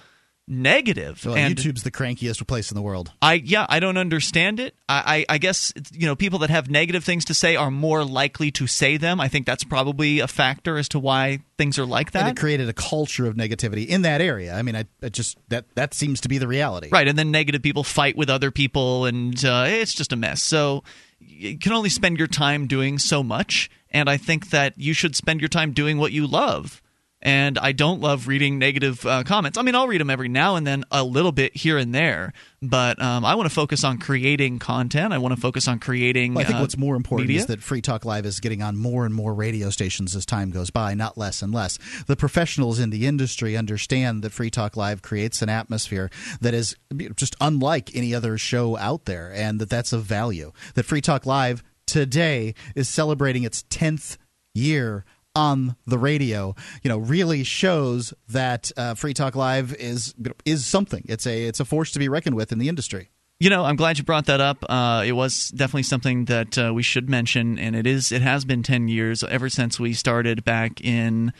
negative. 0.52 1.24
Well, 1.24 1.34
and 1.34 1.56
YouTube's 1.56 1.82
the 1.82 1.90
crankiest 1.90 2.46
place 2.46 2.70
in 2.70 2.74
the 2.74 2.82
world. 2.82 3.12
I 3.20 3.34
yeah, 3.34 3.66
I 3.68 3.80
don't 3.80 3.96
understand 3.96 4.60
it. 4.60 4.74
I, 4.88 5.24
I, 5.28 5.34
I 5.34 5.38
guess 5.38 5.72
you 5.92 6.06
know 6.06 6.14
people 6.14 6.40
that 6.40 6.50
have 6.50 6.70
negative 6.70 7.04
things 7.04 7.24
to 7.26 7.34
say 7.34 7.56
are 7.56 7.70
more 7.70 8.04
likely 8.04 8.50
to 8.52 8.66
say 8.66 8.96
them. 8.96 9.20
I 9.20 9.28
think 9.28 9.46
that's 9.46 9.64
probably 9.64 10.20
a 10.20 10.28
factor 10.28 10.76
as 10.76 10.88
to 10.90 10.98
why 10.98 11.40
things 11.56 11.78
are 11.78 11.86
like 11.86 12.12
that. 12.12 12.26
And 12.26 12.36
it 12.36 12.40
created 12.40 12.68
a 12.68 12.72
culture 12.72 13.26
of 13.26 13.34
negativity 13.36 13.86
in 13.86 14.02
that 14.02 14.20
area. 14.20 14.54
I 14.54 14.62
mean, 14.62 14.76
I, 14.76 14.84
I 15.02 15.08
just 15.08 15.38
that 15.48 15.64
that 15.74 15.94
seems 15.94 16.20
to 16.22 16.28
be 16.28 16.38
the 16.38 16.48
reality. 16.48 16.88
Right, 16.92 17.08
and 17.08 17.18
then 17.18 17.30
negative 17.30 17.62
people 17.62 17.84
fight 17.84 18.16
with 18.16 18.28
other 18.28 18.50
people, 18.50 19.06
and 19.06 19.42
uh, 19.44 19.64
it's 19.66 19.94
just 19.94 20.12
a 20.12 20.16
mess. 20.16 20.42
So 20.42 20.84
you 21.18 21.58
can 21.58 21.72
only 21.72 21.88
spend 21.88 22.18
your 22.18 22.28
time 22.28 22.66
doing 22.66 22.98
so 22.98 23.22
much, 23.22 23.70
and 23.90 24.10
I 24.10 24.16
think 24.16 24.50
that 24.50 24.76
you 24.76 24.92
should 24.92 25.16
spend 25.16 25.40
your 25.40 25.48
time 25.48 25.72
doing 25.72 25.98
what 25.98 26.12
you 26.12 26.26
love. 26.26 26.81
And 27.22 27.56
I 27.56 27.70
don't 27.70 28.00
love 28.00 28.26
reading 28.26 28.58
negative 28.58 29.06
uh, 29.06 29.22
comments. 29.22 29.56
I 29.56 29.62
mean, 29.62 29.76
I'll 29.76 29.86
read 29.86 30.00
them 30.00 30.10
every 30.10 30.28
now 30.28 30.56
and 30.56 30.66
then, 30.66 30.84
a 30.90 31.04
little 31.04 31.30
bit 31.30 31.56
here 31.56 31.78
and 31.78 31.94
there. 31.94 32.32
But 32.60 33.00
um, 33.00 33.24
I 33.24 33.36
want 33.36 33.48
to 33.48 33.54
focus 33.54 33.84
on 33.84 33.98
creating 33.98 34.58
content. 34.58 35.12
I 35.12 35.18
want 35.18 35.34
to 35.34 35.40
focus 35.40 35.68
on 35.68 35.78
creating. 35.78 36.34
Well, 36.34 36.42
I 36.42 36.46
think 36.46 36.58
uh, 36.58 36.62
what's 36.62 36.76
more 36.76 36.96
important 36.96 37.28
media. 37.28 37.40
is 37.40 37.46
that 37.46 37.62
Free 37.62 37.80
Talk 37.80 38.04
Live 38.04 38.26
is 38.26 38.40
getting 38.40 38.60
on 38.60 38.76
more 38.76 39.06
and 39.06 39.14
more 39.14 39.32
radio 39.34 39.70
stations 39.70 40.16
as 40.16 40.26
time 40.26 40.50
goes 40.50 40.70
by, 40.70 40.94
not 40.94 41.16
less 41.16 41.42
and 41.42 41.54
less. 41.54 41.78
The 42.06 42.16
professionals 42.16 42.80
in 42.80 42.90
the 42.90 43.06
industry 43.06 43.56
understand 43.56 44.22
that 44.22 44.32
Free 44.32 44.50
Talk 44.50 44.76
Live 44.76 45.00
creates 45.00 45.42
an 45.42 45.48
atmosphere 45.48 46.10
that 46.40 46.54
is 46.54 46.76
just 47.14 47.36
unlike 47.40 47.94
any 47.94 48.14
other 48.14 48.36
show 48.36 48.76
out 48.76 49.04
there, 49.04 49.32
and 49.32 49.60
that 49.60 49.70
that's 49.70 49.92
of 49.92 50.02
value. 50.02 50.52
That 50.74 50.84
Free 50.84 51.00
Talk 51.00 51.24
Live 51.24 51.62
today 51.86 52.54
is 52.74 52.88
celebrating 52.88 53.44
its 53.44 53.62
10th 53.64 54.16
year 54.54 55.04
on 55.34 55.76
the 55.86 55.98
radio, 55.98 56.54
you 56.82 56.88
know, 56.88 56.98
really 56.98 57.42
shows 57.44 58.12
that 58.28 58.70
uh, 58.76 58.94
Free 58.94 59.14
Talk 59.14 59.34
Live 59.34 59.74
is 59.74 60.14
is 60.44 60.66
something. 60.66 61.04
It's 61.08 61.26
a 61.26 61.44
it's 61.46 61.60
a 61.60 61.64
force 61.64 61.92
to 61.92 61.98
be 61.98 62.08
reckoned 62.08 62.36
with 62.36 62.52
in 62.52 62.58
the 62.58 62.68
industry. 62.68 63.10
You 63.40 63.50
know, 63.50 63.64
I'm 63.64 63.74
glad 63.76 63.98
you 63.98 64.04
brought 64.04 64.26
that 64.26 64.40
up. 64.40 64.64
Uh, 64.68 65.02
it 65.04 65.12
was 65.12 65.48
definitely 65.48 65.82
something 65.82 66.26
that 66.26 66.56
uh, 66.56 66.72
we 66.72 66.82
should 66.84 67.10
mention, 67.10 67.58
and 67.58 67.74
it 67.74 67.86
is. 67.86 68.12
It 68.12 68.22
has 68.22 68.44
been 68.44 68.62
ten 68.62 68.88
years 68.88 69.24
ever 69.24 69.48
since 69.48 69.80
we 69.80 69.94
started 69.94 70.44
back 70.44 70.80
in 70.80 71.32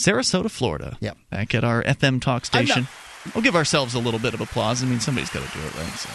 Sarasota, 0.00 0.50
Florida. 0.50 0.96
Yeah, 1.00 1.12
back 1.30 1.54
at 1.54 1.62
our 1.62 1.82
FM 1.84 2.20
talk 2.20 2.44
I'm 2.52 2.64
not- 2.64 2.72
station. 2.72 2.88
We'll 3.34 3.42
give 3.42 3.56
ourselves 3.56 3.94
a 3.94 3.98
little 3.98 4.20
bit 4.20 4.34
of 4.34 4.42
applause. 4.42 4.82
I 4.82 4.86
mean, 4.86 5.00
somebody's 5.00 5.30
got 5.30 5.48
to 5.48 5.58
do 5.58 5.64
it, 5.64 5.74
right? 5.76 5.92
So. 5.94 6.10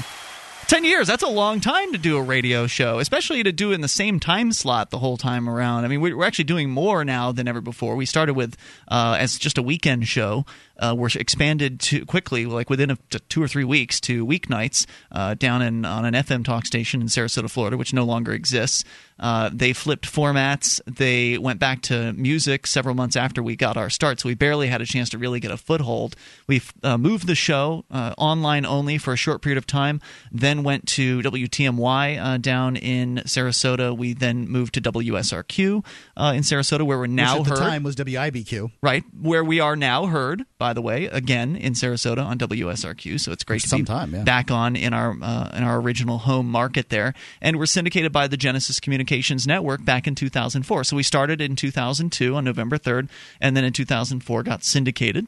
10 0.70 0.86
years, 0.86 1.08
that's 1.08 1.24
a 1.24 1.28
long 1.28 1.60
time 1.60 1.94
to 1.94 1.98
do 1.98 2.16
a 2.16 2.22
radio 2.22 2.68
show, 2.68 3.00
especially 3.00 3.42
to 3.42 3.52
do 3.52 3.72
it 3.72 3.74
in 3.74 3.82
the 3.82 3.88
same 3.88 4.20
time 4.20 4.52
slot 4.52 4.92
the 4.92 5.00
whole 5.00 5.18
time 5.18 5.50
around. 5.50 5.84
I 5.84 5.88
mean, 5.88 6.00
we're 6.00 6.24
actually 6.24 6.46
doing 6.46 6.70
more 6.70 7.04
now 7.04 7.32
than 7.32 7.48
ever 7.48 7.60
before. 7.60 7.96
We 7.96 8.06
started 8.06 8.36
with 8.36 8.56
uh, 8.88 9.18
as 9.20 9.40
just 9.40 9.58
a 9.58 9.64
weekend 9.64 10.08
show. 10.08 10.46
Uh, 10.80 10.96
we're 10.98 11.10
expanded 11.16 11.80
to 11.80 12.06
quickly, 12.06 12.46
like 12.46 12.70
within 12.70 12.92
a, 12.92 12.98
two 13.30 13.44
or 13.44 13.48
three 13.48 13.64
weeks, 13.64 14.00
to 14.02 14.26
weeknights 14.26 14.86
uh, 15.12 15.34
down 15.34 15.62
in 15.62 15.86
on 15.86 16.06
an 16.06 16.14
FM 16.14 16.44
talk 16.44 16.66
station 16.66 17.02
in 17.02 17.08
Sarasota, 17.08 17.50
Florida, 17.50 17.78
which 17.78 17.94
no 17.94 18.04
longer 18.04 18.32
exists. 18.32 18.84
Uh, 19.20 19.50
they 19.52 19.74
flipped 19.74 20.06
formats. 20.12 20.80
They 20.86 21.38
went 21.38 21.60
back 21.60 21.82
to 21.84 22.14
music 22.14 22.66
several 22.66 22.96
months 22.96 23.16
after 23.18 23.44
we 23.44 23.56
got 23.56 23.76
our 23.76 23.90
start, 23.90 24.22
so 24.22 24.30
we 24.30 24.36
barely 24.36 24.68
had 24.68 24.82
a 24.82 24.86
chance 24.86 25.10
to 25.10 25.18
really 25.18 25.40
get 25.40 25.52
a 25.52 25.58
foothold. 25.58 26.16
We 26.48 26.62
uh, 26.84 26.98
moved 26.98 27.28
the 27.28 27.36
show 27.36 27.84
uh, 27.92 28.14
online 28.18 28.66
only 28.66 28.98
for 28.98 29.14
a 29.14 29.18
short 29.18 29.42
period 29.42 29.58
of 29.58 29.68
time, 29.68 30.00
then 30.32 30.64
went 30.64 30.88
to 30.90 31.22
WTMY 31.22 32.18
uh, 32.18 32.38
down 32.38 32.78
in 32.78 33.18
Sarasota. 33.26 33.96
We 33.96 34.14
then 34.14 34.48
moved 34.48 34.76
to 34.76 34.82
WSRQ 34.82 35.86
uh, 36.16 36.34
in 36.36 36.44
Sarasota, 36.44 36.84
where 36.84 36.98
we're 36.98 37.08
now 37.08 37.40
Which 37.40 37.48
at 37.48 37.58
heard. 37.58 37.58
the 37.58 37.70
time 37.70 37.84
was 37.84 37.96
WIBQ. 37.98 38.72
Right, 38.82 39.04
where 39.22 39.44
we 39.44 39.60
are 39.60 39.76
now 39.76 40.06
heard, 40.06 40.46
by 40.58 40.69
the 40.74 40.82
way, 40.82 41.06
again 41.06 41.56
in 41.56 41.74
Sarasota 41.74 42.26
on 42.26 42.38
WSRQ. 42.38 43.20
So 43.20 43.32
it's 43.32 43.44
great 43.44 43.62
to 43.62 43.76
be 43.78 43.84
time, 43.84 44.14
yeah. 44.14 44.24
back 44.24 44.52
on 44.52 44.76
in 44.76 44.94
our 44.94 45.16
uh, 45.22 45.50
in 45.54 45.64
our 45.64 45.80
original 45.80 46.20
home 46.20 46.50
market 46.50 46.90
there, 46.90 47.14
and 47.42 47.58
we're 47.58 47.66
syndicated 47.66 48.12
by 48.12 48.28
the 48.28 48.38
Genesis 48.38 48.80
Communications 48.80 49.48
Network 49.48 49.84
back 49.84 50.08
in 50.08 50.16
2004. 50.16 50.84
So 50.84 50.96
we 50.96 51.04
started 51.04 51.42
in 51.42 51.56
2002 51.56 52.36
on 52.36 52.44
November 52.44 52.78
3rd, 52.78 53.10
and 53.42 53.56
then 53.56 53.64
in 53.64 53.74
2004 53.74 54.44
got 54.44 54.64
syndicated 54.64 55.28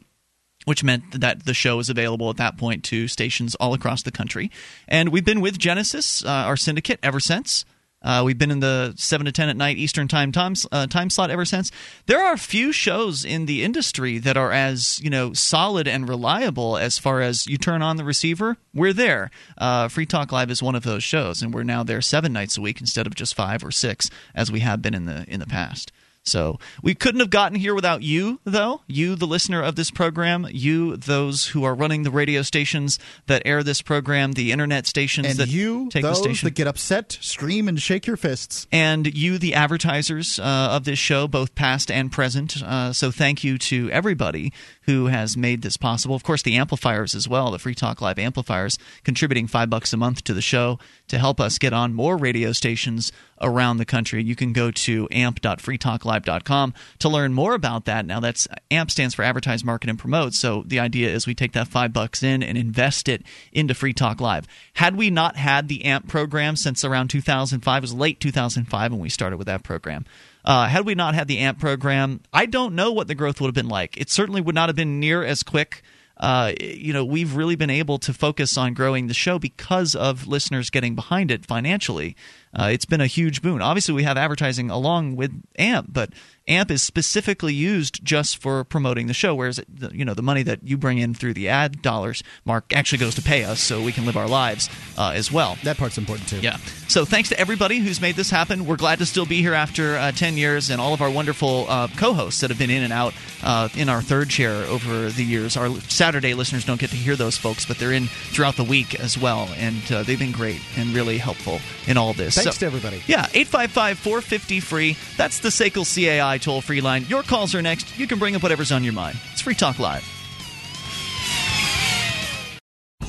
which 0.65 0.83
meant 0.83 1.19
that 1.19 1.45
the 1.45 1.53
show 1.53 1.79
is 1.79 1.89
available 1.89 2.29
at 2.29 2.37
that 2.37 2.57
point 2.57 2.83
to 2.83 3.07
stations 3.07 3.55
all 3.55 3.73
across 3.73 4.03
the 4.03 4.11
country. 4.11 4.51
And 4.87 5.09
we've 5.09 5.25
been 5.25 5.41
with 5.41 5.57
Genesis, 5.57 6.23
uh, 6.23 6.29
our 6.29 6.57
syndicate, 6.57 6.99
ever 7.01 7.19
since. 7.19 7.65
Uh, 8.01 8.23
we've 8.25 8.37
been 8.37 8.51
in 8.51 8.59
the 8.59 8.93
seven 8.97 9.25
to 9.25 9.31
ten 9.31 9.49
at 9.49 9.57
night 9.57 9.77
Eastern 9.77 10.07
time 10.07 10.31
time, 10.31 10.53
uh, 10.71 10.87
time 10.87 11.09
slot 11.09 11.29
ever 11.29 11.45
since. 11.45 11.71
There 12.07 12.23
are 12.23 12.37
few 12.37 12.71
shows 12.71 13.23
in 13.23 13.45
the 13.45 13.63
industry 13.63 14.17
that 14.19 14.37
are 14.37 14.51
as 14.51 14.99
you 15.03 15.09
know 15.09 15.33
solid 15.33 15.87
and 15.87 16.09
reliable 16.09 16.77
as 16.77 16.97
far 16.97 17.21
as 17.21 17.47
you 17.47 17.57
turn 17.57 17.81
on 17.81 17.97
the 17.97 18.03
receiver, 18.03 18.57
we're 18.73 18.93
there. 18.93 19.29
Uh, 19.57 19.87
Free 19.87 20.05
Talk 20.05 20.31
Live 20.31 20.49
is 20.49 20.63
one 20.63 20.75
of 20.75 20.83
those 20.83 21.03
shows, 21.03 21.41
and 21.41 21.53
we're 21.53 21.63
now 21.63 21.83
there 21.83 22.01
seven 22.01 22.33
nights 22.33 22.57
a 22.57 22.61
week 22.61 22.81
instead 22.81 23.05
of 23.07 23.15
just 23.15 23.35
five 23.35 23.63
or 23.63 23.71
six 23.71 24.09
as 24.33 24.51
we 24.51 24.61
have 24.61 24.81
been 24.81 24.93
in 24.93 25.05
the 25.05 25.25
in 25.27 25.39
the 25.39 25.47
past. 25.47 25.91
So 26.23 26.59
we 26.83 26.93
couldn't 26.93 27.19
have 27.19 27.31
gotten 27.31 27.57
here 27.57 27.73
without 27.73 28.03
you, 28.03 28.39
though. 28.43 28.81
You, 28.87 29.15
the 29.15 29.25
listener 29.25 29.61
of 29.61 29.75
this 29.75 29.89
program, 29.89 30.47
you, 30.51 30.95
those 30.95 31.47
who 31.47 31.63
are 31.63 31.73
running 31.73 32.03
the 32.03 32.11
radio 32.11 32.43
stations 32.43 32.99
that 33.25 33.41
air 33.43 33.63
this 33.63 33.81
program, 33.81 34.33
the 34.33 34.51
internet 34.51 34.85
stations 34.85 35.27
And 35.27 35.39
that 35.39 35.47
you, 35.47 35.89
take 35.89 36.03
those 36.03 36.17
the 36.17 36.23
station, 36.23 36.45
that 36.47 36.53
get 36.53 36.67
upset, 36.67 37.17
scream, 37.21 37.67
and 37.67 37.81
shake 37.81 38.05
your 38.05 38.17
fists. 38.17 38.67
and 38.71 39.11
you, 39.13 39.39
the 39.39 39.55
advertisers 39.55 40.37
uh, 40.37 40.43
of 40.43 40.83
this 40.83 40.99
show, 40.99 41.27
both 41.27 41.55
past 41.55 41.89
and 41.89 42.11
present. 42.11 42.61
Uh, 42.61 42.93
so 42.93 43.09
thank 43.09 43.43
you 43.43 43.57
to 43.57 43.89
everybody 43.89 44.53
who 44.83 45.07
has 45.07 45.37
made 45.37 45.61
this 45.61 45.77
possible. 45.77 46.15
Of 46.15 46.23
course, 46.23 46.41
the 46.41 46.55
amplifiers 46.55 47.13
as 47.13 47.27
well, 47.27 47.51
the 47.51 47.59
Free 47.59 47.75
Talk 47.75 48.01
Live 48.01 48.17
amplifiers, 48.17 48.77
contributing 49.03 49.47
five 49.47 49.69
bucks 49.69 49.93
a 49.93 49.97
month 49.97 50.23
to 50.23 50.33
the 50.33 50.41
show 50.41 50.79
to 51.07 51.17
help 51.19 51.39
us 51.39 51.57
get 51.57 51.73
on 51.73 51.93
more 51.93 52.17
radio 52.17 52.51
stations 52.51 53.11
around 53.41 53.77
the 53.77 53.85
country. 53.85 54.23
You 54.23 54.35
can 54.35 54.53
go 54.53 54.71
to 54.71 55.07
amp.freetalklive.com 55.11 56.73
to 56.99 57.09
learn 57.09 57.33
more 57.33 57.53
about 57.53 57.85
that. 57.85 58.05
Now, 58.05 58.19
that's 58.19 58.47
AMP 58.69 58.91
stands 58.91 59.15
for 59.15 59.23
Advertise, 59.23 59.63
Market, 59.63 59.89
and 59.89 59.99
Promote. 59.99 60.33
So 60.33 60.63
the 60.65 60.79
idea 60.79 61.09
is 61.09 61.27
we 61.27 61.35
take 61.35 61.53
that 61.53 61.67
five 61.67 61.93
bucks 61.93 62.23
in 62.23 62.43
and 62.43 62.57
invest 62.57 63.09
it 63.09 63.23
into 63.51 63.73
Free 63.73 63.93
Talk 63.93 64.21
Live. 64.21 64.47
Had 64.73 64.95
we 64.95 65.09
not 65.09 65.35
had 65.35 65.67
the 65.67 65.85
AMP 65.85 66.07
program 66.07 66.55
since 66.55 66.83
around 66.83 67.09
2005, 67.09 67.77
it 67.77 67.81
was 67.81 67.93
late 67.93 68.19
2005 68.19 68.91
when 68.91 69.01
we 69.01 69.09
started 69.09 69.37
with 69.37 69.47
that 69.47 69.63
program. 69.63 70.05
Uh, 70.43 70.67
had 70.67 70.85
we 70.85 70.95
not 70.95 71.13
had 71.13 71.27
the 71.27 71.39
AMP 71.39 71.59
program, 71.59 72.21
I 72.33 72.45
don't 72.45 72.75
know 72.75 72.91
what 72.91 73.07
the 73.07 73.15
growth 73.15 73.39
would 73.41 73.47
have 73.47 73.55
been 73.55 73.69
like. 73.69 73.97
It 73.97 74.09
certainly 74.09 74.41
would 74.41 74.55
not 74.55 74.69
have 74.69 74.75
been 74.75 74.99
near 74.99 75.23
as 75.23 75.43
quick. 75.43 75.83
Uh, 76.17 76.53
you 76.59 76.93
know, 76.93 77.03
we've 77.03 77.35
really 77.35 77.55
been 77.55 77.69
able 77.69 77.97
to 77.97 78.13
focus 78.13 78.57
on 78.57 78.73
growing 78.73 79.07
the 79.07 79.13
show 79.13 79.39
because 79.39 79.95
of 79.95 80.27
listeners 80.27 80.69
getting 80.69 80.93
behind 80.95 81.31
it 81.31 81.45
financially. 81.45 82.15
Uh, 82.53 82.69
it's 82.71 82.85
been 82.85 83.01
a 83.01 83.07
huge 83.07 83.41
boon. 83.41 83.61
Obviously, 83.61 83.93
we 83.93 84.03
have 84.03 84.17
advertising 84.17 84.69
along 84.69 85.15
with 85.15 85.31
AMP, 85.57 85.87
but 85.91 86.09
AMP 86.47 86.71
is 86.71 86.81
specifically 86.81 87.53
used 87.53 88.03
just 88.03 88.37
for 88.37 88.63
promoting 88.63 89.07
the 89.07 89.13
show, 89.13 89.33
whereas 89.35 89.59
you 89.91 90.03
know 90.03 90.13
the 90.13 90.23
money 90.23 90.43
that 90.43 90.59
you 90.63 90.75
bring 90.75 90.97
in 90.97 91.13
through 91.13 91.33
the 91.33 91.47
ad 91.47 91.81
dollars, 91.81 92.23
Mark, 92.45 92.73
actually 92.73 92.97
goes 92.97 93.15
to 93.15 93.21
pay 93.21 93.43
us 93.43 93.61
so 93.61 93.81
we 93.81 93.91
can 93.91 94.05
live 94.05 94.17
our 94.17 94.27
lives 94.27 94.69
uh, 94.97 95.13
as 95.15 95.31
well. 95.31 95.57
That 95.63 95.77
part's 95.77 95.97
important 95.97 96.27
too. 96.27 96.39
Yeah. 96.39 96.57
So 96.87 97.05
thanks 97.05 97.29
to 97.29 97.39
everybody 97.39 97.77
who's 97.77 98.01
made 98.01 98.15
this 98.15 98.29
happen. 98.29 98.65
We're 98.65 98.75
glad 98.75 98.99
to 98.99 99.05
still 99.05 99.25
be 99.25 99.41
here 99.41 99.53
after 99.53 99.95
uh, 99.95 100.11
10 100.11 100.35
years, 100.35 100.69
and 100.69 100.81
all 100.81 100.93
of 100.93 101.01
our 101.01 101.09
wonderful 101.09 101.67
uh, 101.69 101.87
co-hosts 101.95 102.41
that 102.41 102.49
have 102.49 102.59
been 102.59 102.69
in 102.69 102.83
and 102.83 102.91
out 102.91 103.13
uh, 103.43 103.69
in 103.75 103.87
our 103.87 104.01
third 104.01 104.29
chair 104.29 104.51
over 104.65 105.09
the 105.09 105.23
years. 105.23 105.55
Our 105.55 105.69
Saturday 105.81 106.33
listeners 106.33 106.65
don't 106.65 106.79
get 106.79 106.89
to 106.89 106.97
hear 106.97 107.15
those 107.15 107.37
folks, 107.37 107.65
but 107.65 107.77
they're 107.77 107.93
in 107.93 108.07
throughout 108.07 108.55
the 108.57 108.63
week 108.63 108.99
as 108.99 109.17
well, 109.17 109.47
and 109.57 109.89
uh, 109.91 110.03
they've 110.03 110.19
been 110.19 110.31
great 110.31 110.59
and 110.75 110.89
really 110.89 111.17
helpful 111.17 111.59
in 111.87 111.97
all 111.97 112.13
this. 112.13 112.40
Thanks 112.43 112.57
So- 112.57 112.59
to 112.61 112.65
everybody. 112.65 113.01
yeah, 113.07 113.27
855 113.33 113.99
450 113.99 114.59
free. 114.59 114.97
That's 115.17 115.39
the 115.39 115.49
SACL 115.49 115.85
CAI 115.85 116.37
toll 116.37 116.61
free 116.61 116.81
line. 116.81 117.05
Your 117.09 117.23
calls 117.23 117.55
are 117.55 117.61
next. 117.61 117.97
You 117.97 118.07
can 118.07 118.19
bring 118.19 118.35
up 118.35 118.43
whatever's 118.43 118.71
on 118.71 118.83
your 118.83 118.93
mind. 118.93 119.17
It's 119.31 119.41
Free 119.41 119.55
Talk 119.55 119.79
Live. 119.79 120.20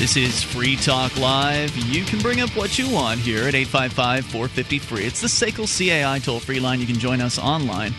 This 0.00 0.16
is 0.16 0.42
Free 0.42 0.74
Talk 0.76 1.14
Live. 1.18 1.76
You 1.76 2.04
can 2.04 2.20
bring 2.20 2.40
up 2.40 2.48
what 2.56 2.78
you 2.78 2.88
want 2.88 3.20
here 3.20 3.46
at 3.46 3.54
855 3.54 4.24
450 4.24 4.78
free. 4.78 5.04
It's 5.04 5.20
the 5.20 5.26
SACL 5.26 5.68
CAI 5.68 6.20
toll 6.20 6.40
free 6.40 6.58
line. 6.58 6.80
You 6.80 6.86
can 6.86 6.98
join 6.98 7.20
us 7.20 7.38
online 7.38 7.92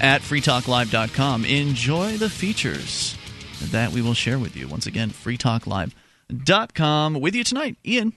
at 0.00 0.22
freetalklive.com. 0.22 1.44
Enjoy 1.44 2.16
the 2.16 2.28
features 2.28 3.16
that 3.70 3.92
we 3.92 4.02
will 4.02 4.12
share 4.12 4.40
with 4.40 4.56
you. 4.56 4.66
Once 4.66 4.88
again, 4.88 5.10
freetalklive.com. 5.10 7.14
With 7.14 7.36
you 7.36 7.44
tonight, 7.44 7.76
Ian. 7.86 8.12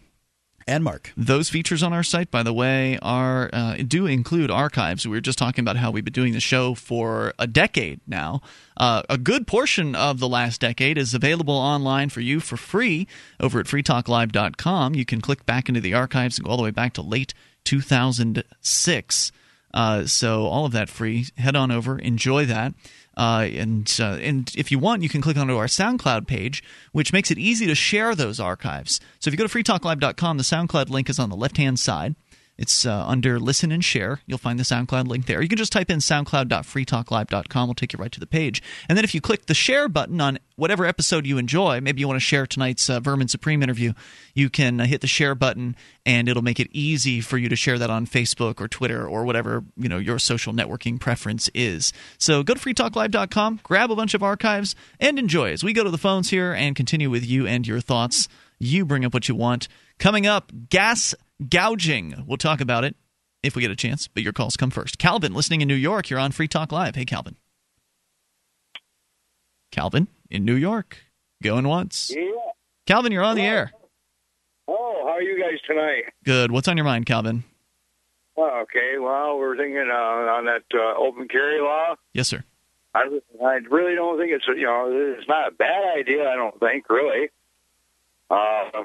And 0.69 0.83
Mark. 0.83 1.11
Those 1.17 1.49
features 1.49 1.81
on 1.81 1.93
our 1.93 2.03
site, 2.03 2.29
by 2.29 2.43
the 2.43 2.53
way, 2.53 2.99
are 3.01 3.49
uh, 3.51 3.77
do 3.87 4.05
include 4.05 4.51
archives. 4.51 5.03
We 5.07 5.17
were 5.17 5.21
just 5.21 5.39
talking 5.39 5.63
about 5.63 5.77
how 5.77 5.89
we've 5.89 6.05
been 6.05 6.13
doing 6.13 6.33
the 6.33 6.39
show 6.39 6.75
for 6.75 7.33
a 7.39 7.47
decade 7.47 8.01
now. 8.05 8.41
Uh, 8.77 9.01
a 9.09 9.17
good 9.17 9.47
portion 9.47 9.95
of 9.95 10.19
the 10.19 10.27
last 10.27 10.61
decade 10.61 10.99
is 10.99 11.15
available 11.15 11.55
online 11.55 12.09
for 12.09 12.21
you 12.21 12.39
for 12.39 12.55
free 12.55 13.07
over 13.39 13.59
at 13.59 13.65
freetalklive.com. 13.65 14.93
You 14.93 15.05
can 15.05 15.21
click 15.21 15.43
back 15.47 15.69
into 15.69 15.81
the 15.81 15.95
archives 15.95 16.37
and 16.37 16.45
go 16.45 16.51
all 16.51 16.57
the 16.57 16.63
way 16.63 16.71
back 16.71 16.93
to 16.93 17.01
late 17.01 17.33
2006. 17.63 19.31
Uh, 19.73 20.05
so 20.05 20.45
all 20.45 20.65
of 20.67 20.71
that 20.73 20.87
free. 20.87 21.25
Head 21.35 21.55
on 21.55 21.71
over, 21.71 21.97
enjoy 21.97 22.45
that. 22.45 22.75
Uh, 23.19 23.49
and 23.53 23.97
uh, 23.99 24.17
and 24.21 24.49
if 24.55 24.71
you 24.71 24.79
want, 24.79 25.03
you 25.03 25.09
can 25.09 25.21
click 25.21 25.35
onto 25.35 25.57
our 25.57 25.65
SoundCloud 25.65 26.25
page, 26.25 26.63
which 26.93 27.11
makes 27.11 27.29
it 27.29 27.37
easy 27.37 27.67
to 27.67 27.75
share 27.75 28.15
those 28.15 28.39
archives. 28.39 29.01
So 29.19 29.27
if 29.27 29.33
you 29.33 29.37
go 29.37 29.45
to 29.45 29.53
freetalklive.com, 29.53 30.37
the 30.37 30.43
SoundCloud 30.43 30.89
link 30.89 31.09
is 31.09 31.19
on 31.19 31.29
the 31.29 31.35
left 31.35 31.57
hand 31.57 31.81
side. 31.81 32.15
It's 32.60 32.86
uh, 32.86 33.06
under 33.07 33.40
Listen 33.40 33.72
and 33.72 33.84
Share. 33.84 34.19
You'll 34.27 34.38
find 34.38 34.60
the 34.60 34.64
SoundCloud 34.64 35.07
link 35.07 35.27
there. 35.27 35.41
You 35.41 35.48
can 35.48 35.57
just 35.57 35.72
type 35.72 35.90
in 35.90 35.99
soundcloud.freetalklive.com. 35.99 37.64
It'll 37.64 37.73
take 37.73 37.94
you 37.94 37.99
right 37.99 38.11
to 38.11 38.19
the 38.19 38.27
page. 38.27 38.61
And 38.90 38.98
then 38.98 39.06
if 39.06 39.15
you 39.15 39.22
click 39.22 39.45
the 39.45 39.53
share 39.53 39.88
button 39.88 40.19
on 40.19 40.40
whatever 40.57 40.86
episode 40.86 41.26
you 41.26 41.38
enjoy, 41.38 41.80
maybe 41.80 42.02
you 42.02 42.07
want 42.07 42.18
to 42.18 42.26
share 42.26 42.45
tonight's 42.45 42.90
uh, 42.90 42.99
Vermin 42.99 43.30
Supreme 43.30 43.64
interview, 43.64 43.94
you 44.34 44.49
can 44.49 44.81
uh, 44.81 44.86
hit 44.86 44.99
the 44.99 45.07
share 45.07 45.36
button 45.36 45.73
and 46.06 46.27
it'll 46.27 46.44
make 46.44 46.60
it 46.60 46.68
easy 46.73 47.22
for 47.22 47.38
you 47.38 47.48
to 47.48 47.56
share 47.56 47.80
that 47.80 47.90
on 47.90 48.06
Facebook 48.06 48.60
or 48.60 48.68
Twitter 48.68 49.07
or 49.07 49.23
whatever 49.23 49.64
you 49.77 49.88
know 49.88 49.98
your 49.98 50.19
social 50.19 50.52
networking 50.52 50.99
preference 50.99 51.49
is. 51.53 51.94
So 52.18 52.44
go 52.44 52.56
to 52.56 52.60
freetalklive.com, 52.60 53.61
grab 53.64 53.90
a 53.90 53.95
bunch 53.95 54.14
of 54.14 54.22
archives, 54.22 54.76
and 54.99 55.18
enjoy 55.18 55.53
as 55.53 55.64
we 55.64 55.72
go 55.72 55.86
to 55.86 55.91
the 55.91 55.98
phones 55.98 56.30
here 56.30 56.52
and 56.52 56.76
continue 56.76 57.10
with 57.10 57.26
you 57.26 57.48
and 57.48 57.65
your 57.65 57.80
thoughts. 57.80 58.27
You 58.60 58.86
bring 58.86 59.06
up 59.06 59.14
what 59.14 59.30
you 59.30 59.36
want. 59.36 59.69
Coming 59.98 60.27
up, 60.27 60.52
gas 60.69 61.15
gouging. 61.48 62.24
We'll 62.28 62.38
talk 62.38 62.61
about 62.61 62.84
it 62.84 62.95
if 63.44 63.56
we 63.56 63.61
get 63.61 63.72
a 63.72 63.76
chance, 63.76 64.07
but 64.07 64.24
your 64.24 64.34
calls 64.34 64.57
come 64.57 64.70
first. 64.70 64.98
Calvin, 64.98 65.34
listening 65.34 65.61
in 65.61 65.68
New 65.68 65.76
York, 65.76 66.10
you're 66.10 66.20
on 66.20 66.32
Free 66.32 66.48
Talk 66.48 66.72
Live. 66.72 66.95
Hey, 66.95 67.06
Calvin. 67.06 67.38
Calvin 69.72 70.07
in 70.30 70.45
New 70.45 70.56
York, 70.56 70.98
going 71.44 71.68
once. 71.68 72.11
Yeah. 72.14 72.24
Calvin, 72.88 73.11
you're 73.11 73.24
on 73.24 73.36
the 73.36 73.44
air. 73.44 73.72
Oh, 74.68 75.02
how 75.03 75.11
are 75.11 75.22
you 75.22 75.40
guys 75.40 75.60
tonight? 75.68 76.06
Good. 76.24 76.52
What's 76.52 76.68
on 76.68 76.78
your 76.78 76.86
mind, 76.86 77.06
Calvin? 77.06 77.44
Well, 78.36 78.61
okay. 78.64 78.98
Well, 78.99 79.38
we're 79.38 79.57
thinking 79.57 79.90
uh, 79.91 79.95
on 79.95 80.45
that 80.45 80.64
uh, 80.74 80.98
open 80.98 81.28
carry 81.28 81.60
law. 81.61 81.95
Yes, 82.14 82.28
sir. 82.28 82.44
I, 82.95 83.20
I 83.44 83.60
really 83.70 83.95
don't 83.95 84.18
think 84.18 84.32
it's 84.32 84.45
you 84.48 84.66
know 84.66 84.90
it's 85.18 85.28
not 85.28 85.49
a 85.49 85.52
bad 85.52 85.98
idea. 85.98 86.28
I 86.28 86.36
don't 86.36 86.60
think 86.60 86.90
really. 86.90 87.30
Uh, 88.30 88.84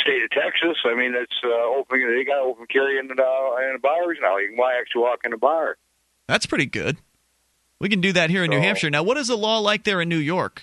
state 0.00 0.22
of 0.22 0.30
Texas. 0.30 0.76
I 0.84 0.94
mean, 0.94 1.14
it's 1.14 1.32
uh, 1.44 1.78
open. 1.78 2.00
They 2.14 2.24
got 2.24 2.40
open 2.40 2.66
carry 2.66 2.98
in 2.98 3.08
the 3.08 3.14
uh, 3.14 3.68
in 3.68 3.72
the 3.74 3.78
bars 3.80 4.18
now. 4.20 4.38
You 4.38 4.50
can 4.50 4.58
actually 4.80 5.02
walk 5.02 5.20
in 5.24 5.30
the 5.30 5.36
bar. 5.36 5.76
That's 6.28 6.46
pretty 6.46 6.66
good. 6.66 6.98
We 7.78 7.88
can 7.88 8.00
do 8.00 8.12
that 8.12 8.30
here 8.30 8.42
in 8.42 8.50
New 8.50 8.60
Hampshire. 8.60 8.90
Now, 8.90 9.02
what 9.02 9.16
is 9.18 9.28
the 9.28 9.36
law 9.36 9.58
like 9.58 9.84
there 9.84 10.00
in 10.00 10.08
New 10.08 10.16
York? 10.16 10.62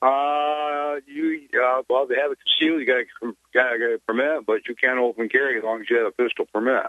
Uh, 0.00 0.96
you 1.06 1.48
uh, 1.60 1.82
well, 1.90 2.06
they 2.06 2.14
have 2.14 2.30
a 2.30 2.36
concealed. 2.36 2.80
You 2.80 2.86
got 2.86 3.04
to 3.20 3.36
got 3.52 3.72
a 3.74 3.98
permit, 4.06 4.46
but 4.46 4.68
you 4.68 4.76
can't 4.76 4.98
open 4.98 5.28
carry 5.28 5.58
as 5.58 5.64
long 5.64 5.80
as 5.80 5.90
you 5.90 5.96
have 5.96 6.06
a 6.06 6.10
pistol 6.12 6.46
permit. 6.52 6.86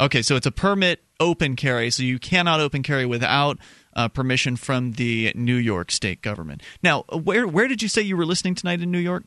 Okay, 0.00 0.22
so 0.22 0.36
it's 0.36 0.46
a 0.46 0.52
permit 0.52 1.02
open 1.18 1.56
carry, 1.56 1.90
so 1.90 2.02
you 2.02 2.18
cannot 2.18 2.60
open 2.60 2.82
carry 2.82 3.04
without 3.04 3.58
uh, 3.94 4.08
permission 4.08 4.56
from 4.56 4.92
the 4.92 5.32
New 5.34 5.56
York 5.56 5.90
state 5.90 6.22
government. 6.22 6.62
Now, 6.82 7.02
where 7.12 7.46
where 7.46 7.68
did 7.68 7.82
you 7.82 7.88
say 7.88 8.02
you 8.02 8.16
were 8.16 8.26
listening 8.26 8.54
tonight 8.54 8.80
in 8.80 8.90
New 8.90 8.98
York? 8.98 9.24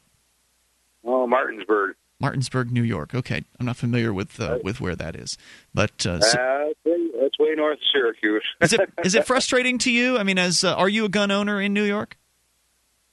Oh, 1.03 1.25
Martinsburg. 1.27 1.95
Martinsburg, 2.19 2.71
New 2.71 2.83
York. 2.83 3.15
Okay, 3.15 3.43
I'm 3.59 3.65
not 3.65 3.77
familiar 3.77 4.13
with 4.13 4.39
uh, 4.39 4.59
with 4.63 4.79
where 4.79 4.95
that 4.95 5.15
is, 5.15 5.37
but 5.73 6.05
uh, 6.05 6.19
so- 6.21 6.39
Uh, 6.39 6.91
that's 7.19 7.37
way- 7.39 7.55
north 7.55 7.77
of 7.77 7.83
Syracuse. 7.91 8.43
is 8.61 8.73
it 8.73 8.81
is 9.03 9.15
it 9.15 9.25
frustrating 9.31 9.77
to 9.79 9.91
you? 9.91 10.17
I 10.17 10.23
mean, 10.23 10.37
as 10.37 10.63
uh, 10.63 10.75
are 10.75 10.89
you 10.89 11.05
a 11.05 11.09
gun 11.09 11.31
owner 11.31 11.59
in 11.59 11.73
New 11.73 11.83
York? 11.83 12.17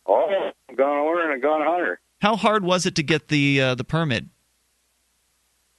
oh, 0.06 0.26
I'm 0.68 0.74
a 0.74 0.76
gun 0.76 0.88
owner 0.90 1.30
and 1.30 1.38
a 1.42 1.46
gun 1.46 1.60
hunter. 1.62 2.00
How 2.20 2.36
hard 2.36 2.64
was 2.64 2.84
it 2.86 2.94
to 2.96 3.02
get 3.02 3.28
the 3.28 3.60
uh, 3.60 3.74
the 3.74 3.84
permit? 3.84 4.24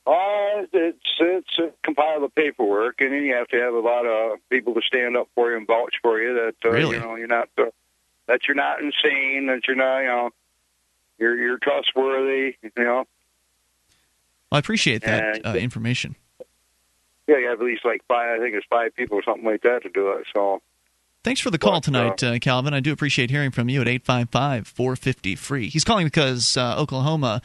Oh, 0.06 0.65
it's 0.73 0.98
it's 1.19 1.49
uh, 1.60 1.68
compile 1.84 2.22
the 2.22 2.30
paperwork, 2.30 2.95
and 2.99 3.14
then 3.14 3.23
you 3.23 3.36
have 3.36 3.48
to 3.49 3.57
have 3.57 3.73
a 3.73 3.80
lot 3.80 4.06
of 4.06 4.40
people 4.49 4.73
to 4.73 4.81
stand 4.81 5.15
up 5.15 5.27
for 5.36 5.52
you 5.52 5.57
and 5.57 5.68
vouch 5.68 5.95
for 6.02 6.19
you 6.19 6.34
that 6.34 6.56
uh, 6.68 6.72
Really? 6.72 6.95
you 6.98 7.02
know 7.03 7.15
you're 7.15 7.27
not 7.27 7.49
uh, 7.57 7.65
that 8.27 8.41
you're 8.48 8.56
not 8.56 8.80
insane, 8.81 9.48
that 9.48 9.61
you're 9.68 9.76
not 9.77 9.99
you 9.99 10.07
know 10.07 10.30
you're 11.20 11.36
you're 11.40 11.58
trustworthy. 11.58 12.56
You 12.64 12.72
know, 12.84 12.96
Well, 14.52 14.58
I 14.58 14.60
appreciate 14.60 15.02
that 15.04 15.38
And- 15.38 15.46
uh, 15.46 15.54
information. 15.60 16.16
yeah, 17.28 17.38
you 17.38 17.48
have 17.50 17.60
at 17.60 17.66
least 17.66 17.86
like 17.86 18.02
five. 18.08 18.40
I 18.40 18.44
think 18.44 18.56
it's 18.56 18.66
five 18.70 18.96
people 18.96 19.18
or 19.18 19.24
something 19.24 19.46
like 19.46 19.62
that 19.64 19.84
to 19.84 19.90
do 19.90 20.12
it. 20.12 20.26
So 20.34 20.62
Thanks 21.22 21.41
for 21.41 21.52
the 21.52 21.58
call 21.58 21.74
But, 21.74 21.84
tonight, 21.84 22.24
uh, 22.24 22.40
Calvin. 22.40 22.74
I 22.74 22.80
do 22.80 22.94
appreciate 22.94 23.30
hearing 23.30 23.52
from 23.52 23.68
you 23.68 23.82
at 23.82 23.90
855 23.90 24.68
450 24.70 25.36
free. 25.36 25.68
He's 25.68 25.84
calling 25.84 26.06
because 26.08 26.56
uh, 26.56 26.78
Oklahoma 26.80 27.41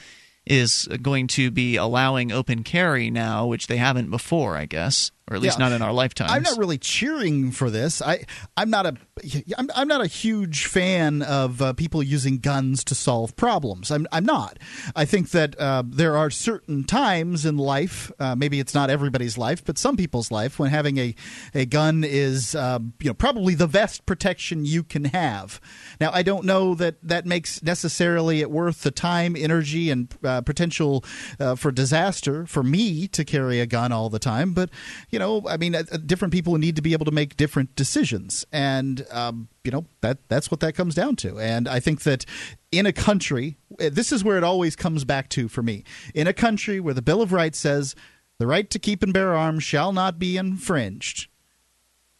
is 0.47 0.87
going 1.03 1.27
to 1.27 1.51
be 1.51 1.75
allowing 1.75 2.31
open 2.31 2.63
carry 2.63 3.11
now, 3.11 3.47
which 3.47 3.67
they 3.67 3.79
haven't 3.79 4.11
before, 4.11 4.57
I 4.57 4.67
guess, 4.67 5.11
or 5.31 5.37
at 5.37 5.43
least 5.43 5.59
Yeah. 5.59 5.67
not 5.67 5.73
in 5.73 5.81
our 5.83 5.93
lifetime. 5.93 6.29
I'm 6.31 6.43
not 6.43 6.59
really 6.59 6.79
cheering 6.79 7.51
for 7.51 7.71
this. 7.71 8.03
I 8.03 8.25
I'm 8.57 8.71
not 8.71 8.87
a 8.87 8.95
I'm, 9.57 9.71
I'm 9.75 9.89
not 9.89 10.01
a 10.03 10.07
huge 10.07 10.67
fan 10.67 11.23
of 11.23 11.63
uh, 11.63 11.73
people 11.73 12.03
using 12.03 12.39
guns 12.39 12.83
to 12.85 12.95
solve 12.95 13.35
problems. 13.37 13.91
I'm 13.91 14.07
I'm 14.13 14.25
not. 14.25 14.59
I 14.97 15.05
think 15.05 15.31
that 15.31 15.59
uh, 15.59 15.83
there 15.87 16.17
are 16.17 16.31
certain 16.31 16.85
times 16.85 17.47
in 17.47 17.57
life, 17.57 18.11
uh, 18.19 18.35
maybe 18.35 18.59
it's 18.61 18.75
not 18.75 18.91
everybody's 18.91 19.39
life, 19.39 19.65
but 19.65 19.79
some 19.79 19.97
people's 19.97 20.31
life, 20.31 20.59
when 20.59 20.71
having 20.71 20.99
a 20.99 21.15
a 21.55 21.65
gun 21.65 22.05
is 22.05 22.55
uh, 22.55 22.79
you 23.01 23.11
know 23.11 23.15
probably 23.15 23.55
the 23.55 23.69
best 23.69 24.05
protection 24.07 24.65
you 24.67 24.83
can 24.83 25.05
have. 25.07 25.61
Now 26.01 26.11
I 26.13 26.23
don't 26.23 26.45
know 26.45 26.75
that 26.75 26.97
that 27.03 27.25
makes 27.25 27.63
necessarily 27.63 28.41
it 28.41 28.51
worth 28.51 28.83
the 28.83 28.91
time, 28.91 29.37
energy, 29.37 29.91
and 29.91 30.13
uh, 30.25 30.41
potential 30.43 31.05
uh, 31.41 31.55
for 31.55 31.71
disaster 31.73 32.47
for 32.47 32.63
me 32.63 33.07
to 33.09 33.25
carry 33.25 33.61
a 33.61 33.67
gun 33.67 33.93
all 33.93 34.11
the 34.11 34.19
time, 34.19 34.53
but 34.53 34.69
you 35.15 35.21
know, 35.21 35.45
I 35.49 35.59
mean, 35.59 35.77
uh, 35.77 35.85
uh, 35.93 35.99
different 36.05 36.35
people 36.35 36.59
need 36.59 36.75
to 36.75 36.83
be 36.83 36.93
able 36.93 37.05
to 37.05 37.13
make 37.13 37.37
different 37.37 37.77
decisions, 37.77 38.45
and 38.53 39.07
um, 39.13 39.47
you 39.63 39.71
know 39.71 39.87
that 40.01 40.19
that's 40.29 40.51
what 40.51 40.59
that 40.59 40.75
comes 40.75 40.97
down 40.97 41.15
to. 41.17 41.39
And 41.39 41.69
I 41.69 41.79
think 41.79 42.03
that 42.03 42.27
in 42.73 42.85
a 42.85 42.93
country, 42.93 43.57
uh, 43.81 43.91
this 43.93 44.11
is 44.11 44.25
where 44.25 44.37
it 44.37 44.43
always 44.43 44.75
comes 44.75 45.05
back 45.05 45.29
to 45.31 45.47
for 45.47 45.63
me. 45.63 45.85
In 46.17 46.27
a 46.27 46.33
country 46.33 46.81
where 46.81 46.95
the 46.95 47.01
Bill 47.01 47.23
of 47.23 47.33
Rights 47.33 47.61
says 47.61 47.95
the 48.41 48.49
right 48.49 48.69
to 48.71 48.81
keep 48.81 49.05
and 49.05 49.13
bear 49.13 49.37
arms 49.37 49.63
shall 49.63 49.93
not 49.93 50.19
be 50.19 50.37
infringed. 50.37 51.29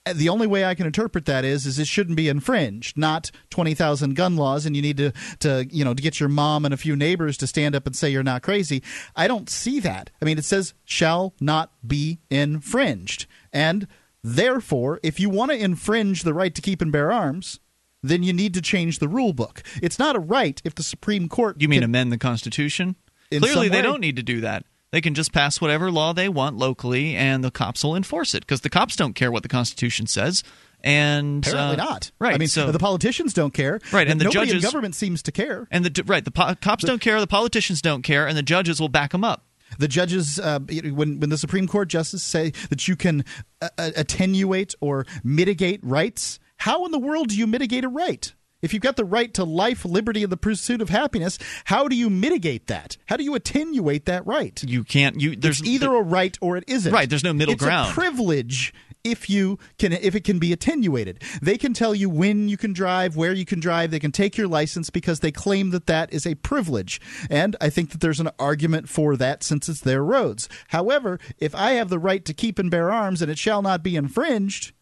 And 0.07 0.19
The 0.19 0.29
only 0.29 0.47
way 0.47 0.67
I 0.67 0.75
can 0.75 0.85
interpret 0.87 1.25
that 1.25 1.47
is, 1.47 1.65
is 1.65 1.79
it 1.79 1.87
shouldn't 1.87 2.17
be 2.17 2.29
infringed, 2.29 2.97
not 2.99 3.31
twenty 3.49 3.73
thousand 3.73 4.17
gun 4.17 4.37
laws, 4.37 4.67
and 4.67 4.77
you 4.77 4.83
need 4.83 4.99
to, 4.99 5.13
to, 5.41 5.67
you 5.71 5.83
know, 5.83 5.95
to 5.95 6.03
get 6.03 6.21
your 6.21 6.29
mom 6.29 6.67
and 6.67 6.75
a 6.75 6.77
few 6.77 6.95
neighbors 6.95 7.39
to 7.39 7.47
stand 7.47 7.75
up 7.75 7.87
and 7.87 7.97
say 7.97 8.11
you're 8.11 8.23
not 8.23 8.43
crazy. 8.43 8.83
I 9.17 9.27
don't 9.27 9.49
see 9.49 9.81
that. 9.81 10.11
I 10.21 10.27
mean, 10.27 10.37
it 10.37 10.45
says 10.45 10.75
shall 10.85 11.33
not 11.41 11.73
be 11.87 12.19
infringed, 12.31 13.27
and 13.51 13.87
therefore, 14.23 15.01
if 15.03 15.19
you 15.19 15.31
want 15.31 15.53
to 15.53 15.57
infringe 15.57 16.23
the 16.23 16.35
right 16.35 16.55
to 16.55 16.61
keep 16.61 16.83
and 16.83 16.93
bear 16.93 17.11
arms, 17.11 17.61
then 18.03 18.23
you 18.23 18.35
need 18.35 18.53
to 18.53 18.61
change 18.61 18.99
the 18.99 19.09
rule 19.09 19.33
book. 19.33 19.63
It's 19.83 19.99
not 19.99 20.17
a 20.17 20.21
right 20.21 20.61
if 20.65 20.75
the 20.75 20.83
Supreme 20.83 21.31
Court. 21.31 21.61
You 21.63 21.69
mean 21.69 21.81
can- 21.81 21.91
amend 21.91 22.13
the 22.13 22.19
Constitution? 22.19 22.97
Clearly, 23.31 23.69
they 23.71 23.79
way. 23.79 23.83
don't 23.83 24.01
need 24.01 24.17
to 24.17 24.23
do 24.23 24.43
that. 24.43 24.65
They 24.95 25.01
can 25.01 25.15
just 25.15 25.33
pass 25.33 25.61
whatever 25.61 25.91
law 25.91 26.13
they 26.13 26.29
want 26.29 26.57
locally, 26.57 27.17
and 27.17 27.43
the 27.43 27.51
cops 27.51 27.83
will 27.83 27.97
enforce 27.97 28.33
it 28.33 28.47
because 28.47 28.61
the 28.61 28.71
cops 28.71 28.95
don't 28.95 29.15
care 29.15 29.33
what 29.33 29.43
the 29.43 29.49
Constitution 29.49 30.07
says. 30.07 30.45
And 30.85 31.45
Apparently 31.45 31.81
uh, 31.81 31.85
not. 31.85 32.13
Right. 32.21 32.33
I 32.33 32.39
mean, 32.39 32.47
so 32.47 32.71
the 32.71 32.79
politicians 32.79 33.35
don't 33.35 33.53
care. 33.53 33.81
Right, 33.91 34.07
and 34.07 34.21
the 34.21 34.27
nobody 34.27 34.53
judges- 34.53 34.63
in 34.63 34.69
government 34.71 34.95
seems 34.95 35.21
to 35.25 35.33
care. 35.33 35.67
and 35.73 35.85
the 35.85 36.05
right 36.05 36.25
the 36.25 36.31
po- 36.31 36.55
cops 36.61 36.85
don't 36.85 37.01
care, 37.01 37.19
the 37.19 37.27
politicians 37.27 37.83
don't 37.83 38.03
care, 38.03 38.29
and 38.29 38.39
the 38.39 38.43
judges 38.45 38.81
will 38.81 38.89
back 38.89 39.11
them 39.11 39.25
up. 39.25 39.45
The 39.81 39.89
judges, 39.89 40.39
uh, 40.39 40.61
when 40.61 41.19
when 41.19 41.29
the 41.29 41.39
Supreme 41.39 41.67
Court 41.67 41.89
justices 41.89 42.23
say 42.23 42.53
that 42.71 42.87
you 42.87 42.95
can 42.95 43.25
uh, 43.61 43.71
uh, 43.77 43.91
attenuate 43.97 44.77
or 44.81 45.07
mitigate 45.25 45.81
rights, 45.83 46.39
how 46.59 46.85
in 46.85 46.93
the 46.93 47.01
world 47.01 47.31
do 47.31 47.37
you 47.37 47.49
mitigate 47.49 47.83
a 47.83 47.89
right? 47.89 48.33
If 48.65 48.73
you've 48.73 48.83
got 48.83 48.97
the 48.97 49.05
right 49.05 49.33
to 49.35 49.45
life, 49.45 49.85
liberty, 49.85 50.23
and 50.23 50.33
the 50.33 50.39
pursuit 50.39 50.81
of 50.81 50.89
happiness, 50.89 51.39
how 51.67 51.87
do 51.87 51.95
you 51.95 52.09
mitigate 52.09 52.67
that? 52.69 52.97
How 53.07 53.19
do 53.19 53.23
you 53.23 53.35
attenuate 53.35 54.07
that 54.07 54.27
right? 54.27 54.63
You 54.65 54.85
can't. 54.85 55.21
You 55.21 55.37
there's 55.37 55.61
it's 55.61 55.69
either 55.69 55.95
a 55.95 56.01
right 56.01 56.37
or 56.41 56.57
it 56.57 56.65
isn't. 56.67 56.93
Right, 56.93 57.09
there's 57.09 57.23
no 57.23 57.35
middle 57.35 57.55
ground. 57.55 57.87
it's 57.87 57.95
ground. 57.95 58.09
A 58.09 58.15
privilege 58.15 58.73
if 59.05 59.29
you 59.29 59.59
can 59.79 59.93
if 59.93 60.15
it 60.15 60.25
can 60.25 60.39
be 60.39 60.51
attenuated. 60.51 61.23
They 61.43 61.59
can 61.59 61.75
tell 61.75 61.95
you 61.95 62.09
when 62.09 62.49
you 62.49 62.57
can 62.57 62.73
drive, 62.73 63.17
where 63.17 63.35
you 63.35 63.45
can 63.45 63.61
drive. 63.61 63.91
They 63.91 64.01
can 64.01 64.13
take 64.13 64.39
your 64.39 64.49
license 64.49 64.89
because 64.89 65.21
they 65.21 65.31
claim 65.31 65.69
that 65.71 65.87
that 65.87 66.11
is 66.13 66.27
a 66.27 66.35
privilege. 66.37 67.03
And 67.29 67.55
I 67.61 67.69
think 67.69 67.91
that 67.91 68.01
there's 68.01 68.21
an 68.21 68.31
argument 68.39 68.89
for 68.89 69.15
that 69.17 69.43
since 69.43 69.69
it's 69.69 69.81
their 69.81 70.03
roads. 70.03 70.49
However, 70.69 71.21
if 71.39 71.55
I 71.55 71.73
have 71.73 71.91
the 71.91 71.99
right 71.99 72.25
to 72.25 72.33
keep 72.33 72.59
and 72.59 72.71
bear 72.71 72.91
arms 72.91 73.21
and 73.21 73.31
it 73.31 73.39
shall 73.39 73.61
not 73.61 73.83
be 73.83 73.95
infringed, 73.95 74.73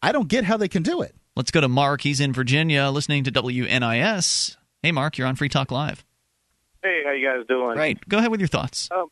I 0.00 0.10
don't 0.10 0.28
get 0.28 0.44
how 0.44 0.56
they 0.56 0.68
can 0.68 0.82
do 0.82 1.02
it. 1.02 1.14
Let's 1.38 1.52
go 1.52 1.60
to 1.60 1.68
Mark. 1.68 2.00
He's 2.00 2.18
in 2.18 2.32
Virginia, 2.32 2.88
listening 2.88 3.22
to 3.22 3.30
WNIS. 3.30 4.56
Hey, 4.82 4.90
Mark, 4.90 5.16
you're 5.16 5.26
on 5.28 5.36
Free 5.36 5.48
Talk 5.48 5.70
Live. 5.70 6.04
Hey, 6.82 7.02
how 7.06 7.12
you 7.12 7.24
guys 7.24 7.46
doing? 7.46 7.78
Right. 7.78 7.96
Go 8.08 8.18
ahead 8.18 8.32
with 8.32 8.40
your 8.40 8.48
thoughts. 8.48 8.88
Um, 8.90 9.06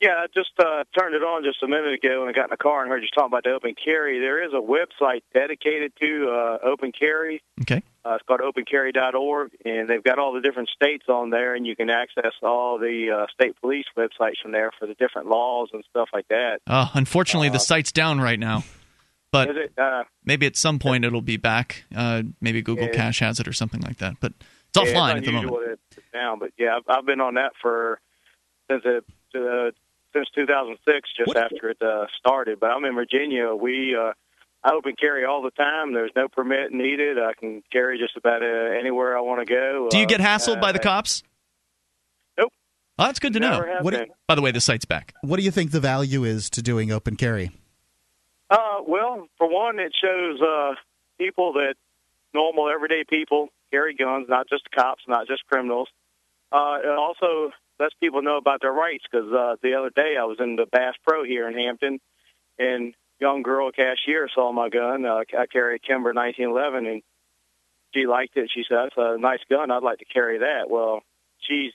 yeah, 0.00 0.10
I 0.10 0.26
just 0.32 0.52
uh, 0.60 0.84
turned 0.96 1.16
it 1.16 1.22
on 1.22 1.42
just 1.42 1.60
a 1.64 1.66
minute 1.66 1.94
ago 1.94 2.20
and 2.20 2.30
I 2.30 2.32
got 2.32 2.44
in 2.44 2.50
the 2.50 2.56
car 2.56 2.82
and 2.82 2.88
heard 2.88 3.02
you 3.02 3.08
talking 3.12 3.32
about 3.32 3.42
the 3.42 3.50
open 3.50 3.74
carry. 3.74 4.20
There 4.20 4.44
is 4.44 4.52
a 4.52 4.62
website 4.62 5.22
dedicated 5.34 5.92
to 5.98 6.28
uh, 6.30 6.58
open 6.64 6.92
carry. 6.92 7.42
Okay. 7.62 7.82
Uh, 8.04 8.14
it's 8.14 8.22
called 8.28 8.42
opencarry.org, 8.42 9.50
and 9.64 9.88
they've 9.88 10.04
got 10.04 10.20
all 10.20 10.34
the 10.34 10.40
different 10.40 10.68
states 10.68 11.06
on 11.08 11.30
there, 11.30 11.56
and 11.56 11.66
you 11.66 11.74
can 11.74 11.90
access 11.90 12.32
all 12.44 12.78
the 12.78 13.10
uh, 13.10 13.26
state 13.34 13.60
police 13.60 13.86
websites 13.98 14.40
from 14.40 14.52
there 14.52 14.70
for 14.78 14.86
the 14.86 14.94
different 14.94 15.26
laws 15.26 15.70
and 15.72 15.82
stuff 15.90 16.10
like 16.12 16.28
that. 16.28 16.60
Uh, 16.68 16.86
unfortunately, 16.94 17.48
the 17.48 17.58
site's 17.58 17.90
down 17.90 18.20
right 18.20 18.38
now, 18.38 18.62
but 19.46 19.56
it? 19.56 19.72
Uh, 19.78 20.04
maybe 20.24 20.46
at 20.46 20.56
some 20.56 20.78
point 20.78 21.04
it'll 21.04 21.20
be 21.20 21.36
back. 21.36 21.84
Uh, 21.94 22.22
maybe 22.40 22.62
Google 22.62 22.86
Yeah. 22.86 22.92
Cache 22.94 23.20
has 23.20 23.38
it 23.40 23.46
or 23.48 23.52
something 23.52 23.80
like 23.80 23.98
that. 23.98 24.14
But 24.20 24.32
it's 24.38 24.90
yeah, 24.90 24.94
offline 24.96 25.16
it's 25.18 25.18
at 25.18 25.24
the 25.26 25.32
moment. 25.32 25.54
that 25.66 25.78
it's 25.96 26.06
down, 26.12 26.38
but 26.38 26.50
yeah, 26.58 26.76
I've, 26.76 26.98
I've 26.98 27.06
been 27.06 27.20
on 27.20 27.34
that 27.34 27.52
for 27.60 28.00
since 28.70 28.82
it 28.84 29.04
uh, 29.34 29.70
since 30.12 30.28
2006, 30.34 31.10
just 31.16 31.36
after 31.36 31.68
it 31.70 31.82
uh, 31.82 32.06
started. 32.18 32.58
But 32.60 32.70
I'm 32.70 32.84
in 32.84 32.94
Virginia. 32.94 33.54
We 33.54 33.94
uh, 33.94 34.12
I 34.64 34.72
open 34.72 34.94
carry 34.98 35.24
all 35.24 35.42
the 35.42 35.50
time. 35.50 35.92
There's 35.92 36.10
no 36.16 36.26
permit 36.28 36.72
needed. 36.72 37.18
I 37.18 37.32
can 37.38 37.62
carry 37.70 37.98
just 37.98 38.16
about 38.16 38.42
uh, 38.42 38.46
anywhere 38.78 39.16
I 39.16 39.20
want 39.20 39.46
to 39.46 39.52
go. 39.54 39.88
Do 39.90 39.98
you 39.98 40.06
get 40.06 40.20
Uh, 40.20 40.24
hassled 40.24 40.60
by 40.60 40.72
the 40.72 40.78
cops? 40.78 41.22
Nope. 42.38 42.52
Oh, 42.98 43.04
that's 43.04 43.18
good 43.18 43.34
to 43.34 43.40
know. 43.40 43.50
Never 43.60 43.66
have 43.74 43.84
What- 43.84 43.94
been. 43.94 44.06
By 44.26 44.34
the 44.34 44.42
way, 44.42 44.50
the 44.50 44.60
site's 44.60 44.84
back. 44.84 45.14
What 45.22 45.36
do 45.36 45.42
you 45.44 45.50
think 45.50 45.70
the 45.70 45.80
value 45.80 46.24
is 46.24 46.50
to 46.50 46.62
doing 46.62 46.90
open 46.90 47.14
carry? 47.16 47.50
Uh, 48.48 48.78
well, 48.86 49.26
for 49.38 49.48
one, 49.48 49.78
it 49.78 49.92
shows 50.00 50.40
uh, 50.40 50.74
people 51.18 51.54
that 51.54 51.74
normal, 52.32 52.70
everyday 52.70 53.04
people 53.08 53.48
carry 53.70 53.94
guns, 53.94 54.26
not 54.28 54.48
just 54.48 54.70
cops, 54.70 55.02
not 55.08 55.26
just 55.26 55.44
criminals. 55.46 55.88
Uh, 56.52 56.78
it 56.82 56.88
also 56.88 57.50
lets 57.80 57.94
people 58.00 58.22
know 58.22 58.36
about 58.36 58.60
their 58.60 58.72
rights. 58.72 59.04
Because 59.10 59.32
uh, 59.32 59.56
the 59.62 59.74
other 59.74 59.90
day 59.90 60.16
I 60.18 60.24
was 60.24 60.38
in 60.38 60.56
the 60.56 60.66
Bass 60.70 60.94
Pro 61.06 61.24
here 61.24 61.48
in 61.48 61.54
Hampton, 61.54 61.98
and 62.58 62.94
young 63.20 63.42
girl 63.42 63.70
cashier 63.72 64.28
saw 64.32 64.52
my 64.52 64.68
gun. 64.68 65.04
Uh, 65.04 65.22
I 65.36 65.46
carry 65.46 65.76
a 65.76 65.78
Kimber 65.78 66.12
1911, 66.12 66.86
and 66.86 67.02
she 67.94 68.06
liked 68.06 68.36
it. 68.36 68.50
She 68.54 68.64
said, 68.68 68.76
"That's 68.84 68.94
a 68.96 69.18
nice 69.18 69.40
gun. 69.50 69.70
I'd 69.70 69.82
like 69.82 69.98
to 69.98 70.04
carry 70.04 70.38
that." 70.38 70.70
Well, 70.70 71.02
she's 71.40 71.72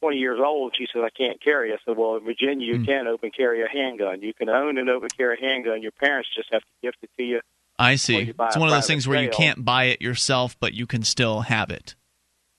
20 0.00 0.16
years 0.16 0.40
old. 0.42 0.74
She 0.76 0.86
said, 0.92 1.02
"I 1.02 1.10
can't 1.10 1.42
carry." 1.42 1.72
I 1.72 1.76
said, 1.84 1.96
"Well, 1.96 2.16
in 2.16 2.24
Virginia, 2.24 2.66
you 2.66 2.84
can 2.84 3.06
open 3.06 3.30
carry 3.30 3.62
a 3.62 3.68
handgun. 3.68 4.22
You 4.22 4.34
can 4.34 4.48
own 4.48 4.78
and 4.78 4.88
open 4.88 5.08
carry 5.16 5.36
a 5.36 5.40
handgun. 5.40 5.82
Your 5.82 5.92
parents 5.92 6.28
just 6.34 6.52
have 6.52 6.62
to 6.62 6.68
gift 6.82 6.98
it 7.02 7.10
to 7.16 7.22
you." 7.22 7.40
I 7.78 7.96
see. 7.96 8.18
you 8.18 8.34
It's 8.38 8.38
one 8.38 8.46
of 8.46 8.58
those 8.58 8.70
private 8.70 8.86
things 8.86 9.08
where 9.08 9.22
you 9.22 9.30
can't 9.30 9.64
buy 9.64 9.84
it 9.84 10.02
yourself, 10.02 10.56
but 10.60 10.74
you 10.74 10.86
can 10.86 11.02
still 11.02 11.40
have 11.40 11.70
it. 11.70 11.94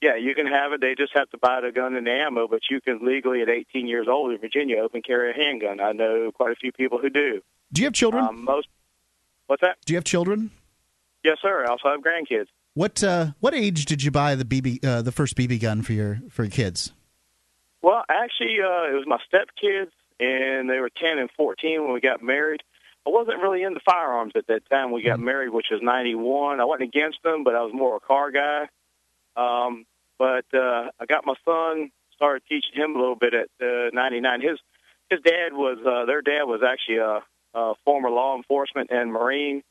Yeah, 0.02 0.16
you 0.16 0.34
can 0.34 0.48
have 0.48 0.74
it. 0.74 0.82
They 0.82 0.96
just 0.96 1.14
have 1.14 1.30
to 1.30 1.38
buy 1.38 1.62
the 1.62 1.72
gun 1.72 1.96
and 1.96 2.08
the 2.08 2.12
ammo, 2.12 2.48
but 2.48 2.62
you 2.72 2.82
can 2.82 3.06
legally, 3.06 3.44
at 3.44 3.50
18 3.50 3.88
years 3.88 4.08
old 4.08 4.32
in 4.32 4.40
Virginia, 4.40 4.78
open 4.78 5.04
carry 5.04 5.30
a 5.30 5.34
handgun. 5.34 5.80
I 5.80 5.92
know 5.92 6.32
quite 6.34 6.52
a 6.52 6.56
few 6.56 6.72
people 6.72 6.98
who 6.98 7.12
do. 7.12 7.42
Do 7.72 7.82
you 7.82 7.86
have 7.86 7.94
children? 7.94 8.26
Um, 8.26 8.44
most. 8.44 8.68
What's 9.46 9.62
that? 9.62 9.78
Do 9.86 9.94
you 9.94 9.98
have 9.98 10.04
children? 10.04 10.50
Yes, 11.24 11.38
sir. 11.40 11.66
I 11.66 11.70
also 11.70 11.90
have 11.90 12.00
grandkids. 12.02 12.48
What 12.74 13.04
uh, 13.04 13.28
what 13.42 13.54
age 13.54 13.86
did 13.86 14.02
you 14.02 14.10
buy 14.10 14.34
the 14.34 14.46
BB 14.46 14.84
uh, 14.84 15.02
the 15.04 15.12
first 15.12 15.36
BB 15.36 15.62
gun 15.62 15.84
for 15.84 15.94
your 15.94 16.22
for 16.30 16.46
your 16.46 16.52
kids? 16.52 16.94
Well, 17.82 18.04
actually, 18.10 18.58
uh, 18.62 18.90
it 18.90 18.94
was 18.94 19.06
my 19.08 19.20
stepkids, 19.32 19.92
and 20.20 20.70
they 20.70 20.80
were 20.80 20.90
10 20.90 21.18
and 21.18 21.30
14 21.36 21.84
when 21.84 21.94
we 21.94 22.02
got 22.02 22.22
married. 22.22 22.62
I 23.06 23.10
wasn't 23.10 23.42
really 23.42 23.64
into 23.64 23.80
firearms 23.84 24.34
at 24.36 24.48
that 24.48 24.70
time. 24.70 24.92
We 24.92 25.02
got 25.02 25.20
married, 25.20 25.50
which 25.50 25.68
was 25.72 25.82
91. 25.82 26.60
I 26.60 26.66
wasn't 26.66 26.90
against 26.90 27.24
them, 27.24 27.44
but 27.44 27.56
I 27.56 27.62
was 27.64 27.74
more 27.74 27.96
a 27.96 28.00
car 28.00 28.30
guy. 28.30 28.68
Um, 29.36 29.86
but 30.20 30.46
uh, 30.54 30.92
I 31.00 31.06
got 31.08 31.26
my 31.26 31.34
son, 31.44 31.90
started 32.14 32.44
teaching 32.48 32.76
him 32.76 32.96
a 32.96 33.00
little 33.00 33.16
bit 33.16 33.34
at 33.34 33.50
uh, 33.60 33.90
99. 33.94 34.42
His 34.42 34.60
his 35.10 35.20
dad 35.26 35.52
was, 35.52 35.78
uh, 35.86 36.06
their 36.06 36.22
dad 36.22 36.44
was 36.44 36.62
actually 36.66 36.98
a, 36.98 37.22
a 37.54 37.74
former 37.84 38.10
law 38.10 38.38
enforcement 38.38 38.92
and 38.92 39.12
Marine. 39.12 39.62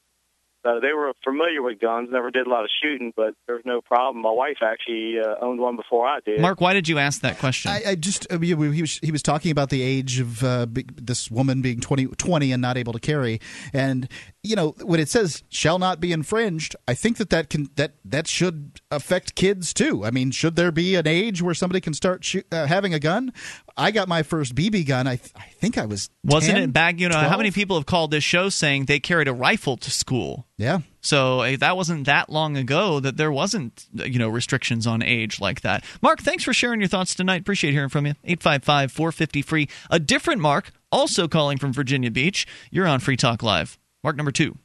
So 0.63 0.79
they 0.81 0.93
were 0.93 1.13
familiar 1.25 1.63
with 1.63 1.81
guns, 1.81 2.11
never 2.13 2.31
did 2.31 2.47
a 2.47 2.51
lot 2.51 2.65
of 2.65 2.71
shooting, 2.83 3.15
but 3.17 3.35
there 3.47 3.57
was 3.57 3.65
no 3.65 3.81
problem. 3.81 4.23
My 4.23 4.31
wife 4.31 4.59
actually 4.63 5.19
uh, 5.19 5.37
owned 5.41 5.59
one 5.59 5.77
before 5.77 6.07
I 6.07 6.19
did. 6.25 6.39
Mark, 6.39 6.61
why 6.61 6.75
did 6.75 6.87
you 6.87 6.99
ask 6.99 7.23
that 7.23 7.39
question? 7.39 7.71
I, 7.71 7.83
I 7.91 7.95
just 7.95 8.27
I 8.31 8.37
mean, 8.37 8.73
he 8.73 8.83
was 8.83 8.99
he 8.99 9.11
was 9.11 9.23
talking 9.23 9.51
about 9.53 9.71
the 9.71 9.81
age 9.81 10.21
of 10.21 10.45
uh, 10.45 10.67
this 10.97 11.31
woman 11.31 11.63
being 11.63 11.81
20, 11.81 12.09
20 12.09 12.53
and 12.53 12.61
not 12.61 12.77
able 12.77 12.93
to 12.93 13.01
carry, 13.01 13.41
and 13.73 14.07
you 14.43 14.57
know 14.57 14.75
when 14.83 15.01
it 15.01 15.09
says 15.09 15.43
shall 15.49 15.79
not 15.79 16.01
be 16.01 16.13
infringed, 16.13 16.75
I 16.89 16.95
think 16.95 17.19
that 17.19 17.31
that 17.31 17.51
can 17.51 17.69
that 17.77 17.95
that 18.05 18.27
should 18.27 18.81
affect 18.91 19.35
kids 19.35 19.75
too. 19.75 20.05
I 20.05 20.11
mean, 20.11 20.31
should 20.31 20.57
there 20.57 20.73
be 20.73 20.95
an 20.95 21.07
age 21.07 21.43
where 21.43 21.55
somebody 21.55 21.81
can 21.81 21.95
start 21.95 22.25
shoot, 22.25 22.47
uh, 22.53 22.67
having 22.67 22.95
a 22.95 22.99
gun? 22.99 23.33
I 23.77 23.91
got 23.91 24.09
my 24.09 24.23
first 24.23 24.55
BB 24.55 24.87
gun. 24.87 25.07
I 25.07 25.17
th- 25.17 25.33
I 25.37 25.49
think 25.59 25.79
I 25.79 25.87
was 25.87 26.11
Wasn't 26.25 26.55
10, 26.55 26.63
it 26.63 26.73
back? 26.73 27.01
You 27.01 27.09
know, 27.09 27.19
how 27.19 27.37
many 27.37 27.51
people 27.51 27.77
have 27.77 27.87
called 27.87 28.11
this 28.11 28.25
show 28.25 28.49
saying 28.49 28.87
they 28.87 29.01
carried 29.01 29.29
a 29.29 29.33
rifle 29.33 29.77
to 29.79 29.91
school? 29.91 30.47
Yeah. 30.57 30.81
So 31.01 31.41
eh, 31.41 31.57
that 31.57 31.77
wasn't 31.77 32.07
that 32.07 32.31
long 32.31 32.57
ago 32.57 33.01
that 33.01 33.17
there 33.17 33.33
wasn't, 33.33 33.87
you 33.95 34.19
know, 34.19 34.29
restrictions 34.29 34.87
on 34.87 35.03
age 35.03 35.41
like 35.41 35.63
that. 35.63 35.85
Mark, 36.03 36.21
thanks 36.21 36.45
for 36.45 36.53
sharing 36.53 36.81
your 36.81 36.89
thoughts 36.89 37.15
tonight. 37.15 37.41
Appreciate 37.41 37.73
hearing 37.73 37.89
from 37.89 38.07
you. 38.07 38.15
855 38.25 38.93
450 38.93 39.43
free. 39.43 39.69
A 39.91 39.99
different 39.99 40.41
Mark, 40.41 40.73
also 40.93 41.27
calling 41.29 41.57
from 41.57 41.73
Virginia 41.73 42.11
Beach. 42.11 42.47
You're 42.71 42.87
on 42.87 43.01
Free 43.01 43.17
Talk 43.17 43.43
Live. 43.43 43.79
Mark 44.03 44.17
number 44.17 44.33
two. 44.33 44.57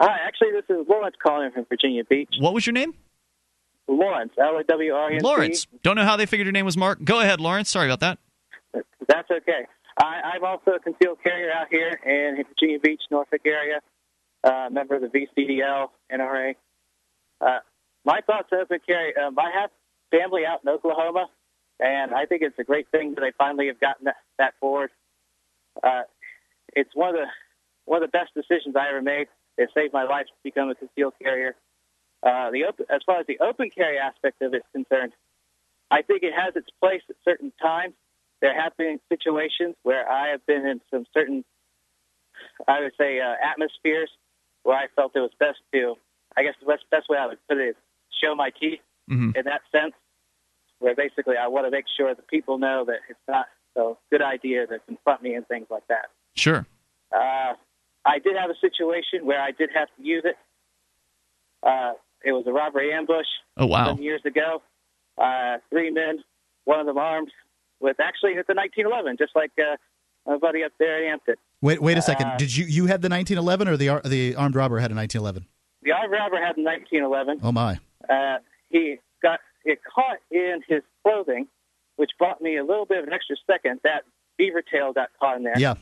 Hi, 0.00 0.18
actually, 0.26 0.50
this 0.52 0.64
is 0.68 0.86
Lawrence 0.88 1.16
calling 1.22 1.50
from 1.52 1.64
Virginia 1.68 2.04
Beach. 2.04 2.34
What 2.38 2.52
was 2.52 2.66
your 2.66 2.72
name? 2.72 2.94
Lawrence, 3.88 4.32
L 4.38 4.56
A 4.58 4.64
W 4.64 4.92
R 4.92 5.12
E 5.12 5.14
N 5.14 5.20
C. 5.20 5.26
Lawrence. 5.26 5.66
Don't 5.82 5.96
know 5.96 6.04
how 6.04 6.16
they 6.16 6.26
figured 6.26 6.46
your 6.46 6.52
name 6.52 6.64
was 6.64 6.76
Mark. 6.76 7.02
Go 7.04 7.20
ahead, 7.20 7.40
Lawrence. 7.40 7.70
Sorry 7.70 7.86
about 7.86 8.00
that. 8.00 8.18
That's 9.08 9.30
okay. 9.30 9.66
I, 9.98 10.32
I'm 10.34 10.44
also 10.44 10.72
a 10.72 10.78
concealed 10.80 11.18
carrier 11.22 11.52
out 11.52 11.68
here 11.70 12.00
in 12.04 12.42
Virginia 12.48 12.78
Beach, 12.80 13.02
Norfolk 13.10 13.42
area. 13.46 13.80
Uh, 14.42 14.68
member 14.70 14.96
of 14.96 15.02
the 15.02 15.08
VCDL, 15.08 15.88
NRA. 16.12 16.54
Uh, 17.40 17.60
my 18.04 18.20
thoughts 18.26 18.48
open 18.52 18.78
carry. 18.86 19.16
Um, 19.16 19.38
I 19.38 19.50
have 19.60 19.70
family 20.10 20.42
out 20.46 20.60
in 20.62 20.68
Oklahoma, 20.68 21.28
and 21.80 22.12
I 22.12 22.26
think 22.26 22.42
it's 22.42 22.58
a 22.58 22.64
great 22.64 22.88
thing 22.90 23.14
that 23.14 23.22
they 23.22 23.32
finally 23.38 23.68
have 23.68 23.80
gotten 23.80 24.04
that, 24.04 24.16
that 24.38 24.54
forward. 24.60 24.90
Uh, 25.82 26.02
it's 26.74 26.90
one 26.94 27.10
of 27.10 27.14
the 27.14 27.26
one 27.84 28.02
of 28.02 28.10
the 28.10 28.16
best 28.16 28.32
decisions 28.34 28.76
I 28.76 28.88
ever 28.88 29.02
made. 29.02 29.28
It 29.56 29.70
saved 29.74 29.92
my 29.92 30.04
life 30.04 30.26
to 30.26 30.32
become 30.42 30.70
a 30.70 30.74
concealed 30.74 31.14
carrier. 31.22 31.54
Uh, 32.22 32.50
the 32.50 32.64
open, 32.64 32.86
as 32.90 33.02
far 33.04 33.20
as 33.20 33.26
the 33.26 33.38
open 33.40 33.70
carry 33.70 33.98
aspect 33.98 34.40
of 34.42 34.54
it 34.54 34.58
is 34.58 34.62
concerned, 34.72 35.12
I 35.90 36.02
think 36.02 36.22
it 36.22 36.32
has 36.34 36.56
its 36.56 36.68
place 36.80 37.02
at 37.08 37.16
certain 37.24 37.52
times. 37.60 37.94
There 38.40 38.58
have 38.58 38.76
been 38.76 38.98
situations 39.08 39.76
where 39.82 40.10
I 40.10 40.28
have 40.28 40.44
been 40.46 40.66
in 40.66 40.80
some 40.90 41.04
certain, 41.14 41.44
I 42.66 42.80
would 42.80 42.92
say, 42.98 43.20
uh, 43.20 43.34
atmospheres 43.42 44.10
where 44.62 44.76
I 44.76 44.86
felt 44.96 45.12
it 45.14 45.20
was 45.20 45.30
best 45.38 45.58
to, 45.72 45.94
I 46.36 46.42
guess 46.42 46.54
the 46.60 46.66
best, 46.66 46.84
best 46.90 47.08
way 47.08 47.18
I 47.18 47.26
would 47.26 47.38
put 47.48 47.58
it 47.58 47.70
is 47.70 47.76
show 48.22 48.34
my 48.34 48.50
teeth 48.50 48.80
Mhm. 49.10 49.36
in 49.36 49.44
that 49.44 49.62
sense, 49.70 49.94
where 50.78 50.94
basically 50.94 51.36
I 51.36 51.46
want 51.48 51.66
to 51.66 51.70
make 51.70 51.84
sure 51.96 52.14
that 52.14 52.26
people 52.28 52.58
know 52.58 52.84
that 52.86 53.00
it's 53.08 53.20
not 53.28 53.48
a 53.76 53.94
good 54.10 54.22
idea 54.22 54.66
to 54.66 54.78
confront 54.80 55.22
me 55.22 55.34
and 55.34 55.46
things 55.46 55.66
like 55.70 55.86
that. 55.88 56.10
Sure. 56.34 56.64
Uh, 57.12 57.54
I 58.04 58.18
did 58.18 58.36
have 58.36 58.50
a 58.50 58.58
situation 58.60 59.24
where 59.26 59.40
I 59.40 59.50
did 59.50 59.70
have 59.74 59.88
to 59.96 60.02
use 60.02 60.22
it. 60.24 60.36
Uh, 61.62 61.92
it 62.24 62.32
was 62.32 62.44
a 62.46 62.52
robbery 62.52 62.92
ambush 62.92 63.26
Oh, 63.56 63.66
wow. 63.66 63.88
some 63.94 64.02
years 64.02 64.22
ago. 64.24 64.62
Uh, 65.16 65.58
three 65.70 65.90
men, 65.90 66.22
one 66.64 66.80
of 66.80 66.86
them 66.86 66.98
armed 66.98 67.30
with 67.80 67.98
actually 68.00 68.32
it's 68.32 68.48
a 68.48 68.54
1911, 68.54 69.16
just 69.18 69.32
like 69.34 69.52
uh, 69.58 69.76
my 70.26 70.36
buddy 70.38 70.64
up 70.64 70.72
there 70.78 71.04
in 71.12 71.18
it. 71.26 71.38
Wait 71.62 71.80
wait 71.80 71.96
a 71.96 72.02
second. 72.02 72.26
Uh, 72.26 72.36
Did 72.36 72.54
you 72.56 72.64
you 72.66 72.86
had 72.86 73.00
the 73.00 73.08
1911 73.08 73.68
or 73.68 73.76
the 73.76 74.00
the 74.08 74.34
armed 74.34 74.54
robber 74.54 74.78
had 74.80 74.90
a 74.90 74.94
1911? 74.94 75.46
The 75.82 75.92
armed 75.92 76.12
robber 76.12 76.36
had 76.36 76.58
a 76.58 76.62
1911. 76.62 77.40
Oh 77.42 77.52
my. 77.52 77.78
Uh, 78.10 78.38
he 78.70 78.96
got 79.22 79.40
it 79.64 79.78
caught 79.84 80.18
in 80.30 80.60
his 80.68 80.82
clothing, 81.02 81.46
which 81.96 82.10
brought 82.18 82.42
me 82.42 82.56
a 82.56 82.64
little 82.64 82.84
bit 82.86 82.98
of 82.98 83.06
an 83.06 83.12
extra 83.12 83.36
second. 83.46 83.80
That 83.84 84.02
beaver 84.36 84.62
tail 84.62 84.92
got 84.92 85.08
caught 85.20 85.36
in 85.36 85.44
there. 85.44 85.54
Yeah. 85.56 85.74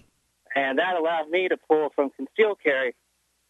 And 0.56 0.78
that 0.78 0.96
allowed 0.96 1.28
me 1.30 1.48
to 1.48 1.56
pull 1.68 1.88
from 1.94 2.10
concealed 2.10 2.58
carry 2.62 2.94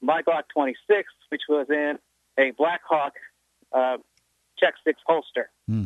my 0.01 0.23
Glock 0.23 0.43
26, 0.53 1.09
which 1.29 1.43
was 1.49 1.67
in 1.71 1.99
a 2.39 2.51
Blackhawk 2.53 3.13
uh, 3.73 3.99
Check 4.59 4.75
Six 4.85 5.01
holster, 5.07 5.51
Hmm. 5.69 5.85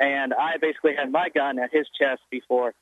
and 0.00 0.32
I 0.34 0.56
basically 0.60 0.94
had 0.96 1.10
my 1.10 1.28
gun 1.34 1.58
at 1.58 1.70
his 1.72 1.86
chest 1.98 2.22
before 2.30 2.74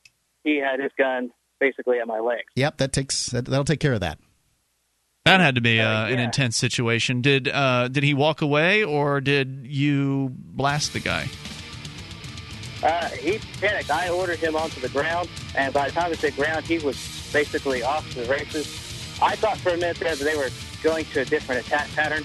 he 0.45 0.57
had 0.59 0.81
his 0.81 0.93
gun 0.99 1.31
basically 1.61 1.99
at 1.99 2.07
my 2.07 2.19
leg. 2.21 2.41
Yep, 2.57 2.79
that 2.79 2.93
takes 2.93 3.27
that, 3.27 3.45
that'll 3.47 3.65
take 3.65 3.81
care 3.81 3.93
of 3.93 4.01
that. 4.01 4.19
That 5.25 5.41
had 5.41 5.55
to 5.55 5.61
be 5.61 5.81
uh, 5.81 6.07
an 6.07 6.19
intense 6.19 6.57
situation. 6.57 7.23
Did 7.23 7.49
uh, 7.49 7.87
did 7.89 8.03
he 8.03 8.13
walk 8.13 8.43
away 8.43 8.83
or 8.83 9.21
did 9.21 9.67
you 9.69 10.33
blast 10.37 10.93
the 10.93 10.99
guy? 11.01 11.29
Uh, 12.83 13.07
he 13.11 13.39
panicked. 13.61 13.91
I 13.91 14.09
ordered 14.09 14.41
him 14.41 14.57
onto 14.57 14.81
the 14.81 14.89
ground, 14.89 15.29
and 15.55 15.73
by 15.73 15.87
the 15.87 15.93
time 15.95 16.11
he 16.11 16.17
hit 16.17 16.35
ground, 16.35 16.65
he 16.65 16.79
was 16.81 16.97
basically 17.33 17.83
off 17.83 18.09
to 18.13 18.21
the 18.23 18.31
races. 18.31 18.67
I 19.21 19.37
thought 19.37 19.59
for 19.59 19.71
a 19.71 19.77
minute 19.77 19.99
there 19.99 20.15
that 20.17 20.25
they 20.25 20.37
were 20.37 20.51
going 20.83 21.05
to 21.07 21.21
a 21.21 21.25
different 21.25 21.67
attack 21.67 21.89
pattern. 21.95 22.25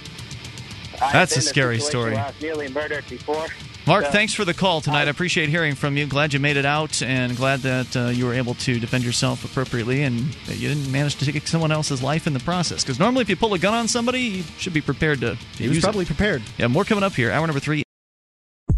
I've 1.01 1.13
That's 1.13 1.33
been 1.33 1.39
a 1.39 1.41
scary 1.43 1.79
story. 1.79 2.15
I 2.15 2.27
was 2.27 2.41
nearly 2.41 2.69
murdered 2.69 3.05
before. 3.09 3.45
Mark, 3.85 4.05
So- 4.05 4.11
thanks 4.11 4.33
for 4.33 4.43
the 4.43 4.53
call 4.53 4.81
tonight. 4.81 5.07
I 5.07 5.11
appreciate 5.11 5.47
hearing 5.47 5.73
from 5.75 5.95
you. 5.95 6.07
Glad 6.07 6.33
you 6.33 6.39
made 6.41 6.57
it 6.57 6.65
out, 6.65 7.01
and 7.01 7.37
glad 7.37 7.61
that 7.61 7.95
uh, 7.95 8.07
you 8.09 8.25
were 8.25 8.33
able 8.33 8.55
to 8.55 8.79
defend 8.79 9.03
yourself 9.05 9.45
appropriately, 9.45 10.03
and 10.03 10.33
that 10.47 10.57
you 10.57 10.67
didn't 10.67 10.91
manage 10.91 11.15
to 11.17 11.31
take 11.31 11.47
someone 11.47 11.71
else's 11.71 12.03
life 12.03 12.27
in 12.27 12.33
the 12.33 12.39
process. 12.41 12.83
Because 12.83 12.99
normally, 12.99 13.21
if 13.21 13.29
you 13.29 13.37
pull 13.37 13.53
a 13.53 13.59
gun 13.59 13.73
on 13.73 13.87
somebody, 13.87 14.21
you 14.21 14.43
should 14.57 14.73
be 14.73 14.81
prepared 14.81 15.21
to. 15.21 15.35
to 15.35 15.37
He 15.57 15.67
was 15.69 15.75
use 15.75 15.77
it. 15.77 15.81
probably 15.83 16.03
prepared. 16.05 16.41
Yeah, 16.57 16.67
more 16.67 16.83
coming 16.83 17.03
up 17.03 17.13
here. 17.13 17.31
Hour 17.31 17.47
number 17.47 17.61
three. 17.61 17.83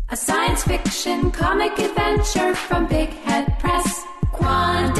A 0.09 0.17
science 0.17 0.63
fiction 0.63 1.31
comic 1.31 1.77
adventure 1.79 2.53
from 2.53 2.85
Big 2.87 3.09
Head 3.09 3.57
Press. 3.59 4.03
Quantum 4.31 4.98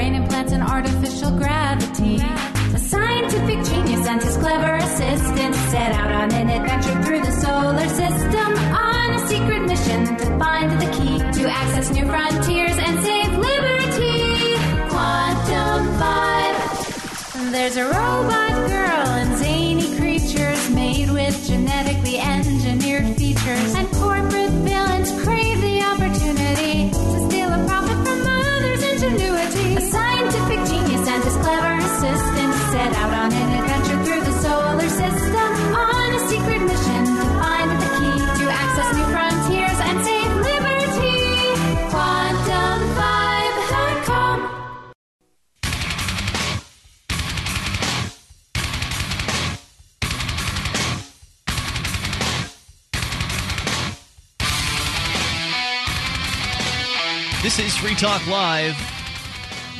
brain 0.00 0.14
implants 0.14 0.52
and 0.52 0.62
artificial 0.62 1.30
gravity. 1.32 2.16
A 2.78 2.78
scientific 2.78 3.58
genius 3.70 4.06
and 4.08 4.22
his 4.22 4.34
clever 4.38 4.76
assistant 4.76 5.54
set 5.72 5.92
out 5.92 6.10
on 6.10 6.32
an 6.32 6.48
adventure 6.48 6.96
through 7.02 7.20
the 7.20 7.34
solar 7.44 7.88
system 8.02 8.50
on 8.92 9.08
a 9.18 9.20
secret 9.28 9.62
mission 9.72 10.00
to 10.16 10.26
find 10.38 10.70
the 10.80 10.90
key 10.96 11.18
to 11.36 11.42
access 11.50 11.90
new 11.90 12.06
frontiers 12.06 12.78
and 12.86 12.94
save 13.04 13.32
liberty. 13.48 14.56
Quantum 14.90 15.82
Vibe. 16.00 17.52
There's 17.52 17.76
a 17.76 17.84
robot 17.84 18.49
This 57.50 57.74
is 57.74 57.76
Free 57.78 57.96
Talk 57.96 58.24
Live. 58.28 58.76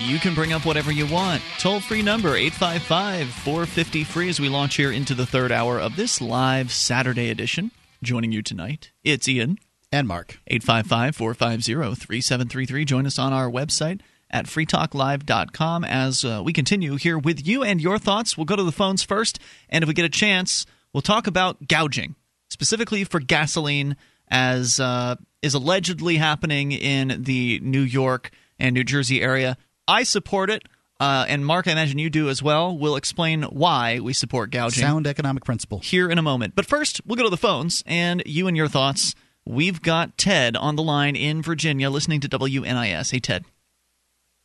You 0.01 0.19
can 0.19 0.35
bring 0.35 0.53
up 0.53 0.67
whatever 0.67 0.91
you 0.91 1.07
want. 1.07 1.41
Toll 1.61 1.79
free 1.79 2.03
number 2.03 2.35
855 2.35 3.29
450 3.29 4.03
free 4.03 4.29
as 4.29 4.41
we 4.41 4.49
launch 4.49 4.75
here 4.75 4.91
into 4.91 5.15
the 5.15 5.25
third 5.25 5.53
hour 5.53 5.79
of 5.79 5.95
this 5.95 6.21
live 6.21 6.73
Saturday 6.73 7.31
edition. 7.31 7.71
Joining 8.03 8.33
you 8.33 8.43
tonight, 8.43 8.91
it's 9.05 9.29
Ian. 9.29 9.57
And 9.93 10.09
Mark. 10.09 10.41
855 10.49 11.15
450 11.15 11.73
3733. 11.95 12.85
Join 12.85 13.07
us 13.07 13.21
on 13.21 13.33
our 13.33 13.49
website 13.49 14.01
at 14.33 14.47
freetalklive.com 14.47 15.85
as 15.85 16.25
uh, 16.25 16.43
we 16.45 16.53
continue 16.53 16.97
here 16.97 17.21
with 17.21 17.47
you 17.47 17.63
and 17.63 17.81
your 17.81 18.01
thoughts. 18.01 18.37
We'll 18.37 18.47
go 18.47 18.57
to 18.57 18.65
the 18.65 18.73
phones 18.73 19.05
first, 19.05 19.39
and 19.69 19.85
if 19.85 19.89
we 19.89 19.95
get 19.95 20.05
a 20.05 20.09
chance, 20.09 20.67
we'll 20.93 21.03
talk 21.03 21.29
about 21.29 21.69
gouging, 21.69 22.17
specifically 22.49 23.05
for 23.05 23.21
gasoline, 23.21 23.97
as 24.27 24.81
uh, 24.81 25.15
is 25.43 25.55
allegedly 25.55 26.17
happening 26.17 26.73
in 26.73 27.23
the 27.23 27.61
New 27.63 27.81
York 27.81 28.31
and 28.59 28.75
New 28.75 28.85
Jersey 28.85 29.23
area. 29.23 29.57
I 29.89 30.03
support 30.03 30.51
it. 30.51 30.65
Uh, 30.99 31.25
and 31.29 31.47
Mark, 31.47 31.67
I 31.67 31.73
imagine 31.73 31.99
you 31.99 32.11
do 32.11 32.29
as 32.29 32.43
well. 32.43 32.77
We'll 32.77 32.97
explain 32.97 33.45
why 33.45 34.01
we 34.01 34.13
support 34.13 34.51
gouging. 34.51 34.83
Sound 34.83 35.07
economic 35.07 35.45
principle. 35.45 35.79
Here 35.79 36.11
in 36.11 36.19
a 36.19 36.23
moment. 36.23 36.55
But 36.55 36.67
first, 36.67 37.01
we'll 37.07 37.17
go 37.17 37.23
to 37.23 37.31
the 37.31 37.39
phones 37.39 37.83
and 37.87 38.23
you 38.27 38.47
and 38.49 38.57
your 38.57 38.69
thoughts. 38.69 39.15
We've 39.47 39.81
got 39.81 40.19
Ted 40.19 40.57
on 40.57 40.77
the 40.77 40.83
line 40.83 41.17
in 41.17 41.41
Virginia 41.41 41.89
listening 41.89 42.21
to 42.21 42.29
WNIS. 42.29 43.11
Hey, 43.13 43.19
Ted. 43.19 43.47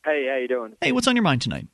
Hey, 0.04 0.26
how 0.30 0.36
you 0.36 0.48
doing? 0.48 0.76
Hey, 0.80 0.92
what's 0.92 1.06
on 1.06 1.14
your 1.14 1.22
mind 1.22 1.42
tonight? 1.42 1.66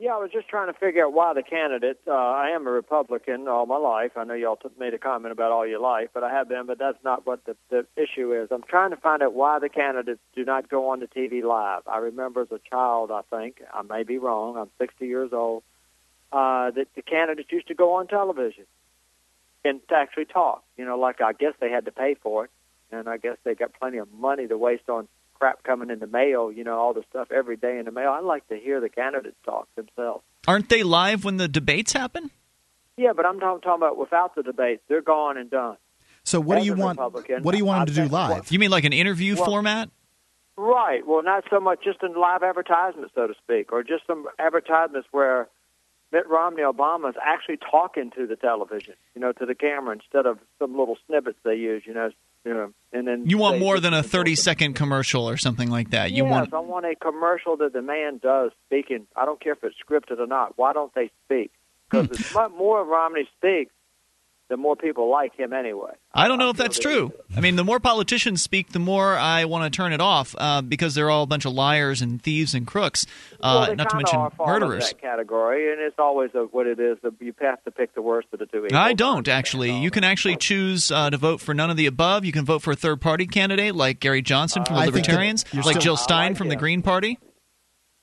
Yeah, 0.00 0.14
I 0.14 0.16
was 0.16 0.30
just 0.32 0.48
trying 0.48 0.72
to 0.72 0.78
figure 0.78 1.04
out 1.04 1.12
why 1.12 1.34
the 1.34 1.42
candidate. 1.42 2.00
Uh, 2.08 2.12
I 2.12 2.52
am 2.54 2.66
a 2.66 2.70
Republican 2.70 3.46
all 3.48 3.66
my 3.66 3.76
life. 3.76 4.12
I 4.16 4.24
know 4.24 4.32
y'all 4.32 4.56
t- 4.56 4.70
made 4.78 4.94
a 4.94 4.98
comment 4.98 5.30
about 5.30 5.52
all 5.52 5.66
your 5.66 5.78
life, 5.78 6.08
but 6.14 6.24
I 6.24 6.30
have 6.30 6.48
been. 6.48 6.64
But 6.66 6.78
that's 6.78 6.96
not 7.04 7.26
what 7.26 7.44
the, 7.44 7.54
the 7.68 7.86
issue 7.98 8.32
is. 8.32 8.48
I'm 8.50 8.62
trying 8.62 8.92
to 8.92 8.96
find 8.96 9.22
out 9.22 9.34
why 9.34 9.58
the 9.58 9.68
candidates 9.68 10.22
do 10.34 10.42
not 10.42 10.70
go 10.70 10.88
on 10.88 11.00
the 11.00 11.06
TV 11.06 11.42
live. 11.42 11.82
I 11.86 11.98
remember 11.98 12.40
as 12.40 12.50
a 12.50 12.60
child, 12.70 13.10
I 13.10 13.20
think 13.28 13.60
I 13.74 13.82
may 13.82 14.02
be 14.02 14.16
wrong. 14.16 14.56
I'm 14.56 14.70
60 14.78 15.06
years 15.06 15.34
old. 15.34 15.64
Uh, 16.32 16.70
that 16.70 16.86
the 16.96 17.02
candidates 17.02 17.52
used 17.52 17.68
to 17.68 17.74
go 17.74 17.96
on 17.96 18.06
television 18.06 18.64
and 19.66 19.86
to 19.88 19.94
actually 19.94 20.24
talk. 20.24 20.64
You 20.78 20.86
know, 20.86 20.98
like 20.98 21.20
I 21.20 21.34
guess 21.34 21.52
they 21.60 21.70
had 21.70 21.84
to 21.84 21.92
pay 21.92 22.14
for 22.14 22.46
it, 22.46 22.50
and 22.90 23.06
I 23.06 23.18
guess 23.18 23.36
they 23.44 23.54
got 23.54 23.74
plenty 23.78 23.98
of 23.98 24.10
money 24.14 24.46
to 24.46 24.56
waste 24.56 24.88
on 24.88 25.08
crap 25.40 25.62
coming 25.64 25.90
in 25.90 25.98
the 25.98 26.06
mail, 26.06 26.52
you 26.52 26.62
know, 26.62 26.78
all 26.78 26.92
the 26.92 27.02
stuff 27.08 27.32
every 27.32 27.56
day 27.56 27.78
in 27.78 27.86
the 27.86 27.90
mail. 27.90 28.10
I 28.10 28.20
like 28.20 28.46
to 28.48 28.56
hear 28.56 28.80
the 28.80 28.90
candidates 28.90 29.36
talk 29.44 29.68
themselves. 29.74 30.22
Aren't 30.46 30.68
they 30.68 30.82
live 30.82 31.24
when 31.24 31.38
the 31.38 31.48
debates 31.48 31.92
happen? 31.94 32.30
Yeah, 32.96 33.12
but 33.16 33.24
I'm 33.24 33.40
talking, 33.40 33.62
talking 33.62 33.82
about 33.82 33.96
without 33.96 34.34
the 34.34 34.42
debates. 34.42 34.82
They're 34.88 35.00
gone 35.00 35.38
and 35.38 35.50
done. 35.50 35.76
So 36.24 36.38
what 36.38 36.58
As 36.58 36.64
do 36.64 36.66
you 36.66 36.74
want? 36.74 36.98
Republican, 36.98 37.42
What 37.42 37.52
do 37.52 37.58
you 37.58 37.64
want 37.64 37.78
I 37.78 37.82
him 37.82 37.86
to 37.86 37.92
do 37.94 38.00
think- 38.02 38.12
live? 38.12 38.52
You 38.52 38.58
mean 38.58 38.70
like 38.70 38.84
an 38.84 38.92
interview 38.92 39.34
Well- 39.36 39.46
format? 39.46 39.88
Right. 40.56 41.06
Well, 41.06 41.22
not 41.22 41.44
so 41.48 41.58
much 41.58 41.82
just 41.82 42.02
in 42.02 42.12
live 42.12 42.42
advertisements, 42.42 43.14
so 43.14 43.26
to 43.26 43.34
speak, 43.42 43.72
or 43.72 43.82
just 43.82 44.06
some 44.06 44.26
advertisements 44.38 45.08
where 45.10 45.48
Mitt 46.12 46.28
Romney 46.28 46.60
Obama 46.62 47.08
is 47.08 47.16
actually 47.24 47.56
talking 47.56 48.10
to 48.10 48.26
the 48.26 48.36
television, 48.36 48.94
you 49.14 49.22
know, 49.22 49.32
to 49.32 49.46
the 49.46 49.54
camera 49.54 49.94
instead 49.94 50.26
of 50.26 50.38
some 50.58 50.76
little 50.76 50.98
snippets 51.06 51.38
they 51.44 51.54
use, 51.54 51.84
you 51.86 51.94
know, 51.94 52.10
you 52.44 52.54
know, 52.54 52.72
and 52.92 53.06
then 53.06 53.24
You 53.26 53.38
want 53.38 53.58
more 53.58 53.80
than 53.80 53.92
a 53.94 54.02
30 54.02 54.34
second 54.34 54.74
commercial 54.74 55.28
or 55.28 55.36
something 55.36 55.70
like 55.70 55.90
that. 55.90 56.10
You 56.12 56.24
yes, 56.24 56.30
want 56.30 56.54
I 56.54 56.58
want 56.60 56.86
a 56.86 56.94
commercial 56.96 57.56
that 57.58 57.72
the 57.72 57.82
man 57.82 58.18
does 58.22 58.50
speaking. 58.66 59.06
I 59.16 59.24
don't 59.26 59.40
care 59.40 59.52
if 59.52 59.62
it's 59.62 59.76
scripted 59.86 60.18
or 60.18 60.26
not. 60.26 60.54
Why 60.56 60.72
don't 60.72 60.92
they 60.94 61.10
speak? 61.26 61.50
Because 61.90 62.08
Hmm. 62.08 62.14
it's 62.14 62.34
more 62.56 62.84
Romney 62.84 63.28
speaks, 63.36 63.72
the 64.50 64.58
more 64.58 64.76
people 64.76 65.08
like 65.10 65.34
him 65.38 65.54
anyway. 65.54 65.92
I 66.12 66.28
don't 66.28 66.38
know 66.38 66.50
if 66.50 66.56
that's 66.58 66.78
true. 66.78 67.12
I 67.34 67.40
mean, 67.40 67.56
the 67.56 67.64
more 67.64 67.80
politicians 67.80 68.42
speak, 68.42 68.72
the 68.72 68.78
more 68.78 69.16
I 69.16 69.46
want 69.46 69.64
to 69.72 69.74
turn 69.74 69.92
it 69.94 70.00
off 70.00 70.34
uh, 70.36 70.60
because 70.60 70.94
they're 70.94 71.08
all 71.08 71.22
a 71.22 71.26
bunch 71.26 71.44
of 71.46 71.52
liars 71.54 72.02
and 72.02 72.20
thieves 72.20 72.52
and 72.52 72.66
crooks, 72.66 73.06
uh, 73.40 73.60
well, 73.60 73.66
they 73.68 73.74
not 73.76 73.90
to 73.90 73.96
mention 73.96 74.18
are 74.18 74.30
fall 74.30 74.46
murderers. 74.48 74.88
That 74.90 75.00
category, 75.00 75.72
and 75.72 75.80
it's 75.80 75.98
always 75.98 76.30
a, 76.34 76.40
what 76.40 76.66
it 76.66 76.78
is. 76.78 76.98
that 77.02 77.14
You 77.20 77.32
have 77.40 77.62
to 77.64 77.70
pick 77.70 77.94
the 77.94 78.02
worst 78.02 78.28
of 78.32 78.40
the 78.40 78.46
two 78.46 78.58
evils. 78.66 78.72
I 78.74 78.92
don't 78.92 79.26
actually. 79.28 79.70
You 79.78 79.90
can 79.90 80.04
actually 80.04 80.36
choose 80.36 80.90
uh, 80.90 81.08
to 81.10 81.16
vote 81.16 81.40
for 81.40 81.54
none 81.54 81.70
of 81.70 81.76
the 81.78 81.86
above. 81.86 82.24
You 82.24 82.32
can 82.32 82.44
vote 82.44 82.60
for 82.60 82.72
a 82.72 82.76
third 82.76 83.00
party 83.00 83.26
candidate 83.26 83.74
like 83.74 84.00
Gary 84.00 84.20
Johnson 84.20 84.64
from 84.66 84.76
Uh, 84.76 84.80
I 84.80 84.86
the 84.86 84.92
Libertarians, 84.92 85.44
you're 85.52 85.62
like 85.62 85.74
still- 85.74 85.82
Jill 85.82 85.96
Stein 85.96 86.32
like 86.32 86.38
from 86.38 86.48
the. 86.48 86.56
Green 86.56 86.82
Party. 86.82 87.18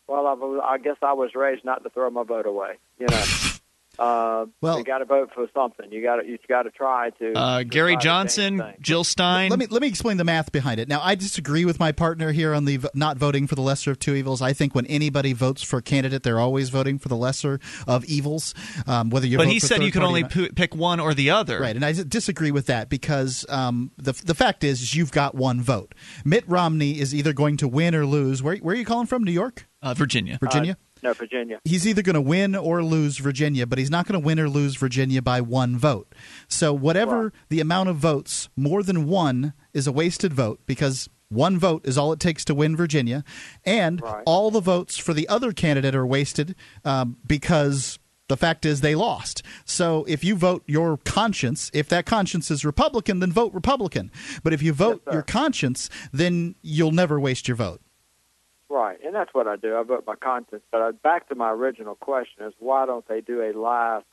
Well, 0.07 0.25
I, 0.25 0.73
I 0.73 0.77
guess 0.77 0.95
I 1.03 1.13
was 1.13 1.31
raised 1.35 1.65
not 1.65 1.83
to 1.83 1.89
throw 1.89 2.09
my 2.09 2.23
vote 2.23 2.45
away. 2.45 2.75
You 2.97 3.07
know, 3.11 3.23
uh, 3.99 4.45
Well- 4.61 4.77
you 4.79 4.83
got 4.83 4.99
to 4.99 5.05
vote 5.05 5.31
for 5.33 5.47
something. 5.53 5.91
You 5.91 6.01
got 6.03 6.17
to 6.17 6.27
you 6.27 6.37
got 6.47 6.63
to 6.63 6.69
try 6.71 7.09
to. 7.19 7.33
Uh, 7.33 7.63
Gary 7.63 7.93
try 7.93 8.01
Johnson, 8.01 8.57
things. 8.59 8.77
Jill 8.81 9.03
Stein. 9.03 9.49
Let 9.49 9.59
me 9.59 9.67
let 9.69 9.81
me 9.81 9.87
explain 9.87 10.17
the 10.17 10.23
math 10.23 10.51
behind 10.51 10.79
it. 10.79 10.87
Now, 10.87 11.01
I 11.03 11.15
disagree 11.15 11.65
with 11.65 11.79
my 11.79 11.91
partner 11.91 12.31
here 12.31 12.53
on 12.53 12.65
the 12.65 12.77
v- 12.77 12.87
not 12.93 13.17
voting 13.17 13.47
for 13.47 13.55
the 13.55 13.61
lesser 13.61 13.91
of 13.91 13.99
two 13.99 14.15
evils. 14.15 14.41
I 14.41 14.53
think 14.53 14.75
when 14.75 14.85
anybody 14.87 15.33
votes 15.33 15.63
for 15.63 15.77
a 15.77 15.81
candidate, 15.81 16.23
they're 16.23 16.39
always 16.39 16.69
voting 16.69 16.99
for 16.99 17.09
the 17.09 17.17
lesser 17.17 17.59
of 17.87 18.05
evils. 18.05 18.53
Um, 18.85 19.09
whether 19.09 19.27
you 19.27 19.37
but 19.37 19.45
vote 19.45 19.53
he 19.53 19.59
for 19.59 19.67
said 19.67 19.81
you 19.81 19.87
third 19.87 19.93
could 19.93 19.99
party 20.01 20.07
only 20.07 20.19
or 20.21 20.23
not. 20.23 20.31
p- 20.31 20.49
pick 20.51 20.75
one 20.75 20.99
or 20.99 21.13
the 21.13 21.29
other. 21.31 21.59
Right, 21.59 21.75
and 21.75 21.83
I 21.85 21.93
disagree 21.93 22.51
with 22.51 22.67
that 22.67 22.89
because 22.89 23.45
um, 23.49 23.91
the 23.97 24.13
the 24.13 24.35
fact 24.35 24.63
is, 24.63 24.81
is 24.81 24.95
you've 24.95 25.11
got 25.11 25.35
one 25.35 25.61
vote. 25.61 25.95
Mitt 26.23 26.43
Romney 26.47 26.99
is 26.99 27.15
either 27.15 27.33
going 27.33 27.57
to 27.57 27.67
win 27.67 27.95
or 27.95 28.05
lose. 28.05 28.43
Where 28.43 28.55
where 28.57 28.75
are 28.75 28.77
you 28.77 28.85
calling 28.85 29.07
from? 29.07 29.23
New 29.23 29.31
York, 29.31 29.67
uh, 29.81 29.93
Virginia, 29.93 30.37
Virginia. 30.39 30.77
No, 31.03 31.13
Virginia. 31.13 31.59
He's 31.63 31.87
either 31.87 32.01
going 32.01 32.15
to 32.15 32.21
win 32.21 32.55
or 32.55 32.83
lose 32.83 33.17
Virginia, 33.17 33.65
but 33.65 33.77
he's 33.77 33.91
not 33.91 34.07
going 34.07 34.19
to 34.19 34.25
win 34.25 34.39
or 34.39 34.49
lose 34.49 34.75
Virginia 34.75 35.21
by 35.21 35.41
one 35.41 35.77
vote. 35.77 36.13
So, 36.47 36.73
whatever 36.73 37.33
the 37.49 37.59
amount 37.59 37.89
of 37.89 37.97
votes, 37.97 38.49
more 38.55 38.83
than 38.83 39.07
one 39.07 39.53
is 39.73 39.87
a 39.87 39.91
wasted 39.91 40.33
vote 40.33 40.61
because 40.65 41.09
one 41.29 41.57
vote 41.59 41.85
is 41.85 41.97
all 41.97 42.13
it 42.13 42.19
takes 42.19 42.45
to 42.45 42.55
win 42.55 42.75
Virginia. 42.75 43.23
And 43.65 44.01
all 44.25 44.51
the 44.51 44.61
votes 44.61 44.97
for 44.97 45.13
the 45.13 45.27
other 45.27 45.51
candidate 45.51 45.95
are 45.95 46.05
wasted 46.05 46.55
um, 46.85 47.17
because 47.25 47.99
the 48.29 48.37
fact 48.37 48.65
is 48.65 48.81
they 48.81 48.95
lost. 48.95 49.43
So, 49.65 50.05
if 50.07 50.23
you 50.23 50.35
vote 50.35 50.63
your 50.67 50.97
conscience, 50.97 51.69
if 51.73 51.89
that 51.89 52.05
conscience 52.05 52.51
is 52.51 52.65
Republican, 52.65 53.19
then 53.19 53.31
vote 53.31 53.53
Republican. 53.53 54.11
But 54.43 54.53
if 54.53 54.61
you 54.61 54.73
vote 54.73 55.01
your 55.11 55.21
conscience, 55.21 55.89
then 56.11 56.55
you'll 56.61 56.91
never 56.91 57.19
waste 57.19 57.47
your 57.47 57.55
vote. 57.55 57.81
Right, 58.69 58.97
and 59.03 59.15
that's 59.15 59.33
what 59.33 59.47
I 59.47 59.55
do. 59.55 59.77
I 59.77 59.83
vote 59.83 60.03
my 60.05 60.15
conscience. 60.15 60.63
But 60.71 61.01
back 61.01 61.29
to 61.29 61.35
my 61.35 61.51
original 61.51 61.95
question: 61.95 62.45
is 62.45 62.53
why 62.59 62.85
don't 62.85 63.07
they 63.07 63.21
do 63.21 63.41
a 63.41 63.53
live, 63.57 64.03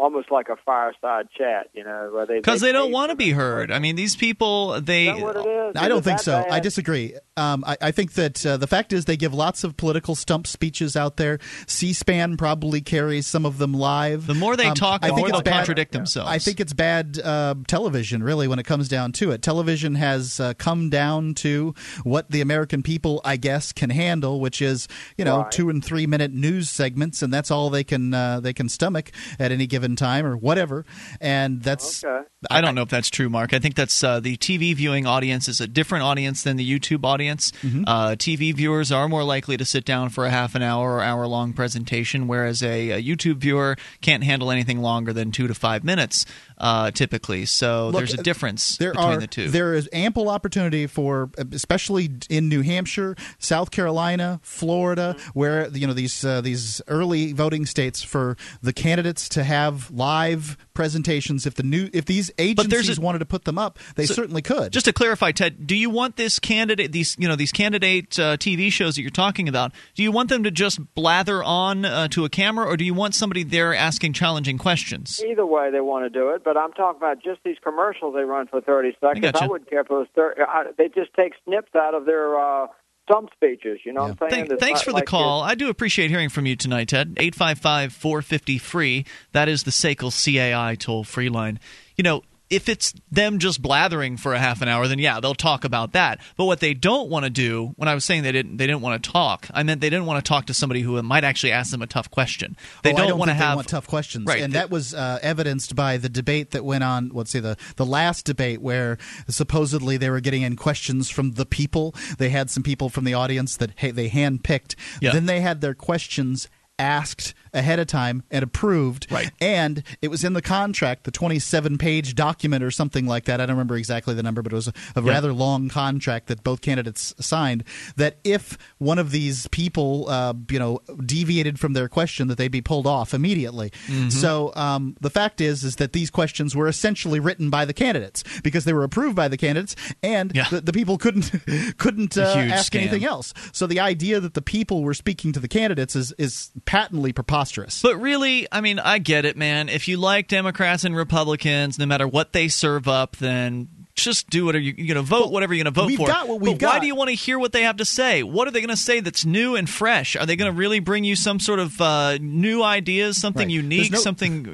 almost 0.00 0.30
like 0.30 0.48
a 0.48 0.56
fireside 0.64 1.28
chat? 1.36 1.68
You 1.74 1.84
know, 1.84 2.10
where 2.12 2.26
they 2.26 2.36
Because 2.36 2.60
they 2.60 2.72
don't 2.72 2.92
want 2.92 3.10
to 3.10 3.16
be 3.16 3.30
heard. 3.30 3.70
I 3.70 3.78
mean, 3.78 3.96
these 3.96 4.16
people, 4.16 4.80
they. 4.80 5.08
Is 5.08 5.16
that 5.16 5.22
what 5.22 5.36
it 5.36 5.46
is? 5.48 5.76
I 5.76 5.88
don't 5.88 5.98
it 5.98 6.04
think 6.04 6.18
so. 6.20 6.42
bad? 6.42 6.50
I 6.50 6.60
disagree. 6.60 7.14
Um, 7.36 7.64
I, 7.66 7.76
I 7.80 7.90
think 7.90 8.12
that 8.14 8.44
uh, 8.44 8.56
the 8.56 8.66
fact 8.66 8.92
is 8.92 9.04
they 9.04 9.16
give 9.16 9.32
lots 9.32 9.64
of 9.64 9.76
political 9.76 10.14
stump 10.14 10.46
speeches 10.46 10.96
out 10.96 11.16
there. 11.16 11.38
C-SPAN 11.66 12.36
probably 12.36 12.80
carries 12.80 13.26
some 13.26 13.46
of 13.46 13.58
them 13.58 13.72
live. 13.72 14.26
The 14.26 14.34
more 14.34 14.56
they 14.56 14.70
talk, 14.72 15.02
the 15.02 15.12
more 15.12 15.28
they'll 15.30 15.42
contradict 15.42 15.92
themselves. 15.92 16.30
I 16.30 16.38
think 16.38 16.60
it's 16.60 16.72
bad 16.72 17.18
uh, 17.22 17.54
television, 17.66 18.22
really, 18.22 18.48
when 18.48 18.58
it 18.58 18.64
comes 18.66 18.88
down 18.88 19.12
to 19.12 19.30
it. 19.30 19.42
Television 19.42 19.94
has 19.94 20.40
uh, 20.40 20.54
come 20.54 20.90
down 20.90 21.34
to 21.34 21.74
what 22.02 22.30
the 22.30 22.40
American 22.40 22.82
people, 22.82 23.20
I 23.24 23.36
guess, 23.36 23.72
can 23.72 23.90
handle, 23.90 24.40
which 24.40 24.60
is 24.60 24.88
you 25.16 25.24
know 25.24 25.40
Right. 25.42 25.50
two 25.52 25.70
and 25.70 25.82
three 25.84 26.06
minute 26.06 26.32
news 26.32 26.68
segments, 26.68 27.22
and 27.22 27.32
that's 27.32 27.50
all 27.50 27.70
they 27.70 27.84
can 27.84 28.12
uh, 28.12 28.40
they 28.40 28.52
can 28.52 28.68
stomach 28.68 29.10
at 29.38 29.52
any 29.52 29.66
given 29.66 29.89
time 29.96 30.26
or 30.26 30.36
whatever. 30.36 30.84
And 31.20 31.62
that's 31.62 32.04
I 32.48 32.60
don't 32.60 32.74
know 32.74 32.82
if 32.82 32.88
that's 32.88 33.10
true, 33.10 33.28
Mark. 33.28 33.52
I 33.52 33.58
think 33.58 33.74
that's 33.74 34.02
uh, 34.02 34.20
the 34.20 34.36
TV 34.38 34.74
viewing 34.74 35.06
audience 35.06 35.48
is 35.48 35.60
a 35.60 35.66
different 35.66 36.04
audience 36.04 36.42
than 36.42 36.56
the 36.56 36.78
YouTube 36.78 37.04
audience. 37.04 37.52
Mm-hmm. 37.62 37.84
Uh, 37.86 38.10
TV 38.12 38.54
viewers 38.54 38.90
are 38.90 39.08
more 39.08 39.24
likely 39.24 39.56
to 39.56 39.64
sit 39.64 39.84
down 39.84 40.08
for 40.08 40.24
a 40.24 40.30
half 40.30 40.54
an 40.54 40.62
hour 40.62 40.94
or 40.96 41.02
hour 41.02 41.26
long 41.26 41.52
presentation, 41.52 42.28
whereas 42.28 42.62
a, 42.62 42.90
a 42.90 43.02
YouTube 43.02 43.36
viewer 43.36 43.76
can't 44.00 44.24
handle 44.24 44.50
anything 44.50 44.80
longer 44.80 45.12
than 45.12 45.32
two 45.32 45.48
to 45.48 45.54
five 45.54 45.84
minutes 45.84 46.24
uh, 46.56 46.90
typically. 46.90 47.44
So 47.46 47.86
Look, 47.86 47.96
there's 47.96 48.14
a 48.14 48.22
difference 48.22 48.76
there 48.76 48.92
between 48.92 49.08
are, 49.08 49.20
the 49.20 49.26
two. 49.26 49.48
There 49.50 49.74
is 49.74 49.88
ample 49.92 50.28
opportunity 50.28 50.86
for, 50.86 51.30
especially 51.52 52.10
in 52.28 52.48
New 52.48 52.62
Hampshire, 52.62 53.16
South 53.38 53.70
Carolina, 53.70 54.40
Florida, 54.42 55.00
Mm-hmm. 55.00 55.38
where 55.38 55.68
you 55.68 55.86
know 55.86 55.92
these 55.92 56.24
uh, 56.24 56.40
these 56.40 56.80
early 56.86 57.32
voting 57.32 57.66
states 57.66 58.02
for 58.02 58.36
the 58.62 58.72
candidates 58.72 59.28
to 59.30 59.44
have 59.44 59.90
live 59.90 60.56
presentations. 60.74 61.46
If 61.46 61.54
the 61.54 61.62
new 61.62 61.88
if 61.92 62.04
these 62.04 62.29
there's 62.36 62.58
agencies 62.58 62.98
a- 62.98 63.00
wanted 63.00 63.20
to 63.20 63.26
put 63.26 63.44
them 63.44 63.58
up, 63.58 63.78
they 63.96 64.06
So- 64.06 64.14
certainly 64.14 64.42
could. 64.42 64.72
Just 64.72 64.86
to 64.86 64.92
clarify, 64.92 65.32
Ted, 65.32 65.66
do 65.66 65.76
you 65.76 65.90
want 65.90 66.16
this 66.16 66.38
candidate, 66.38 66.92
these 66.92 67.16
you 67.18 67.28
know 67.28 67.36
these 67.36 67.52
candidate 67.52 68.18
uh, 68.18 68.36
TV 68.36 68.70
shows 68.70 68.94
that 68.96 69.02
you're 69.02 69.10
talking 69.10 69.48
about? 69.48 69.72
Do 69.94 70.02
you 70.02 70.12
want 70.12 70.28
them 70.28 70.42
to 70.44 70.50
just 70.50 70.80
blather 70.94 71.42
on 71.42 71.84
uh, 71.84 72.08
to 72.08 72.24
a 72.24 72.28
camera, 72.28 72.66
or 72.66 72.76
do 72.76 72.84
you 72.84 72.94
want 72.94 73.14
somebody 73.14 73.42
there 73.42 73.74
asking 73.74 74.12
challenging 74.12 74.58
questions? 74.58 75.22
Either 75.26 75.46
way, 75.46 75.70
they 75.70 75.80
want 75.80 76.04
to 76.04 76.10
do 76.10 76.30
it. 76.30 76.44
But 76.44 76.56
I'm 76.56 76.72
talking 76.72 76.98
about 76.98 77.22
just 77.22 77.40
these 77.44 77.56
commercials 77.62 78.14
they 78.14 78.22
run 78.22 78.46
for 78.46 78.60
30 78.60 78.96
seconds. 79.00 79.24
I, 79.24 79.30
gotcha. 79.32 79.48
wouldn't 79.48 79.70
care 79.70 79.80
if 79.80 79.86
it 79.86 79.92
was 79.92 80.08
30. 80.14 80.42
I, 80.42 80.64
they 80.76 80.88
just 80.88 81.12
take 81.14 81.32
snips 81.44 81.74
out 81.74 81.94
of 81.94 82.06
their 82.06 82.38
uh, 82.38 82.66
stump 83.10 83.30
speeches. 83.34 83.80
You 83.84 83.92
know 83.92 84.02
what 84.02 84.22
I'm 84.22 84.30
saying? 84.30 84.46
Thank- 84.46 84.60
thanks 84.60 84.80
not 84.80 84.84
for 84.84 84.90
the 84.90 84.96
like 84.96 85.06
call. 85.06 85.42
I 85.42 85.54
do 85.54 85.68
appreciate 85.68 86.10
hearing 86.10 86.28
from 86.28 86.46
you 86.46 86.56
tonight, 86.56 86.88
Ted. 86.88 87.14
855 87.18 87.92
450 87.92 88.58
free. 88.58 89.04
That 89.32 89.48
is 89.48 89.64
the 89.64 89.70
SACL 89.70 90.10
CAI 90.12 90.74
toll 90.76 91.04
free 91.04 91.28
line. 91.28 91.58
You 92.00 92.04
know, 92.04 92.22
if 92.48 92.70
it's 92.70 92.94
them 93.12 93.40
just 93.40 93.60
blathering 93.60 94.16
for 94.16 94.32
a 94.32 94.38
half 94.38 94.62
an 94.62 94.68
hour, 94.68 94.88
then 94.88 94.98
yeah, 94.98 95.20
they'll 95.20 95.34
talk 95.34 95.64
about 95.66 95.92
that. 95.92 96.18
But 96.38 96.46
what 96.46 96.60
they 96.60 96.72
don't 96.72 97.10
want 97.10 97.24
to 97.24 97.30
do, 97.30 97.74
when 97.76 97.90
I 97.90 97.94
was 97.94 98.06
saying 98.06 98.22
they 98.22 98.32
didn't, 98.32 98.56
they 98.56 98.66
didn't 98.66 98.80
want 98.80 99.04
to 99.04 99.10
talk, 99.10 99.46
I 99.52 99.62
meant 99.64 99.82
they 99.82 99.90
didn't 99.90 100.06
want 100.06 100.24
to 100.24 100.26
talk 100.26 100.46
to 100.46 100.54
somebody 100.54 100.80
who 100.80 101.00
might 101.02 101.24
actually 101.24 101.52
ask 101.52 101.72
them 101.72 101.82
a 101.82 101.86
tough 101.86 102.10
question. 102.10 102.56
They 102.82 102.94
Oh, 102.94 102.96
don't, 102.96 103.08
don't 103.10 103.18
want 103.18 103.28
to 103.28 103.34
they 103.36 103.44
have 103.44 103.56
want 103.56 103.68
tough 103.68 103.86
questions, 103.86 104.24
Right. 104.26 104.40
and 104.42 104.54
that 104.54 104.70
was 104.70 104.94
uh, 104.94 105.18
evidenced 105.20 105.76
by 105.76 105.98
the 105.98 106.08
debate 106.08 106.52
that 106.52 106.64
went 106.64 106.82
on. 106.82 107.10
Let's 107.12 107.30
say 107.30 107.40
the 107.40 107.58
the 107.76 107.84
last 107.86 108.24
debate 108.24 108.62
where 108.62 108.96
supposedly 109.28 109.96
they 109.98 110.08
were 110.10 110.20
getting 110.20 110.40
in 110.42 110.56
questions 110.56 111.10
from 111.10 111.32
the 111.32 111.44
people. 111.46 111.94
They 112.18 112.30
had 112.30 112.50
some 112.50 112.62
people 112.62 112.88
from 112.88 113.04
the 113.04 113.12
audience 113.14 113.58
that 113.58 113.72
hey, 113.76 113.90
they 113.90 114.08
handpicked. 114.08 114.74
Yeah. 115.02 115.12
Then 115.12 115.26
they 115.26 115.40
had 115.40 115.60
their 115.60 115.74
questions 115.74 116.48
asked 116.80 117.34
ahead 117.52 117.78
of 117.80 117.86
time 117.88 118.22
and 118.30 118.42
approved 118.44 119.10
right 119.10 119.32
and 119.40 119.82
it 120.00 120.08
was 120.08 120.22
in 120.22 120.34
the 120.34 120.40
contract 120.42 121.02
the 121.02 121.10
27 121.10 121.78
page 121.78 122.14
document 122.14 122.62
or 122.62 122.70
something 122.70 123.06
like 123.06 123.24
that 123.24 123.40
i 123.40 123.44
don't 123.46 123.56
remember 123.56 123.76
exactly 123.76 124.14
the 124.14 124.22
number 124.22 124.40
but 124.40 124.52
it 124.52 124.54
was 124.56 124.68
a, 124.68 124.72
a 124.94 125.02
Yeah. 125.02 125.10
rather 125.10 125.32
long 125.32 125.68
contract 125.68 126.28
that 126.28 126.44
both 126.44 126.60
candidates 126.60 127.12
signed 127.18 127.64
that 127.96 128.18
if 128.22 128.56
one 128.78 129.00
of 129.00 129.10
these 129.10 129.48
people 129.48 130.06
uh, 130.08 130.32
you 130.48 130.60
know 130.60 130.78
deviated 131.04 131.58
from 131.58 131.72
their 131.72 131.88
question 131.88 132.28
that 132.28 132.38
they'd 132.38 132.52
be 132.52 132.60
pulled 132.62 132.86
off 132.86 133.12
immediately 133.12 133.70
Mhm. 133.88 134.12
so 134.12 134.52
um, 134.54 134.96
the 135.00 135.10
fact 135.10 135.40
is 135.40 135.64
is 135.64 135.76
that 135.76 135.92
these 135.92 136.08
questions 136.10 136.54
were 136.54 136.68
essentially 136.68 137.18
written 137.18 137.50
by 137.50 137.64
the 137.64 137.74
candidates 137.74 138.22
because 138.44 138.64
they 138.64 138.72
were 138.72 138.84
approved 138.84 139.16
by 139.16 139.26
the 139.26 139.36
candidates 139.36 139.74
and 140.04 140.30
the, 140.50 140.60
the 140.60 140.72
people 140.72 140.98
couldn't 140.98 141.32
couldn't 141.78 142.16
uh, 142.16 142.22
ask 142.22 142.72
scam. 142.72 142.82
anything 142.82 143.04
else 143.04 143.34
so 143.52 143.66
the 143.66 143.80
idea 143.80 144.20
that 144.20 144.34
the 144.34 144.42
people 144.42 144.84
were 144.84 144.94
speaking 144.94 145.32
to 145.32 145.40
the 145.40 145.48
candidates 145.48 145.96
is 145.96 146.12
is 146.16 146.52
patently 146.70 147.12
preposterous 147.12 147.82
But 147.82 147.96
really, 147.96 148.46
I 148.52 148.60
mean, 148.60 148.78
I 148.78 148.98
get 148.98 149.24
it, 149.24 149.36
man. 149.36 149.68
If 149.68 149.88
you 149.88 149.96
like 149.96 150.28
Democrats 150.28 150.84
and 150.84 150.94
Republicans, 150.94 151.80
no 151.80 151.86
matter 151.86 152.06
what 152.06 152.32
they 152.32 152.46
serve 152.46 152.86
up, 152.86 153.16
then 153.16 153.66
just 153.96 154.30
do 154.30 154.44
whatever 154.46 154.62
you, 154.62 154.74
you're 154.78 154.94
going 154.94 155.04
to 155.04 155.08
vote, 155.08 155.32
whatever 155.32 155.52
you're 155.52 155.64
going 155.64 155.74
to 155.74 155.78
vote 155.80 155.88
we've 155.88 155.98
for. 155.98 156.06
got 156.06 156.28
what 156.28 156.40
we've 156.40 156.56
but 156.56 156.64
why 156.66 156.78
do 156.78 156.86
you 156.86 156.94
want 156.94 157.10
to 157.10 157.16
hear 157.16 157.40
what 157.40 157.50
they 157.52 157.64
have 157.64 157.78
to 157.78 157.84
say? 157.84 158.22
What 158.22 158.46
are 158.46 158.52
they 158.52 158.60
going 158.60 158.68
to 158.70 158.76
say 158.76 159.00
that's 159.00 159.24
new 159.24 159.56
and 159.56 159.68
fresh? 159.68 160.14
Are 160.14 160.24
they 160.26 160.36
going 160.36 160.50
to 160.50 160.56
really 160.56 160.78
bring 160.78 161.02
you 161.02 161.16
some 161.16 161.40
sort 161.40 161.58
of 161.58 161.80
uh, 161.80 162.18
new 162.20 162.62
ideas, 162.62 163.20
something 163.20 163.48
Right. 163.48 163.54
unique, 163.54 163.90
no- 163.92 163.98
something 163.98 164.44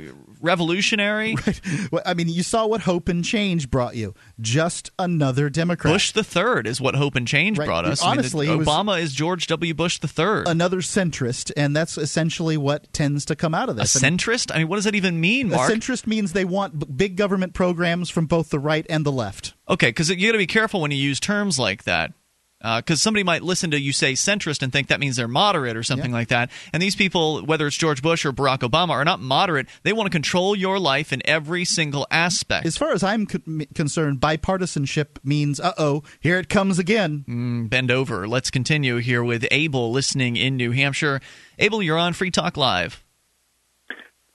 revolutionary? 0.41 1.37
Well, 1.93 2.03
I 2.05 2.15
mean, 2.15 2.29
you 2.29 2.43
saw 2.43 2.67
what 2.67 2.81
Hope 2.83 3.09
and 3.09 3.25
Change 3.25 3.71
brought 3.71 3.95
you. 3.97 4.15
Just 4.41 4.91
another 4.99 5.49
Democrat. 5.49 5.93
Bush 5.95 6.11
the 6.13 6.25
third 6.25 6.67
is 6.67 6.81
what 6.81 6.95
Hope 6.97 7.15
and 7.15 7.27
Change 7.29 7.59
Right. 7.59 7.67
brought 7.67 7.85
us. 7.85 8.03
I 8.03 8.11
mean, 8.11 8.19
Honestly, 8.19 8.49
it 8.49 8.57
was- 8.57 8.67
Obama 8.67 9.01
is 9.01 9.13
George 9.15 9.47
W. 9.47 9.73
Bush 9.75 9.99
the 9.99 10.09
third. 10.09 10.49
Another 10.49 10.79
centrist, 10.79 11.53
and 11.57 11.77
that's 11.77 11.97
essentially 11.97 12.57
what 12.57 12.93
tends 12.93 13.25
to 13.27 13.37
come 13.37 13.55
out 13.55 13.69
of 13.69 13.77
A 13.77 13.81
this. 13.83 13.97
centrist? 13.97 14.51
I 14.55 14.59
mean, 14.59 14.69
what 14.69 14.77
does 14.77 14.85
that 14.85 14.95
even 14.95 15.21
mean, 15.21 15.53
A 15.53 15.59
centrist 15.59 16.07
means 16.07 16.33
they 16.33 16.45
want 16.45 16.97
big 16.97 17.17
government 17.17 17.55
programs 17.55 18.11
from 18.11 18.27
both 18.27 18.51
the 18.51 18.59
right 18.59 18.87
and 18.89 19.05
the 19.07 19.13
left. 19.13 19.55
Okay, 19.69 19.89
because 19.89 20.09
you 20.11 20.27
got 20.27 20.33
to 20.33 20.39
be 20.39 20.47
careful 20.47 20.81
when 20.81 20.91
you 20.91 20.99
use 20.99 21.21
terms 21.21 21.59
like 21.59 21.85
that. 21.85 22.13
Because 22.59 23.03
somebody 23.03 23.23
might 23.23 23.43
listen 23.43 23.71
to 23.73 23.81
you 23.81 23.93
say 23.93 24.15
centrist 24.15 24.63
and 24.63 24.73
think 24.73 24.89
that 24.89 24.99
means 24.99 25.17
they're 25.17 25.29
moderate 25.29 25.77
or 25.77 25.83
something 25.83 26.11
like 26.11 26.29
that. 26.29 26.51
And 26.73 26.83
these 26.83 26.97
people, 26.97 27.45
whether 27.45 27.67
it's 27.67 27.77
George 27.77 28.03
Bush 28.03 28.25
or 28.25 28.33
Barack 28.33 28.61
Obama, 28.61 28.91
are 28.91 29.05
not 29.05 29.21
moderate. 29.21 29.69
They 29.83 29.93
want 29.93 30.07
to 30.07 30.11
control 30.11 30.57
your 30.57 30.79
life 30.79 31.13
in 31.13 31.23
every 31.27 31.65
single 31.65 32.07
aspect. 32.11 32.67
As 32.67 32.77
far 32.77 32.93
as 32.93 33.03
I'm 33.03 33.27
con- 33.27 33.67
concerned, 33.75 34.21
bipartisanship 34.21 35.23
means, 35.23 35.61
uh 35.61 35.75
oh, 35.79 36.03
here 36.19 36.39
it 36.39 36.49
comes 36.49 36.79
again. 36.79 37.25
Mm, 37.29 37.71
bend 37.71 37.91
over. 37.91 38.27
Let's 38.27 38.51
continue 38.51 38.97
here 38.97 39.23
with 39.23 39.47
Abel 39.51 39.93
listening 39.93 40.37
in 40.37 40.57
New 40.57 40.73
Hampshire. 40.73 41.21
Abel, 41.59 41.83
you're 41.83 41.99
on 41.99 42.15
Free 42.15 42.31
Talk 42.31 42.57
Live. 42.57 43.05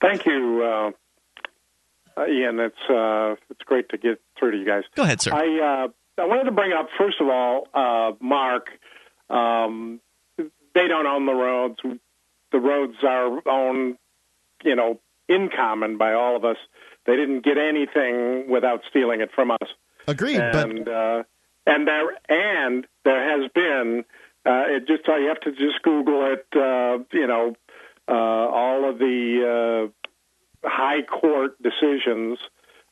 Thank 0.00 0.26
you, 0.26 0.62
uh, 0.64 2.20
uh, 2.20 2.26
Ian. 2.26 2.60
It's 2.60 2.90
uh, 2.90 3.36
it's 3.50 3.62
great 3.64 3.88
to 3.90 3.98
get 3.98 4.20
through 4.38 4.52
to 4.52 4.58
you 4.58 4.66
guys. 4.66 4.84
Go 4.96 5.02
ahead, 5.02 5.20
sir. 5.20 5.32
I 5.32 5.84
uh, 5.84 5.88
I 6.18 6.26
wanted 6.26 6.44
to 6.44 6.52
bring 6.52 6.72
up 6.72 6.88
first 6.98 7.20
of 7.20 7.28
all, 7.28 7.68
uh, 7.74 8.12
Mark. 8.20 8.68
Um, 9.30 10.00
they 10.74 10.88
don't 10.88 11.06
own 11.06 11.26
the 11.26 11.34
roads. 11.34 11.78
The 12.52 12.58
roads 12.58 12.96
are 13.02 13.40
owned, 13.48 13.96
you 14.62 14.76
know, 14.76 15.00
in 15.28 15.48
common 15.54 15.98
by 15.98 16.12
all 16.12 16.36
of 16.36 16.44
us. 16.44 16.56
They 17.06 17.16
didn't 17.16 17.44
get 17.44 17.58
anything 17.58 18.50
without 18.50 18.82
stealing 18.90 19.20
it 19.20 19.30
from 19.34 19.50
us. 19.50 19.68
Agreed, 20.06 20.38
but 20.38 20.68
and 20.68 20.88
uh, 20.88 21.22
and 21.66 21.86
there 21.86 22.10
and 22.28 22.86
there 23.04 23.40
has 23.40 23.50
been 23.52 24.04
uh, 24.44 24.64
it 24.66 24.86
just 24.86 25.06
you 25.06 25.28
have 25.28 25.40
to 25.40 25.52
just 25.52 25.82
Google 25.82 26.32
it. 26.32 26.46
Uh, 26.54 27.04
you 27.12 27.26
know, 27.26 27.54
uh, 28.08 28.12
all 28.12 28.88
of 28.88 28.98
the 28.98 29.90
uh, 30.64 30.68
high 30.68 31.02
court 31.02 31.56
decisions 31.62 32.38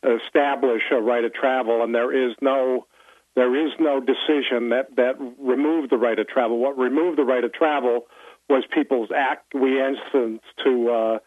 establish 0.03 0.83
a 0.91 1.01
right 1.01 1.25
of 1.25 1.35
travel, 1.35 1.83
and 1.83 1.95
there 1.95 2.13
is 2.13 2.35
no 2.41 2.87
there 3.37 3.67
is 3.67 3.73
no 3.79 4.01
decision 4.01 4.71
that 4.71 4.97
that 4.97 5.15
removed 5.39 5.91
the 5.91 5.97
right 5.97 6.19
of 6.19 6.29
travel. 6.29 6.59
What 6.59 6.77
removed 6.79 7.19
the 7.19 7.25
right 7.25 7.45
of 7.45 7.53
travel 7.53 8.07
was 8.49 8.65
people's 8.75 9.11
acquiescence 9.11 10.43
to 10.65 10.91
uh, 10.91 11.19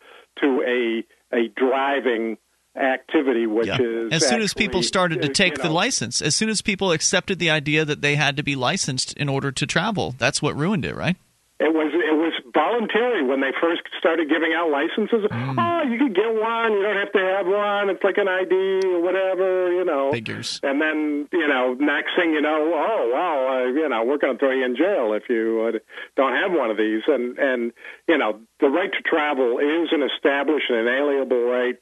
to 0.41 0.61
a 0.65 1.03
a 1.35 1.47
driving 1.55 2.37
activity, 2.75 3.45
which 3.45 3.67
Yeah. 3.67 3.77
is 3.79 4.11
As 4.11 4.27
soon 4.27 4.41
as 4.41 4.53
people 4.53 4.81
started 4.81 5.21
to 5.21 5.29
take 5.29 5.57
you 5.57 5.63
the 5.63 5.69
know, 5.69 5.75
license, 5.75 6.21
as 6.21 6.35
soon 6.35 6.49
as 6.49 6.61
people 6.61 6.91
accepted 6.91 7.39
the 7.39 7.49
idea 7.49 7.85
that 7.85 8.01
they 8.01 8.15
had 8.15 8.35
to 8.37 8.43
be 8.43 8.55
licensed 8.55 9.13
in 9.13 9.29
order 9.29 9.51
to 9.51 9.65
travel, 9.67 10.15
that's 10.17 10.41
what 10.41 10.55
ruined 10.55 10.83
it, 10.85 10.95
right? 10.95 11.15
It 11.59 11.73
was 11.73 11.93
voluntary 12.53 13.25
when 13.25 13.41
they 13.41 13.51
first 13.59 13.81
started 13.97 14.29
giving 14.29 14.53
out 14.55 14.69
licenses. 14.69 15.25
Mm. 15.29 15.55
Oh, 15.57 15.89
you 15.89 15.97
could 15.97 16.15
get 16.15 16.29
one. 16.29 16.73
You 16.73 16.83
don't 16.83 16.97
have 16.97 17.11
to 17.13 17.19
have 17.19 17.47
one. 17.47 17.89
It's 17.89 18.03
like 18.03 18.17
an 18.17 18.27
ID 18.27 18.87
or 18.87 19.01
whatever, 19.01 19.73
you 19.73 19.83
know. 19.85 20.11
Figures. 20.11 20.59
And 20.63 20.79
then 20.79 21.27
you 21.31 21.47
know, 21.47 21.73
next 21.73 22.11
thing 22.15 22.31
you 22.31 22.41
know, 22.41 22.71
oh 22.73 23.09
well, 23.11 23.39
uh, 23.47 23.65
you 23.73 23.89
know, 23.89 24.03
we're 24.05 24.17
going 24.17 24.33
to 24.33 24.39
throw 24.39 24.51
you 24.51 24.65
in 24.65 24.75
jail 24.75 25.13
if 25.13 25.23
you 25.29 25.65
uh, 25.67 25.79
don't 26.15 26.33
have 26.33 26.51
one 26.51 26.69
of 26.69 26.77
these. 26.77 27.01
And 27.07 27.37
and 27.37 27.71
you 28.07 28.17
know, 28.17 28.39
the 28.59 28.69
right 28.69 28.91
to 28.91 29.01
travel 29.01 29.59
is 29.59 29.89
an 29.91 30.03
established 30.03 30.69
and 30.69 30.79
inalienable 30.79 31.43
right. 31.43 31.75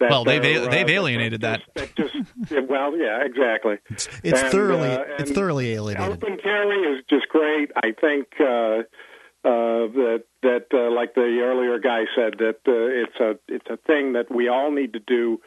That 0.00 0.10
well, 0.10 0.24
they've 0.24 0.42
uh, 0.42 0.70
they've 0.70 0.88
alienated 0.88 1.42
that. 1.42 1.60
that 1.76 1.94
just 1.94 2.14
well, 2.68 2.96
yeah, 2.96 3.24
exactly. 3.24 3.78
It's 4.24 4.42
And, 4.42 4.50
thoroughly 4.50 4.90
uh, 4.90 5.04
it's 5.20 5.30
thoroughly 5.30 5.72
alienated. 5.72 6.12
Open 6.12 6.36
carry 6.42 6.80
is 6.94 7.04
just 7.08 7.28
great. 7.28 7.70
I 7.76 7.92
think 7.92 8.26
uh, 8.40 8.82
uh, 9.44 9.92
that 9.92 10.24
that 10.42 10.66
uh, 10.72 10.90
like 10.94 11.14
the 11.14 11.40
earlier 11.42 11.78
guy 11.78 12.04
said 12.16 12.38
that 12.38 12.60
uh, 12.66 12.72
it's 12.72 13.20
a 13.20 13.38
it's 13.48 13.68
a 13.68 13.76
thing 13.76 14.14
that 14.14 14.34
we 14.34 14.48
all 14.48 14.70
need 14.70 14.94
to 14.94 15.00
do. 15.00 15.40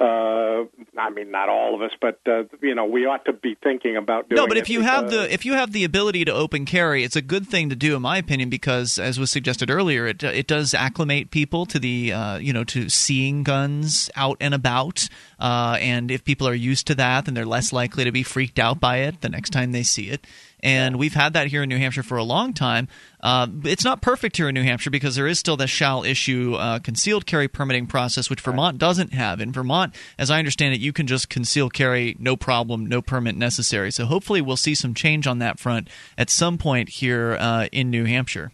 Uh, 0.00 0.64
I 0.98 1.10
mean, 1.14 1.30
not 1.30 1.48
all 1.48 1.76
of 1.76 1.80
us, 1.80 1.92
but 2.00 2.18
uh, 2.26 2.42
you 2.60 2.74
know, 2.74 2.84
we 2.84 3.06
ought 3.06 3.24
to 3.26 3.32
be 3.32 3.56
thinking 3.62 3.96
about 3.96 4.28
doing. 4.28 4.42
No, 4.42 4.48
but 4.48 4.56
if 4.56 4.68
you 4.68 4.80
have 4.80 5.08
the 5.08 5.32
if 5.32 5.44
you 5.44 5.52
have 5.52 5.70
the 5.70 5.84
ability 5.84 6.24
to 6.24 6.32
open 6.32 6.66
carry, 6.66 7.04
it's 7.04 7.14
a 7.14 7.22
good 7.22 7.46
thing 7.46 7.68
to 7.68 7.76
do, 7.76 7.94
in 7.94 8.02
my 8.02 8.18
opinion, 8.18 8.50
because 8.50 8.98
as 8.98 9.20
was 9.20 9.30
suggested 9.30 9.70
earlier, 9.70 10.08
it 10.08 10.24
it 10.24 10.48
does 10.48 10.74
acclimate 10.74 11.30
people 11.30 11.64
to 11.66 11.78
the 11.78 12.12
uh, 12.12 12.38
you 12.38 12.52
know 12.52 12.64
to 12.64 12.88
seeing 12.88 13.44
guns 13.44 14.10
out 14.16 14.36
and 14.40 14.52
about, 14.52 15.08
uh, 15.38 15.78
and 15.80 16.10
if 16.10 16.24
people 16.24 16.48
are 16.48 16.54
used 16.54 16.88
to 16.88 16.96
that, 16.96 17.26
then 17.26 17.34
they're 17.34 17.46
less 17.46 17.72
likely 17.72 18.02
to 18.02 18.10
be 18.10 18.24
freaked 18.24 18.58
out 18.58 18.80
by 18.80 18.98
it 18.98 19.20
the 19.20 19.28
next 19.28 19.50
time 19.50 19.70
they 19.70 19.84
see 19.84 20.10
it. 20.10 20.26
And 20.64 20.96
we've 20.96 21.12
had 21.12 21.34
that 21.34 21.48
here 21.48 21.62
in 21.62 21.68
New 21.68 21.76
Hampshire 21.76 22.02
for 22.02 22.16
a 22.16 22.24
long 22.24 22.54
time. 22.54 22.88
Uh, 23.24 23.46
it's 23.64 23.84
not 23.84 24.02
perfect 24.02 24.36
here 24.36 24.50
in 24.50 24.54
New 24.54 24.62
Hampshire 24.62 24.90
because 24.90 25.16
there 25.16 25.26
is 25.26 25.38
still 25.38 25.56
the 25.56 25.66
shall 25.66 26.04
issue 26.04 26.56
uh, 26.56 26.78
concealed 26.78 27.24
carry 27.24 27.48
permitting 27.48 27.86
process, 27.86 28.28
which 28.28 28.42
Vermont 28.42 28.76
doesn't 28.76 29.14
have. 29.14 29.40
In 29.40 29.50
Vermont, 29.50 29.94
as 30.18 30.30
I 30.30 30.38
understand 30.38 30.74
it, 30.74 30.80
you 30.80 30.92
can 30.92 31.06
just 31.06 31.30
conceal 31.30 31.70
carry, 31.70 32.16
no 32.18 32.36
problem, 32.36 32.84
no 32.84 33.00
permit 33.00 33.34
necessary. 33.34 33.90
So 33.90 34.04
hopefully, 34.04 34.42
we'll 34.42 34.58
see 34.58 34.74
some 34.74 34.92
change 34.92 35.26
on 35.26 35.38
that 35.38 35.58
front 35.58 35.88
at 36.18 36.28
some 36.28 36.58
point 36.58 36.90
here 36.90 37.38
uh, 37.40 37.68
in 37.72 37.90
New 37.90 38.04
Hampshire. 38.04 38.52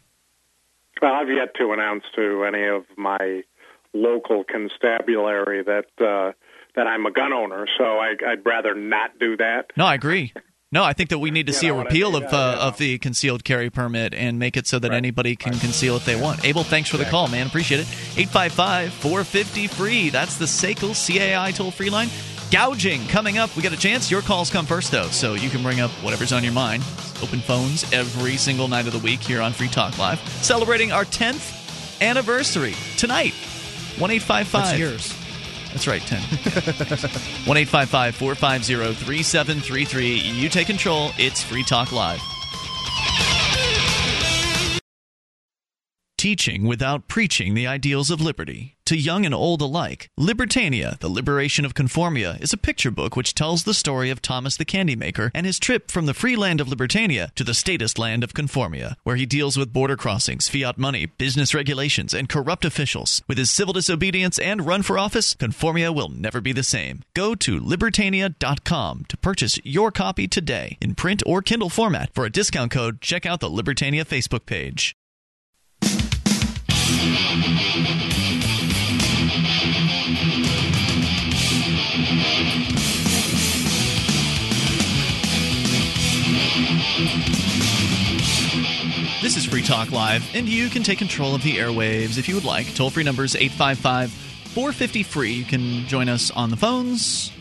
Well, 1.02 1.14
I've 1.14 1.28
yet 1.28 1.54
to 1.58 1.72
announce 1.72 2.04
to 2.14 2.44
any 2.44 2.66
of 2.68 2.84
my 2.96 3.42
local 3.92 4.44
constabulary 4.44 5.64
that 5.64 5.86
uh, 5.98 6.32
that 6.76 6.86
I'm 6.86 7.06
a 7.06 7.10
gun 7.10 7.32
owner, 7.32 7.66
so 7.76 7.84
I, 7.84 8.14
I'd 8.24 8.46
rather 8.46 8.76
not 8.76 9.18
do 9.18 9.36
that. 9.38 9.72
No, 9.76 9.86
I 9.86 9.94
agree. 9.94 10.32
No, 10.72 10.84
I 10.84 10.92
think 10.92 11.10
that 11.10 11.18
we 11.18 11.32
need 11.32 11.46
to 11.48 11.52
You 11.52 11.58
see 11.58 11.66
a 11.66 11.70
know 11.70 11.76
what 11.78 11.86
I 11.86 11.90
repeal 11.90 12.12
mean? 12.12 12.22
of 12.24 12.32
uh, 12.32 12.56
of 12.60 12.78
the 12.78 12.98
concealed 12.98 13.42
carry 13.42 13.70
permit 13.70 14.14
and 14.14 14.38
make 14.38 14.56
it 14.56 14.68
so 14.68 14.78
that 14.78 14.92
anybody 14.92 15.34
can 15.34 15.52
conceal 15.54 15.96
if 15.96 16.04
they 16.04 16.14
want. 16.14 16.44
Abel, 16.44 16.62
thanks 16.62 16.88
for 16.88 16.96
the 16.96 17.04
call, 17.06 17.26
man. 17.26 17.48
Appreciate 17.48 17.80
it. 17.80 17.88
855 18.16 18.92
450 18.92 19.66
free. 19.66 20.10
That's 20.10 20.36
the 20.36 20.44
SACL 20.44 20.94
CAI 20.94 21.50
toll 21.50 21.72
free 21.72 21.90
line. 21.90 22.08
Gouging 22.52 23.04
coming 23.08 23.36
up. 23.36 23.54
We 23.56 23.62
got 23.64 23.72
a 23.72 23.76
chance. 23.76 24.12
Your 24.12 24.22
calls 24.22 24.48
come 24.48 24.64
first, 24.64 24.92
though, 24.92 25.08
so 25.08 25.34
you 25.34 25.50
can 25.50 25.62
bring 25.62 25.80
up 25.80 25.90
whatever's 26.04 26.32
on 26.32 26.44
your 26.44 26.52
mind. 26.52 26.84
Open 27.20 27.40
phones 27.40 27.92
every 27.92 28.36
single 28.36 28.68
night 28.68 28.86
of 28.86 28.92
the 28.92 28.98
week 29.00 29.20
here 29.20 29.40
on 29.40 29.52
Free 29.52 29.68
Talk 29.68 29.98
Live. 29.98 30.20
Celebrating 30.42 30.92
our 30.92 31.04
10th 31.04 32.00
anniversary 32.00 32.74
tonight. 32.96 33.34
1 33.98 34.18
That's 34.18 34.78
yours. 34.78 35.19
That's 35.72 35.86
right, 35.86 36.02
10. 36.02 36.20
1 37.46 37.56
855 37.56 38.14
450 38.16 38.74
3733. 38.94 40.06
You 40.16 40.48
take 40.48 40.66
control. 40.66 41.12
It's 41.18 41.42
Free 41.42 41.62
Talk 41.62 41.92
Live. 41.92 42.20
Teaching 46.20 46.66
without 46.66 47.08
preaching 47.08 47.54
the 47.54 47.66
ideals 47.66 48.10
of 48.10 48.20
liberty. 48.20 48.76
To 48.84 48.94
young 48.94 49.24
and 49.24 49.34
old 49.34 49.62
alike, 49.62 50.10
Libertania, 50.18 50.98
The 50.98 51.08
Liberation 51.08 51.64
of 51.64 51.72
Conformia, 51.72 52.38
is 52.42 52.52
a 52.52 52.58
picture 52.58 52.90
book 52.90 53.16
which 53.16 53.34
tells 53.34 53.64
the 53.64 53.72
story 53.72 54.10
of 54.10 54.20
Thomas 54.20 54.58
the 54.58 54.66
Candy 54.66 54.94
Maker 54.94 55.30
and 55.34 55.46
his 55.46 55.58
trip 55.58 55.90
from 55.90 56.04
the 56.04 56.12
free 56.12 56.36
land 56.36 56.60
of 56.60 56.66
Libertania 56.66 57.32
to 57.36 57.44
the 57.44 57.54
statist 57.54 57.98
land 57.98 58.22
of 58.22 58.34
Conformia, 58.34 58.96
where 59.02 59.16
he 59.16 59.24
deals 59.24 59.56
with 59.56 59.72
border 59.72 59.96
crossings, 59.96 60.46
fiat 60.50 60.76
money, 60.76 61.06
business 61.06 61.54
regulations, 61.54 62.12
and 62.12 62.28
corrupt 62.28 62.66
officials. 62.66 63.22
With 63.26 63.38
his 63.38 63.48
civil 63.48 63.72
disobedience 63.72 64.38
and 64.38 64.66
run 64.66 64.82
for 64.82 64.98
office, 64.98 65.34
Conformia 65.34 65.94
will 65.94 66.10
never 66.10 66.42
be 66.42 66.52
the 66.52 66.62
same. 66.62 67.02
Go 67.14 67.34
to 67.36 67.58
Libertania.com 67.58 69.06
to 69.08 69.16
purchase 69.16 69.58
your 69.64 69.90
copy 69.90 70.28
today 70.28 70.76
in 70.82 70.96
print 70.96 71.22
or 71.24 71.40
Kindle 71.40 71.70
format. 71.70 72.12
For 72.12 72.26
a 72.26 72.30
discount 72.30 72.72
code, 72.72 73.00
check 73.00 73.24
out 73.24 73.40
the 73.40 73.48
Libertania 73.48 74.04
Facebook 74.04 74.44
page. 74.44 74.94
This 89.22 89.36
is 89.36 89.46
Free 89.46 89.62
Talk 89.62 89.90
Live, 89.92 90.28
and 90.34 90.46
you 90.46 90.68
can 90.68 90.82
take 90.82 90.98
control 90.98 91.34
of 91.34 91.42
the 91.42 91.56
airwaves 91.56 92.18
if 92.18 92.28
you 92.28 92.34
would 92.34 92.44
like. 92.44 92.74
Toll 92.74 92.90
free 92.90 93.04
numbers 93.04 93.34
855 93.34 94.10
450 94.10 95.02
free. 95.04 95.32
You 95.32 95.44
can 95.44 95.86
join 95.86 96.10
us 96.10 96.30
on 96.30 96.50
the 96.50 96.56
phones 96.56 97.32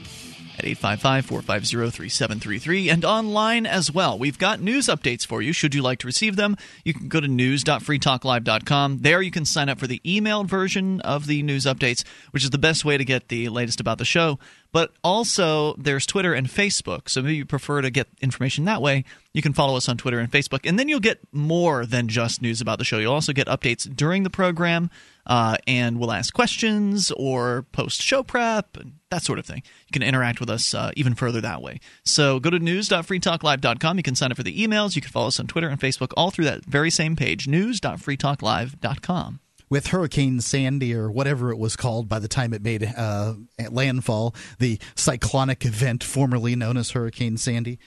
at 0.60 0.66
855 0.66 1.26
450 1.26 1.92
3733 1.92 2.90
and 2.90 3.06
online 3.06 3.66
as 3.66 3.92
well. 3.92 4.20
We've 4.20 4.38
got 4.38 4.60
news 4.60 4.88
updates 4.88 5.26
for 5.26 5.42
you. 5.42 5.54
Should 5.54 5.74
you 5.74 5.82
like 5.82 6.00
to 6.00 6.08
receive 6.08 6.36
them, 6.36 6.58
you 6.84 6.94
can 6.94 7.08
go 7.08 7.20
to 7.20 7.28
news.freetalklive.com. 7.28 9.00
There 9.00 9.22
you 9.22 9.32
can 9.32 9.46
sign 9.46 9.70
up 9.70 9.80
for 9.80 9.88
the 9.88 10.02
emailed 10.06 10.48
version 10.48 11.00
of 11.02 11.28
the 11.28 11.42
news 11.44 11.66
updates, 11.66 12.04
which 12.32 12.44
is 12.44 12.50
the 12.50 12.58
best 12.58 12.84
way 12.84 12.98
to 12.98 13.06
get 13.06 13.30
the 13.30 13.50
latest 13.50 13.80
about 13.80 13.98
the 13.98 14.06
show. 14.06 14.38
But 14.72 14.92
also, 15.04 15.74
there's 15.76 16.06
Twitter 16.06 16.34
and 16.34 16.48
Facebook. 16.48 17.10
So 17.10 17.22
maybe 17.22 17.38
you 17.38 17.46
prefer 17.46 17.82
to 17.82 17.90
get 17.90 18.08
information 18.22 18.66
that 18.66 18.82
way. 18.82 19.04
You 19.34 19.42
can 19.42 19.54
follow 19.54 19.78
us 19.78 19.90
on 19.90 19.98
Twitter 19.98 20.20
and 20.20 20.32
Facebook. 20.32 20.68
And 20.68 20.78
then 20.78 20.88
you'll 20.88 21.00
get 21.00 21.20
more 21.32 21.86
than 21.86 22.08
just 22.08 22.42
news 22.42 22.62
about 22.62 22.78
the 22.78 22.86
show. 22.86 23.00
You'll 23.00 23.14
also 23.14 23.34
get 23.34 23.48
updates 23.48 23.90
during 23.96 24.24
the 24.24 24.30
program, 24.30 24.92
uh, 25.30 25.56
and 25.68 26.00
we'll 26.00 26.12
ask 26.12 26.34
questions 26.34 27.12
or 27.12 27.62
post 27.72 28.02
show 28.02 28.24
prep 28.24 28.76
and 28.76 28.94
that 29.12 29.22
sort 29.22 29.38
of 29.40 29.46
thing. 29.46 29.62
You 29.88 29.92
can 29.94 30.02
interact 30.02 30.40
with 30.40 30.50
us 30.50 30.74
uh, 30.74 30.92
even 30.98 31.14
further 31.14 31.40
that 31.42 31.62
way. 31.62 31.80
So 32.04 32.40
go 32.40 32.50
to 32.50 32.60
news.freetalklive.com. 32.60 33.98
You 33.98 34.04
can 34.04 34.16
sign 34.16 34.32
up 34.32 34.38
for 34.38 34.44
the 34.44 34.60
emails. 34.60 34.96
You 34.96 35.04
can 35.04 35.12
follow 35.12 35.28
us 35.28 35.40
on 35.40 35.46
Twitter 35.48 35.70
and 35.70 35.80
Facebook 35.80 36.12
all 36.18 36.32
through 36.32 36.46
that 36.46 36.66
very 36.66 36.90
same 36.90 37.16
page, 37.16 37.48
news.freetalklive.com 37.48 39.40
with 39.70 39.88
Hurricane 39.88 40.42
Sandy 40.42 40.96
or 40.96 41.12
whatever 41.12 41.52
it 41.52 41.58
was 41.60 41.76
called 41.76 42.10
by 42.10 42.18
the 42.18 42.28
time 42.28 42.54
it 42.54 42.64
made 42.64 42.84
uh, 42.98 43.36
landfall, 43.70 44.34
the 44.58 44.80
cyclonic 44.96 45.64
event 45.64 46.04
formerly 46.04 46.56
known 46.56 46.76
as 46.76 46.92
Hurricane 46.92 47.38
Sandy. 47.38 47.78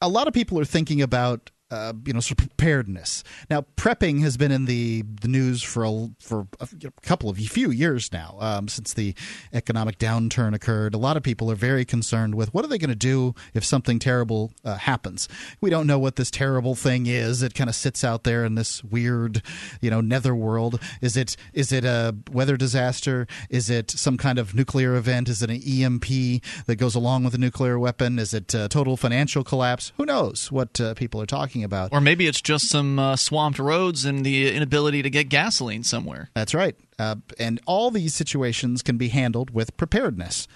A 0.00 0.08
lot 0.08 0.26
of 0.26 0.32
people 0.32 0.58
are 0.58 0.64
thinking 0.64 1.02
about 1.02 1.50
uh, 1.72 1.94
you 2.04 2.12
know, 2.12 2.20
sort 2.20 2.32
of 2.32 2.48
preparedness. 2.48 3.24
Now, 3.48 3.64
prepping 3.76 4.20
has 4.20 4.36
been 4.36 4.52
in 4.52 4.66
the, 4.66 5.04
the 5.22 5.28
news 5.28 5.62
for 5.62 5.84
a, 5.84 6.10
for 6.20 6.46
a 6.60 6.68
couple 7.00 7.30
of 7.30 7.38
few 7.38 7.70
years 7.70 8.12
now, 8.12 8.36
um, 8.40 8.68
since 8.68 8.92
the 8.92 9.14
economic 9.54 9.98
downturn 9.98 10.54
occurred. 10.54 10.92
A 10.92 10.98
lot 10.98 11.16
of 11.16 11.22
people 11.22 11.50
are 11.50 11.54
very 11.54 11.86
concerned 11.86 12.34
with 12.34 12.52
what 12.52 12.62
are 12.62 12.68
they 12.68 12.76
going 12.76 12.90
to 12.90 12.94
do 12.94 13.34
if 13.54 13.64
something 13.64 13.98
terrible 13.98 14.52
uh, 14.66 14.76
happens. 14.76 15.30
We 15.62 15.70
don't 15.70 15.86
know 15.86 15.98
what 15.98 16.16
this 16.16 16.30
terrible 16.30 16.74
thing 16.74 17.06
is. 17.06 17.42
It 17.42 17.54
kind 17.54 17.70
of 17.70 17.74
sits 17.74 18.04
out 18.04 18.24
there 18.24 18.44
in 18.44 18.54
this 18.54 18.84
weird, 18.84 19.42
you 19.80 19.88
know, 19.88 20.02
netherworld. 20.02 20.78
Is 21.00 21.16
it 21.16 21.36
is 21.54 21.72
it 21.72 21.86
a 21.86 22.14
weather 22.30 22.58
disaster? 22.58 23.26
Is 23.48 23.70
it 23.70 23.90
some 23.90 24.18
kind 24.18 24.38
of 24.38 24.54
nuclear 24.54 24.94
event? 24.94 25.30
Is 25.30 25.42
it 25.42 25.48
an 25.48 25.62
EMP 25.62 26.42
that 26.66 26.76
goes 26.76 26.94
along 26.94 27.24
with 27.24 27.34
a 27.34 27.38
nuclear 27.38 27.78
weapon? 27.78 28.18
Is 28.18 28.34
it 28.34 28.52
a 28.52 28.68
total 28.68 28.98
financial 28.98 29.42
collapse? 29.42 29.92
Who 29.96 30.04
knows 30.04 30.52
what 30.52 30.78
uh, 30.78 30.92
people 30.92 31.20
are 31.22 31.26
talking 31.26 31.61
about? 31.64 31.92
Or 31.92 32.00
maybe 32.00 32.26
it's 32.26 32.40
just 32.40 32.68
some 32.68 32.98
uh, 32.98 33.16
swamped 33.16 33.58
roads 33.58 34.04
and 34.04 34.24
the 34.24 34.54
inability 34.54 35.02
to 35.02 35.10
get 35.10 35.28
gasoline 35.28 35.84
somewhere. 35.84 36.30
That's 36.34 36.54
right. 36.54 36.76
Uh, 36.98 37.16
and 37.38 37.60
all 37.66 37.90
these 37.90 38.14
situations 38.14 38.82
can 38.82 38.96
be 38.96 39.08
handled 39.08 39.50
with 39.50 39.76
preparedness. 39.76 40.48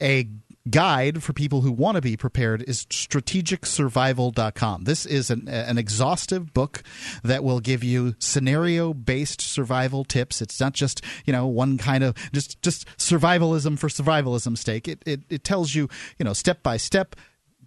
A 0.00 0.28
guide 0.70 1.22
for 1.22 1.32
people 1.32 1.60
who 1.60 1.70
want 1.70 1.96
to 1.96 2.00
be 2.00 2.16
prepared 2.16 2.62
is 2.62 2.86
strategicsurvival.com. 2.86 4.84
This 4.84 5.04
is 5.04 5.30
an, 5.30 5.48
an 5.48 5.76
exhaustive 5.78 6.54
book 6.54 6.82
that 7.22 7.44
will 7.44 7.60
give 7.60 7.84
you 7.84 8.14
scenario 8.18 8.94
based 8.94 9.40
survival 9.40 10.04
tips. 10.04 10.40
It's 10.40 10.58
not 10.60 10.72
just, 10.72 11.02
you 11.26 11.32
know, 11.32 11.46
one 11.46 11.78
kind 11.78 12.02
of 12.02 12.14
just 12.32 12.60
just 12.62 12.86
survivalism 12.96 13.78
for 13.78 13.88
survivalism's 13.88 14.60
sake. 14.60 14.88
It 14.88 15.02
it, 15.04 15.20
it 15.28 15.44
tells 15.44 15.74
you, 15.74 15.88
you 16.18 16.24
know, 16.24 16.32
step 16.32 16.62
by 16.62 16.78
step 16.78 17.14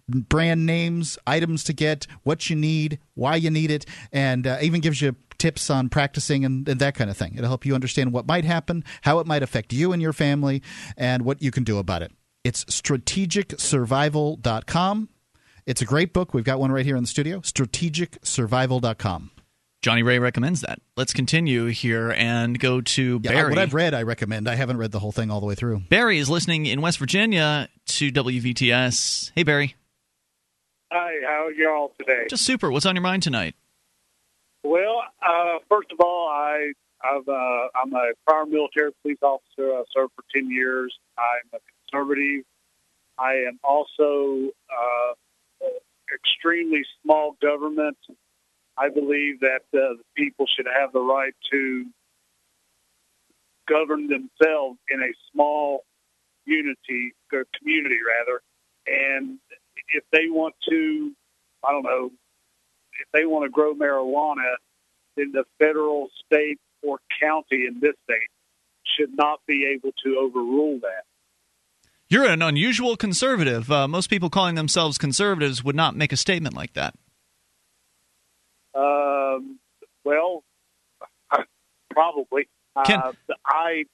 brand 0.08 0.66
names, 0.66 1.18
items 1.26 1.64
to 1.64 1.72
get, 1.72 2.06
what 2.22 2.48
you 2.50 2.56
need, 2.56 2.98
why 3.14 3.36
you 3.36 3.50
need 3.50 3.70
it, 3.70 3.86
and 4.12 4.46
uh, 4.46 4.58
even 4.62 4.80
gives 4.80 5.00
you 5.00 5.16
tips 5.38 5.70
on 5.70 5.88
practicing 5.88 6.44
and, 6.44 6.68
and, 6.68 6.78
that 6.80 6.94
kind 6.94 7.08
of 7.10 7.16
thing. 7.16 7.32
It'll 7.36 7.48
help 7.48 7.64
you 7.64 7.74
understand 7.74 8.12
what 8.12 8.26
might 8.26 8.44
happen, 8.44 8.84
how 9.02 9.20
it 9.20 9.26
might 9.26 9.42
affect 9.42 9.72
you 9.72 9.92
and 9.92 10.02
your 10.02 10.12
family, 10.12 10.60
and 10.96 11.24
what 11.24 11.40
you 11.40 11.52
can 11.52 11.64
do 11.64 11.78
about 11.78 12.02
it. 12.02 12.12
It's 12.44 12.64
strategicsurvival.com. 12.64 15.08
It's 15.66 15.82
a 15.82 15.84
great 15.84 16.12
book. 16.12 16.34
We've 16.34 16.44
got 16.44 16.58
one 16.58 16.72
right 16.72 16.86
here 16.86 16.96
in 16.96 17.02
the 17.02 17.08
studio. 17.08 17.38
Strategicsurvival.com. 17.40 19.30
Johnny 19.80 20.02
Ray 20.02 20.18
recommends 20.18 20.62
that. 20.62 20.80
Let's 20.96 21.12
continue 21.12 21.66
here 21.66 22.10
and 22.10 22.58
go 22.58 22.80
to 22.80 23.20
yeah, 23.22 23.30
Barry. 23.30 23.50
What 23.50 23.58
I've 23.58 23.74
read, 23.74 23.94
I 23.94 24.02
recommend. 24.02 24.48
I 24.48 24.56
haven't 24.56 24.78
read 24.78 24.90
the 24.90 24.98
whole 24.98 25.12
thing 25.12 25.30
all 25.30 25.38
the 25.40 25.46
way 25.46 25.54
through. 25.54 25.82
Barry 25.88 26.18
is 26.18 26.28
listening 26.28 26.66
in 26.66 26.80
West 26.80 26.98
Virginia 26.98 27.68
to 27.86 28.10
WVTS. 28.10 29.30
Hey, 29.36 29.44
Barry. 29.44 29.76
Hi, 30.90 31.12
how 31.26 31.46
are 31.46 31.52
y'all 31.52 31.92
today? 31.98 32.26
Just 32.30 32.44
super. 32.44 32.70
What's 32.70 32.86
on 32.86 32.96
your 32.96 33.02
mind 33.02 33.22
tonight? 33.22 33.54
Well, 34.62 35.02
uh, 35.22 35.58
first 35.68 35.92
of 35.92 36.00
all, 36.00 36.28
I 36.28 36.72
I've, 37.04 37.28
uh, 37.28 37.68
I'm 37.80 37.94
a 37.94 38.12
prior 38.26 38.46
military 38.46 38.92
police 39.02 39.18
officer. 39.22 39.72
I 39.72 39.84
served 39.94 40.12
for 40.16 40.24
ten 40.34 40.50
years. 40.50 40.96
I'm 41.18 41.58
a 41.58 41.58
conservative. 41.90 42.44
I 43.18 43.34
am 43.48 43.58
also 43.62 44.50
uh, 44.70 45.66
extremely 46.14 46.84
small 47.02 47.36
government. 47.42 47.98
I 48.76 48.88
believe 48.88 49.40
that 49.40 49.62
uh, 49.74 49.98
the 49.98 50.04
people 50.16 50.46
should 50.56 50.66
have 50.66 50.92
the 50.92 51.00
right 51.00 51.34
to 51.52 51.84
govern 53.68 54.06
themselves 54.06 54.78
in 54.88 55.02
a 55.02 55.12
small 55.32 55.84
unity 56.46 57.12
or 57.32 57.44
community, 57.58 57.98
rather, 58.06 58.40
and 58.86 59.38
if 59.90 60.04
they 60.12 60.28
want 60.28 60.54
to, 60.68 61.12
I 61.66 61.72
don't 61.72 61.84
know, 61.84 62.10
if 63.00 63.08
they 63.12 63.24
want 63.24 63.44
to 63.44 63.50
grow 63.50 63.74
marijuana, 63.74 64.54
then 65.16 65.32
the 65.32 65.44
federal, 65.58 66.08
state, 66.26 66.58
or 66.82 66.98
county 67.20 67.66
in 67.66 67.80
this 67.80 67.94
state 68.04 68.28
should 68.96 69.10
not 69.14 69.40
be 69.46 69.66
able 69.74 69.92
to 70.04 70.18
overrule 70.18 70.78
that. 70.80 71.04
You're 72.08 72.24
an 72.24 72.40
unusual 72.40 72.96
conservative. 72.96 73.70
Uh, 73.70 73.86
most 73.86 74.08
people 74.08 74.30
calling 74.30 74.54
themselves 74.54 74.96
conservatives 74.96 75.62
would 75.62 75.76
not 75.76 75.94
make 75.94 76.12
a 76.12 76.16
statement 76.16 76.54
like 76.54 76.72
that. 76.72 76.94
Um, 78.74 79.58
well, 80.04 80.42
probably. 81.90 82.48
Can, 82.86 83.00
uh, 83.00 83.12
I 83.44 83.84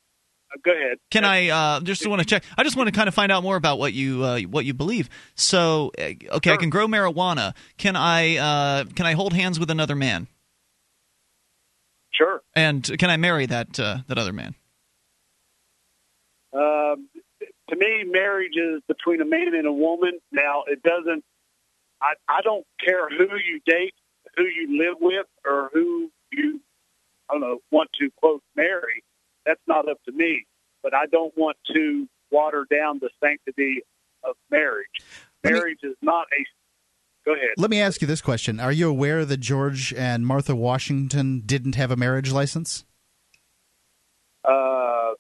go 0.63 0.73
ahead. 0.73 0.99
Can 1.11 1.25
I 1.25 1.49
uh, 1.49 1.81
just 1.81 2.07
want 2.07 2.21
to 2.21 2.27
check? 2.27 2.45
I 2.57 2.65
just 2.65 2.77
want 2.77 2.89
to 2.89 2.93
kind 2.93 3.09
of 3.09 3.15
find 3.15 3.33
out 3.33 3.43
more 3.43 3.57
about 3.57 3.79
what 3.79 3.93
you 3.93 4.25
uh, 4.25 4.41
what 4.43 4.65
you 4.65 4.75
believe. 4.75 5.09
So, 5.35 5.93
uh, 5.99 6.03
okay, 6.03 6.51
sure. 6.51 6.55
I 6.55 6.57
can 6.57 6.71
grow 6.71 6.87
marijuana. 6.87 7.55
Can 7.77 7.97
I 7.97 8.37
uh, 8.37 8.85
can 8.95 9.07
I 9.07 9.13
hold 9.13 9.33
hands 9.33 9.59
with 9.59 9.71
another 9.71 9.97
man? 9.97 10.29
Sure. 12.13 12.43
And 12.55 12.85
can 12.99 13.11
I 13.11 13.17
marry 13.17 13.47
that 13.47 13.79
uh, 13.81 13.99
that 14.07 14.19
other 14.19 14.33
man? 14.33 14.55
Um, 16.53 17.09
to 17.71 17.77
me, 17.77 18.05
marriage 18.07 18.57
is 18.57 18.83
between 18.87 19.21
a 19.21 19.25
man 19.25 19.55
and 19.55 19.67
a 19.67 19.73
woman. 19.73 20.21
Now, 20.31 20.65
it 20.67 20.83
doesn't. 20.83 21.25
I 22.01 22.15
I 22.29 22.43
don't 22.43 22.67
care 22.85 23.09
who 23.09 23.25
you 23.25 23.61
date, 23.67 23.95
who 24.37 24.45
you 24.45 24.79
live 24.79 24.99
with, 25.01 25.27
or 25.45 25.71
who 25.73 26.11
you 26.31 26.61
I 27.29 27.35
don't 27.35 27.41
know 27.41 27.59
want 27.71 27.91
to 28.01 28.11
quote 28.17 28.43
marry 28.55 29.03
that's 29.47 29.61
not 29.67 29.89
up 29.89 29.99
to 30.05 30.13
me. 30.13 30.47
But 30.83 30.95
I 30.95 31.07
don't 31.07 31.33
want 31.37 31.57
to 31.73 32.07
water 32.31 32.67
down 32.71 32.99
the 33.01 33.11
sanctity 33.23 33.83
of 34.23 34.35
marriage. 34.51 34.87
Marriage 35.43 35.79
me, 35.83 35.91
is 35.91 35.97
not 36.03 36.27
a. 36.33 36.45
Go 37.25 37.33
ahead. 37.35 37.51
Let 37.57 37.71
me 37.71 37.81
ask 37.81 38.03
you 38.03 38.07
this 38.07 38.21
question: 38.21 38.61
Are 38.61 38.73
you 38.73 38.89
aware 38.89 39.25
that 39.25 39.39
George 39.39 39.95
and 39.95 40.27
Martha 40.27 40.55
Washington 40.55 41.43
didn't 41.45 41.75
have 41.75 41.91
a 41.91 41.97
marriage 41.97 42.33
license? 42.33 42.85
Uh, 44.45 45.15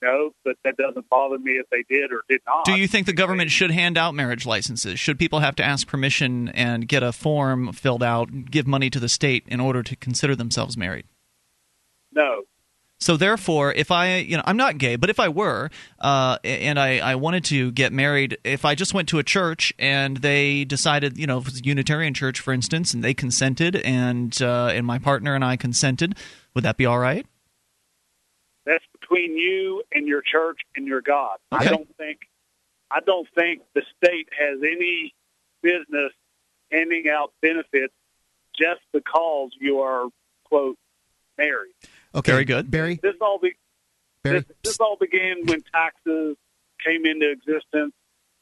No, 0.00 0.30
but 0.44 0.54
that 0.64 0.76
doesn't 0.76 1.08
bother 1.08 1.38
me 1.38 1.52
if 1.52 1.66
they 1.70 1.84
did 1.88 2.12
or 2.12 2.22
did 2.28 2.40
not. 2.46 2.64
Do 2.64 2.78
you 2.78 2.86
think 2.86 3.06
the 3.06 3.12
government 3.12 3.50
should 3.50 3.72
hand 3.72 3.98
out 3.98 4.14
marriage 4.14 4.46
licenses? 4.46 5.00
Should 5.00 5.18
people 5.18 5.40
have 5.40 5.56
to 5.56 5.64
ask 5.64 5.86
permission 5.88 6.48
and 6.50 6.86
get 6.86 7.02
a 7.02 7.12
form 7.12 7.72
filled 7.72 8.02
out, 8.02 8.50
give 8.50 8.66
money 8.66 8.90
to 8.90 9.00
the 9.00 9.08
state 9.08 9.44
in 9.48 9.60
order 9.60 9.82
to 9.82 9.96
consider 9.96 10.36
themselves 10.36 10.76
married? 10.76 11.06
No. 12.12 12.42
So 13.00 13.16
therefore, 13.16 13.72
if 13.72 13.92
I, 13.92 14.16
you 14.16 14.36
know, 14.36 14.42
I'm 14.44 14.56
not 14.56 14.76
gay, 14.78 14.96
but 14.96 15.08
if 15.08 15.20
I 15.20 15.28
were, 15.28 15.70
uh, 16.00 16.38
and 16.42 16.80
I, 16.80 16.98
I 16.98 17.14
wanted 17.14 17.44
to 17.44 17.70
get 17.70 17.92
married, 17.92 18.38
if 18.42 18.64
I 18.64 18.74
just 18.74 18.92
went 18.92 19.08
to 19.10 19.18
a 19.18 19.22
church 19.22 19.72
and 19.78 20.16
they 20.16 20.64
decided, 20.64 21.16
you 21.16 21.26
know, 21.26 21.38
if 21.38 21.46
it's 21.48 21.60
a 21.60 21.64
Unitarian 21.64 22.12
church, 22.12 22.40
for 22.40 22.52
instance, 22.52 22.92
and 22.92 23.04
they 23.04 23.14
consented, 23.14 23.76
and 23.76 24.40
uh, 24.42 24.72
and 24.74 24.84
my 24.84 24.98
partner 24.98 25.34
and 25.34 25.44
I 25.44 25.56
consented, 25.56 26.16
would 26.54 26.64
that 26.64 26.76
be 26.76 26.86
all 26.86 26.98
right? 26.98 27.24
That's 28.66 28.84
between 29.00 29.36
you 29.36 29.82
and 29.92 30.06
your 30.06 30.20
church 30.20 30.58
and 30.76 30.86
your 30.86 31.00
God. 31.00 31.38
I 31.52 31.64
don't 31.64 31.88
think 31.96 32.18
I 32.90 33.00
don't 33.00 33.28
think 33.34 33.62
the 33.74 33.82
state 33.96 34.28
has 34.38 34.58
any 34.60 35.14
business 35.62 36.12
handing 36.70 37.04
out 37.08 37.32
benefits 37.40 37.94
just 38.58 38.80
because 38.92 39.50
you 39.60 39.80
are 39.80 40.08
quote 40.44 40.76
married. 41.36 41.74
Okay, 42.14 42.32
Very 42.32 42.44
good. 42.44 42.70
Barry. 42.70 42.98
This 43.02 43.14
all 43.20 43.38
be 43.38 43.54
Barry. 44.24 44.40
this, 44.40 44.56
this 44.64 44.80
all 44.80 44.96
began 44.98 45.44
when 45.46 45.62
taxes 45.74 46.36
came 46.84 47.04
into 47.06 47.30
existence 47.30 47.92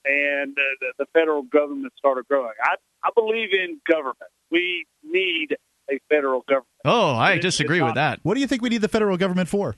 and 0.05 0.53
uh, 0.57 0.63
the, 0.81 0.93
the 1.01 1.07
federal 1.13 1.43
government 1.43 1.93
started 1.99 2.27
growing. 2.29 2.53
I 2.63 2.77
I 3.03 3.11
believe 3.15 3.53
in 3.53 3.81
government. 3.89 4.31
We 4.51 4.87
need 5.05 5.57
a 5.91 5.99
federal 6.09 6.43
government. 6.43 6.67
Oh, 6.85 7.11
I 7.15 7.35
It- 7.35 7.43
disagree 7.43 7.79
it's 7.79 7.83
with 7.85 7.89
not- 7.91 7.95
that. 7.97 8.21
What 8.23 8.35
do 8.35 8.41
you 8.41 8.47
think 8.47 8.63
we 8.63 8.69
need 8.69 8.83
the 8.83 8.89
federal 8.89 9.17
government 9.17 9.49
for? 9.49 9.75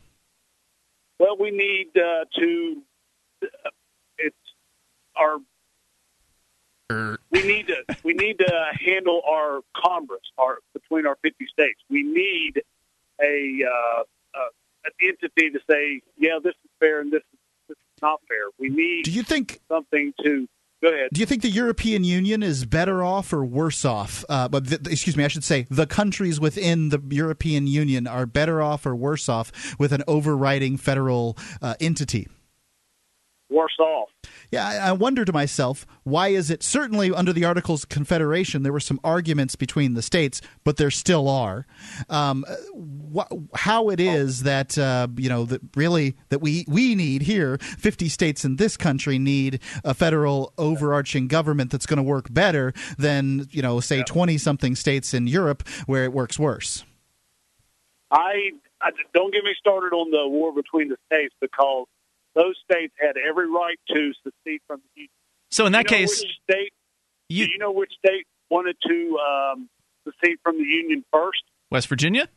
Well, 1.18 1.36
we 1.38 1.50
need 1.50 1.88
uh, 1.96 2.24
to. 2.38 2.82
Uh, 3.42 3.70
it's 4.18 4.36
our. 5.16 5.38
We 7.30 7.42
need 7.42 7.66
to 7.66 7.84
we 8.02 8.14
need 8.14 8.38
to 8.38 8.64
handle 8.80 9.20
our 9.28 9.60
Congress, 9.76 10.22
our 10.38 10.58
between 10.72 11.06
our 11.06 11.16
fifty 11.22 11.46
states. 11.52 11.80
We 11.90 12.02
need 12.02 12.62
a 13.22 13.60
uh, 13.64 14.00
uh, 14.00 14.48
an 14.84 14.92
entity 15.02 15.50
to 15.50 15.58
say, 15.70 16.02
yeah, 16.16 16.38
this 16.42 16.54
is 16.64 16.70
fair 16.80 17.00
and 17.00 17.12
this 17.12 17.22
is, 17.32 17.38
this 17.68 17.76
is 17.76 18.02
not 18.02 18.20
fair. 18.28 18.48
We 18.58 18.68
need. 18.68 19.04
Do 19.04 19.10
you 19.10 19.22
think 19.22 19.60
something 19.68 20.12
to 20.22 20.48
go 20.82 20.88
ahead? 20.88 21.08
Do 21.12 21.20
you 21.20 21.26
think 21.26 21.42
the 21.42 21.50
European 21.50 22.04
Union 22.04 22.42
is 22.42 22.64
better 22.64 23.02
off 23.02 23.32
or 23.32 23.44
worse 23.44 23.84
off? 23.84 24.24
Uh, 24.28 24.48
but 24.48 24.68
th- 24.68 24.80
excuse 24.86 25.16
me, 25.16 25.24
I 25.24 25.28
should 25.28 25.44
say 25.44 25.66
the 25.70 25.86
countries 25.86 26.40
within 26.40 26.90
the 26.90 27.02
European 27.10 27.66
Union 27.66 28.06
are 28.06 28.26
better 28.26 28.62
off 28.62 28.86
or 28.86 28.94
worse 28.94 29.28
off 29.28 29.76
with 29.78 29.92
an 29.92 30.02
overriding 30.06 30.76
federal 30.76 31.36
uh, 31.60 31.74
entity. 31.80 32.28
Worse 33.50 33.78
off. 33.80 34.10
Yeah, 34.50 34.66
I, 34.66 34.76
I 34.88 34.92
wonder 34.92 35.24
to 35.24 35.32
myself, 35.32 35.86
why 36.04 36.28
is 36.28 36.50
it 36.50 36.62
certainly 36.62 37.12
under 37.12 37.32
the 37.32 37.44
Articles 37.44 37.82
of 37.82 37.90
Confederation 37.90 38.62
there 38.62 38.72
were 38.72 38.80
some 38.80 38.98
arguments 39.04 39.56
between 39.56 39.94
the 39.94 40.02
states, 40.02 40.40
but 40.64 40.78
there 40.78 40.90
still 40.90 41.28
are. 41.28 41.66
Um, 42.08 42.44
wh- 43.14 43.30
how 43.54 43.90
it 43.90 44.00
is 44.00 44.44
that 44.44 44.78
uh, 44.78 45.08
you 45.16 45.28
know 45.28 45.44
that 45.44 45.60
really 45.76 46.16
that 46.30 46.40
we 46.40 46.64
we 46.66 46.94
need 46.94 47.22
here, 47.22 47.58
fifty 47.58 48.08
states 48.08 48.44
in 48.44 48.56
this 48.56 48.76
country 48.76 49.18
need 49.18 49.60
a 49.84 49.92
federal 49.92 50.54
overarching 50.56 51.28
government 51.28 51.70
that's 51.70 51.86
going 51.86 51.98
to 51.98 52.02
work 52.02 52.32
better 52.32 52.72
than 52.96 53.48
you 53.50 53.60
know 53.60 53.80
say 53.80 54.02
twenty 54.02 54.38
something 54.38 54.74
states 54.74 55.12
in 55.12 55.26
Europe 55.26 55.66
where 55.86 56.04
it 56.04 56.12
works 56.12 56.38
worse. 56.38 56.84
I, 58.10 58.52
I 58.80 58.90
don't 59.12 59.32
get 59.32 59.44
me 59.44 59.54
started 59.58 59.94
on 59.94 60.10
the 60.10 60.26
war 60.28 60.54
between 60.54 60.88
the 60.88 60.96
states 61.06 61.34
because 61.40 61.86
those 62.38 62.54
states 62.70 62.94
had 63.00 63.16
every 63.18 63.50
right 63.50 63.78
to 63.88 64.12
secede 64.22 64.60
from 64.68 64.80
the 64.94 65.00
union. 65.02 65.10
So 65.50 65.66
in 65.66 65.72
that 65.72 65.90
You 65.90 65.96
know 65.96 66.02
case, 66.06 66.22
which 66.22 66.32
state? 66.48 66.72
you- 67.28 67.46
do 67.46 67.52
you 67.52 67.58
know 67.58 67.72
which 67.72 67.92
state 67.98 68.26
wanted 68.48 68.76
to 68.86 69.18
um, 69.18 69.68
secede 70.04 70.38
from 70.44 70.56
the 70.58 70.64
union 70.64 71.04
first? 71.12 71.42
West 71.70 71.88
Virginia. 71.88 72.28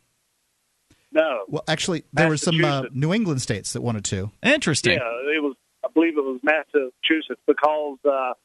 No. 1.12 1.44
Well, 1.48 1.62
actually, 1.68 2.04
there 2.12 2.28
were 2.28 2.36
some 2.38 2.64
uh, 2.64 2.84
New 2.92 3.12
England 3.12 3.42
states 3.42 3.74
that 3.74 3.82
wanted 3.82 4.04
to. 4.06 4.30
Interesting. 4.42 4.94
Yeah, 4.94 5.34
it 5.36 5.42
was. 5.42 5.56
I 5.84 5.88
believe 5.92 6.16
it 6.16 6.24
was 6.24 6.40
Massachusetts 6.42 7.40
because 7.46 7.98
uh, 8.04 8.30
it 8.30 8.36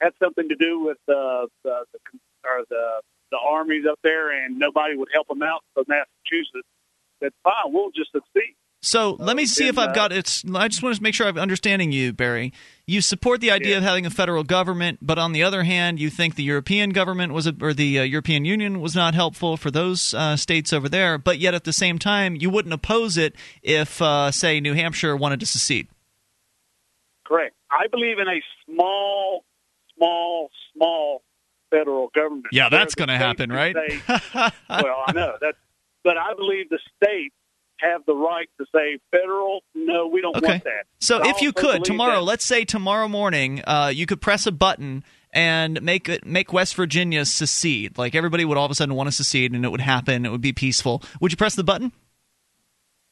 had 0.00 0.12
something 0.22 0.48
to 0.48 0.54
do 0.56 0.80
with 0.80 0.98
uh, 1.08 1.46
the 1.64 1.84
the 1.92 1.98
or 2.44 2.64
the 2.70 3.02
the 3.32 3.38
armies 3.38 3.84
up 3.90 3.98
there, 4.04 4.30
and 4.44 4.58
nobody 4.58 4.96
would 4.96 5.08
help 5.12 5.26
them 5.28 5.42
out. 5.42 5.64
So 5.74 5.84
Massachusetts 5.88 6.68
said, 7.20 7.32
"Fine, 7.42 7.72
we'll 7.72 7.90
just 7.90 8.12
succeed." 8.12 8.54
So 8.84 9.16
let 9.20 9.36
me 9.36 9.46
see 9.46 9.68
if 9.68 9.78
I've 9.78 9.94
got 9.94 10.10
it. 10.10 10.42
I 10.54 10.66
just 10.66 10.82
want 10.82 10.96
to 10.96 11.02
make 11.02 11.14
sure 11.14 11.28
I'm 11.28 11.38
understanding 11.38 11.92
you, 11.92 12.12
Barry. 12.12 12.52
You 12.84 13.00
support 13.00 13.40
the 13.40 13.52
idea 13.52 13.76
of 13.78 13.84
having 13.84 14.06
a 14.06 14.10
federal 14.10 14.42
government, 14.42 14.98
but 15.00 15.20
on 15.20 15.30
the 15.30 15.44
other 15.44 15.62
hand, 15.62 16.00
you 16.00 16.10
think 16.10 16.34
the 16.34 16.42
European 16.42 16.90
government 16.90 17.32
was, 17.32 17.46
a, 17.46 17.54
or 17.60 17.72
the 17.72 18.00
uh, 18.00 18.02
European 18.02 18.44
Union 18.44 18.80
was 18.80 18.96
not 18.96 19.14
helpful 19.14 19.56
for 19.56 19.70
those 19.70 20.14
uh, 20.14 20.36
states 20.36 20.72
over 20.72 20.88
there. 20.88 21.16
But 21.16 21.38
yet, 21.38 21.54
at 21.54 21.62
the 21.62 21.72
same 21.72 22.00
time, 22.00 22.34
you 22.34 22.50
wouldn't 22.50 22.74
oppose 22.74 23.16
it 23.16 23.36
if, 23.62 24.02
uh, 24.02 24.32
say, 24.32 24.58
New 24.58 24.74
Hampshire 24.74 25.16
wanted 25.16 25.38
to 25.40 25.46
secede. 25.46 25.86
Correct. 27.24 27.54
I 27.70 27.86
believe 27.86 28.18
in 28.18 28.26
a 28.26 28.42
small, 28.66 29.44
small, 29.96 30.50
small 30.74 31.22
federal 31.70 32.10
government. 32.12 32.46
Yeah, 32.50 32.68
that's 32.68 32.96
gonna 32.96 33.16
happen, 33.16 33.50
right? 33.50 33.74
well, 34.34 34.52
I 35.06 35.12
know 35.14 35.36
that, 35.40 35.54
but 36.02 36.16
I 36.16 36.34
believe 36.34 36.68
the 36.68 36.80
states 36.96 37.34
have 37.82 38.04
the 38.06 38.14
right 38.14 38.48
to 38.58 38.66
say 38.74 38.98
federal. 39.10 39.60
No, 39.74 40.06
we 40.06 40.20
don't 40.20 40.36
Okay. 40.36 40.46
want 40.46 40.64
that. 40.64 40.84
So 41.00 41.18
I 41.22 41.30
if 41.30 41.40
you 41.42 41.52
could 41.52 41.84
tomorrow, 41.84 42.16
that- 42.16 42.22
let's 42.22 42.44
say 42.44 42.64
tomorrow 42.64 43.08
morning, 43.08 43.62
uh, 43.66 43.90
you 43.94 44.06
could 44.06 44.20
press 44.20 44.46
a 44.46 44.52
button 44.52 45.04
and 45.34 45.80
make 45.82 46.08
it 46.08 46.26
make 46.26 46.52
West 46.52 46.74
Virginia 46.74 47.24
secede. 47.24 47.96
Like 47.98 48.14
everybody 48.14 48.44
would 48.44 48.56
all 48.58 48.64
of 48.66 48.70
a 48.70 48.74
sudden 48.74 48.94
want 48.94 49.08
to 49.08 49.12
secede, 49.12 49.52
and 49.52 49.64
it 49.64 49.68
would 49.70 49.80
happen. 49.80 50.24
It 50.26 50.30
would 50.30 50.40
be 50.42 50.52
peaceful. 50.52 51.02
Would 51.20 51.32
you 51.32 51.36
press 51.36 51.54
the 51.54 51.64
button? 51.64 51.92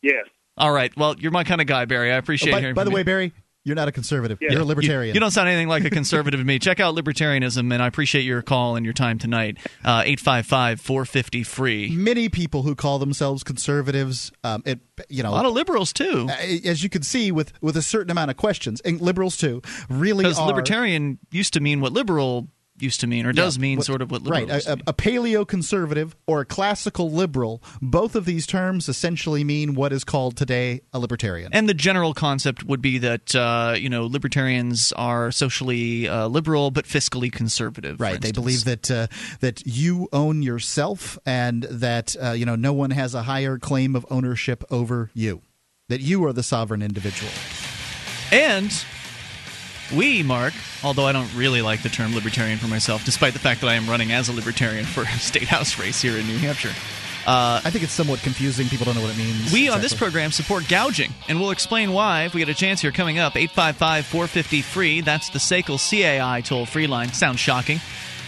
yes. 0.03 0.27
All 0.57 0.73
right. 0.73 0.95
Well, 0.97 1.15
you're 1.19 1.31
my 1.33 1.45
kind 1.45 1.61
of 1.63 1.67
guy, 1.67 1.87
Barry. 1.87 2.13
I 2.13 2.17
appreciate 2.17 2.53
Oh, 2.53 2.57
by, 2.57 2.61
hearing. 2.61 2.75
by 2.75 2.83
from 2.83 2.91
the 2.91 2.95
way. 2.95 3.03
Barry, 3.03 3.33
you're 3.65 3.77
not 3.77 3.89
a 3.89 3.93
conservative. 3.93 4.39
Yeah. 4.41 4.53
You're 4.53 4.63
a 4.63 4.65
libertarian. 4.65 5.15
You, 5.15 5.21
don't 5.21 5.31
sound 5.31 5.49
anything 5.49 5.69
like 5.69 5.85
a 5.85 5.91
conservative 5.91 6.41
to 6.41 6.45
me. 6.45 6.59
Check 6.59 6.81
out 6.81 6.95
libertarianism, 6.95 7.73
and 7.73 7.83
I 7.83 7.87
appreciate 7.87 8.23
your 8.23 8.43
call 8.43 8.77
and 8.77 8.85
your 8.87 8.95
time 8.95 9.19
tonight. 9.19 9.59
Uh, 9.85 10.03
Eight 10.05 10.21
five 10.21 10.47
five 10.47 10.81
four 10.81 11.05
fifty 11.05 11.43
free. 11.43 11.91
many 11.91 12.29
people 12.29 12.63
who 12.63 12.75
call 12.75 12.99
themselves 12.99 13.45
conservatives, 13.45 14.33
um, 14.45 14.63
it 14.65 14.81
you 15.09 15.23
know, 15.23 15.31
A 15.31 15.33
lot 15.33 15.47
of 15.47 15.53
liberals 15.53 15.93
too, 15.93 16.29
as 16.65 16.83
you 16.83 16.89
can 16.89 17.03
see 17.03 17.33
with 17.33 17.53
with 17.61 17.77
a 17.77 17.83
certain 17.83 18.11
amount 18.11 18.31
of 18.31 18.37
questions, 18.37 18.81
and 18.81 19.01
liberals 19.01 19.37
too, 19.37 19.63
really 19.89 20.25
Because 20.25 20.41
libertarian 20.41 21.19
used 21.31 21.53
to 21.55 21.61
mean 21.61 21.81
what 21.81 21.93
liberal 21.93 22.49
used 22.83 23.01
to 23.01 23.07
mean, 23.07 23.27
or 23.27 23.33
does 23.33 23.57
Yeah, 23.57 23.63
mean 23.63 23.79
what- 23.79 23.87
sort 23.87 24.03
of 24.03 24.11
what 24.11 24.23
liberal 24.23 24.47
right. 24.49 24.67
A, 24.67 24.79
a, 24.87 24.93
paleo 24.93 25.47
conservative 25.47 26.15
or 26.27 26.41
a 26.41 26.45
classical 26.45 27.11
liberal. 27.11 27.63
Both 27.81 28.15
of 28.15 28.25
these 28.25 28.47
terms 28.47 28.89
essentially 28.89 29.45
mean 29.45 29.75
what 29.75 29.93
is 29.93 30.05
called 30.05 30.37
today 30.37 30.83
a 30.93 30.99
libertarian. 30.99 31.51
And 31.53 31.69
the 31.69 31.75
general 31.75 32.15
concept 32.15 32.65
would 32.65 32.83
be 32.83 32.99
that 32.99 33.35
uh, 33.35 33.75
you 33.77 33.89
know 33.89 34.07
libertarians 34.07 34.93
are 34.97 35.31
socially 35.31 36.09
uh, 36.09 36.29
liberal 36.29 36.71
but 36.71 36.85
fiscally 36.85 37.33
conservative. 37.33 38.01
Right. 38.01 38.21
They 38.21 38.33
believe 38.33 38.65
that 38.65 38.91
uh, 38.91 39.07
that 39.41 39.67
you 39.67 40.09
own 40.13 40.43
yourself, 40.43 41.19
and 41.27 41.65
that 41.65 42.17
uh, 42.23 42.33
you 42.33 42.47
know 42.47 42.57
no 42.57 42.73
one 42.73 42.91
has 42.91 43.15
a 43.15 43.23
higher 43.23 43.59
claim 43.59 43.97
of 43.97 44.05
ownership 44.11 44.65
over 44.71 45.11
you. 45.15 45.43
That 45.89 46.01
you 46.01 46.25
are 46.25 46.33
the 46.33 46.43
sovereign 46.43 46.83
individual. 46.83 47.33
And 48.33 48.73
we, 49.93 50.23
Mark, 50.23 50.55
although 50.83 51.07
I 51.07 51.13
don't 51.13 51.33
really 51.35 51.63
like 51.63 51.83
the 51.83 51.89
term 51.89 52.15
libertarian 52.15 52.59
for 52.59 52.69
myself, 52.69 53.05
despite 53.05 53.33
the 53.33 53.39
fact 53.39 53.61
that 53.61 53.69
I 53.69 53.75
am 53.75 53.89
running 53.89 54.13
as 54.13 54.29
a 54.29 54.33
libertarian 54.33 54.85
for 54.85 55.03
a 55.03 55.09
state 55.19 55.49
house 55.49 55.79
race 55.79 56.01
here 56.01 56.17
in 56.17 56.27
New 56.27 56.39
Hampshire. 56.39 56.73
Uh, 57.27 57.61
I 57.63 57.71
think 57.71 57.85
it's 57.85 57.93
somewhat 57.93 58.21
confusing. 58.21 58.69
People 58.69 58.87
don't 58.87 58.95
know 58.95 59.03
what 59.03 59.11
it 59.11 59.19
means. 59.19 59.53
we 59.53 59.69
on 59.69 59.81
this 59.81 59.93
program 59.93 60.31
support 60.31 60.67
gouging, 60.69 61.13
and 61.29 61.39
we'll 61.39 61.51
explain 61.51 61.93
why 61.93 62.25
if 62.25 62.35
we 62.35 62.41
get 62.41 62.49
a 62.49 62.55
chance 62.55 62.81
here 62.81 62.93
coming 62.93 63.19
up. 63.19 63.37
855 63.37 64.07
450 64.07 64.63
free. 64.63 65.01
That's 65.01 65.29
the 65.29 65.39
SACL 65.39 65.79
CAI 65.79 66.41
toll 66.41 66.67
free 66.67 66.87
line. 66.87 67.13
Sounds 67.13 67.39
shocking. 67.39 67.79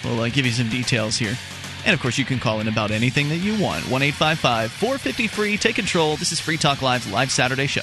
We'll 0.05 0.21
uh, 0.21 0.29
give 0.29 0.45
you 0.45 0.53
some 0.53 0.69
details 0.69 1.17
here. 1.17 1.35
And 1.85 1.95
of 1.95 2.01
course, 2.01 2.19
you 2.19 2.25
can 2.25 2.39
call 2.39 2.61
in 2.61 2.69
about 2.69 2.91
anything 2.91 3.29
that 3.31 3.39
you 3.39 3.61
want. 3.61 3.89
1 3.89 4.03
855 4.03 4.71
450 4.71 5.27
free. 5.27 5.57
Take 5.57 5.77
control. 5.77 6.17
This 6.17 6.33
is 6.33 6.41
Free 6.41 6.57
Talk 6.57 6.83
Live's 6.83 7.11
live 7.11 7.31
Saturday 7.31 7.67
show. 7.67 7.83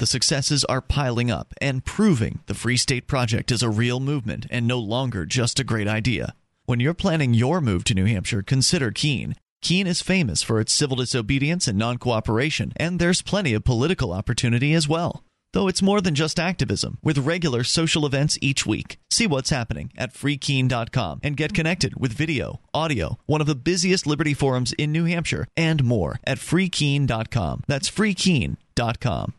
The 0.00 0.06
successes 0.06 0.64
are 0.64 0.80
piling 0.80 1.30
up 1.30 1.52
and 1.60 1.84
proving 1.84 2.38
the 2.46 2.54
Free 2.54 2.78
State 2.78 3.06
Project 3.06 3.52
is 3.52 3.62
a 3.62 3.68
real 3.68 4.00
movement 4.00 4.46
and 4.48 4.66
no 4.66 4.78
longer 4.78 5.26
just 5.26 5.60
a 5.60 5.64
great 5.64 5.86
idea. 5.86 6.34
When 6.64 6.80
you're 6.80 6.94
planning 6.94 7.34
your 7.34 7.60
move 7.60 7.84
to 7.84 7.94
New 7.94 8.06
Hampshire, 8.06 8.40
consider 8.40 8.92
Keene. 8.92 9.36
Keene 9.60 9.86
is 9.86 10.00
famous 10.00 10.42
for 10.42 10.58
its 10.58 10.72
civil 10.72 10.96
disobedience 10.96 11.68
and 11.68 11.76
non 11.76 11.98
cooperation, 11.98 12.72
and 12.78 12.98
there's 12.98 13.20
plenty 13.20 13.52
of 13.52 13.62
political 13.62 14.14
opportunity 14.14 14.72
as 14.72 14.88
well. 14.88 15.22
Though 15.52 15.68
it's 15.68 15.82
more 15.82 16.00
than 16.00 16.14
just 16.14 16.40
activism, 16.40 16.96
with 17.02 17.18
regular 17.18 17.62
social 17.62 18.06
events 18.06 18.38
each 18.40 18.64
week. 18.64 18.96
See 19.10 19.26
what's 19.26 19.50
happening 19.50 19.92
at 19.98 20.14
freekeene.com 20.14 21.20
and 21.22 21.36
get 21.36 21.52
connected 21.52 22.00
with 22.00 22.14
video, 22.14 22.60
audio, 22.72 23.18
one 23.26 23.42
of 23.42 23.46
the 23.46 23.54
busiest 23.54 24.06
Liberty 24.06 24.32
forums 24.32 24.72
in 24.78 24.92
New 24.92 25.04
Hampshire, 25.04 25.46
and 25.58 25.84
more 25.84 26.20
at 26.24 26.38
freekeene.com. 26.38 27.64
That's 27.66 27.90
freekeene.com. 27.90 29.34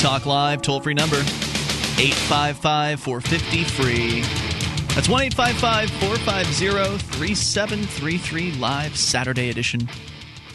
Talk 0.00 0.24
Live 0.24 0.62
toll 0.62 0.80
free 0.80 0.94
number 0.94 1.16
855 1.16 3.00
450 3.00 3.64
free. 3.64 4.20
That's 4.94 5.10
1 5.10 5.24
855 5.24 5.90
450 5.90 6.98
3733 7.18 8.52
live 8.52 8.96
Saturday 8.96 9.50
edition 9.50 9.90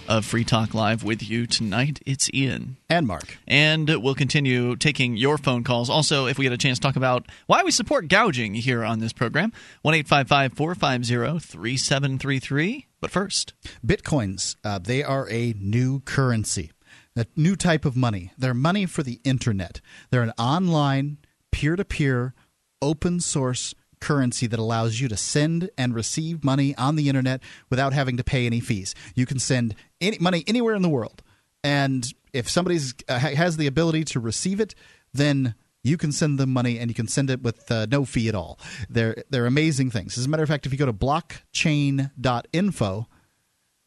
of 0.08 0.26
Free 0.26 0.44
Talk 0.44 0.74
Live 0.74 1.04
with 1.04 1.28
you 1.30 1.46
tonight. 1.46 2.00
It's 2.08 2.28
Ian. 2.34 2.78
And 2.90 3.06
Mark. 3.06 3.38
And 3.48 3.88
we'll 4.02 4.16
continue 4.16 4.76
taking 4.76 5.16
your 5.16 5.38
phone 5.38 5.64
calls. 5.64 5.92
Also, 5.92 6.26
if 6.26 6.40
we 6.40 6.46
get 6.46 6.52
a 6.52 6.58
chance 6.58 6.80
to 6.80 6.82
talk 6.82 6.96
about 6.96 7.28
why 7.46 7.62
we 7.62 7.70
support 7.70 8.08
gouging 8.08 8.56
here 8.56 8.84
on 8.84 9.00
this 9.00 9.14
program, 9.14 9.52
1 9.84 9.94
855 9.94 10.54
450 10.54 11.40
3733. 11.40 12.88
But 13.00 13.12
first, 13.12 13.54
Bitcoins, 13.86 14.56
uh, 14.64 14.80
they 14.80 15.04
are 15.04 15.30
a 15.30 15.54
new 15.60 16.00
currency, 16.00 16.72
a 17.16 17.26
new 17.36 17.56
type 17.56 17.86
of 17.86 17.96
money. 17.96 18.32
They're 18.38 18.54
money 18.54 18.86
for 18.86 19.04
the 19.04 19.20
internet. 19.24 19.82
They're 20.10 20.22
an 20.22 20.34
online, 20.38 21.18
peer 21.52 21.76
to 21.76 21.86
peer, 21.86 22.34
open 22.82 23.20
source 23.20 23.74
currency 24.02 24.48
that 24.48 24.60
allows 24.60 25.00
you 25.00 25.08
to 25.08 25.18
send 25.18 25.70
and 25.78 25.96
receive 25.96 26.44
money 26.44 26.76
on 26.76 26.96
the 26.96 27.10
internet 27.10 27.42
without 27.70 27.94
having 27.94 28.18
to 28.18 28.24
pay 28.24 28.46
any 28.46 28.60
fees. 28.60 28.94
You 29.16 29.26
can 29.26 29.40
send 29.40 29.74
any 30.02 30.18
money 30.20 30.44
anywhere 30.46 30.76
in 30.76 30.82
the 30.82 30.90
world, 30.90 31.24
and 31.64 32.06
if 32.34 32.50
somebody 32.50 32.80
uh, 33.08 33.18
has 33.18 33.58
the 33.58 33.68
ability 33.68 34.04
to 34.06 34.20
receive 34.20 34.60
it, 34.60 34.76
then 35.14 35.56
you 35.84 35.98
can 35.98 36.12
send 36.12 36.38
them 36.38 36.52
money 36.52 36.80
and 36.80 36.92
you 36.92 36.96
can 36.96 37.08
send 37.08 37.30
it 37.30 37.42
with 37.42 37.72
uh, 37.72 37.86
no 37.90 38.06
fee 38.06 38.28
at 38.28 38.36
all. 38.36 38.60
They're 38.90 39.24
they're 39.30 39.46
amazing 39.46 39.92
things. 39.92 40.18
As 40.18 40.26
a 40.26 40.30
matter 40.30 40.44
of 40.44 40.50
fact, 40.50 40.66
if 40.66 40.72
you 40.72 40.78
go 40.78 40.86
to 40.86 40.94
blockchain.info, 40.94 43.08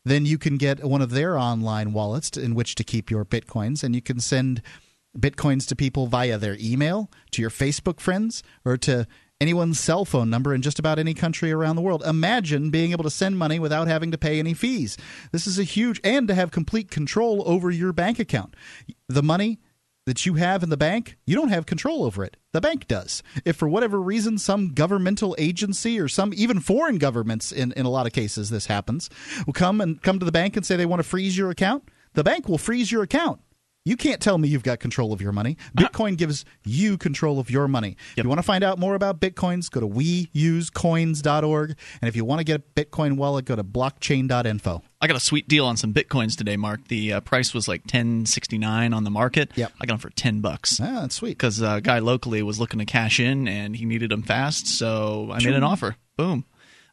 then 0.05 0.27
you 0.27 0.39
can 0.39 0.57
get 0.57 0.85
one 0.85 1.03
of 1.03 1.11
their 1.11 1.39
online 1.39 1.93
wallets 1.93 2.37
in 2.37 2.55
which 2.55 2.75
to 2.77 2.85
keep 2.85 3.11
your 3.11 3.25
bitcoins 3.25 3.83
and 3.83 3.95
you 3.95 4.03
can 4.03 4.20
send 4.20 4.62
bitcoins 5.19 5.66
to 5.66 5.77
people 5.77 6.07
via 6.07 6.39
their 6.39 6.57
email, 6.61 7.11
to 7.33 7.43
your 7.43 7.51
Facebook 7.51 8.01
friends, 8.01 8.43
or 8.65 8.77
to 8.77 9.07
anyone's 9.41 9.79
cell 9.79 10.05
phone 10.05 10.29
number 10.31 10.53
in 10.53 10.62
just 10.62 10.79
about 10.79 10.99
any 10.99 11.15
country 11.15 11.53
around 11.53 11.77
the 11.77 11.83
world. 11.83 12.03
Imagine 12.05 12.70
being 12.70 12.93
able 12.93 13.05
to 13.05 13.11
send 13.11 13.39
money 13.39 13.59
without 13.59 13.89
having 13.89 14.11
to 14.11 14.19
pay 14.19 14.39
any 14.39 14.55
fees. 14.55 14.97
This 15.33 15.47
is 15.47 15.59
a 15.59 15.65
huge, 15.65 16.01
and 16.03 16.27
to 16.29 16.35
have 16.35 16.51
complete 16.51 16.91
control 16.91 17.43
over 17.47 17.70
your 17.70 17.93
bank 17.93 18.19
account. 18.19 18.55
The 19.09 19.23
money 19.23 19.61
that 20.09 20.26
you 20.26 20.35
have 20.35 20.62
in 20.62 20.70
the 20.70 20.76
bank, 20.76 21.16
you 21.26 21.36
don't 21.36 21.51
have 21.51 21.66
control 21.66 22.02
over 22.02 22.24
it. 22.24 22.36
The 22.52 22.60
bank 22.60 22.89
does. 22.89 23.22
If 23.44 23.56
for 23.56 23.68
whatever 23.68 24.01
reason 24.01 24.39
some 24.39 24.74
governmental 24.74 25.36
agency 25.39 26.01
or 26.01 26.09
some 26.09 26.32
even 26.35 26.60
foreign 26.60 26.98
governments 26.98 27.52
in, 27.52 27.72
in 27.72 27.86
a 27.86 27.90
lot 27.90 28.06
of 28.06 28.12
cases 28.12 28.51
this 28.51 28.66
happens, 28.66 29.10
will 29.47 29.52
come 29.52 29.80
and 29.80 30.02
come 30.02 30.18
to 30.18 30.24
the 30.24 30.32
bank 30.32 30.56
and 30.56 30.66
say 30.66 30.76
they 30.76 30.86
want 30.86 31.01
to 31.01 31.09
freeze 31.09 31.36
your 31.36 31.51
account, 31.51 31.89
the 32.14 32.24
bank 32.24 32.48
will 32.48 32.59
freeze 32.59 32.90
your 32.90 33.02
account. 33.02 33.40
You 33.89 33.97
can't 33.97 34.20
tell 34.20 34.36
me 34.36 34.48
you've 34.48 34.62
got 34.62 34.81
control 34.81 35.15
of 35.15 35.23
your 35.23 35.32
money. 35.32 35.56
Bitcoin 35.74 36.19
gives 36.19 36.44
you 36.62 36.98
control 36.98 37.40
of 37.40 37.51
your 37.51 37.66
money. 37.69 37.97
If 38.19 38.24
you 38.24 38.28
want 38.28 38.39
to 38.39 38.43
find 38.43 38.62
out 38.62 38.78
more 38.78 38.94
about 38.94 39.19
Bitcoins, 39.19 39.70
go 39.70 39.81
to 39.81 39.89
weusecoins.org. 39.89 41.74
And 42.02 42.09
if 42.10 42.15
you 42.15 42.23
want 42.27 42.40
to 42.40 42.44
get 42.44 42.60
a 42.60 42.62
Bitcoin 42.78 43.16
wallet, 43.16 43.47
go 43.47 43.56
to 43.56 43.65
blockchain.info. 43.65 44.82
I 45.01 45.06
got 45.06 45.16
a 45.16 45.20
sweet 45.20 45.48
deal 45.48 45.65
on 45.65 45.78
some 45.78 45.94
bitcoins 45.94 46.36
today, 46.36 46.59
Mark. 46.59 46.89
The 46.89 47.15
uh, 47.15 47.20
price 47.20 47.55
was 47.55 47.66
like 47.66 47.86
ten 47.86 48.27
sixty 48.27 48.59
nine 48.59 48.93
on 48.93 49.05
the 49.05 49.10
market. 49.10 49.52
Yep. 49.55 49.73
I 49.81 49.86
got 49.86 49.94
them 49.94 50.01
for 50.01 50.10
ten 50.10 50.43
bucks. 50.43 50.78
Ah, 50.82 51.01
that's 51.02 51.15
sweet. 51.15 51.39
Because 51.39 51.62
a 51.62 51.81
guy 51.81 52.01
locally 52.01 52.43
was 52.43 52.60
looking 52.60 52.81
to 52.81 52.85
cash 52.85 53.19
in 53.19 53.48
and 53.48 53.74
he 53.74 53.86
needed 53.86 54.10
them 54.10 54.23
fast, 54.23 54.66
so 54.66 55.31
I 55.32 55.43
made 55.43 55.55
an 55.55 55.62
offer. 55.62 55.97
Boom. 56.19 56.44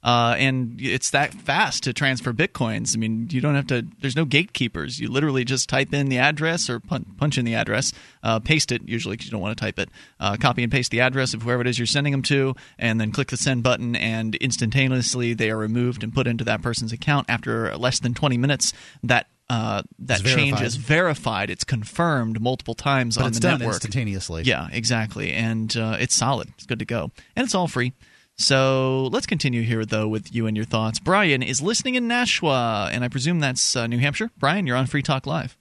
Uh, 0.06 0.36
and 0.38 0.80
it's 0.80 1.10
that 1.10 1.34
fast 1.34 1.82
to 1.84 1.92
transfer 1.92 2.32
bitcoins. 2.32 2.96
I 2.96 3.00
mean, 3.00 3.28
you 3.32 3.42
don't 3.42 3.56
have 3.56 3.66
to. 3.68 3.88
There's 4.02 4.16
no 4.16 4.24
gatekeepers. 4.24 5.00
You 5.00 5.10
literally 5.10 5.44
just 5.44 5.68
type 5.68 5.96
in 5.96 6.10
the 6.10 6.20
address 6.20 6.70
or 6.70 6.80
pun- 6.80 7.08
punch 7.18 7.40
in 7.40 7.44
the 7.46 7.56
address, 7.56 7.92
uh, 8.22 8.38
paste 8.40 8.72
it 8.72 8.88
usually 8.88 9.14
because 9.16 9.26
you 9.26 9.32
don't 9.32 9.42
want 9.42 9.58
to 9.58 9.62
type 9.66 9.80
it. 9.80 9.90
Uh, 10.20 10.38
copy 10.38 10.62
and 10.62 10.72
paste 10.72 10.92
the 10.92 11.00
address 11.02 11.34
of 11.34 11.42
whoever 11.42 11.62
it 11.62 11.68
is 11.68 11.80
you're 11.80 11.88
sending 11.88 12.12
them 12.12 12.22
to, 12.22 12.54
and 12.78 13.02
then 13.02 13.12
click 13.12 13.30
the 13.30 13.38
send 13.38 13.64
button, 13.64 13.96
and 13.96 14.36
instantaneously 14.36 15.34
they 15.34 15.50
are 15.50 15.58
removed 15.58 16.04
and 16.04 16.14
put 16.14 16.28
into 16.28 16.44
that 16.44 16.62
person's 16.62 16.94
account 16.94 17.26
after 17.28 17.76
less 17.76 18.00
than 18.00 18.14
20 18.14 18.38
minutes. 18.38 18.74
That 19.04 19.26
uh, 19.50 19.82
that 19.98 20.22
It's 20.22 20.30
change 20.34 20.50
verified. 20.52 20.68
is 20.68 20.76
verified. 20.76 21.50
It's 21.50 21.64
confirmed 21.64 22.40
multiple 22.42 22.76
times 22.76 23.18
But 23.18 23.26
on 23.26 23.32
the 23.32 23.40
network 23.40 23.74
instantaneously. 23.76 24.44
Yeah, 24.44 24.68
exactly, 24.72 25.34
and 25.34 25.76
uh, 25.76 25.98
it's 26.00 26.16
solid. 26.16 26.50
It's 26.56 26.68
good 26.68 26.80
to 26.80 26.86
go, 26.86 27.10
and 27.36 27.46
it's 27.46 27.56
all 27.56 27.68
free. 27.68 27.94
So 28.38 29.10
let's 29.14 29.26
continue 29.26 29.62
here, 29.62 29.86
though, 29.86 30.08
with 30.08 30.34
you 30.36 30.46
and 30.46 30.58
your 30.58 30.66
thoughts. 30.66 31.00
Brian 31.00 31.42
is 31.42 31.62
listening 31.62 31.96
in 31.96 32.08
Nashua, 32.08 32.90
and 32.92 33.04
I 33.04 33.08
presume 33.08 33.40
that's 33.40 33.76
uh, 33.76 33.88
New 33.88 33.98
Hampshire. 34.00 34.30
Brian, 34.38 34.68
you're 34.68 34.76
on 34.76 34.88
Free 34.88 35.02
Talk 35.02 35.26
Live. 35.26 35.58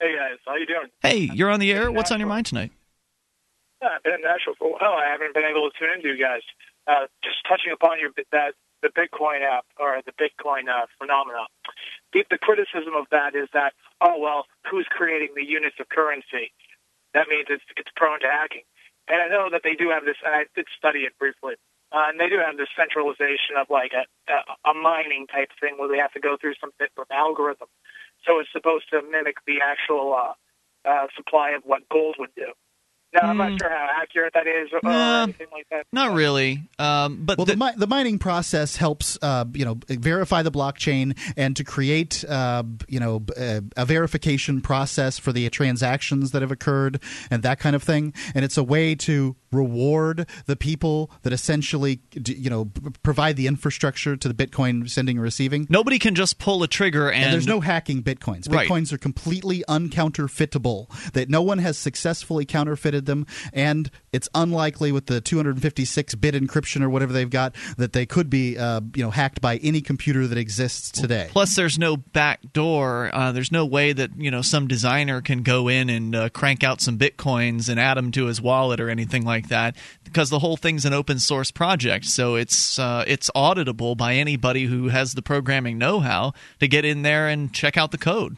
Hey 0.00 0.16
guys, 0.16 0.38
how 0.46 0.56
you 0.56 0.64
doing? 0.64 0.88
Hey, 1.02 1.28
you're 1.34 1.50
on 1.50 1.60
the 1.60 1.72
air. 1.72 1.92
What's 1.92 2.10
on 2.10 2.20
your 2.20 2.28
mind 2.28 2.46
tonight? 2.46 2.72
Yeah, 3.82 3.96
I've 3.96 4.02
been 4.02 4.14
in 4.14 4.22
Nashville 4.22 4.54
for 4.58 4.68
a 4.68 4.72
while. 4.72 4.96
I 4.96 5.08
haven't 5.12 5.34
been 5.34 5.44
able 5.44 5.68
to 5.68 5.72
tune 5.78 5.92
into 5.94 6.08
you 6.08 6.16
guys. 6.16 6.40
Uh, 6.86 7.04
just 7.22 7.36
touching 7.48 7.72
upon 7.72 8.00
your 8.00 8.10
that 8.32 8.54
the 8.80 8.88
Bitcoin 8.88 9.44
app 9.44 9.66
or 9.78 10.00
the 10.04 10.12
Bitcoin 10.12 10.72
uh, 10.72 10.86
phenomena. 10.98 11.44
The, 12.12 12.24
the 12.30 12.38
criticism 12.38 12.96
of 12.96 13.06
that 13.12 13.34
is 13.36 13.48
that 13.52 13.72
oh 14.00 14.18
well, 14.18 14.46
who's 14.70 14.86
creating 14.88 15.36
the 15.36 15.44
units 15.44 15.76
of 15.80 15.88
currency? 15.88 16.52
That 17.12 17.28
means 17.28 17.46
it's 17.50 17.64
it's 17.76 17.90
prone 17.96 18.20
to 18.20 18.28
hacking. 18.32 18.64
And 19.10 19.18
I 19.20 19.28
know 19.28 19.50
that 19.50 19.66
they 19.66 19.74
do 19.74 19.90
have 19.90 20.06
this. 20.06 20.16
And 20.24 20.34
I 20.34 20.46
did 20.54 20.70
study 20.78 21.00
it 21.00 21.18
briefly. 21.18 21.58
Uh, 21.90 22.06
and 22.14 22.20
they 22.22 22.30
do 22.30 22.38
have 22.38 22.56
this 22.56 22.70
centralization 22.78 23.58
of 23.58 23.66
like 23.66 23.90
a, 23.90 24.06
a, 24.30 24.70
a 24.70 24.74
mining 24.74 25.26
type 25.26 25.50
thing 25.58 25.74
where 25.74 25.90
they 25.90 25.98
have 25.98 26.14
to 26.14 26.22
go 26.22 26.38
through 26.38 26.54
some 26.62 26.70
bit 26.78 26.94
of 26.96 27.10
algorithm. 27.10 27.66
So 28.22 28.38
it's 28.38 28.52
supposed 28.54 28.86
to 28.94 29.02
mimic 29.02 29.42
the 29.46 29.58
actual 29.58 30.14
uh, 30.14 30.34
uh, 30.86 31.06
supply 31.16 31.50
of 31.58 31.62
what 31.66 31.82
gold 31.90 32.14
would 32.18 32.34
do. 32.36 32.54
Now, 33.12 33.28
I'm 33.28 33.36
not 33.36 33.58
sure 33.60 33.68
how 33.68 33.88
accurate 34.02 34.34
that 34.34 34.46
is 34.46 34.68
or, 34.72 34.80
or 34.84 34.92
anything 35.22 35.48
like 35.52 35.66
that. 35.70 35.86
Not 35.92 36.12
really, 36.14 36.68
um, 36.78 37.24
but 37.24 37.38
well, 37.38 37.44
the, 37.44 37.56
mi- 37.56 37.72
the 37.76 37.86
mining 37.86 38.18
process 38.18 38.76
helps, 38.76 39.18
uh, 39.20 39.44
you 39.52 39.64
know, 39.64 39.78
verify 39.88 40.42
the 40.42 40.52
blockchain 40.52 41.18
and 41.36 41.56
to 41.56 41.64
create, 41.64 42.24
uh, 42.28 42.62
you 42.88 43.00
know, 43.00 43.20
b- 43.20 43.32
uh, 43.36 43.60
a 43.76 43.84
verification 43.84 44.60
process 44.60 45.18
for 45.18 45.32
the 45.32 45.48
transactions 45.50 46.30
that 46.30 46.42
have 46.42 46.52
occurred 46.52 47.02
and 47.30 47.42
that 47.42 47.58
kind 47.58 47.74
of 47.74 47.82
thing. 47.82 48.14
And 48.34 48.44
it's 48.44 48.56
a 48.56 48.64
way 48.64 48.94
to 48.96 49.34
reward 49.52 50.26
the 50.46 50.56
people 50.56 51.10
that 51.22 51.32
essentially, 51.32 52.00
you 52.26 52.50
know, 52.50 52.70
provide 53.02 53.36
the 53.36 53.46
infrastructure 53.46 54.16
to 54.16 54.28
the 54.28 54.34
Bitcoin 54.34 54.88
sending 54.88 55.16
and 55.16 55.22
receiving. 55.22 55.66
Nobody 55.68 55.98
can 55.98 56.14
just 56.14 56.38
pull 56.38 56.62
a 56.62 56.68
trigger 56.68 57.10
and, 57.10 57.24
And 57.24 57.32
there's 57.32 57.46
no 57.46 57.60
hacking 57.60 58.02
bitcoins. 58.02 58.52
Right. 58.52 58.68
Bitcoins 58.68 58.92
are 58.92 58.98
completely 58.98 59.64
uncounterfeitable. 59.68 60.88
That 61.12 61.28
no 61.28 61.42
one 61.42 61.58
has 61.58 61.78
successfully 61.78 62.44
counterfeited 62.44 63.06
them, 63.06 63.26
and 63.52 63.90
it's 64.12 64.28
unlikely 64.34 64.92
with 64.92 65.06
the 65.06 65.20
256 65.20 66.14
bit 66.16 66.34
encryption 66.34 66.82
or 66.82 66.90
whatever 66.90 67.12
they've 67.12 67.30
got 67.30 67.54
that 67.76 67.92
they 67.92 68.06
could 68.06 68.28
be, 68.28 68.58
uh, 68.58 68.80
you 68.94 69.04
know, 69.04 69.10
hacked 69.10 69.40
by 69.40 69.56
any 69.58 69.80
computer 69.80 70.26
that 70.26 70.38
exists 70.38 70.90
today. 70.90 71.28
Plus, 71.30 71.54
there's 71.54 71.78
no 71.78 71.96
back 71.96 72.40
door. 72.52 73.10
Uh, 73.12 73.32
there's 73.32 73.52
no 73.52 73.64
way 73.64 73.92
that 73.92 74.10
you 74.16 74.30
know 74.30 74.42
some 74.42 74.66
designer 74.66 75.20
can 75.20 75.42
go 75.42 75.68
in 75.68 75.88
and 75.88 76.14
uh, 76.14 76.28
crank 76.30 76.64
out 76.64 76.80
some 76.80 76.98
bitcoins 76.98 77.68
and 77.68 77.78
add 77.78 77.96
them 77.96 78.10
to 78.12 78.26
his 78.26 78.40
wallet 78.40 78.80
or 78.80 78.88
anything 78.88 79.24
like 79.24 79.48
that, 79.48 79.76
because 80.04 80.30
the 80.30 80.40
whole 80.40 80.56
thing's 80.56 80.84
an 80.84 80.92
open 80.92 81.18
source 81.18 81.50
project. 81.50 82.04
So 82.06 82.34
it's 82.34 82.78
uh, 82.78 83.04
it's 83.06 83.30
auditable 83.36 83.96
by 83.96 84.14
anybody 84.14 84.64
who 84.64 84.88
has 84.88 85.14
the 85.14 85.22
programming 85.22 85.78
know-how 85.78 86.32
to 86.58 86.68
get 86.68 86.84
in 86.84 87.02
there 87.02 87.28
and 87.28 87.52
check 87.52 87.76
out 87.76 87.90
the 87.92 87.98
code. 87.98 88.36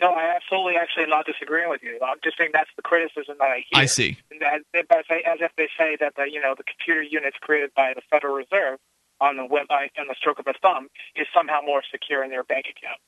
No, 0.00 0.08
I 0.12 0.34
absolutely 0.34 0.76
actually 0.80 1.06
not 1.06 1.26
disagreeing 1.26 1.68
with 1.68 1.82
you. 1.82 1.98
I'm 2.02 2.16
just 2.24 2.38
saying 2.38 2.50
that's 2.52 2.70
the 2.76 2.82
criticism 2.82 3.36
that 3.38 3.52
I 3.52 3.64
hear. 3.68 3.82
I 3.82 3.86
see. 3.86 4.16
As, 4.40 4.62
as 4.80 5.38
if 5.40 5.52
they 5.56 5.68
say 5.76 5.96
that 6.00 6.16
the 6.16 6.24
you 6.24 6.40
know 6.40 6.54
the 6.56 6.64
computer 6.64 7.02
units 7.02 7.36
created 7.40 7.70
by 7.76 7.92
the 7.94 8.02
Federal 8.10 8.34
Reserve 8.34 8.78
on 9.20 9.36
the 9.36 9.44
web 9.44 9.66
on 9.70 10.06
the 10.08 10.14
stroke 10.16 10.38
of 10.38 10.46
a 10.46 10.54
thumb 10.62 10.88
is 11.14 11.26
somehow 11.36 11.60
more 11.60 11.82
secure 11.92 12.24
in 12.24 12.30
their 12.30 12.44
bank 12.44 12.66
account. 12.70 12.98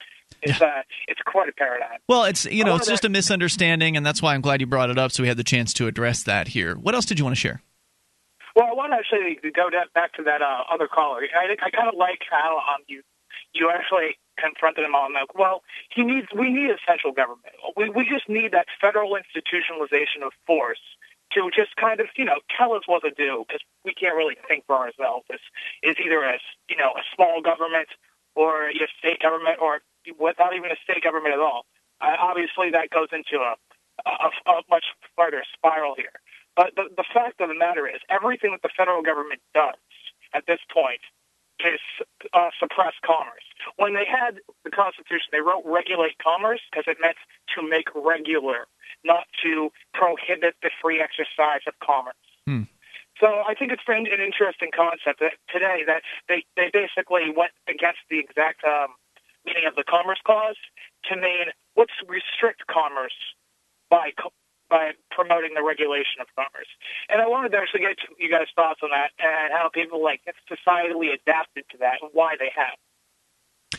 It's 0.43 0.60
uh, 0.60 0.82
it's 1.09 1.20
quite 1.24 1.48
a 1.48 1.52
paradigm. 1.52 1.98
Well, 2.09 2.24
it's 2.24 2.44
you 2.44 2.64
know 2.64 2.77
it's 2.77 2.89
just 2.89 3.05
a 3.05 3.09
misunderstanding, 3.09 3.97
and 3.97 4.05
that's 4.05 4.20
why 4.20 4.35
I'm 4.35 4.40
glad 4.40 4.60
you 4.60 4.66
brought 4.66 4.90
it 4.90 4.98
up, 4.98 5.12
so 5.12 5.23
we 5.23 5.28
had 5.28 5.36
the 5.36 5.44
chance 5.44 5.73
to 5.74 5.86
address 5.86 6.23
that 6.24 6.48
here. 6.48 6.74
What 6.74 6.94
else 6.94 7.06
did 7.06 7.19
you 7.19 7.24
want 7.24 7.36
to 7.36 7.40
share? 7.40 7.62
Well, 8.55 8.66
I 8.70 8.74
want 8.74 8.93
to 8.93 8.98
actually 8.98 9.40
go 9.51 9.70
back 9.94 10.12
to 10.14 10.23
that 10.24 10.43
uh, 10.43 10.64
other 10.73 10.89
caller. 10.89 11.23
I, 11.32 11.52
I 11.52 11.70
kind 11.70 11.89
of 11.89 11.94
like 11.97 12.20
how 12.31 12.59
um, 12.59 12.82
you 12.86 13.02
you 13.55 13.70
actually 13.70 14.19
confronted 14.38 14.84
him 14.84 14.94
on 14.94 15.14
like, 15.14 15.34
well, 15.34 15.62
he 15.90 16.02
needs 16.02 16.28
we 16.34 16.50
need 16.50 16.70
a 16.70 16.80
central 16.86 17.12
government. 17.12 17.54
We 17.76 17.90
we 17.90 18.04
just 18.09 18.28
need 18.28 18.52
that 18.52 18.66
federal 18.80 19.16
institutionalization 19.16 20.24
of 20.24 20.32
force 20.46 20.82
to 21.32 21.48
just 21.54 21.74
kind 21.76 22.00
of 22.00 22.06
you 22.16 22.24
know 22.24 22.40
tell 22.56 22.72
us 22.72 22.84
what 22.86 23.02
to 23.02 23.10
do 23.10 23.44
because 23.46 23.62
we 23.84 23.94
can't 23.94 24.16
really 24.16 24.36
think 24.48 24.64
for 24.66 24.76
ourselves. 24.76 25.24
It's, 25.30 25.44
it's 25.82 26.00
either 26.00 26.22
a 26.22 26.38
you 26.68 26.76
know 26.76 26.92
a 26.96 27.04
small 27.14 27.40
government 27.42 27.88
or 28.34 28.68
a 28.68 28.88
state 28.98 29.20
government 29.20 29.59
or 29.60 29.80
without 30.18 30.54
even 30.56 30.70
a 30.70 30.80
state 30.82 31.02
government 31.02 31.34
at 31.34 31.40
all. 31.40 31.64
Uh, 32.00 32.16
obviously, 32.18 32.70
that 32.72 32.90
goes 32.90 33.09
into 33.12 33.38
a, 33.38 33.54
a, 34.06 34.28
a 34.50 34.62
much 34.68 34.84
further 35.14 35.44
spiral 35.54 35.94
here. 35.94 36.18
But 36.56 36.74
the, 36.76 36.90
the 36.96 37.04
fact 37.14 37.40
of 37.40 37.48
the 37.48 37.54
matter 37.54 37.86
is, 37.86 38.00
everything 38.10 38.52
that 38.52 38.60
the 38.62 38.72
federal 38.76 39.02
government 39.02 39.40
does 39.54 39.78
at 40.34 40.44
this 40.46 40.60
point 40.72 41.00
is 41.60 41.80
uh, 42.32 42.50
suppress 42.58 42.94
commerce. 43.04 43.46
when 43.76 43.94
they 43.94 44.06
had 44.06 44.40
the 44.64 44.70
Constitution, 44.70 45.30
they 45.30 45.40
wrote 45.40 45.62
regulate 45.64 46.18
commerce 46.18 46.60
because 46.70 46.84
it 46.88 46.98
meant 47.00 47.18
to 47.54 47.62
make 47.62 47.86
regular, 47.94 48.66
not 49.04 49.26
to 49.42 49.70
prohibit 49.94 50.56
the 50.62 50.70
free 50.80 51.00
exercise 51.00 51.62
of 51.66 51.74
commerce. 51.78 52.18
Hmm. 52.46 52.66
So 53.20 53.46
I 53.46 53.54
think 53.54 53.70
it's 53.70 53.86
been 53.86 54.10
an 54.10 54.18
interesting 54.18 54.74
concept 54.74 55.20
that 55.20 55.38
today 55.46 55.86
that 55.86 56.02
they, 56.26 56.42
they 56.56 56.72
basically 56.72 57.30
went 57.30 57.52
against 57.68 58.02
the 58.10 58.18
exact 58.18 58.64
um, 58.66 58.98
meaning 59.46 59.62
of 59.68 59.76
the 59.76 59.84
Commerce 59.86 60.18
Clause 60.24 60.58
to 61.06 61.14
mean 61.14 61.54
let's 61.76 61.94
restrict 62.08 62.66
commerce 62.66 63.14
by 63.90 64.10
co- 64.18 64.34
by 64.72 64.96
promoting 65.12 65.52
the 65.52 65.62
regulation 65.62 66.24
of 66.24 66.26
commerce. 66.34 66.72
And 67.12 67.20
I 67.20 67.28
wanted 67.28 67.52
to 67.52 67.58
actually 67.60 67.80
get 67.84 68.00
you 68.16 68.30
guys' 68.32 68.48
thoughts 68.56 68.80
on 68.82 68.88
that 68.96 69.12
and 69.20 69.52
how 69.52 69.68
people 69.68 70.02
like 70.02 70.22
have 70.24 70.34
societally 70.48 71.12
adapted 71.12 71.64
to 71.72 71.76
that 71.84 72.00
and 72.00 72.08
why 72.14 72.34
they 72.40 72.48
have. 72.56 72.80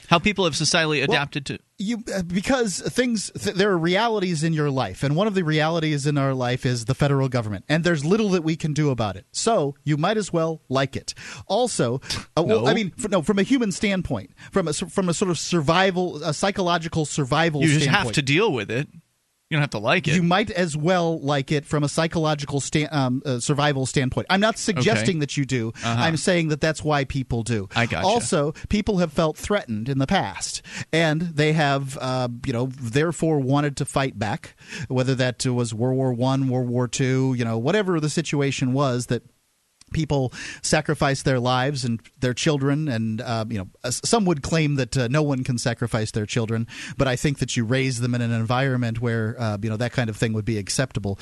How 0.10 0.20
people 0.20 0.46
have 0.46 0.54
societally 0.54 1.04
adapted 1.04 1.46
to. 1.48 1.60
you 1.80 2.04
uh, 2.14 2.22
because 2.24 2.82
things 2.82 3.32
th- 3.40 3.56
there 3.56 3.72
are 3.72 3.78
realities 3.78 4.44
in 4.44 4.52
your 4.54 4.70
life 4.70 5.02
and 5.02 5.16
one 5.16 5.28
of 5.28 5.34
the 5.34 5.44
realities 5.44 6.06
in 6.06 6.18
our 6.18 6.34
life 6.34 6.66
is 6.66 6.86
the 6.86 6.94
federal 6.94 7.30
government 7.30 7.64
and 7.70 7.84
there's 7.84 8.04
little 8.06 8.30
that 8.30 8.44
we 8.44 8.56
can 8.56 8.74
do 8.74 8.90
about 8.92 9.16
it 9.16 9.26
so 9.32 9.76
you 9.84 9.96
might 9.98 10.18
as 10.18 10.32
well 10.32 10.62
like 10.70 10.96
it 10.96 11.14
also 11.48 12.00
uh, 12.38 12.44
well, 12.44 12.68
i 12.68 12.74
mean 12.74 12.92
f 12.98 13.10
no 13.10 13.22
from 13.22 13.40
a 13.40 13.44
human 13.44 13.72
standpoint 13.72 14.32
from 14.52 14.68
a 14.68 14.74
from 14.74 15.10
a 15.10 15.14
sort 15.14 15.32
of 15.32 15.40
survival 15.40 16.24
a 16.24 16.34
psychological 16.34 17.06
survival 17.06 17.62
You 17.62 17.68
just 17.70 17.84
standpoint 17.84 18.06
have 18.08 18.14
to 18.14 18.22
deal 18.22 18.52
with 18.52 18.70
it. 18.70 18.88
You 19.54 19.58
don't 19.58 19.62
have 19.62 19.70
to 19.70 19.78
like 19.78 20.08
it. 20.08 20.16
you 20.16 20.24
might 20.24 20.50
as 20.50 20.76
well 20.76 21.20
like 21.22 21.52
it 21.52 21.64
from 21.64 21.84
a 21.84 21.88
psychological 21.88 22.60
sta- 22.60 22.88
um, 22.92 23.22
uh, 23.24 23.40
survival 23.40 23.86
standpoint. 23.86 24.26
I'm 24.32 24.40
not 24.40 24.58
suggesting 24.58 25.18
Okay. 25.18 25.20
that 25.20 25.38
you 25.38 25.46
do. 25.46 25.74
Uh-huh. 25.84 25.96
I'm 26.02 26.18
saying 26.18 26.48
that 26.48 26.60
that's 26.60 26.84
why 26.84 27.04
people 27.04 27.44
do. 27.44 27.70
I 27.76 27.86
gotcha. 27.86 28.04
Also, 28.08 28.54
people 28.70 28.98
have 28.98 29.14
felt 29.14 29.38
threatened 29.38 29.90
in 29.90 30.00
the 30.00 30.08
past, 30.08 30.64
and 30.92 31.22
they 31.22 31.54
have, 31.54 32.00
uh, 32.02 32.30
you 32.48 32.52
know, 32.52 32.66
therefore 32.82 33.38
wanted 33.40 33.78
to 33.78 33.86
fight 33.86 34.18
back. 34.18 34.56
Whether 34.88 35.14
that 35.14 35.46
was 35.46 35.72
World 35.72 35.98
War 35.98 36.14
One, 36.14 36.48
World 36.48 36.70
War 36.70 36.88
Two, 36.88 37.36
you 37.38 37.46
know, 37.46 37.60
whatever 37.60 38.00
the 38.00 38.10
situation 38.10 38.74
was 38.74 39.06
that 39.06 39.22
people 39.94 40.34
sacrifice 40.62 41.24
their 41.24 41.40
lives 41.40 41.86
and 41.86 42.02
their 42.20 42.34
children 42.34 42.88
and 42.88 43.22
uh, 43.22 43.46
you 43.50 43.58
know 43.58 43.90
some 43.90 44.26
would 44.26 44.42
claim 44.42 44.76
that 44.76 44.98
uh, 44.98 45.08
no 45.08 45.22
one 45.22 45.44
can 45.44 45.58
sacrifice 45.58 46.12
their 46.12 46.26
children 46.26 46.68
but 46.98 47.08
i 47.08 47.16
think 47.16 47.40
that 47.40 47.56
you 47.56 47.64
raise 47.64 48.02
them 48.02 48.14
in 48.14 48.22
an 48.22 48.32
environment 48.32 49.02
where 49.02 49.36
uh, 49.40 49.58
you 49.62 49.70
know 49.70 49.78
that 49.78 49.92
kind 49.92 50.10
of 50.10 50.18
thing 50.18 50.34
would 50.34 50.46
be 50.46 50.58
acceptable 50.58 51.20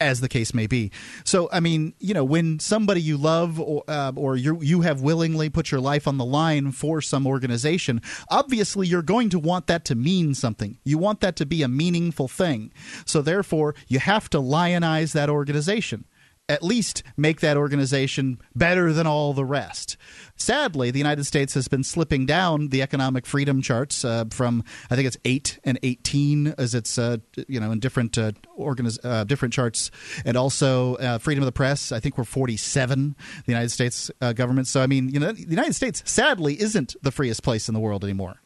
as 0.00 0.20
the 0.20 0.28
case 0.28 0.54
may 0.54 0.66
be. 0.66 0.90
So, 1.24 1.48
I 1.52 1.60
mean, 1.60 1.94
you 1.98 2.14
know, 2.14 2.24
when 2.24 2.58
somebody 2.58 3.02
you 3.02 3.16
love 3.16 3.60
or, 3.60 3.84
uh, 3.86 4.12
or 4.16 4.36
you 4.36 4.60
you 4.62 4.80
have 4.80 5.02
willingly 5.02 5.50
put 5.50 5.70
your 5.70 5.80
life 5.80 6.08
on 6.08 6.16
the 6.16 6.24
line 6.24 6.72
for 6.72 7.00
some 7.00 7.26
organization, 7.26 8.00
obviously 8.30 8.86
you're 8.86 9.02
going 9.02 9.28
to 9.30 9.38
want 9.38 9.66
that 9.66 9.84
to 9.86 9.94
mean 9.94 10.34
something. 10.34 10.78
You 10.84 10.98
want 10.98 11.20
that 11.20 11.36
to 11.36 11.46
be 11.46 11.62
a 11.62 11.68
meaningful 11.68 12.28
thing. 12.28 12.72
So, 13.04 13.20
therefore, 13.20 13.74
you 13.86 13.98
have 13.98 14.30
to 14.30 14.38
lionize 14.38 15.12
that 15.12 15.28
organization 15.28 16.06
at 16.50 16.62
least 16.62 17.02
make 17.16 17.40
that 17.40 17.56
organization 17.56 18.40
better 18.54 18.92
than 18.92 19.06
all 19.06 19.32
the 19.32 19.44
rest. 19.44 19.96
Sadly, 20.34 20.90
the 20.90 20.98
United 20.98 21.24
States 21.24 21.54
has 21.54 21.68
been 21.68 21.84
slipping 21.84 22.26
down 22.26 22.68
the 22.68 22.82
economic 22.82 23.26
freedom 23.26 23.62
charts 23.62 24.04
uh, 24.04 24.24
from 24.30 24.64
I 24.90 24.96
think 24.96 25.06
it's 25.06 25.18
eight 25.24 25.60
and 25.64 25.78
eighteen 25.82 26.54
as 26.58 26.74
it's 26.74 26.98
uh, 26.98 27.18
you 27.46 27.60
know 27.60 27.70
in 27.70 27.78
different 27.78 28.18
uh, 28.18 28.32
organiz- 28.58 28.98
uh, 29.04 29.24
different 29.24 29.54
charts, 29.54 29.90
and 30.24 30.36
also 30.36 30.96
uh, 30.96 31.18
freedom 31.18 31.42
of 31.42 31.46
the 31.46 31.52
press. 31.52 31.92
I 31.92 32.00
think 32.00 32.18
we're 32.18 32.24
forty 32.24 32.56
seven. 32.56 33.16
The 33.46 33.52
United 33.52 33.70
States 33.70 34.10
uh, 34.20 34.32
government. 34.32 34.66
So 34.66 34.82
I 34.82 34.86
mean, 34.86 35.08
you 35.08 35.20
know, 35.20 35.32
the 35.32 35.42
United 35.42 35.74
States 35.74 36.02
sadly 36.04 36.60
isn't 36.60 36.96
the 37.02 37.12
freest 37.12 37.42
place 37.42 37.68
in 37.68 37.74
the 37.74 37.80
world 37.80 38.02
anymore. 38.02 38.40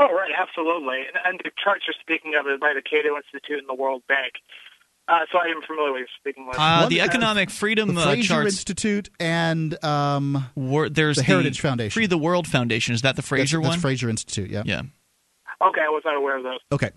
Oh, 0.00 0.14
right, 0.14 0.30
absolutely. 0.38 0.98
And, 0.98 1.18
and 1.24 1.40
the 1.42 1.50
charts 1.62 1.84
you're 1.88 1.96
speaking 2.00 2.34
of 2.38 2.46
is 2.46 2.60
by 2.60 2.72
the 2.72 2.82
Cato 2.82 3.16
Institute 3.16 3.58
and 3.58 3.68
the 3.68 3.74
World 3.74 4.02
Bank. 4.06 4.34
Uh, 5.08 5.20
so 5.32 5.38
I 5.38 5.46
am 5.46 5.62
familiar 5.66 5.92
with 5.92 6.06
speaking 6.20 6.46
with 6.46 6.56
Uh, 6.58 6.86
the 6.88 7.00
Economic 7.00 7.48
Freedom 7.48 7.94
the 7.94 8.02
uh, 8.02 8.16
charts. 8.16 8.52
Institute 8.52 9.08
and 9.18 9.82
um, 9.82 10.46
Wor- 10.54 10.90
there's 10.90 11.16
the 11.16 11.22
Heritage 11.22 11.60
Foundation. 11.60 11.90
Free 11.90 12.06
the 12.06 12.18
World 12.18 12.46
Foundation. 12.46 12.94
Is 12.94 13.02
that 13.02 13.16
the 13.16 13.22
Fraser 13.22 13.56
that's, 13.56 13.62
one? 13.62 13.70
That's 13.70 13.82
Fraser 13.82 14.10
Institute. 14.10 14.50
Yeah. 14.50 14.64
Yeah. 14.66 14.82
Okay, 15.60 15.80
I 15.80 15.88
was 15.88 16.02
not 16.04 16.14
aware 16.14 16.36
of 16.36 16.44
those. 16.44 16.60
Okay. 16.70 16.90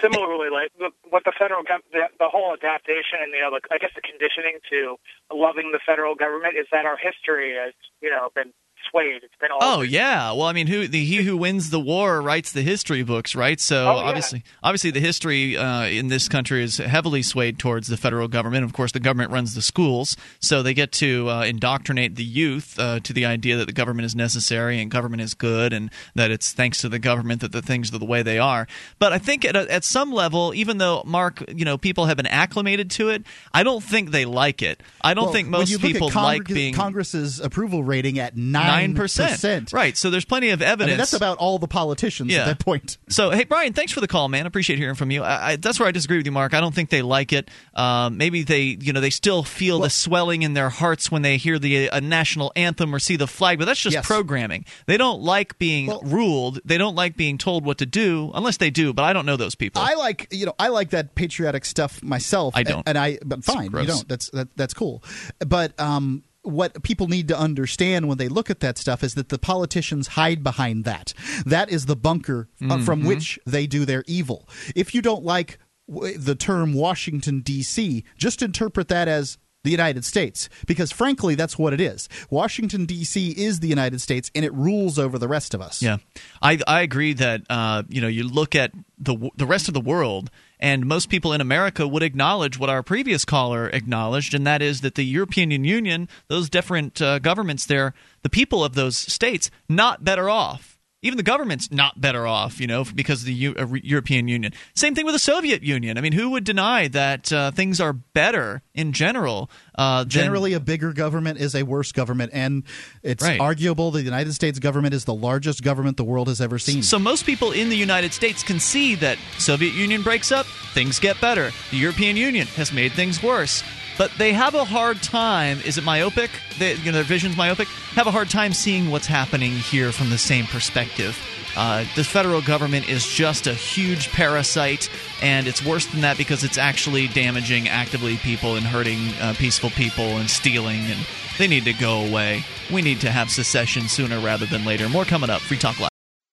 Similarly, 0.00 0.48
like 0.50 0.72
the, 0.78 0.90
what 1.10 1.22
the 1.24 1.32
federal 1.38 1.62
gov- 1.62 1.84
the, 1.92 2.08
the 2.18 2.28
whole 2.28 2.52
adaptation 2.52 3.20
and 3.22 3.30
you 3.32 3.40
know, 3.42 3.50
the, 3.50 3.60
I 3.70 3.78
guess 3.78 3.90
the 3.94 4.00
conditioning 4.00 4.58
to 4.70 4.96
loving 5.32 5.70
the 5.70 5.80
federal 5.84 6.14
government 6.14 6.56
is 6.58 6.66
that 6.72 6.84
our 6.86 6.96
history 6.96 7.54
has 7.54 7.74
you 8.00 8.10
know 8.10 8.30
been 8.34 8.52
swayed. 8.92 9.22
It's 9.24 9.34
been 9.40 9.50
all 9.50 9.58
Oh 9.60 9.80
yeah. 9.80 10.30
Well, 10.32 10.42
I 10.42 10.52
mean, 10.52 10.68
who 10.68 10.86
the 10.86 11.04
he 11.04 11.16
who 11.24 11.36
wins 11.36 11.70
the 11.70 11.80
war 11.80 12.22
writes 12.22 12.52
the 12.52 12.62
history 12.62 13.02
books, 13.02 13.34
right? 13.34 13.58
So 13.58 13.88
Oh, 13.88 13.94
yeah. 13.96 14.02
obviously, 14.08 14.44
obviously, 14.62 14.90
the 14.92 15.00
history 15.00 15.56
uh, 15.56 15.84
in 15.86 16.08
this 16.08 16.28
country 16.28 16.62
is 16.62 16.76
heavily 16.76 17.22
swayed 17.22 17.58
towards 17.58 17.88
the 17.88 17.96
federal 17.96 18.28
government. 18.28 18.64
Of 18.64 18.72
course, 18.72 18.92
the 18.92 19.00
government 19.00 19.32
runs 19.32 19.54
the 19.54 19.62
schools, 19.62 20.16
so 20.38 20.62
they 20.62 20.74
get 20.74 20.92
to 20.92 21.28
uh, 21.28 21.42
indoctrinate 21.44 22.14
the 22.16 22.24
youth 22.24 22.78
uh, 22.78 23.00
to 23.00 23.12
the 23.12 23.24
idea 23.26 23.56
that 23.56 23.66
the 23.66 23.72
government 23.72 24.06
is 24.06 24.14
necessary 24.14 24.80
and 24.80 24.90
government 24.90 25.22
is 25.22 25.34
good, 25.34 25.72
and 25.72 25.90
that 26.14 26.30
it's 26.30 26.52
thanks 26.52 26.78
to 26.82 26.88
the 26.88 26.98
government 27.00 27.40
that 27.40 27.52
the 27.52 27.62
things 27.62 27.92
are 27.92 27.98
the 27.98 28.04
way 28.04 28.22
they 28.22 28.38
are. 28.38 28.66
But 28.98 29.12
I 29.12 29.18
think 29.18 29.44
at, 29.44 29.56
a, 29.56 29.70
at 29.72 29.84
some 29.84 30.12
level, 30.12 30.52
even 30.54 30.78
though 30.78 31.02
Mark, 31.06 31.42
you 31.48 31.64
know, 31.64 31.78
people 31.78 32.06
have 32.06 32.16
been 32.18 32.26
acclimated 32.26 32.90
to 32.92 33.08
it, 33.08 33.24
I 33.54 33.62
don't 33.62 33.82
think 33.82 34.10
they 34.10 34.24
like 34.24 34.62
it. 34.62 34.82
I 35.02 35.14
don't 35.14 35.24
Well, 35.24 35.32
think 35.32 35.48
most 35.48 35.70
you 35.70 35.78
look 35.78 35.86
at 35.86 35.92
people 35.92 36.10
Congress, 36.10 36.48
like 36.48 36.54
being 36.54 36.74
Congress's 36.74 37.40
approval 37.40 37.82
rating 37.82 38.18
at 38.18 38.36
nine 38.36 38.81
nine 38.88 38.94
percent. 38.94 39.72
Right. 39.72 39.96
So 39.96 40.10
there's 40.10 40.24
plenty 40.24 40.50
of 40.50 40.62
I 40.62 40.66
evidence. 40.66 40.88
mean, 40.90 40.98
that's 40.98 41.12
about 41.12 41.38
all 41.38 41.58
the 41.58 41.68
politicians 41.68 42.30
Yeah. 42.32 42.40
at 42.40 42.46
that 42.46 42.58
point. 42.58 42.98
So, 43.08 43.30
hey, 43.30 43.44
Brian, 43.44 43.72
thanks 43.72 43.92
for 43.92 44.00
the 44.00 44.08
call, 44.08 44.28
man. 44.28 44.46
Appreciate 44.46 44.78
hearing 44.78 44.94
from 44.94 45.10
you. 45.10 45.22
I, 45.22 45.50
I, 45.52 45.56
that's 45.56 45.78
where 45.80 45.88
I 45.88 45.92
disagree 45.92 46.16
with 46.18 46.26
you, 46.26 46.32
Mark. 46.32 46.54
I 46.54 46.60
don't 46.60 46.74
think 46.74 46.90
they 46.90 47.02
like 47.02 47.32
it. 47.32 47.50
Um, 47.74 48.16
maybe 48.16 48.42
they, 48.42 48.76
you 48.80 48.92
know, 48.92 49.00
they 49.00 49.10
still 49.10 49.42
feel 49.42 49.80
the 49.80 49.90
swelling 49.90 50.42
in 50.42 50.54
their 50.54 50.68
hearts 50.70 51.10
when 51.10 51.22
they 51.22 51.36
hear 51.36 51.58
the 51.58 51.90
uh, 51.90 52.00
national 52.00 52.52
anthem 52.56 52.94
or 52.94 52.98
see 52.98 53.16
the 53.16 53.26
flag, 53.26 53.58
but 53.58 53.64
that's 53.66 53.80
just 53.80 53.94
Yes. 53.94 54.06
programming. 54.06 54.64
They 54.86 54.96
don't 54.96 55.22
like 55.22 55.58
being 55.58 55.92
ruled. 56.02 56.60
They 56.64 56.78
don't 56.78 56.94
like 56.94 57.16
being 57.16 57.38
told 57.38 57.64
what 57.66 57.78
to 57.78 57.86
do, 57.86 58.30
unless 58.34 58.56
they 58.56 58.70
do. 58.70 58.92
But 58.92 59.02
I 59.04 59.12
don't 59.12 59.26
know 59.26 59.36
those 59.36 59.54
people. 59.54 59.82
I 59.82 59.94
like 59.94 60.28
you 60.30 60.46
know 60.46 60.54
I 60.58 60.68
like 60.68 60.90
that 60.90 61.14
patriotic 61.14 61.64
stuff 61.64 62.02
myself. 62.02 62.54
I 62.56 62.62
don't. 62.62 62.82
and, 62.88 62.96
I 62.96 63.18
but 63.24 63.44
fine 63.44 63.70
you 63.70 63.86
don't. 63.86 64.08
That's 64.08 64.30
that, 64.30 64.48
that's 64.56 64.74
cool. 64.74 65.02
But 65.46 65.78
um, 65.78 66.22
what 66.42 66.82
people 66.82 67.06
need 67.08 67.28
to 67.28 67.38
understand 67.38 68.08
when 68.08 68.18
they 68.18 68.28
look 68.28 68.50
at 68.50 68.60
that 68.60 68.76
stuff 68.78 69.02
is 69.04 69.14
that 69.14 69.28
the 69.28 69.38
politicians 69.38 70.08
hide 70.08 70.42
behind 70.42 70.84
that. 70.84 71.14
That 71.46 71.70
is 71.70 71.86
the 71.86 71.96
bunker 71.96 72.48
uh, 72.68 72.78
from 72.82 73.02
Mhm. 73.02 73.06
which 73.06 73.38
they 73.46 73.66
do 73.66 73.84
their 73.84 74.02
evil. 74.06 74.48
If 74.74 74.94
you 74.94 75.02
don't 75.02 75.24
like 75.24 75.58
the 75.88 76.34
term 76.34 76.72
Washington 76.72 77.40
D.C., 77.40 78.02
just 78.16 78.42
interpret 78.42 78.88
that 78.88 79.08
as 79.08 79.38
the 79.64 79.70
United 79.70 80.04
States, 80.04 80.48
because 80.66 80.90
frankly, 80.90 81.36
that's 81.36 81.56
what 81.56 81.72
it 81.72 81.80
is. 81.80 82.08
Washington 82.30 82.84
D.C. 82.84 83.30
is 83.30 83.60
the 83.60 83.68
United 83.68 84.00
States, 84.00 84.28
and 84.34 84.44
it 84.44 84.52
rules 84.52 84.98
over 84.98 85.18
the 85.18 85.28
rest 85.28 85.54
of 85.54 85.60
us. 85.60 85.80
Yeah, 85.80 85.98
I 86.40 86.58
I 86.66 86.80
agree 86.80 87.12
that 87.12 87.42
uh, 87.48 87.84
you 87.88 88.00
know 88.00 88.08
you 88.08 88.24
look 88.26 88.56
at 88.56 88.72
the 88.98 89.30
the 89.36 89.46
rest 89.46 89.68
of 89.68 89.74
the 89.74 89.80
world, 89.80 90.30
and 90.62 90.86
most 90.86 91.08
people 91.08 91.32
in 91.32 91.40
America 91.40 91.88
would 91.88 92.04
acknowledge 92.04 92.56
what 92.56 92.70
our 92.70 92.84
previous 92.84 93.24
caller 93.24 93.68
acknowledged, 93.68 94.32
and 94.32 94.46
that 94.46 94.62
is 94.62 94.80
that 94.82 94.94
the 94.94 95.04
European 95.04 95.50
Union, 95.50 96.08
those 96.28 96.48
different 96.48 97.02
uh, 97.02 97.18
governments 97.18 97.66
there, 97.66 97.94
the 98.22 98.30
people 98.30 98.64
of 98.64 98.74
those 98.74 98.96
states, 98.96 99.50
not 99.68 100.04
better 100.04 100.30
off. 100.30 100.71
Even 101.04 101.16
the 101.16 101.24
government's 101.24 101.72
not 101.72 102.00
better 102.00 102.28
off, 102.28 102.60
you 102.60 102.68
know, 102.68 102.84
because 102.94 103.22
of 103.22 103.26
the 103.26 103.34
U- 103.34 103.54
uh, 103.58 103.66
European 103.82 104.28
Union. 104.28 104.52
Same 104.74 104.94
thing 104.94 105.04
with 105.04 105.16
the 105.16 105.18
Soviet 105.18 105.64
Union. 105.64 105.98
I 105.98 106.00
mean, 106.00 106.12
who 106.12 106.30
would 106.30 106.44
deny 106.44 106.86
that 106.88 107.32
uh, 107.32 107.50
things 107.50 107.80
are 107.80 107.92
better 107.92 108.62
in 108.72 108.92
general? 108.92 109.50
Uh, 109.74 110.04
than- 110.04 110.10
Generally, 110.10 110.52
a 110.52 110.60
bigger 110.60 110.92
government 110.92 111.40
is 111.40 111.56
a 111.56 111.64
worse 111.64 111.90
government, 111.90 112.30
and 112.32 112.62
it's 113.02 113.22
Right. 113.24 113.40
arguable 113.40 113.90
the 113.90 114.02
United 114.02 114.32
States 114.34 114.60
government 114.60 114.94
is 114.94 115.04
the 115.04 115.14
largest 115.14 115.64
government 115.64 115.96
the 115.96 116.04
world 116.04 116.28
has 116.28 116.40
ever 116.40 116.58
seen. 116.60 116.84
So 116.84 117.00
most 117.00 117.26
people 117.26 117.50
in 117.50 117.68
the 117.68 117.76
United 117.76 118.12
States 118.14 118.44
can 118.44 118.60
see 118.60 118.94
that 118.96 119.18
Soviet 119.38 119.74
Union 119.74 120.02
breaks 120.02 120.30
up, 120.30 120.46
things 120.72 121.00
get 121.00 121.20
better. 121.20 121.50
The 121.72 121.78
European 121.78 122.16
Union 122.16 122.46
has 122.54 122.72
made 122.72 122.92
things 122.92 123.20
worse. 123.20 123.64
But 123.98 124.10
they 124.18 124.32
have 124.32 124.54
a 124.54 124.64
hard 124.64 125.02
time. 125.02 125.60
Is 125.64 125.78
it 125.78 125.84
myopic? 125.84 126.30
They, 126.58 126.74
you 126.74 126.86
know, 126.86 126.92
their 126.92 127.04
vision's 127.04 127.36
myopic. 127.36 127.68
Have 127.94 128.06
a 128.06 128.10
hard 128.10 128.30
time 128.30 128.52
seeing 128.52 128.90
what's 128.90 129.06
happening 129.06 129.52
here 129.52 129.92
from 129.92 130.10
the 130.10 130.18
same 130.18 130.46
perspective. 130.46 131.18
Uh, 131.56 131.84
the 131.96 132.04
federal 132.04 132.40
government 132.40 132.88
is 132.88 133.06
just 133.06 133.46
a 133.46 133.52
huge 133.52 134.10
parasite, 134.10 134.88
and 135.20 135.46
it's 135.46 135.64
worse 135.64 135.84
than 135.86 136.00
that 136.00 136.16
because 136.16 136.44
it's 136.44 136.56
actually 136.56 137.08
damaging 137.08 137.68
actively 137.68 138.16
people 138.16 138.56
and 138.56 138.64
hurting 138.64 138.98
uh, 139.20 139.34
peaceful 139.36 139.68
people 139.70 140.16
and 140.16 140.30
stealing, 140.30 140.80
and 140.86 141.06
they 141.38 141.46
need 141.46 141.64
to 141.64 141.74
go 141.74 142.06
away. 142.06 142.42
We 142.72 142.80
need 142.80 143.00
to 143.02 143.10
have 143.10 143.30
secession 143.30 143.88
sooner 143.88 144.18
rather 144.18 144.46
than 144.46 144.64
later. 144.64 144.88
More 144.88 145.04
coming 145.04 145.28
up. 145.28 145.42
Free 145.42 145.58
Talk 145.58 145.78
Live. 145.78 145.90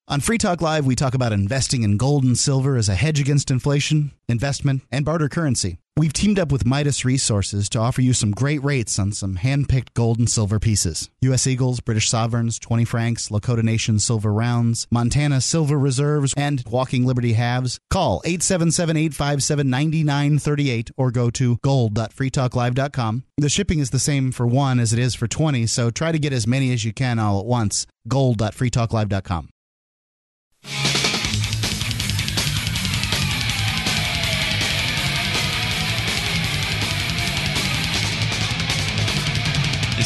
On 0.07 0.21
Free 0.21 0.37
Talk 0.37 0.61
Live, 0.61 0.85
we 0.85 0.95
talk 0.95 1.13
about 1.13 1.33
investing 1.33 1.83
in 1.83 1.97
gold 1.97 2.23
and 2.23 2.37
silver 2.37 2.77
as 2.77 2.89
a 2.89 2.95
hedge 2.95 3.19
against 3.19 3.51
inflation, 3.51 4.11
investment, 4.27 4.81
and 4.91 5.05
barter 5.05 5.29
currency. 5.29 5.77
We've 5.99 6.13
teamed 6.13 6.39
up 6.39 6.49
with 6.49 6.65
Midas 6.65 7.03
Resources 7.03 7.67
to 7.71 7.79
offer 7.79 8.01
you 8.01 8.13
some 8.13 8.31
great 8.31 8.63
rates 8.63 8.97
on 8.97 9.11
some 9.11 9.35
hand-picked 9.35 9.93
gold 9.93 10.17
and 10.17 10.29
silver 10.29 10.57
pieces. 10.57 11.09
U.S. 11.19 11.45
Eagles, 11.45 11.81
British 11.81 12.07
Sovereigns, 12.07 12.57
20 12.57 12.85
francs, 12.85 13.27
Lakota 13.27 13.63
Nation 13.63 13.99
silver 13.99 14.31
rounds, 14.31 14.87
Montana 14.89 15.41
silver 15.41 15.77
reserves, 15.77 16.33
and 16.37 16.63
Walking 16.69 17.05
Liberty 17.05 17.33
halves. 17.33 17.81
Call 17.89 18.21
877-857-9938 18.21 20.91
or 20.95 21.11
go 21.11 21.29
to 21.31 21.57
gold.freetalklive.com. 21.57 23.23
The 23.37 23.49
shipping 23.49 23.79
is 23.79 23.89
the 23.89 23.99
same 23.99 24.31
for 24.31 24.47
one 24.47 24.79
as 24.79 24.93
it 24.93 24.99
is 24.99 25.15
for 25.15 25.27
20, 25.27 25.67
so 25.67 25.89
try 25.89 26.13
to 26.13 26.19
get 26.19 26.31
as 26.31 26.47
many 26.47 26.71
as 26.71 26.85
you 26.85 26.93
can 26.93 27.19
all 27.19 27.41
at 27.41 27.45
once. 27.45 27.85
gold.freetalklive.com. 28.07 29.49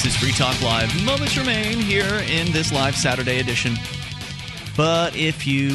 This 0.04 0.16
is 0.16 0.20
Free 0.20 0.34
Talk 0.34 0.62
Live. 0.62 1.06
Moments 1.06 1.38
remain 1.38 1.78
here 1.78 2.22
in 2.30 2.52
this 2.52 2.74
live 2.74 2.94
Saturday 2.94 3.40
edition. 3.40 3.76
But 4.76 5.16
if 5.16 5.48
you 5.48 5.70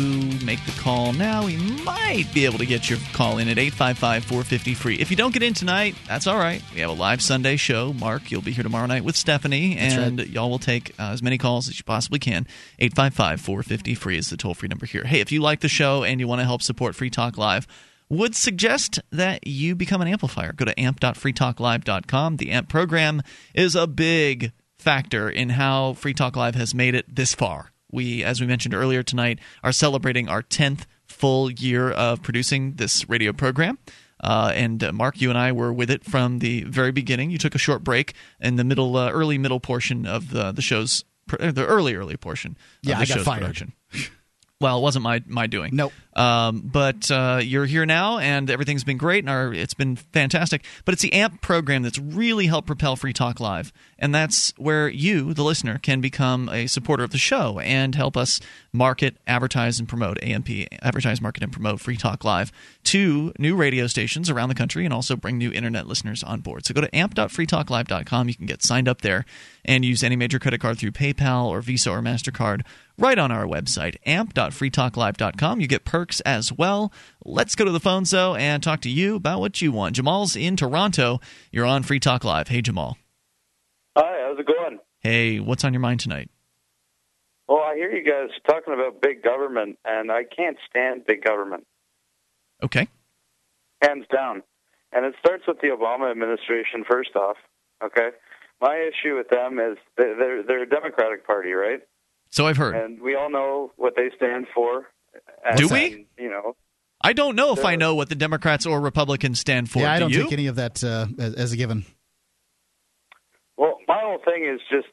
make 0.44 0.62
the 0.66 0.74
call 0.78 1.14
now, 1.14 1.46
we 1.46 1.56
might 1.56 2.26
be 2.34 2.44
able 2.44 2.58
to 2.58 2.66
get 2.66 2.90
your 2.90 2.98
call 3.14 3.38
in 3.38 3.48
at 3.48 3.56
855 3.56 4.24
450 4.24 4.74
free. 4.74 4.96
If 4.96 5.10
you 5.10 5.16
don't 5.16 5.32
get 5.32 5.42
in 5.42 5.54
tonight, 5.54 5.94
that's 6.06 6.26
all 6.26 6.36
right. 6.36 6.62
We 6.74 6.80
have 6.80 6.90
a 6.90 6.92
live 6.92 7.22
Sunday 7.22 7.56
show. 7.56 7.94
Mark, 7.94 8.30
you'll 8.30 8.42
be 8.42 8.52
here 8.52 8.64
tomorrow 8.64 8.84
night 8.84 9.02
with 9.02 9.16
Stephanie, 9.16 9.76
That's 9.76 9.94
and 9.94 10.18
right. 10.18 10.28
y'all 10.28 10.50
will 10.50 10.58
take 10.58 10.90
uh, 10.98 11.04
as 11.04 11.22
many 11.22 11.38
calls 11.38 11.66
as 11.66 11.78
you 11.78 11.84
possibly 11.84 12.18
can. 12.18 12.46
855 12.80 13.40
450 13.40 13.94
free 13.94 14.18
is 14.18 14.28
the 14.28 14.36
toll 14.36 14.52
free 14.52 14.68
number 14.68 14.84
here. 14.84 15.04
Hey, 15.04 15.20
if 15.20 15.32
you 15.32 15.40
like 15.40 15.60
the 15.60 15.70
show 15.70 16.04
and 16.04 16.20
you 16.20 16.28
want 16.28 16.42
to 16.42 16.44
help 16.44 16.60
support 16.60 16.94
Free 16.94 17.08
Talk 17.08 17.38
Live, 17.38 17.66
would 18.10 18.34
suggest 18.34 19.00
that 19.10 19.46
you 19.46 19.74
become 19.74 20.00
an 20.00 20.08
amplifier. 20.08 20.52
Go 20.52 20.64
to 20.64 20.78
amp.freetalklive.com. 20.80 22.36
The 22.36 22.50
AMP 22.50 22.68
program 22.68 23.22
is 23.54 23.74
a 23.74 23.86
big 23.86 24.52
factor 24.78 25.28
in 25.28 25.50
how 25.50 25.92
Free 25.94 26.14
Talk 26.14 26.36
Live 26.36 26.54
has 26.54 26.74
made 26.74 26.94
it 26.94 27.14
this 27.14 27.34
far. 27.34 27.72
We, 27.90 28.22
as 28.22 28.40
we 28.40 28.46
mentioned 28.46 28.74
earlier 28.74 29.02
tonight, 29.02 29.38
are 29.62 29.72
celebrating 29.72 30.28
our 30.28 30.42
10th 30.42 30.84
full 31.06 31.50
year 31.50 31.90
of 31.90 32.22
producing 32.22 32.74
this 32.74 33.08
radio 33.08 33.32
program. 33.32 33.78
Uh, 34.22 34.52
and 34.54 34.82
uh, 34.82 34.92
Mark, 34.92 35.20
you 35.20 35.30
and 35.30 35.38
I 35.38 35.52
were 35.52 35.72
with 35.72 35.90
it 35.90 36.04
from 36.04 36.40
the 36.40 36.64
very 36.64 36.92
beginning. 36.92 37.30
You 37.30 37.38
took 37.38 37.54
a 37.54 37.58
short 37.58 37.84
break 37.84 38.14
in 38.40 38.56
the 38.56 38.64
middle, 38.64 38.96
uh, 38.96 39.10
early 39.10 39.38
middle 39.38 39.60
portion 39.60 40.06
of 40.06 40.30
the 40.30 40.50
the 40.50 40.60
show's, 40.60 41.04
pr- 41.28 41.36
the 41.36 41.64
early 41.64 41.94
early 41.94 42.16
portion. 42.16 42.52
Of 42.52 42.88
Yeah, 42.90 42.96
the 42.96 43.02
I 43.02 43.04
got 43.16 43.20
fired. 43.20 43.40
Production. 43.40 43.72
Well, 44.60 44.78
it 44.78 44.82
wasn't 44.82 45.04
my 45.04 45.22
my 45.26 45.46
doing. 45.46 45.76
Nope. 45.76 45.92
Um, 46.16 46.62
but 46.64 47.08
uh, 47.12 47.38
you're 47.40 47.64
here 47.64 47.86
now, 47.86 48.18
and 48.18 48.50
everything's 48.50 48.82
been 48.82 48.96
great, 48.96 49.22
and 49.22 49.30
our, 49.30 49.54
it's 49.54 49.74
been 49.74 49.94
fantastic. 49.94 50.64
But 50.84 50.94
it's 50.94 51.02
the 51.02 51.12
AMP 51.12 51.40
program 51.40 51.82
that's 51.84 51.98
really 52.00 52.46
helped 52.46 52.66
propel 52.66 52.96
Free 52.96 53.12
Talk 53.12 53.38
Live, 53.38 53.72
and 54.00 54.12
that's 54.12 54.52
where 54.56 54.88
you, 54.88 55.32
the 55.32 55.44
listener, 55.44 55.78
can 55.78 56.00
become 56.00 56.48
a 56.48 56.66
supporter 56.66 57.04
of 57.04 57.12
the 57.12 57.18
show 57.18 57.60
and 57.60 57.94
help 57.94 58.16
us 58.16 58.40
market, 58.72 59.16
advertise, 59.28 59.78
and 59.78 59.88
promote 59.88 60.20
AMP, 60.24 60.48
advertise, 60.82 61.20
market, 61.20 61.44
and 61.44 61.52
promote 61.52 61.78
Free 61.78 61.96
Talk 61.96 62.24
Live 62.24 62.50
to 62.82 63.32
new 63.38 63.54
radio 63.54 63.86
stations 63.86 64.28
around 64.28 64.48
the 64.48 64.56
country, 64.56 64.84
and 64.84 64.92
also 64.92 65.14
bring 65.14 65.38
new 65.38 65.52
internet 65.52 65.86
listeners 65.86 66.24
on 66.24 66.40
board. 66.40 66.66
So 66.66 66.74
go 66.74 66.80
to 66.80 66.96
amp.freetalklive.com. 66.96 68.28
You 68.28 68.34
can 68.34 68.46
get 68.46 68.64
signed 68.64 68.88
up 68.88 69.02
there 69.02 69.24
and 69.64 69.84
use 69.84 70.02
any 70.02 70.16
major 70.16 70.40
credit 70.40 70.60
card 70.60 70.78
through 70.78 70.92
PayPal 70.92 71.44
or 71.44 71.60
Visa 71.60 71.92
or 71.92 72.00
Mastercard 72.00 72.62
right 72.98 73.18
on 73.18 73.30
our 73.30 73.44
website, 73.46 73.96
amp.freetalklive.com. 74.06 75.60
You 75.60 75.66
get 75.66 75.84
perks 75.84 76.20
as 76.20 76.52
well. 76.52 76.92
Let's 77.24 77.54
go 77.54 77.64
to 77.64 77.70
the 77.70 77.80
phones, 77.80 78.10
though, 78.10 78.34
and 78.34 78.62
talk 78.62 78.80
to 78.82 78.90
you 78.90 79.16
about 79.16 79.40
what 79.40 79.60
you 79.62 79.72
want. 79.72 79.96
Jamal's 79.96 80.36
in 80.36 80.56
Toronto. 80.56 81.20
You're 81.52 81.66
on 81.66 81.82
Free 81.82 82.00
Talk 82.00 82.24
Live. 82.24 82.48
Hey, 82.48 82.60
Jamal. 82.62 82.96
Hi, 83.96 84.26
how's 84.26 84.38
it 84.38 84.46
going? 84.46 84.78
Hey, 85.00 85.40
what's 85.40 85.64
on 85.64 85.72
your 85.72 85.80
mind 85.80 86.00
tonight? 86.00 86.30
Well, 87.48 87.62
I 87.62 87.76
hear 87.76 87.90
you 87.90 88.04
guys 88.04 88.28
talking 88.46 88.74
about 88.74 89.00
big 89.00 89.22
government, 89.22 89.78
and 89.84 90.12
I 90.12 90.24
can't 90.24 90.58
stand 90.68 91.06
big 91.06 91.24
government, 91.24 91.66
Okay. 92.62 92.88
hands 93.82 94.04
down. 94.12 94.42
And 94.92 95.04
it 95.06 95.14
starts 95.18 95.44
with 95.46 95.58
the 95.60 95.68
Obama 95.68 96.10
administration, 96.10 96.84
first 96.88 97.14
off. 97.16 97.36
Okay, 97.82 98.08
my 98.60 98.76
issue 98.76 99.16
with 99.16 99.28
them 99.28 99.58
is 99.58 99.78
they're 99.96 100.16
they're, 100.18 100.42
they're 100.42 100.62
a 100.64 100.68
Democratic 100.68 101.26
Party, 101.26 101.52
right? 101.52 101.80
So 102.30 102.46
I've 102.46 102.56
heard. 102.56 102.74
And 102.76 103.00
we 103.00 103.14
all 103.14 103.30
know 103.30 103.72
what 103.76 103.94
they 103.96 104.10
stand 104.16 104.46
for. 104.54 104.86
And, 105.44 105.56
Do 105.58 105.68
we? 105.68 106.06
You 106.18 106.30
know, 106.30 106.56
I 107.00 107.12
don't 107.12 107.36
know 107.36 107.52
if 107.52 107.64
I 107.64 107.76
know 107.76 107.94
what 107.94 108.08
the 108.08 108.14
Democrats 108.14 108.66
or 108.66 108.80
Republicans 108.80 109.40
stand 109.40 109.70
for. 109.70 109.80
yeah, 109.80 109.92
I 109.92 109.98
Do 109.98 110.00
don't 110.04 110.10
you? 110.12 110.22
take 110.24 110.32
any 110.32 110.46
of 110.48 110.56
that 110.56 110.82
uh, 110.84 111.06
as, 111.18 111.34
as 111.34 111.52
a 111.52 111.56
given. 111.56 111.84
Well, 113.56 113.78
my 113.88 114.00
whole 114.02 114.18
thing 114.24 114.44
is 114.44 114.60
just 114.70 114.86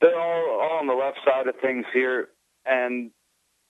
they're 0.00 0.18
all, 0.18 0.60
all 0.62 0.78
on 0.80 0.86
the 0.86 0.94
left 0.94 1.18
side 1.24 1.46
of 1.46 1.54
things 1.60 1.84
here, 1.92 2.28
and 2.64 3.10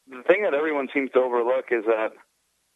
the 0.09 0.23
thing 0.29 0.43
that 0.43 0.55
everyone 0.55 0.89
seems 0.93 1.11
to 1.13 1.19
overlook 1.21 1.67
is 1.71 1.85
that 1.87 2.11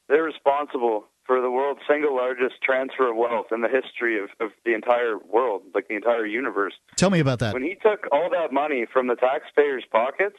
they're 0.09 0.23
responsible 0.23 1.05
for 1.27 1.41
the 1.41 1.51
world's 1.51 1.81
single 1.89 2.15
largest 2.17 2.55
transfer 2.63 3.11
of 3.11 3.17
wealth 3.17 3.47
in 3.53 3.61
the 3.63 3.69
history 3.69 4.19
of, 4.23 4.29
of 4.41 4.51
the 4.65 4.75
entire 4.75 5.17
world, 5.19 5.63
like 5.75 5.89
the 5.89 5.95
entire 5.97 6.27
universe. 6.27 6.75
Tell 6.97 7.11
me 7.11 7.21
about 7.21 7.39
that. 7.39 7.55
When 7.55 7.63
he 7.63 7.77
took 7.77 8.07
all 8.13 8.29
that 8.31 8.53
money 8.53 8.87
from 8.93 9.07
the 9.07 9.15
taxpayers' 9.17 9.85
pockets 9.91 10.37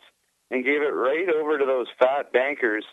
and 0.52 0.64
gave 0.64 0.82
it 0.82 0.94
right 0.94 1.28
over 1.30 1.58
to 1.58 1.66
those 1.66 1.88
fat 1.98 2.32
bankers, 2.32 2.86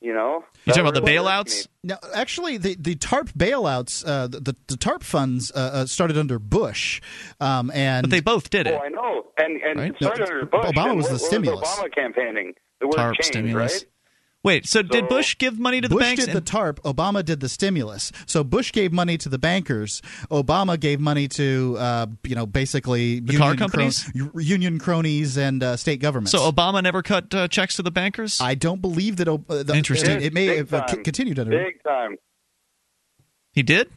you 0.00 0.14
know, 0.14 0.44
You 0.64 0.72
talking 0.72 0.88
about 0.88 0.94
the 0.94 1.02
bailouts? 1.10 1.66
me. 1.66 1.90
Now, 1.90 1.98
actually, 2.14 2.56
the, 2.56 2.74
the 2.78 2.94
TARP 2.94 3.28
bailouts, 3.32 4.02
uh, 4.06 4.28
the, 4.28 4.56
the 4.68 4.76
TARP 4.76 5.02
funds 5.02 5.50
uh, 5.54 5.58
uh, 5.58 5.86
started 5.86 6.16
under 6.16 6.38
Bush, 6.38 7.02
um, 7.40 7.70
and 7.74 8.04
But 8.04 8.10
they 8.10 8.20
both 8.20 8.48
did 8.50 8.66
Oh, 8.66 8.70
it. 8.76 8.80
I 8.82 8.88
know, 8.88 9.26
and 9.36 9.60
and 9.60 9.78
Right? 9.78 9.96
started 9.96 10.20
No, 10.20 10.26
under 10.26 10.46
Bush. 10.46 10.64
Obama 10.66 10.96
was 10.96 11.04
what- 11.04 11.08
the 11.08 11.12
what 11.14 11.20
stimulus. 11.22 11.68
Obama 11.68 11.94
campaigning 11.94 12.54
the 12.80 12.86
word 12.86 12.94
TARP 12.96 13.14
change, 13.16 13.26
stimulus. 13.26 13.72
right? 13.82 13.84
Wait, 14.42 14.66
so, 14.66 14.80
did 14.80 15.06
Bush 15.06 15.36
give 15.36 15.58
money 15.58 15.82
to 15.82 15.88
the 15.88 15.94
Bush 15.94 16.02
banks? 16.02 16.24
Bush 16.24 16.32
did 16.32 16.34
the 16.34 16.50
TARP. 16.50 16.80
Obama 16.80 17.22
did 17.22 17.40
the 17.40 17.48
stimulus. 17.48 18.10
So 18.24 18.42
Bush 18.42 18.72
gave 18.72 18.90
money 18.90 19.18
to 19.18 19.28
the 19.28 19.38
bankers. 19.38 20.00
Obama 20.30 20.80
gave 20.80 20.98
money 20.98 21.28
to, 21.28 21.76
uh, 21.78 22.06
you 22.24 22.34
know, 22.34 22.46
basically 22.46 23.20
The 23.20 23.36
car 23.36 23.48
union 23.50 23.58
companies? 23.58 24.04
cro- 24.04 24.40
union 24.40 24.78
cronies 24.78 25.36
and 25.36 25.62
uh, 25.62 25.76
state 25.76 26.00
governments. 26.00 26.32
so 26.32 26.50
Obama 26.50 26.82
never 26.82 27.02
cut 27.02 27.34
uh, 27.34 27.48
checks 27.48 27.76
to 27.76 27.82
the 27.82 27.90
bankers? 27.90 28.40
I 28.40 28.54
don't 28.54 28.80
believe 28.80 29.16
that. 29.18 29.28
Ob- 29.28 29.50
uh, 29.50 29.62
the, 29.62 29.74
Interesting. 29.74 30.10
I 30.12 30.14
mean, 30.16 30.22
it 30.26 30.32
may 30.32 30.56
have 30.56 30.72
uh, 30.72 30.86
c- 30.86 30.96
continued 31.02 31.38
under. 31.38 31.50
Big 31.50 31.82
time. 31.82 32.16
he 33.52 33.62
did? 33.62 33.90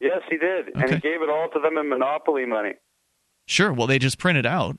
Yes, 0.00 0.20
he 0.30 0.36
did, 0.38 0.68
and 0.76 0.84
he 0.88 1.00
gave 1.00 1.20
it 1.22 1.28
all 1.28 1.48
to 1.52 1.58
them 1.58 1.76
in 1.78 1.88
monopoly 1.88 2.46
money. 2.46 2.74
Sure. 3.46 3.72
Well, 3.72 3.88
they 3.88 3.98
just 3.98 4.18
printed 4.18 4.46
out. 4.46 4.78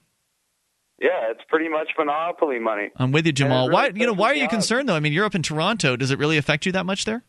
Yeah, 1.01 1.31
it's 1.31 1.41
pretty 1.47 1.69
much 1.69 1.89
monopoly 1.97 2.59
money. 2.59 2.89
I'm 2.97 3.11
with 3.11 3.25
you, 3.25 3.31
Jamal. 3.31 3.67
really 3.67 3.73
why? 3.73 3.91
You 3.95 4.05
know, 4.05 4.13
why 4.13 4.31
are 4.31 4.35
you 4.35 4.49
concerned 4.49 4.89
though? 4.89 4.95
I 4.95 4.99
mean, 4.99 5.13
you're 5.13 5.25
up 5.25 5.35
in 5.35 5.43
Toronto. 5.43 5.95
Does 5.95 6.11
it 6.11 6.19
really 6.19 6.37
affect 6.37 6.65
you 6.65 6.71
that 6.73 6.85
much 6.85 7.05
there? 7.05 7.23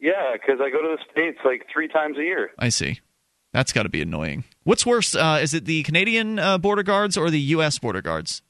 Yeah, 0.00 0.32
because 0.32 0.60
I 0.60 0.70
go 0.70 0.82
to 0.82 0.96
the 0.96 0.98
states 1.12 1.38
like 1.44 1.66
three 1.72 1.88
times 1.88 2.18
a 2.18 2.22
year. 2.22 2.50
I 2.58 2.68
see. 2.68 3.00
That's 3.52 3.72
got 3.72 3.84
to 3.84 3.88
be 3.88 4.02
annoying. 4.02 4.44
What's 4.64 4.84
worse? 4.84 5.14
Uh, 5.14 5.38
is 5.40 5.54
it 5.54 5.64
the 5.64 5.82
Canadian 5.84 6.38
uh, 6.38 6.58
border 6.58 6.82
guards 6.82 7.16
or 7.16 7.30
the 7.30 7.40
U.S. 7.40 7.78
border 7.78 8.02
guards? 8.02 8.42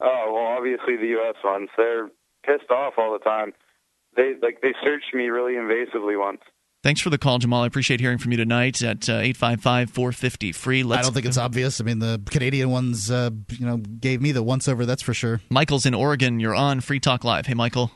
Oh 0.00 0.32
well, 0.34 0.56
obviously 0.58 0.96
the 0.96 1.08
U.S. 1.08 1.36
ones. 1.44 1.68
They're 1.76 2.08
pissed 2.44 2.70
off 2.70 2.94
all 2.98 3.12
the 3.12 3.24
time. 3.24 3.52
They 4.16 4.34
like 4.42 4.60
they 4.60 4.74
searched 4.82 5.14
me 5.14 5.28
really 5.28 5.54
invasively 5.54 6.18
once. 6.18 6.40
Thanks 6.82 7.02
for 7.02 7.10
the 7.10 7.18
call, 7.18 7.38
Jamal. 7.38 7.62
I 7.62 7.66
appreciate 7.66 8.00
hearing 8.00 8.16
from 8.16 8.30
you 8.32 8.38
tonight 8.38 8.82
at 8.82 9.06
uh, 9.08 9.18
eight 9.18 9.36
five 9.36 9.60
five 9.60 9.90
four 9.90 10.12
fifty 10.12 10.50
free. 10.50 10.80
I 10.82 11.02
don't 11.02 11.12
think 11.12 11.26
it's 11.26 11.36
obvious. 11.36 11.78
I 11.80 11.84
mean, 11.84 11.98
the 11.98 12.22
Canadian 12.30 12.70
ones, 12.70 13.10
uh, 13.10 13.28
you 13.50 13.66
know, 13.66 13.76
gave 13.76 14.22
me 14.22 14.32
the 14.32 14.42
once 14.42 14.66
over. 14.66 14.86
That's 14.86 15.02
for 15.02 15.12
sure. 15.12 15.42
Michael's 15.50 15.84
in 15.84 15.92
Oregon. 15.92 16.40
You're 16.40 16.54
on 16.54 16.80
Free 16.80 16.98
Talk 16.98 17.22
Live. 17.22 17.46
Hey, 17.46 17.52
Michael. 17.54 17.90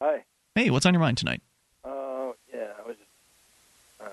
Hi. 0.00 0.24
Hey, 0.54 0.70
what's 0.70 0.86
on 0.86 0.94
your 0.94 1.02
mind 1.02 1.18
tonight? 1.18 1.42
Oh, 1.84 2.34
yeah. 2.52 2.68
I 2.82 2.86
was 2.88 2.96
just. 2.96 3.10
Uh, 4.00 4.04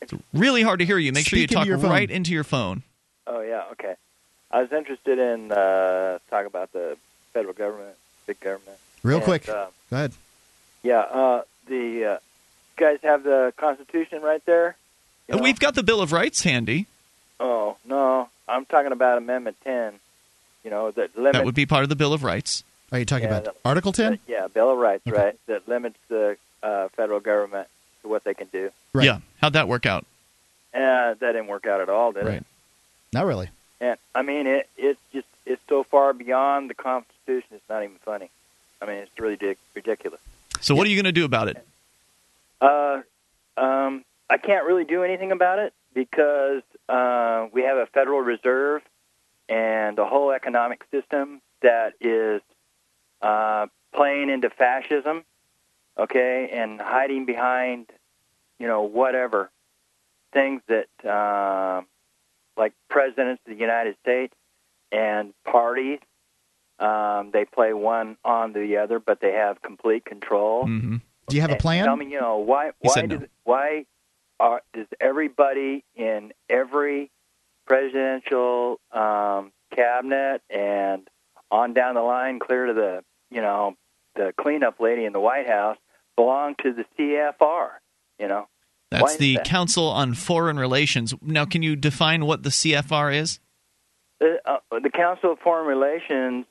It's 0.00 0.14
really 0.32 0.62
hard 0.62 0.78
to 0.78 0.86
hear 0.86 0.96
you. 0.96 1.12
Make 1.12 1.26
sure 1.26 1.38
you 1.38 1.42
Speak 1.44 1.50
into 1.58 1.60
talk 1.60 1.66
your 1.66 1.76
right 1.90 2.10
into 2.10 2.32
your 2.32 2.44
phone. 2.44 2.82
oh, 3.26 3.42
yeah. 3.42 3.64
Okay. 3.72 3.94
I 4.50 4.62
was 4.62 4.72
interested 4.72 5.18
in 5.18 5.52
uh, 5.52 6.18
talk 6.30 6.46
about 6.46 6.72
the 6.72 6.96
federal 7.34 7.52
government, 7.52 7.94
big 8.26 8.40
government. 8.40 8.78
Real 9.02 9.16
And, 9.18 9.24
quick. 9.24 9.46
uh, 9.50 9.66
Go 9.90 9.96
ahead. 9.96 10.12
yeah. 10.82 11.00
Uh, 11.00 11.42
the 11.66 11.74
uh, 11.76 12.12
you 12.14 12.18
guys 12.78 12.98
have 13.02 13.22
the 13.24 13.52
Constitution 13.56 14.22
right 14.22 14.44
there. 14.46 14.76
You 15.28 15.36
know? 15.36 15.42
We've 15.42 15.58
got 15.58 15.74
the 15.74 15.82
Bill 15.82 16.00
of 16.00 16.12
Rights 16.12 16.42
handy. 16.42 16.86
Oh 17.40 17.76
no, 17.84 18.28
I'm 18.48 18.64
talking 18.64 18.92
about 18.92 19.18
Amendment 19.18 19.56
10. 19.64 19.94
You 20.64 20.70
know 20.70 20.90
that 20.92 21.16
limits. 21.16 21.36
That 21.38 21.44
would 21.44 21.54
be 21.54 21.66
part 21.66 21.82
of 21.82 21.88
the 21.88 21.96
Bill 21.96 22.12
of 22.12 22.22
Rights. 22.24 22.64
Are 22.90 22.98
you 22.98 23.04
talking 23.04 23.28
Yeah, 23.28 23.38
about 23.38 23.44
the- 23.44 23.68
Article 23.68 23.92
10? 23.92 24.18
Yeah, 24.26 24.46
Bill 24.48 24.70
of 24.72 24.78
Rights, 24.78 25.06
right? 25.06 25.36
That 25.46 25.68
limits 25.68 25.98
the 26.08 26.36
uh, 26.62 26.88
federal 26.96 27.20
government 27.20 27.68
to 28.02 28.08
what 28.08 28.24
they 28.24 28.32
can 28.34 28.46
do. 28.48 28.70
Right. 28.94 29.04
Yeah. 29.04 29.18
How'd 29.42 29.52
that 29.52 29.68
work 29.68 29.84
out? 29.86 30.06
Uh, 30.74 31.14
that 31.14 31.20
didn't 31.20 31.46
work 31.48 31.66
out 31.66 31.80
at 31.80 31.88
all, 31.88 32.12
did 32.12 32.24
Right. 32.26 32.34
it? 32.38 32.46
Not 33.12 33.26
really. 33.26 33.50
And 33.80 33.98
I 34.14 34.22
mean, 34.22 34.46
it 34.46 34.68
it's 34.76 35.00
just 35.12 35.26
it's 35.46 35.62
so 35.68 35.82
far 35.84 36.12
beyond 36.12 36.70
the 36.70 36.74
Constitution. 36.74 37.48
It's 37.52 37.68
not 37.68 37.82
even 37.82 37.96
funny. 38.04 38.30
I 38.82 38.86
mean, 38.86 38.96
it's 38.96 39.10
really 39.18 39.38
ridiculous. 39.74 40.20
So 40.60 40.74
what 40.74 40.86
are 40.86 40.90
you 40.90 40.96
going 40.96 41.04
to 41.04 41.12
do 41.12 41.24
about 41.24 41.48
it? 41.48 41.64
Uh, 42.60 43.00
um, 43.56 44.04
I 44.30 44.38
can't 44.38 44.66
really 44.66 44.84
do 44.84 45.02
anything 45.02 45.32
about 45.32 45.58
it 45.58 45.72
because 45.94 46.62
uh, 46.88 47.46
we 47.52 47.62
have 47.62 47.76
a 47.76 47.86
Federal 47.86 48.20
Reserve 48.20 48.82
and 49.48 49.98
a 49.98 50.04
whole 50.04 50.30
economic 50.30 50.84
system 50.90 51.40
that 51.62 51.94
is 52.00 52.42
uh, 53.22 53.66
playing 53.94 54.30
into 54.30 54.50
fascism, 54.50 55.24
okay, 55.98 56.50
and 56.52 56.80
hiding 56.80 57.24
behind, 57.24 57.86
you 58.58 58.66
know, 58.66 58.82
whatever 58.82 59.50
things 60.32 60.60
that, 60.68 61.08
uh, 61.08 61.82
like 62.56 62.74
presidents 62.90 63.40
of 63.46 63.54
the 63.54 63.58
United 63.58 63.96
States 64.02 64.34
and 64.92 65.32
parties, 65.44 66.00
um, 66.78 67.30
they 67.32 67.44
play 67.44 67.72
one 67.72 68.16
on 68.24 68.52
the 68.52 68.76
other, 68.76 69.00
but 69.00 69.20
they 69.20 69.32
have 69.32 69.62
complete 69.62 70.04
control. 70.04 70.64
Mm-hmm. 70.64 70.96
Do 71.28 71.36
you 71.36 71.42
have 71.42 71.50
a 71.50 71.56
plan? 71.56 71.84
Tell 71.84 71.96
me, 71.96 72.06
you 72.06 72.20
know, 72.20 72.38
why? 72.38 72.72
He 72.80 72.88
Why 72.88 72.94
said 72.94 73.08
no. 73.08 73.18
does 73.18 73.28
why 73.44 73.84
are, 74.40 74.62
does 74.72 74.86
everybody 75.00 75.84
in 75.94 76.32
every 76.48 77.10
presidential 77.66 78.80
um, 78.92 79.52
cabinet 79.74 80.42
and 80.48 81.08
on 81.50 81.74
down 81.74 81.94
the 81.94 82.02
line, 82.02 82.38
clear 82.38 82.66
to 82.66 82.74
the 82.74 83.04
you 83.30 83.40
know 83.40 83.76
the 84.14 84.32
cleanup 84.40 84.80
lady 84.80 85.04
in 85.04 85.12
the 85.12 85.20
White 85.20 85.48
House, 85.48 85.76
belong 86.16 86.54
to 86.62 86.72
the 86.72 86.84
CFR? 86.98 87.68
You 88.18 88.28
know, 88.28 88.48
That's 88.90 89.16
the 89.16 89.36
that? 89.36 89.46
Council 89.46 89.88
on 89.88 90.14
Foreign 90.14 90.58
Relations. 90.58 91.14
Now, 91.22 91.44
can 91.44 91.62
you 91.62 91.76
define 91.76 92.24
what 92.26 92.42
the 92.42 92.50
CFR 92.50 93.14
is? 93.14 93.38
The, 94.20 94.40
uh, 94.44 94.58
the 94.82 94.90
Council 94.90 95.32
of 95.32 95.38
Foreign 95.38 95.66
Relations 95.66 96.46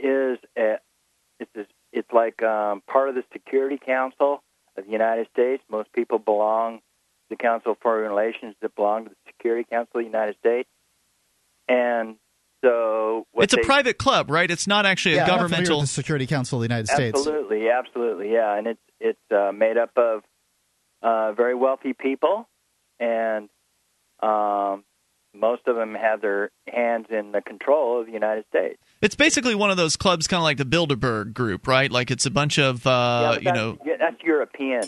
is 0.00 0.38
a, 0.56 0.78
it's 1.38 1.50
a, 1.54 1.66
it's 1.92 2.10
like 2.12 2.42
um, 2.42 2.82
part 2.86 3.08
of 3.08 3.14
the 3.14 3.24
Security 3.32 3.78
Council 3.84 4.42
of 4.76 4.86
the 4.86 4.90
United 4.90 5.28
States. 5.32 5.62
Most 5.70 5.92
people 5.92 6.18
belong 6.18 6.78
to 6.78 6.82
the 7.30 7.36
Council 7.36 7.72
of 7.72 7.78
Foreign 7.78 8.10
Relations 8.10 8.54
that 8.62 8.74
belong 8.74 9.04
to 9.04 9.10
the 9.10 9.32
Security 9.32 9.66
Council 9.68 10.00
of 10.00 10.02
the 10.02 10.06
United 10.06 10.36
States, 10.38 10.68
and 11.68 12.16
so 12.62 13.26
what 13.32 13.44
it's 13.44 13.54
a 13.54 13.58
private 13.58 13.98
club, 13.98 14.30
right? 14.30 14.50
It's 14.50 14.66
not 14.66 14.86
actually 14.86 15.16
yeah, 15.16 15.20
a 15.20 15.24
I'm 15.24 15.28
not 15.28 15.36
familiar 15.36 15.50
governmental. 15.50 15.80
with 15.80 15.88
the 15.88 15.94
Security 15.94 16.26
Council 16.26 16.58
of 16.58 16.62
the 16.62 16.74
United 16.74 16.88
States. 16.88 17.18
Absolutely, 17.18 17.68
absolutely, 17.70 18.32
yeah, 18.32 18.56
and 18.56 18.66
it's 18.66 18.80
it's 19.00 19.32
uh, 19.32 19.52
made 19.52 19.76
up 19.76 19.90
of 19.96 20.22
uh, 21.02 21.32
very 21.32 21.54
wealthy 21.54 21.92
people, 21.92 22.48
and 22.98 23.48
um, 24.20 24.84
most 25.38 25.62
of 25.66 25.76
them 25.76 25.94
have 25.94 26.20
their 26.20 26.50
hands 26.66 27.06
in 27.10 27.32
the 27.32 27.40
control 27.40 28.00
of 28.00 28.06
the 28.06 28.12
United 28.12 28.44
States. 28.48 28.78
It's 29.00 29.14
basically 29.14 29.54
one 29.54 29.70
of 29.70 29.76
those 29.76 29.96
clubs, 29.96 30.26
kind 30.26 30.38
of 30.38 30.44
like 30.44 30.56
the 30.56 30.64
Bilderberg 30.64 31.32
Group, 31.32 31.66
right? 31.66 31.90
Like 31.90 32.10
it's 32.10 32.26
a 32.26 32.30
bunch 32.30 32.58
of, 32.58 32.84
Yeah, 32.84 32.92
uh, 32.92 33.34
but 33.34 33.42
you 33.44 33.52
know. 33.52 33.78
yeah, 33.84 33.94
that's 33.98 34.22
European. 34.22 34.82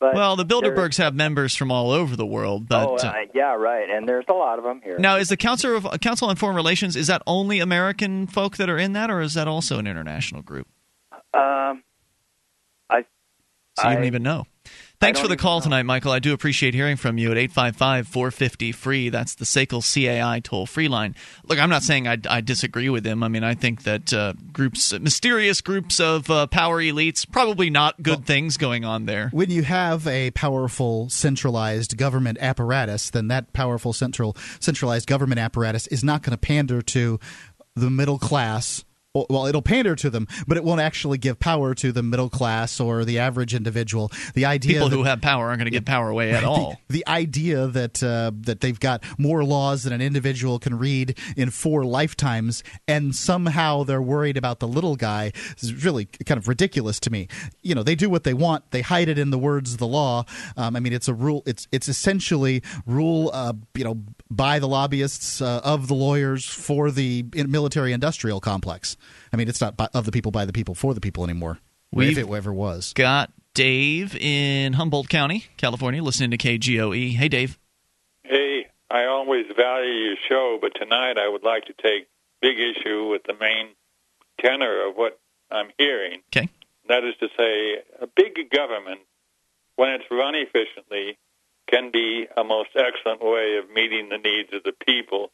But 0.00 0.14
Well, 0.14 0.34
the 0.34 0.44
Bilderbergs 0.44 0.98
have 0.98 1.14
members 1.14 1.54
from 1.54 1.70
all 1.70 1.92
over 1.92 2.16
the 2.16 2.26
world, 2.26 2.68
but 2.68 2.88
oh, 2.88 2.96
uh, 2.96 3.12
yeah, 3.34 3.54
right, 3.54 3.88
and 3.88 4.08
there's 4.08 4.24
a 4.28 4.32
lot 4.32 4.58
of 4.58 4.64
them 4.64 4.80
here. 4.82 4.98
now 4.98 5.16
is 5.16 5.28
the 5.28 5.36
Council 5.36 5.76
of 5.76 6.00
Council 6.00 6.28
on 6.28 6.34
Foreign 6.34 6.56
Relations 6.56 6.96
is 6.96 7.06
that 7.06 7.22
only 7.24 7.60
American 7.60 8.26
folk 8.26 8.56
that 8.56 8.68
are 8.68 8.78
in 8.78 8.94
that, 8.94 9.10
or 9.10 9.20
is 9.20 9.34
that 9.34 9.46
also 9.46 9.78
an 9.78 9.86
international 9.86 10.42
group? 10.42 10.66
Um, 11.34 11.84
I 12.90 13.04
So 13.78 13.88
you 13.88 13.94
don't 13.94 14.04
even 14.06 14.24
know. 14.24 14.46
Thanks 15.02 15.18
for 15.18 15.26
the 15.26 15.36
call 15.36 15.60
tonight, 15.60 15.82
Michael. 15.82 16.12
I 16.12 16.20
do 16.20 16.32
appreciate 16.32 16.74
hearing 16.74 16.96
from 16.96 17.18
you 17.18 17.32
at 17.32 17.36
855 17.36 18.06
450 18.06 18.70
free. 18.70 19.08
That's 19.08 19.34
the 19.34 19.44
SACL 19.44 19.82
CAI 19.82 20.38
toll 20.38 20.64
free 20.64 20.86
line. 20.86 21.16
Look, 21.44 21.58
I'm 21.58 21.70
not 21.70 21.82
saying 21.82 22.06
I, 22.06 22.18
I 22.30 22.40
disagree 22.40 22.88
with 22.88 23.04
him. 23.04 23.24
I 23.24 23.26
mean, 23.28 23.42
I 23.42 23.54
think 23.54 23.82
that 23.82 24.12
uh, 24.12 24.34
groups, 24.52 24.92
mysterious 24.92 25.60
groups 25.60 25.98
of 25.98 26.30
uh, 26.30 26.46
power 26.46 26.80
elites, 26.80 27.28
probably 27.28 27.68
not 27.68 28.00
good 28.00 28.24
things 28.26 28.56
going 28.56 28.84
on 28.84 29.06
there. 29.06 29.28
When 29.32 29.50
you 29.50 29.64
have 29.64 30.06
a 30.06 30.30
powerful 30.30 31.10
centralized 31.10 31.96
government 31.96 32.38
apparatus, 32.40 33.10
then 33.10 33.26
that 33.26 33.52
powerful 33.52 33.92
central 33.92 34.36
centralized 34.60 35.08
government 35.08 35.40
apparatus 35.40 35.88
is 35.88 36.04
not 36.04 36.22
going 36.22 36.30
to 36.30 36.38
pander 36.38 36.80
to 36.80 37.18
the 37.74 37.90
middle 37.90 38.20
class. 38.20 38.84
Well- 39.14 39.46
it'll 39.46 39.60
pander 39.60 39.94
to 39.96 40.08
them, 40.08 40.26
but 40.46 40.56
it 40.56 40.64
won't 40.64 40.80
actually 40.80 41.18
give 41.18 41.38
power 41.38 41.74
to 41.74 41.92
the 41.92 42.02
middle 42.02 42.30
class 42.30 42.80
or 42.80 43.04
the 43.04 43.18
average 43.18 43.54
individual. 43.54 44.10
The 44.32 44.46
idea 44.46 44.72
People 44.74 44.88
that, 44.88 44.96
who 44.96 45.02
have 45.02 45.20
power 45.20 45.48
aren't 45.48 45.58
going 45.58 45.66
to 45.66 45.70
give 45.70 45.84
power 45.84 46.08
away 46.08 46.30
at 46.30 46.36
Right. 46.36 46.44
all. 46.44 46.80
The, 46.88 47.00
the 47.00 47.06
idea 47.06 47.66
that 47.66 48.02
uh, 48.02 48.30
that 48.40 48.62
they've 48.62 48.80
got 48.80 49.04
more 49.18 49.44
laws 49.44 49.82
than 49.82 49.92
an 49.92 50.00
individual 50.00 50.58
can 50.58 50.78
read 50.78 51.18
in 51.36 51.50
four 51.50 51.84
lifetimes, 51.84 52.64
and 52.88 53.14
somehow 53.14 53.84
they're 53.84 54.00
worried 54.00 54.38
about 54.38 54.60
the 54.60 54.68
little 54.68 54.96
guy 54.96 55.32
is 55.58 55.84
really 55.84 56.06
kind 56.06 56.38
of 56.38 56.48
ridiculous 56.48 56.98
to 57.00 57.10
me. 57.10 57.28
You 57.60 57.74
know, 57.74 57.82
they 57.82 57.94
do 57.94 58.08
what 58.08 58.24
they 58.24 58.32
want. 58.34 58.70
They 58.70 58.80
hide 58.80 59.10
it 59.10 59.18
in 59.18 59.28
the 59.28 59.38
words 59.38 59.72
of 59.74 59.78
the 59.78 59.86
law. 59.86 60.24
Um, 60.56 60.74
I 60.74 60.80
mean, 60.80 60.94
it's 60.94 61.08
a 61.08 61.14
rule. 61.14 61.42
It's 61.44 61.68
it's 61.70 61.86
essentially 61.86 62.62
rule. 62.86 63.30
Uh, 63.34 63.52
you 63.74 63.84
know, 63.84 63.98
by 64.30 64.58
the 64.58 64.68
lobbyists 64.68 65.42
uh, 65.42 65.60
of 65.62 65.88
the 65.88 65.94
lawyers 65.94 66.46
for 66.46 66.90
the 66.90 67.26
military 67.34 67.92
industrial 67.92 68.40
complex. 68.40 68.96
I 69.32 69.36
mean, 69.36 69.48
it's 69.48 69.60
not 69.60 69.76
by, 69.76 69.88
of 69.94 70.04
the 70.04 70.12
people 70.12 70.32
by 70.32 70.44
the 70.44 70.52
people 70.52 70.74
for 70.74 70.94
the 70.94 71.00
people 71.00 71.24
anymore. 71.24 71.58
We've 71.90 72.16
if 72.16 72.26
it 72.26 72.32
ever 72.32 72.52
was. 72.52 72.92
Got 72.94 73.30
Dave 73.54 74.16
in 74.16 74.72
Humboldt 74.72 75.08
County, 75.08 75.46
California, 75.56 76.02
listening 76.02 76.30
to 76.30 76.38
KGOE. 76.38 77.14
Hey, 77.16 77.28
Dave. 77.28 77.58
Hey, 78.24 78.66
I 78.90 79.04
always 79.04 79.44
value 79.54 79.90
your 79.90 80.16
show, 80.28 80.58
but 80.60 80.72
tonight 80.74 81.18
I 81.18 81.28
would 81.28 81.42
like 81.42 81.66
to 81.66 81.74
take 81.74 82.08
big 82.40 82.56
issue 82.58 83.08
with 83.08 83.22
the 83.24 83.34
main 83.38 83.68
tenor 84.40 84.88
of 84.88 84.96
what 84.96 85.20
I'm 85.50 85.68
hearing. 85.78 86.20
Okay. 86.34 86.48
That 86.88 87.04
is 87.04 87.14
to 87.20 87.28
say, 87.38 87.82
a 88.00 88.06
big 88.06 88.50
government, 88.50 89.00
when 89.76 89.90
it's 89.90 90.04
run 90.10 90.34
efficiently, 90.34 91.18
can 91.70 91.90
be 91.92 92.26
a 92.36 92.42
most 92.42 92.70
excellent 92.74 93.22
way 93.22 93.58
of 93.62 93.70
meeting 93.70 94.08
the 94.08 94.18
needs 94.18 94.52
of 94.52 94.62
the 94.62 94.72
people. 94.84 95.30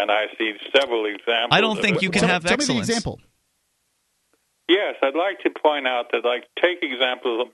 And 0.00 0.10
I 0.12 0.26
see 0.38 0.52
several 0.74 1.06
examples. 1.06 1.50
I 1.50 1.60
don't 1.60 1.80
think 1.80 1.96
it. 1.96 2.02
you 2.02 2.10
can 2.10 2.20
Tell- 2.20 2.30
have 2.30 2.42
tell 2.44 2.52
me 2.52 2.56
the 2.56 2.62
excellence. 2.62 2.88
example. 2.88 3.20
Yes, 4.68 4.96
I'd 5.02 5.14
like 5.16 5.40
to 5.40 5.50
point 5.50 5.86
out 5.88 6.12
that, 6.12 6.24
like, 6.24 6.44
take 6.62 6.82
example 6.82 7.40
of 7.42 7.48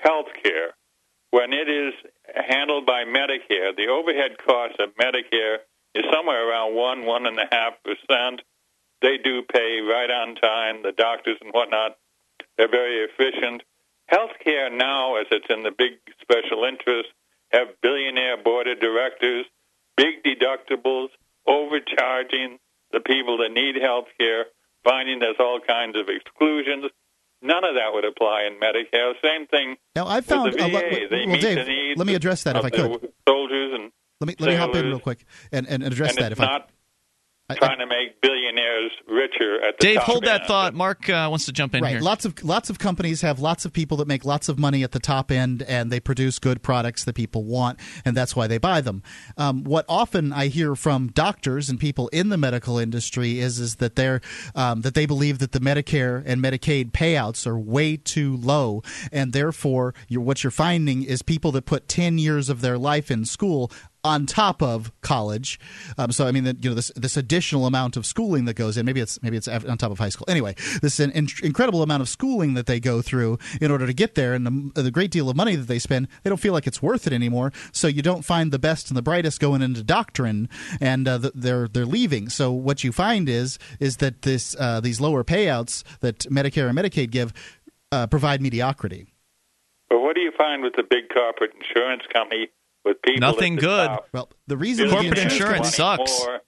health 0.00 0.28
care. 0.42 0.74
When 1.30 1.52
it 1.52 1.68
is 1.68 1.92
handled 2.34 2.86
by 2.86 3.04
Medicare, 3.04 3.74
the 3.76 3.88
overhead 3.88 4.38
cost 4.38 4.78
of 4.78 4.94
Medicare 4.96 5.58
is 5.94 6.04
somewhere 6.12 6.48
around 6.48 6.74
one, 6.74 7.04
one 7.04 7.26
and 7.26 7.38
a 7.38 7.48
half 7.50 7.74
percent. 7.82 8.42
They 9.00 9.18
do 9.18 9.42
pay 9.42 9.80
right 9.80 10.10
on 10.10 10.36
time. 10.36 10.82
The 10.82 10.92
doctors 10.92 11.38
and 11.40 11.52
whatnot, 11.52 11.98
they're 12.56 12.68
very 12.70 13.04
efficient. 13.04 13.62
Healthcare 14.12 14.70
now, 14.70 15.16
as 15.16 15.26
it's 15.30 15.46
in 15.50 15.62
the 15.62 15.72
big 15.72 15.92
special 16.20 16.64
interest, 16.64 17.08
have 17.50 17.68
billionaire 17.82 18.36
board 18.36 18.68
of 18.68 18.78
directors, 18.78 19.46
big 19.96 20.22
deductibles, 20.22 21.08
overcharging 21.46 22.58
the 22.92 23.00
people 23.00 23.38
that 23.38 23.50
need 23.52 23.76
health 23.80 24.06
care, 24.18 24.46
finding 24.84 25.18
there's 25.20 25.36
all 25.38 25.60
kinds 25.66 25.96
of 25.96 26.08
exclusions. 26.08 26.84
None 27.40 27.64
of 27.64 27.74
that 27.74 27.92
would 27.92 28.04
apply 28.04 28.44
in 28.46 28.60
Medicare. 28.60 29.14
Same 29.22 29.46
thing 29.48 29.76
Now 29.96 30.06
I 30.06 30.20
found 30.20 30.52
the 30.52 30.64
a 30.64 30.68
VA. 30.68 30.74
lot- 30.74 30.84
well, 31.10 31.26
meet 31.26 31.40
Dave, 31.40 31.96
let 31.98 32.06
me 32.06 32.14
address 32.14 32.44
that 32.44 32.56
if 32.56 32.64
I 32.64 32.70
could. 32.70 33.12
soldiers 33.28 33.72
and 33.74 33.90
Let 34.20 34.28
me 34.28 34.34
let 34.38 34.48
me 34.50 34.54
hop 34.54 34.74
in 34.76 34.86
real 34.86 35.00
quick 35.00 35.24
and, 35.50 35.66
and 35.68 35.82
address 35.82 36.10
and 36.16 36.24
that 36.24 36.32
if 36.32 36.38
not 36.38 36.62
I, 36.62 36.71
trying 37.58 37.78
to 37.78 37.86
make 37.86 38.20
billionaires 38.20 38.92
richer 39.08 39.56
at 39.56 39.78
the 39.78 39.78
top. 39.78 39.78
Dave, 39.80 39.96
top 39.96 40.04
hold 40.04 40.24
that 40.24 40.40
end. 40.42 40.48
thought. 40.48 40.74
Mark 40.74 41.08
uh, 41.08 41.26
wants 41.30 41.46
to 41.46 41.52
jump 41.52 41.74
in 41.74 41.82
right. 41.82 41.92
here. 41.92 42.00
Lots 42.00 42.24
of 42.24 42.42
lots 42.44 42.70
of 42.70 42.78
companies 42.78 43.22
have 43.22 43.40
lots 43.40 43.64
of 43.64 43.72
people 43.72 43.96
that 43.98 44.08
make 44.08 44.24
lots 44.24 44.48
of 44.48 44.58
money 44.58 44.82
at 44.82 44.92
the 44.92 44.98
top 44.98 45.30
end, 45.30 45.62
and 45.62 45.90
they 45.90 46.00
produce 46.00 46.38
good 46.38 46.62
products 46.62 47.04
that 47.04 47.14
people 47.14 47.44
want, 47.44 47.78
and 48.04 48.16
that's 48.16 48.34
why 48.34 48.46
they 48.46 48.58
buy 48.58 48.80
them. 48.80 49.02
Um, 49.36 49.64
what 49.64 49.84
often 49.88 50.32
I 50.32 50.48
hear 50.48 50.74
from 50.74 51.08
doctors 51.08 51.68
and 51.68 51.78
people 51.78 52.08
in 52.08 52.28
the 52.28 52.36
medical 52.36 52.78
industry 52.78 53.38
is 53.38 53.58
is 53.58 53.76
that 53.76 53.96
they're 53.96 54.20
um, 54.54 54.82
that 54.82 54.94
they 54.94 55.06
believe 55.06 55.38
that 55.38 55.52
the 55.52 55.60
Medicare 55.60 56.22
and 56.24 56.42
Medicaid 56.42 56.92
payouts 56.92 57.46
are 57.46 57.58
way 57.58 57.96
too 57.96 58.36
low, 58.36 58.82
and 59.10 59.32
therefore 59.32 59.94
you're, 60.08 60.22
what 60.22 60.44
you're 60.44 60.50
finding 60.50 61.02
is 61.02 61.22
people 61.22 61.52
that 61.52 61.66
put 61.66 61.88
ten 61.88 62.18
years 62.18 62.48
of 62.48 62.60
their 62.60 62.78
life 62.78 63.10
in 63.10 63.24
school 63.24 63.70
on 64.04 64.26
top 64.26 64.62
of 64.62 64.90
college. 65.00 65.60
Um, 65.96 66.10
so 66.10 66.26
I 66.26 66.32
mean, 66.32 66.44
that 66.44 66.62
you 66.64 66.70
know, 66.70 66.74
this 66.74 66.90
this 66.96 67.16
additional 67.16 67.66
amount 67.66 67.96
of 67.96 68.04
schooling 68.04 68.44
that 68.46 68.54
goes 68.54 68.76
in. 68.76 68.84
Maybe 68.84 69.00
it's 69.00 69.22
maybe 69.22 69.36
it's 69.36 69.48
on 69.48 69.78
top 69.78 69.90
of 69.90 69.98
high 69.98 70.08
school. 70.08 70.26
Anyway, 70.28 70.54
this 70.80 70.94
is 70.94 71.00
an 71.00 71.10
in- 71.12 71.28
incredible 71.42 71.82
amount 71.82 72.02
of 72.02 72.08
schooling 72.08 72.54
that 72.54 72.66
they 72.66 72.80
go 72.80 73.02
through 73.02 73.38
in 73.60 73.70
order 73.70 73.86
to 73.86 73.92
get 73.92 74.14
there, 74.14 74.34
and 74.34 74.72
the, 74.74 74.82
the 74.82 74.90
great 74.90 75.10
deal 75.10 75.30
of 75.30 75.36
money 75.36 75.56
that 75.56 75.68
they 75.68 75.78
spend. 75.78 76.08
They 76.22 76.30
don't 76.30 76.40
feel 76.40 76.52
like 76.52 76.66
it's 76.66 76.82
worth 76.82 77.06
it 77.06 77.12
anymore. 77.12 77.52
So 77.72 77.86
you 77.86 78.02
don't 78.02 78.22
find 78.22 78.52
the 78.52 78.58
best 78.58 78.88
and 78.88 78.96
the 78.96 79.02
brightest 79.02 79.40
going 79.40 79.62
into 79.62 79.82
doctrine, 79.82 80.48
and 80.80 81.06
uh, 81.06 81.18
th- 81.18 81.32
they're 81.34 81.68
they're 81.68 81.86
leaving. 81.86 82.28
So 82.28 82.50
what 82.50 82.82
you 82.82 82.92
find 82.92 83.28
is 83.28 83.58
is 83.78 83.98
that 83.98 84.22
this 84.22 84.56
uh, 84.58 84.80
these 84.80 85.00
lower 85.00 85.22
payouts 85.22 85.84
that 86.00 86.20
Medicare 86.30 86.68
and 86.68 86.76
Medicaid 86.76 87.10
give 87.10 87.32
uh, 87.92 88.06
provide 88.06 88.40
mediocrity. 88.40 89.06
But 89.88 90.00
what 90.00 90.16
do 90.16 90.22
you 90.22 90.32
find 90.36 90.62
with 90.62 90.74
the 90.74 90.82
big 90.82 91.08
corporate 91.10 91.52
insurance 91.54 92.02
company 92.12 92.48
with 92.84 93.00
people? 93.02 93.20
Nothing 93.20 93.56
good. 93.56 93.86
top 93.86 94.08
Well, 94.12 94.28
the 94.46 94.56
reason 94.56 94.90
Corporate 94.90 95.18
insurance 95.18 95.74
sucks. 95.74 96.20
More, 96.20 96.40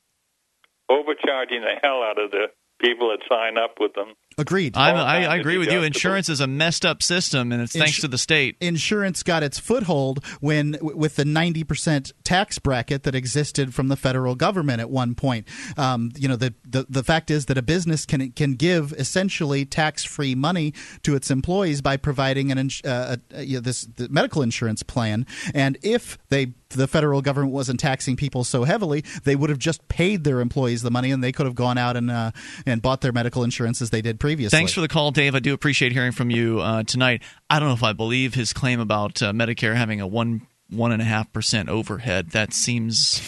overcharging 0.91 1.61
the 1.61 1.75
hell 1.83 2.03
out 2.03 2.19
of 2.19 2.31
the 2.31 2.47
people 2.81 3.09
that 3.09 3.21
sign 3.29 3.57
up 3.57 3.77
with 3.81 3.95
them. 3.95 4.15
Agreed. 4.37 4.77
I'm, 4.77 4.97
I, 4.97 5.27
I 5.27 5.37
agree 5.37 5.59
with 5.59 5.71
you. 5.71 5.83
Insurance 5.83 6.29
is 6.29 6.41
a 6.41 6.49
messed 6.49 6.85
up 6.85 7.03
system, 7.03 7.53
and 7.53 7.63
it's 7.63 7.73
thanks 7.73 8.01
to 8.01 8.09
the 8.09 8.19
state. 8.19 8.57
Insurance 8.61 9.23
got 9.23 9.45
its 9.45 9.61
foothold 9.61 10.25
when 10.41 10.77
with 10.83 11.15
the 11.15 11.23
90% 11.23 12.13
tax 12.25 12.59
bracket 12.59 13.05
that 13.05 13.15
existed 13.15 13.75
from 13.75 13.89
the 13.89 13.97
federal 13.97 14.35
government 14.35 14.81
at 14.81 14.91
one 14.91 15.15
point. 15.15 15.47
Um, 15.77 16.11
you 16.17 16.27
know, 16.27 16.37
the, 16.37 16.53
the 16.69 16.85
the 16.89 17.05
fact 17.05 17.31
is 17.31 17.47
that 17.47 17.57
a 17.57 17.63
business 17.63 18.05
can 18.05 18.33
can 18.33 18.55
give 18.55 18.93
essentially 18.95 19.65
tax-free 19.65 20.35
money 20.35 20.75
to 21.03 21.15
its 21.15 21.31
employees 21.31 21.81
by 21.81 21.97
providing 21.97 22.51
an 22.51 22.71
uh, 22.85 22.89
uh, 22.89 23.17
you 23.39 23.55
know, 23.55 23.61
this 23.61 23.83
the 23.83 24.09
medical 24.09 24.43
insurance 24.43 24.83
plan, 24.83 25.27
and 25.55 25.79
if 25.83 26.19
they 26.29 26.55
the 26.75 26.87
federal 26.87 27.23
government 27.23 27.53
wasn't 27.53 27.81
taxing 27.81 28.17
people 28.17 28.45
so 28.45 28.65
heavily, 28.65 29.05
they 29.25 29.37
would 29.37 29.51
have 29.51 29.59
just 29.59 29.87
paid 29.89 30.25
their 30.25 30.41
employees 30.41 30.83
the 30.83 30.91
money, 30.91 31.11
and 31.11 31.23
they 31.23 31.33
could 31.33 31.47
have 31.47 31.55
gone 31.55 31.79
out 31.79 31.97
and 31.97 32.11
uh, 32.11 32.31
and 32.67 32.83
bought 32.83 33.01
their 33.01 33.13
medical 33.13 33.45
insurance 33.45 33.81
as 33.81 33.91
they 33.91 34.03
did 34.03 34.21
previously. 34.21 34.57
Thanks 34.57 34.73
for 34.73 34.81
the 34.81 34.89
call, 34.89 35.11
Dave. 35.11 35.35
I 35.35 35.41
do 35.41 35.55
appreciate 35.55 35.93
hearing 35.93 36.13
from 36.13 36.31
you 36.31 36.61
uh, 36.61 36.83
tonight. 36.83 37.23
I 37.49 37.59
don't 37.59 37.69
know 37.69 37.75
if 37.75 37.83
I 37.83 37.93
believe 37.93 38.35
his 38.35 38.53
claim 38.53 38.81
about 38.81 39.23
uh, 39.23 39.33
Medicare 39.33 39.75
having 39.75 40.01
a 40.01 40.07
one 40.07 40.47
one 40.71 40.93
and 40.93 41.03
a 41.03 41.05
half 41.05 41.33
percent 41.33 41.69
overhead. 41.69 42.31
That 42.31 42.53
seems 42.53 43.21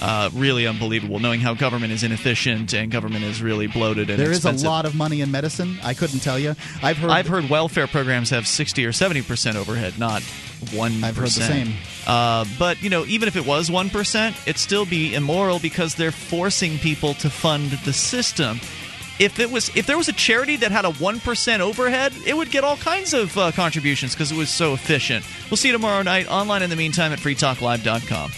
uh, 0.00 0.30
really 0.34 0.66
unbelievable. 0.66 1.18
Knowing 1.18 1.40
how 1.40 1.54
government 1.54 1.92
is 1.92 2.02
inefficient 2.02 2.72
and 2.72 2.90
government 2.90 3.24
is 3.24 3.42
really 3.42 3.66
bloated 3.66 4.10
and 4.10 4.18
There 4.18 4.30
is 4.30 4.44
a 4.44 4.52
lot 4.52 4.86
of 4.86 4.94
money 4.94 5.20
in 5.20 5.30
medicine. 5.30 5.78
I 5.82 5.94
couldn't 5.94 6.20
tell 6.20 6.38
you. 6.38 6.54
I've 6.82 6.96
heard. 6.98 7.10
I've 7.10 7.28
heard 7.28 7.48
welfare 7.50 7.86
programs 7.86 8.30
have 8.30 8.46
sixty 8.46 8.86
or 8.86 8.92
seventy 8.92 9.22
percent 9.22 9.56
overhead, 9.56 9.98
not 9.98 10.22
one. 10.72 11.02
I've 11.04 11.16
heard 11.16 11.26
the 11.26 11.30
same. 11.42 11.72
Uh, 12.06 12.44
but 12.58 12.82
you 12.82 12.90
know, 12.90 13.04
even 13.06 13.28
if 13.28 13.36
it 13.36 13.46
was 13.46 13.70
one 13.70 13.90
percent, 13.90 14.36
it'd 14.46 14.58
still 14.58 14.86
be 14.86 15.14
immoral 15.14 15.58
because 15.58 15.94
they're 15.94 16.12
forcing 16.12 16.78
people 16.78 17.14
to 17.14 17.30
fund 17.30 17.70
the 17.84 17.92
system. 17.92 18.60
If 19.18 19.38
it 19.38 19.50
was, 19.50 19.70
if 19.76 19.86
there 19.86 19.98
was 19.98 20.08
a 20.08 20.14
charity 20.14 20.56
that 20.56 20.72
had 20.72 20.86
a 20.86 20.92
one 20.92 21.20
percent 21.20 21.60
overhead, 21.60 22.14
it 22.26 22.34
would 22.34 22.50
get 22.50 22.64
all 22.64 22.78
kinds 22.78 23.12
of 23.12 23.36
uh, 23.36 23.52
contributions 23.52 24.14
because 24.14 24.32
it 24.32 24.38
was 24.38 24.48
so 24.48 24.72
efficient. 24.72 25.26
We'll 25.50 25.58
see 25.58 25.68
you 25.68 25.72
tomorrow 25.72 26.00
night 26.02 26.26
online. 26.30 26.62
In 26.62 26.70
the 26.70 26.76
meantime, 26.76 27.12
at 27.12 27.18
freetalklive.com. 27.18 28.30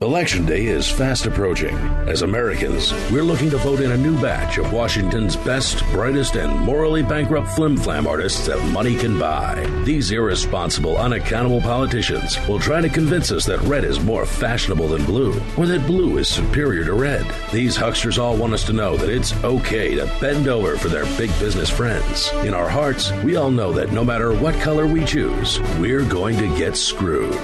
Election 0.00 0.46
day 0.46 0.66
is 0.66 0.88
fast 0.88 1.26
approaching. 1.26 1.76
As 2.06 2.22
Americans, 2.22 2.92
we're 3.10 3.24
looking 3.24 3.50
to 3.50 3.56
vote 3.56 3.80
in 3.80 3.90
a 3.90 3.96
new 3.96 4.14
batch 4.22 4.56
of 4.56 4.72
Washington's 4.72 5.34
best, 5.34 5.84
brightest, 5.86 6.36
and 6.36 6.56
morally 6.56 7.02
bankrupt 7.02 7.48
flim-flam 7.48 8.06
artists 8.06 8.46
that 8.46 8.64
money 8.66 8.94
can 8.94 9.18
buy. 9.18 9.66
These 9.84 10.12
irresponsible, 10.12 10.96
unaccountable 10.96 11.60
politicians 11.62 12.38
will 12.46 12.60
try 12.60 12.80
to 12.80 12.88
convince 12.88 13.32
us 13.32 13.44
that 13.46 13.60
red 13.62 13.82
is 13.82 13.98
more 13.98 14.24
fashionable 14.24 14.86
than 14.86 15.04
blue, 15.04 15.34
or 15.56 15.66
that 15.66 15.84
blue 15.84 16.18
is 16.18 16.28
superior 16.28 16.84
to 16.84 16.94
red. 16.94 17.26
These 17.52 17.76
hucksters 17.76 18.20
all 18.20 18.36
want 18.36 18.54
us 18.54 18.62
to 18.66 18.72
know 18.72 18.96
that 18.98 19.10
it's 19.10 19.34
okay 19.42 19.96
to 19.96 20.06
bend 20.20 20.46
over 20.46 20.76
for 20.76 20.90
their 20.90 21.06
big 21.16 21.30
business 21.40 21.70
friends. 21.70 22.30
In 22.44 22.54
our 22.54 22.68
hearts, 22.68 23.10
we 23.24 23.34
all 23.34 23.50
know 23.50 23.72
that 23.72 23.90
no 23.90 24.04
matter 24.04 24.32
what 24.32 24.54
color 24.60 24.86
we 24.86 25.04
choose, 25.04 25.58
we're 25.80 26.04
going 26.04 26.38
to 26.38 26.56
get 26.56 26.76
screwed. 26.76 27.34